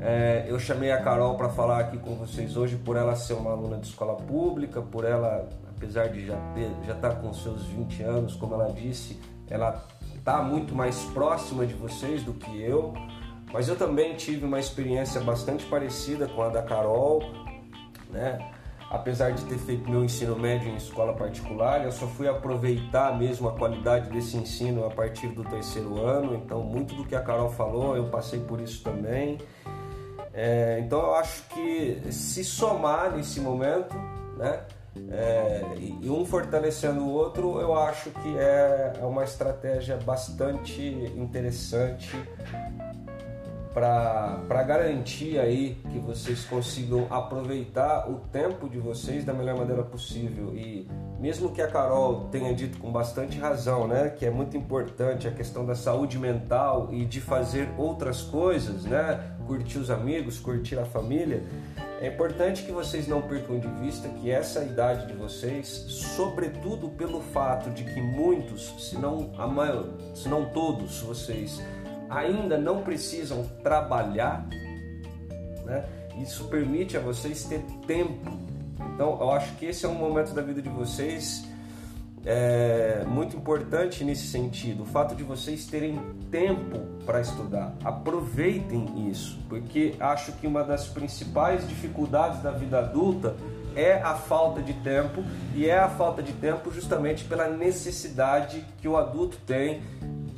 É, 0.01 0.47
eu 0.49 0.59
chamei 0.59 0.93
a 0.93 1.03
Carol 1.03 1.37
para 1.37 1.49
falar 1.49 1.81
aqui 1.81 1.99
com 1.99 2.15
vocês 2.15 2.57
hoje 2.57 2.77
por 2.77 2.97
ela 2.97 3.17
ser 3.17 3.35
uma 3.35 3.51
aluna 3.51 3.79
de 3.79 3.89
escola 3.89 4.15
pública, 4.15 4.81
por 4.81 5.05
ela, 5.05 5.49
apesar 5.69 6.09
de 6.09 6.27
já 6.27 6.37
ter, 6.55 6.71
já 6.87 6.95
estar 6.95 7.11
tá 7.11 7.17
com 7.17 7.33
seus 7.33 7.65
20 7.65 8.03
anos, 8.03 8.35
como 8.37 8.55
ela 8.55 8.73
disse, 8.73 9.21
ela 9.49 9.85
está 10.15 10.43
muito 10.43 10.75
mais 10.75 11.03
próxima 11.15 11.67
de 11.67 11.75
vocês 11.75 12.23
do 12.23 12.35
que 12.35 12.61
eu. 12.63 12.95
Mas 13.53 13.67
eu 13.67 13.77
também 13.77 14.15
tive 14.15 14.45
uma 14.45 14.61
experiência 14.61 15.21
bastante 15.21 15.65
parecida 15.65 16.29
com 16.29 16.43
a 16.43 16.49
da 16.49 16.63
Carol, 16.63 17.23
né? 18.11 18.39
Apesar 18.91 19.33
de 19.33 19.45
ter 19.45 19.59
feito 19.59 19.89
meu 19.89 20.03
ensino 20.03 20.39
médio 20.39 20.71
em 20.71 20.77
escola 20.77 21.13
particular, 21.13 21.85
eu 21.85 21.93
só 21.93 22.07
fui 22.07 22.27
aproveitar 22.27 23.17
mesmo 23.19 23.47
a 23.47 23.53
qualidade 23.53 24.09
desse 24.09 24.37
ensino 24.37 24.87
a 24.87 24.91
partir 24.91 25.29
do 25.29 25.45
terceiro 25.45 26.03
ano. 26.03 26.35
Então, 26.35 26.63
muito 26.63 26.95
do 26.95 27.05
que 27.05 27.15
a 27.15 27.21
Carol 27.21 27.51
falou, 27.51 27.97
eu 27.97 28.05
passei 28.05 28.41
por 28.41 28.61
isso 28.61 28.83
também. 28.83 29.39
É, 30.33 30.79
então 30.81 31.01
eu 31.01 31.15
acho 31.15 31.43
que 31.49 32.01
se 32.13 32.45
somar 32.45 33.17
nesse 33.17 33.41
momento, 33.41 33.95
né? 34.37 34.61
É, 35.11 35.63
e 35.79 36.11
um 36.11 36.25
fortalecendo 36.25 37.05
o 37.05 37.13
outro, 37.13 37.61
eu 37.61 37.79
acho 37.79 38.11
que 38.11 38.37
é, 38.37 38.95
é 39.01 39.05
uma 39.05 39.23
estratégia 39.23 39.97
bastante 39.97 40.83
interessante 41.17 42.17
para 43.79 44.63
garantir 44.65 45.39
aí 45.39 45.77
que 45.93 46.01
vocês 46.01 46.45
consigam 46.45 47.07
aproveitar 47.11 48.11
o 48.11 48.17
tempo 48.33 48.69
de 48.69 48.79
vocês 48.79 49.25
da 49.25 49.33
melhor 49.33 49.57
maneira 49.57 49.85
possível. 49.85 50.53
E 50.53 50.89
mesmo 51.21 51.53
que 51.53 51.63
a 51.63 51.69
Carol 51.69 52.29
tenha 52.33 52.53
dito 52.53 52.79
com 52.79 52.91
bastante 52.91 53.39
razão, 53.39 53.87
né, 53.87 54.11
que 54.11 54.27
é 54.27 54.31
muito 54.31 54.57
importante 54.57 55.29
a 55.29 55.31
questão 55.31 55.65
da 55.65 55.77
saúde 55.77 56.19
mental 56.19 56.89
e 56.91 57.05
de 57.05 57.21
fazer 57.21 57.69
outras 57.79 58.23
coisas, 58.23 58.85
né, 58.85 59.37
curtir 59.47 59.79
os 59.79 59.91
amigos, 59.91 60.41
curtir 60.41 60.79
a 60.79 60.85
família, 60.85 61.45
é 62.01 62.07
importante 62.07 62.63
que 62.63 62.71
vocês 62.71 63.09
não 63.09 63.21
percam 63.23 63.59
de 63.59 63.67
vista 63.81 64.09
que 64.09 64.31
essa 64.31 64.63
idade 64.63 65.09
de 65.09 65.15
vocês, 65.15 65.67
sobretudo 65.89 66.89
pelo 66.91 67.21
fato 67.21 67.71
de 67.71 67.83
que 67.83 68.01
muitos, 68.01 68.73
se 68.79 68.97
não 68.97 69.33
a 69.37 69.49
maior, 69.49 69.89
se 70.15 70.29
não 70.29 70.45
todos 70.45 71.01
vocês 71.01 71.61
ainda 72.09 72.59
não 72.59 72.83
precisam 72.83 73.45
trabalhar, 73.63 74.47
né? 75.65 75.85
isso 76.21 76.45
permite 76.45 76.97
a 76.97 77.01
vocês 77.01 77.45
ter 77.45 77.63
tempo. 77.87 78.31
Então, 78.95 79.19
eu 79.21 79.31
acho 79.33 79.55
que 79.57 79.67
esse 79.67 79.85
é 79.85 79.89
um 79.89 79.95
momento 79.95 80.33
da 80.33 80.43
vida 80.43 80.61
de 80.61 80.69
vocês 80.69 81.45
é, 82.25 83.05
muito 83.07 83.37
importante 83.37 84.05
nesse 84.05 84.27
sentido. 84.27 84.83
O 84.83 84.87
fato 84.87 85.15
de 85.15 85.23
vocês 85.23 85.67
terem 85.67 86.01
tempo 86.31 86.81
para 87.07 87.21
estudar. 87.21 87.75
Aproveitem 87.85 89.09
isso, 89.09 89.39
porque 89.49 89.95
acho 89.99 90.33
que 90.33 90.47
uma 90.47 90.63
das 90.63 90.87
principais 90.89 91.67
dificuldades 91.67 92.43
da 92.43 92.51
vida 92.51 92.79
adulta 92.79 93.35
é 93.75 93.95
a 93.95 94.15
falta 94.15 94.61
de 94.61 94.73
tempo 94.75 95.23
e 95.55 95.67
é 95.67 95.79
a 95.79 95.89
falta 95.89 96.23
de 96.23 96.33
tempo 96.33 96.71
justamente 96.73 97.25
pela 97.25 97.49
necessidade 97.49 98.65
que 98.81 98.89
o 98.89 98.97
adulto 98.97 99.39
tem 99.47 99.81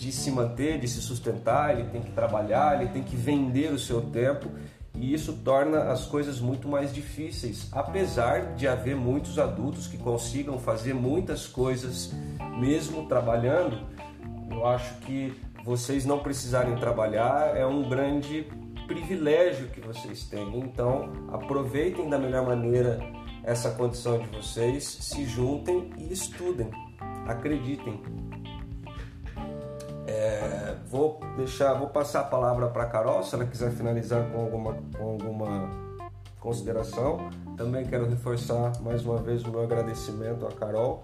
de 0.00 0.10
se 0.10 0.30
manter, 0.30 0.78
de 0.78 0.88
se 0.88 1.02
sustentar, 1.02 1.78
ele 1.78 1.90
tem 1.90 2.00
que 2.00 2.10
trabalhar, 2.12 2.80
ele 2.80 2.90
tem 2.90 3.02
que 3.02 3.14
vender 3.14 3.70
o 3.70 3.78
seu 3.78 4.00
tempo 4.00 4.50
e 4.94 5.12
isso 5.12 5.34
torna 5.44 5.92
as 5.92 6.06
coisas 6.06 6.40
muito 6.40 6.66
mais 6.66 6.90
difíceis, 6.90 7.68
apesar 7.70 8.54
de 8.54 8.66
haver 8.66 8.96
muitos 8.96 9.38
adultos 9.38 9.86
que 9.86 9.98
consigam 9.98 10.58
fazer 10.58 10.94
muitas 10.94 11.46
coisas 11.46 12.14
mesmo 12.58 13.06
trabalhando. 13.06 13.76
Eu 14.50 14.66
acho 14.66 14.94
que 15.00 15.34
vocês 15.66 16.06
não 16.06 16.20
precisarem 16.20 16.74
trabalhar 16.76 17.54
é 17.54 17.66
um 17.66 17.86
grande 17.86 18.48
privilégio 18.86 19.68
que 19.68 19.82
vocês 19.82 20.24
têm. 20.24 20.58
Então, 20.60 21.12
aproveitem 21.30 22.08
da 22.08 22.18
melhor 22.18 22.46
maneira 22.46 22.98
essa 23.44 23.70
condição 23.72 24.18
de 24.18 24.28
vocês, 24.28 24.82
se 24.82 25.26
juntem 25.26 25.90
e 25.98 26.10
estudem. 26.10 26.70
Acreditem, 27.26 28.00
é, 30.10 30.76
vou 30.88 31.20
deixar, 31.36 31.74
vou 31.74 31.88
passar 31.88 32.20
a 32.20 32.24
palavra 32.24 32.68
para 32.68 32.82
a 32.82 32.86
Carol, 32.86 33.22
se 33.22 33.34
ela 33.34 33.44
quiser 33.44 33.70
finalizar 33.70 34.28
com 34.30 34.40
alguma, 34.40 34.74
com 34.98 35.04
alguma 35.04 35.70
consideração. 36.40 37.30
Também 37.56 37.86
quero 37.86 38.08
reforçar 38.08 38.72
mais 38.82 39.04
uma 39.04 39.18
vez 39.18 39.44
o 39.44 39.50
meu 39.50 39.62
agradecimento 39.62 40.46
à 40.46 40.50
Carol 40.50 41.02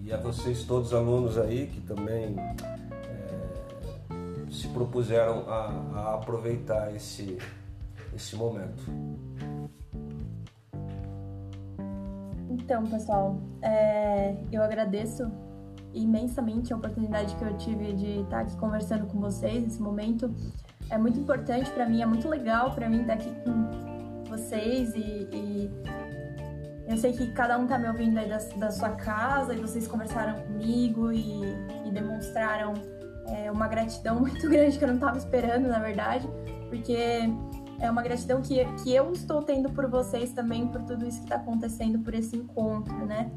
e 0.00 0.12
a 0.12 0.16
vocês 0.16 0.62
todos 0.62 0.94
alunos 0.94 1.36
aí 1.36 1.66
que 1.66 1.80
também 1.80 2.36
é, 2.38 4.52
se 4.52 4.68
propuseram 4.68 5.48
a, 5.48 5.72
a, 5.94 6.14
aproveitar 6.14 6.94
esse, 6.94 7.38
esse 8.14 8.36
momento. 8.36 8.84
Então, 12.48 12.86
pessoal, 12.86 13.36
é, 13.62 14.36
eu 14.52 14.62
agradeço 14.62 15.28
imensamente 15.98 16.72
a 16.72 16.76
oportunidade 16.76 17.34
que 17.36 17.42
eu 17.42 17.56
tive 17.56 17.92
de 17.92 18.20
estar 18.20 18.40
aqui 18.40 18.56
conversando 18.56 19.06
com 19.06 19.20
vocês 19.20 19.62
nesse 19.62 19.80
momento. 19.80 20.34
É 20.90 20.96
muito 20.96 21.18
importante 21.18 21.70
para 21.70 21.88
mim, 21.88 22.02
é 22.02 22.06
muito 22.06 22.28
legal 22.28 22.74
para 22.74 22.88
mim 22.88 23.02
estar 23.02 23.14
aqui 23.14 23.30
com 23.44 24.24
vocês 24.28 24.94
e, 24.94 25.28
e, 25.32 25.70
eu 26.86 26.96
sei 26.96 27.12
que 27.12 27.30
cada 27.32 27.58
um 27.58 27.64
está 27.64 27.78
me 27.78 27.86
ouvindo 27.88 28.18
aí 28.18 28.28
da, 28.28 28.38
da, 28.38 28.70
sua 28.70 28.90
casa 28.90 29.54
e 29.54 29.58
vocês 29.58 29.86
conversaram 29.86 30.40
comigo 30.40 31.12
e, 31.12 31.42
e 31.86 31.90
demonstraram 31.90 32.72
é, 33.26 33.50
uma 33.50 33.68
gratidão 33.68 34.20
muito 34.20 34.48
grande 34.48 34.78
que 34.78 34.84
eu 34.84 34.88
não 34.88 34.94
estava 34.94 35.18
esperando, 35.18 35.68
na 35.68 35.78
verdade, 35.78 36.26
porque 36.70 37.28
é 37.80 37.90
uma 37.90 38.02
gratidão 38.02 38.40
que, 38.40 38.64
que 38.82 38.94
eu 38.94 39.12
estou 39.12 39.42
tendo 39.42 39.70
por 39.70 39.88
vocês 39.88 40.32
também, 40.32 40.66
por 40.66 40.82
tudo 40.82 41.06
isso 41.06 41.18
que 41.18 41.24
está 41.24 41.36
acontecendo, 41.36 41.98
por 41.98 42.14
esse 42.14 42.36
encontro, 42.36 43.06
né? 43.06 43.30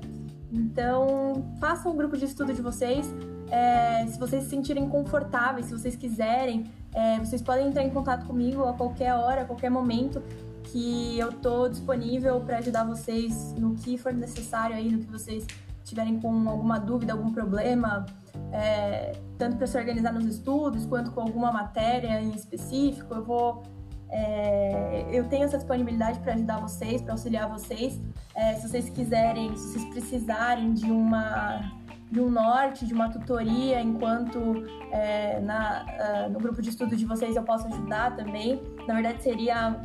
Então, 0.51 1.45
façam 1.59 1.93
um 1.93 1.95
grupo 1.95 2.17
de 2.17 2.25
estudo 2.25 2.53
de 2.53 2.61
vocês. 2.61 3.13
É, 3.49 4.05
se 4.07 4.19
vocês 4.19 4.43
se 4.43 4.49
sentirem 4.49 4.87
confortáveis, 4.87 5.67
se 5.67 5.73
vocês 5.73 5.95
quiserem, 5.95 6.65
é, 6.93 7.19
vocês 7.19 7.41
podem 7.41 7.67
entrar 7.67 7.83
em 7.83 7.89
contato 7.89 8.25
comigo 8.25 8.63
a 8.63 8.73
qualquer 8.73 9.13
hora, 9.13 9.41
a 9.41 9.45
qualquer 9.45 9.69
momento, 9.69 10.21
que 10.63 11.17
eu 11.17 11.29
estou 11.29 11.69
disponível 11.69 12.39
para 12.41 12.57
ajudar 12.57 12.83
vocês 12.83 13.53
no 13.53 13.75
que 13.75 13.97
for 13.97 14.13
necessário 14.13 14.75
aí, 14.75 14.89
no 14.89 14.99
que 14.99 15.11
vocês 15.11 15.45
tiverem 15.83 16.19
com 16.19 16.49
alguma 16.49 16.79
dúvida, 16.79 17.13
algum 17.13 17.31
problema, 17.31 18.05
é, 18.51 19.13
tanto 19.37 19.57
para 19.57 19.67
se 19.67 19.77
organizar 19.77 20.13
nos 20.13 20.25
estudos 20.25 20.85
quanto 20.85 21.11
com 21.11 21.21
alguma 21.21 21.51
matéria 21.51 22.21
em 22.21 22.31
específico. 22.31 23.13
Eu 23.13 23.23
vou 23.23 23.63
é, 24.11 25.05
eu 25.09 25.27
tenho 25.29 25.45
essa 25.45 25.57
disponibilidade 25.57 26.19
para 26.19 26.33
ajudar 26.33 26.59
vocês, 26.59 27.01
para 27.01 27.13
auxiliar 27.13 27.47
vocês. 27.49 27.99
É, 28.35 28.55
se 28.55 28.67
vocês 28.67 28.89
quiserem, 28.89 29.55
se 29.55 29.73
vocês 29.73 29.85
precisarem 29.85 30.73
de 30.73 30.91
uma 30.91 31.71
de 32.11 32.19
um 32.19 32.29
norte, 32.29 32.85
de 32.85 32.93
uma 32.93 33.09
tutoria, 33.09 33.81
enquanto 33.81 34.65
é, 34.91 35.39
na, 35.39 35.85
uh, 35.85 36.29
no 36.29 36.39
grupo 36.39 36.61
de 36.61 36.69
estudo 36.69 36.93
de 36.93 37.05
vocês 37.05 37.37
eu 37.37 37.43
posso 37.43 37.67
ajudar 37.67 38.17
também. 38.17 38.61
Na 38.85 38.95
verdade, 38.95 39.23
seria 39.23 39.81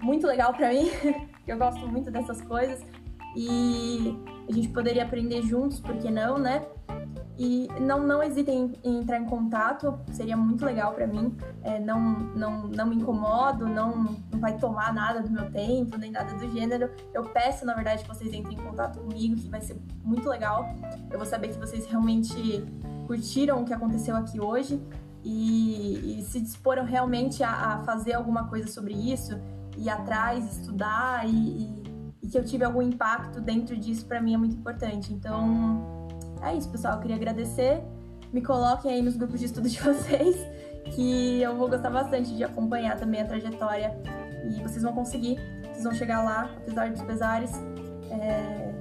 muito 0.00 0.24
legal 0.24 0.54
para 0.54 0.68
mim, 0.68 0.88
eu 1.44 1.58
gosto 1.58 1.84
muito 1.88 2.12
dessas 2.12 2.40
coisas. 2.42 2.80
E 3.36 4.16
a 4.48 4.52
gente 4.52 4.68
poderia 4.68 5.02
aprender 5.02 5.42
juntos, 5.42 5.80
por 5.80 5.96
que 5.96 6.08
não, 6.12 6.38
né? 6.38 6.64
E 7.36 7.66
não, 7.80 8.06
não 8.06 8.22
hesitem 8.22 8.72
em 8.84 9.00
entrar 9.00 9.18
em 9.18 9.24
contato, 9.24 9.98
seria 10.12 10.36
muito 10.36 10.64
legal 10.64 10.92
para 10.92 11.06
mim. 11.06 11.36
É, 11.62 11.80
não, 11.80 12.00
não, 12.00 12.68
não 12.68 12.86
me 12.86 12.96
incomodo, 12.96 13.66
não, 13.66 14.16
não 14.30 14.38
vai 14.38 14.56
tomar 14.56 14.94
nada 14.94 15.20
do 15.20 15.30
meu 15.30 15.50
tempo, 15.50 15.96
nem 15.98 16.12
nada 16.12 16.32
do 16.34 16.48
gênero. 16.52 16.90
Eu 17.12 17.24
peço, 17.24 17.66
na 17.66 17.74
verdade, 17.74 18.02
que 18.02 18.08
vocês 18.08 18.32
entrem 18.32 18.56
em 18.56 18.62
contato 18.62 19.00
comigo, 19.00 19.34
que 19.34 19.48
vai 19.48 19.60
ser 19.60 19.76
muito 20.04 20.28
legal. 20.28 20.68
Eu 21.10 21.18
vou 21.18 21.26
saber 21.26 21.48
que 21.48 21.58
vocês 21.58 21.86
realmente 21.86 22.64
curtiram 23.06 23.62
o 23.62 23.64
que 23.64 23.74
aconteceu 23.74 24.16
aqui 24.16 24.40
hoje 24.40 24.80
e, 25.24 26.20
e 26.20 26.22
se 26.22 26.40
disporam 26.40 26.84
realmente 26.84 27.42
a, 27.42 27.50
a, 27.50 27.78
fazer 27.84 28.12
alguma 28.12 28.46
coisa 28.46 28.68
sobre 28.68 28.92
isso, 28.94 29.40
ir 29.76 29.90
atrás, 29.90 30.58
estudar 30.58 31.28
e, 31.28 31.32
e, 31.32 31.82
e 32.22 32.28
que 32.28 32.38
eu 32.38 32.44
tive 32.44 32.64
algum 32.64 32.80
impacto 32.80 33.40
dentro 33.40 33.76
disso, 33.76 34.06
para 34.06 34.20
mim 34.20 34.34
é 34.34 34.36
muito 34.36 34.54
importante. 34.54 35.12
Então 35.12 36.03
é 36.42 36.54
isso, 36.54 36.68
pessoal. 36.68 36.94
Eu 36.94 37.00
queria 37.00 37.16
agradecer. 37.16 37.82
Me 38.32 38.42
coloquem 38.42 38.92
aí 38.92 39.02
nos 39.02 39.16
grupos 39.16 39.40
de 39.40 39.46
estudo 39.46 39.68
de 39.68 39.78
vocês, 39.82 40.36
que 40.94 41.40
eu 41.40 41.56
vou 41.56 41.68
gostar 41.68 41.90
bastante 41.90 42.34
de 42.34 42.42
acompanhar 42.44 42.98
também 42.98 43.20
a 43.20 43.24
trajetória. 43.24 43.96
E 44.44 44.60
vocês 44.62 44.82
vão 44.82 44.92
conseguir, 44.92 45.38
vocês 45.62 45.84
vão 45.84 45.94
chegar 45.94 46.22
lá, 46.22 46.50
apesar 46.56 46.90
dos 46.90 47.02
pesares. 47.02 47.52
É, 48.10 48.74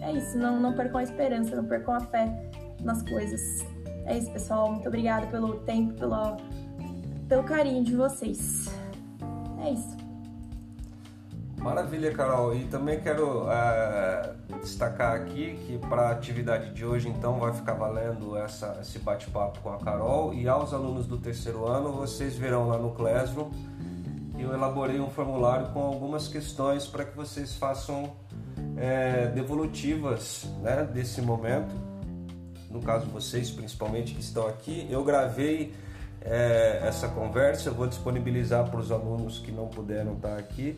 é 0.00 0.12
isso, 0.12 0.38
não, 0.38 0.60
não 0.60 0.72
percam 0.72 0.98
a 0.98 1.02
esperança, 1.02 1.56
não 1.56 1.64
percam 1.64 1.94
a 1.94 2.00
fé 2.00 2.50
nas 2.82 3.02
coisas. 3.02 3.40
É 4.04 4.16
isso, 4.16 4.30
pessoal. 4.30 4.70
Muito 4.70 4.86
obrigada 4.86 5.26
pelo 5.26 5.60
tempo, 5.60 5.94
pelo, 5.94 6.36
pelo 7.28 7.42
carinho 7.42 7.82
de 7.82 7.96
vocês. 7.96 8.70
É 9.64 9.72
isso. 9.72 9.96
Maravilha, 11.58 12.12
Carol. 12.12 12.54
E 12.54 12.64
também 12.66 13.00
quero 13.00 13.50
é, 13.50 14.34
destacar 14.66 15.14
aqui 15.14 15.58
que 15.66 15.78
para 15.88 16.08
a 16.08 16.10
atividade 16.10 16.72
de 16.72 16.84
hoje, 16.84 17.08
então, 17.08 17.38
vai 17.38 17.52
ficar 17.52 17.74
valendo 17.74 18.36
essa, 18.36 18.78
esse 18.80 18.98
bate-papo 18.98 19.60
com 19.60 19.72
a 19.72 19.78
Carol. 19.78 20.34
E 20.34 20.48
aos 20.48 20.74
alunos 20.74 21.06
do 21.06 21.16
terceiro 21.16 21.66
ano, 21.66 21.92
vocês 21.92 22.36
verão 22.36 22.68
lá 22.68 22.76
no 22.76 22.90
Classroom 22.90 23.50
eu 24.38 24.52
elaborei 24.52 25.00
um 25.00 25.10
formulário 25.10 25.68
com 25.68 25.80
algumas 25.80 26.28
questões 26.28 26.86
para 26.86 27.04
que 27.04 27.16
vocês 27.16 27.54
façam 27.54 28.12
é, 28.76 29.26
devolutivas 29.28 30.46
né, 30.62 30.88
desse 30.92 31.20
momento. 31.20 31.74
No 32.70 32.80
caso, 32.80 33.06
vocês 33.06 33.50
principalmente 33.50 34.14
que 34.14 34.20
estão 34.20 34.46
aqui, 34.46 34.86
eu 34.90 35.02
gravei 35.02 35.74
é, 36.20 36.80
essa 36.82 37.08
conversa, 37.08 37.70
eu 37.70 37.74
vou 37.74 37.86
disponibilizar 37.86 38.68
para 38.70 38.78
os 38.78 38.92
alunos 38.92 39.38
que 39.38 39.50
não 39.50 39.68
puderam 39.68 40.14
estar 40.14 40.36
aqui 40.36 40.76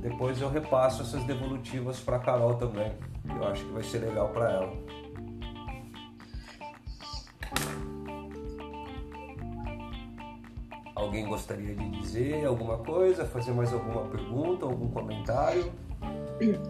depois 0.00 0.40
eu 0.40 0.48
repasso 0.48 1.02
essas 1.02 1.24
devolutivas 1.24 2.00
para 2.00 2.18
Carol 2.18 2.54
também. 2.54 2.92
Eu 3.28 3.46
acho 3.46 3.64
que 3.64 3.72
vai 3.72 3.82
ser 3.82 3.98
legal 3.98 4.28
para 4.30 4.50
ela. 4.50 4.72
Alguém 10.94 11.26
gostaria 11.26 11.74
de 11.74 11.90
dizer 11.90 12.44
alguma 12.44 12.78
coisa, 12.78 13.24
fazer 13.24 13.52
mais 13.52 13.72
alguma 13.72 14.02
pergunta, 14.06 14.66
algum 14.66 14.88
comentário? 14.88 15.72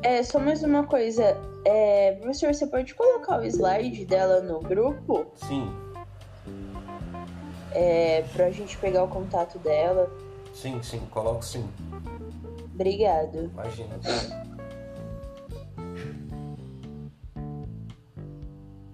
É, 0.03 0.23
só 0.23 0.39
mais 0.39 0.63
uma 0.63 0.85
coisa. 0.85 1.37
É, 1.65 2.13
professor, 2.13 2.55
você 2.55 2.67
pode 2.67 2.95
colocar 2.95 3.41
o 3.41 3.45
slide 3.45 4.05
dela 4.05 4.41
no 4.41 4.61
grupo? 4.61 5.27
Sim. 5.35 5.71
É, 7.73 8.25
pra 8.33 8.51
gente 8.51 8.77
pegar 8.79 9.05
o 9.05 9.09
contato 9.09 9.59
dela. 9.59 10.11
Sim, 10.55 10.83
sim, 10.83 11.01
coloco 11.11 11.45
sim. 11.45 11.69
Obrigado. 12.79 13.51
Imagina. 13.53 13.99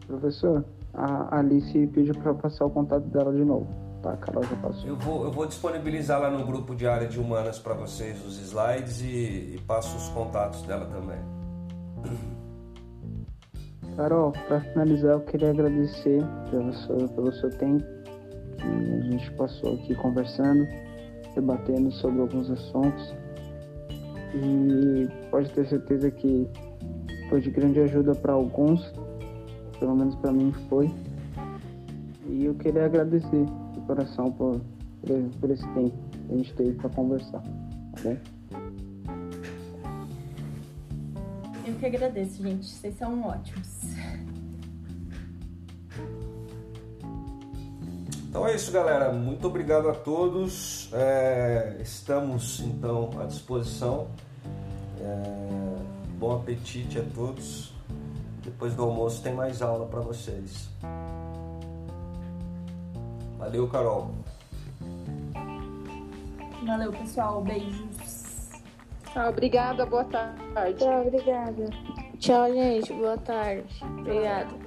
Professor, 0.06 0.65
a 0.94 1.39
Alice 1.39 1.86
pediu 1.89 2.15
para 2.15 2.32
passar 2.32 2.65
o 2.65 2.70
contato 2.70 3.05
dela 3.09 3.31
de 3.31 3.44
novo. 3.44 3.66
Tá, 4.02 4.15
a 4.15 4.16
Carol 4.16 4.43
já 4.43 4.56
passou. 4.56 4.89
Eu 4.89 4.97
vou, 4.97 5.24
eu 5.24 5.32
vou 5.32 5.47
disponibilizar 5.47 6.19
lá 6.19 6.31
no 6.31 6.47
grupo 6.47 6.74
de 6.74 6.86
área 6.86 7.06
de 7.06 7.20
humanas 7.20 7.59
para 7.59 7.74
vocês 7.74 8.24
os 8.24 8.39
slides 8.39 9.02
e, 9.02 9.55
e 9.55 9.61
passo 9.66 9.94
os 9.97 10.09
contatos 10.09 10.62
dela 10.62 10.86
também. 10.86 11.19
Carol, 13.97 14.32
para 14.48 14.61
finalizar, 14.61 15.12
eu 15.12 15.20
queria 15.20 15.51
agradecer 15.51 16.23
pelo 16.51 16.73
seu, 16.73 17.09
pelo 17.09 17.32
seu 17.35 17.51
tempo 17.51 17.85
que 18.56 18.66
a 18.66 19.11
gente 19.11 19.31
passou 19.32 19.74
aqui 19.74 19.94
conversando, 19.94 20.66
debatendo 21.35 21.93
sobre 21.93 22.23
alguns 22.23 22.51
assuntos. 22.51 23.15
E 24.35 25.09
pode 25.31 25.51
ter 25.51 25.66
certeza 25.66 26.11
que 26.11 26.48
foi 27.28 27.40
de 27.40 27.51
grande 27.51 27.81
ajuda 27.81 28.15
para 28.15 28.32
alguns, 28.32 28.93
pelo 29.78 29.94
menos 29.94 30.15
para 30.16 30.32
mim 30.32 30.52
foi. 30.69 30.93
E 32.27 32.44
eu 32.44 32.55
queria 32.55 32.86
agradecer 32.86 33.47
de 33.73 33.81
coração 33.86 34.32
por, 34.32 34.61
por 35.40 35.51
esse 35.51 35.66
tempo 35.69 35.97
que 36.27 36.35
a 36.35 36.36
gente 36.36 36.55
teve 36.55 36.73
para 36.73 36.90
conversar, 36.90 37.43
tá? 38.02 38.16
Eu 41.66 41.74
que 41.77 41.86
agradeço, 41.86 42.43
gente. 42.43 42.66
Vocês 42.66 42.94
são 42.97 43.23
ótimos. 43.23 43.73
Então 48.35 48.48
é 48.48 48.56
isso, 48.56 48.73
galera. 48.73 49.12
Muito 49.12 49.47
obrigado 49.47 49.89
a 49.89 49.94
todos. 49.94 50.93
É, 50.93 51.77
estamos 51.81 52.59
então 52.59 53.09
à 53.20 53.27
disposição. 53.27 54.09
É, 55.01 55.77
bom 56.19 56.35
apetite 56.35 56.98
a 56.98 57.05
todos. 57.15 57.73
Depois 58.43 58.74
do 58.74 58.82
almoço 58.82 59.23
tem 59.23 59.32
mais 59.32 59.62
aula 59.62 59.86
para 59.86 60.01
vocês. 60.01 60.69
Valeu, 63.39 63.69
Carol. 63.69 64.11
Valeu, 66.66 66.90
pessoal. 66.90 67.40
Beijos. 67.40 68.51
Tchau, 69.12 69.28
obrigada. 69.28 69.86
Boa 69.86 70.05
tarde. 70.06 70.74
Tchau, 70.77 71.06
obrigada. 71.06 71.70
Tchau, 72.19 72.52
gente. 72.52 72.93
Boa 72.94 73.16
tarde. 73.16 73.85
Obrigada. 74.01 74.64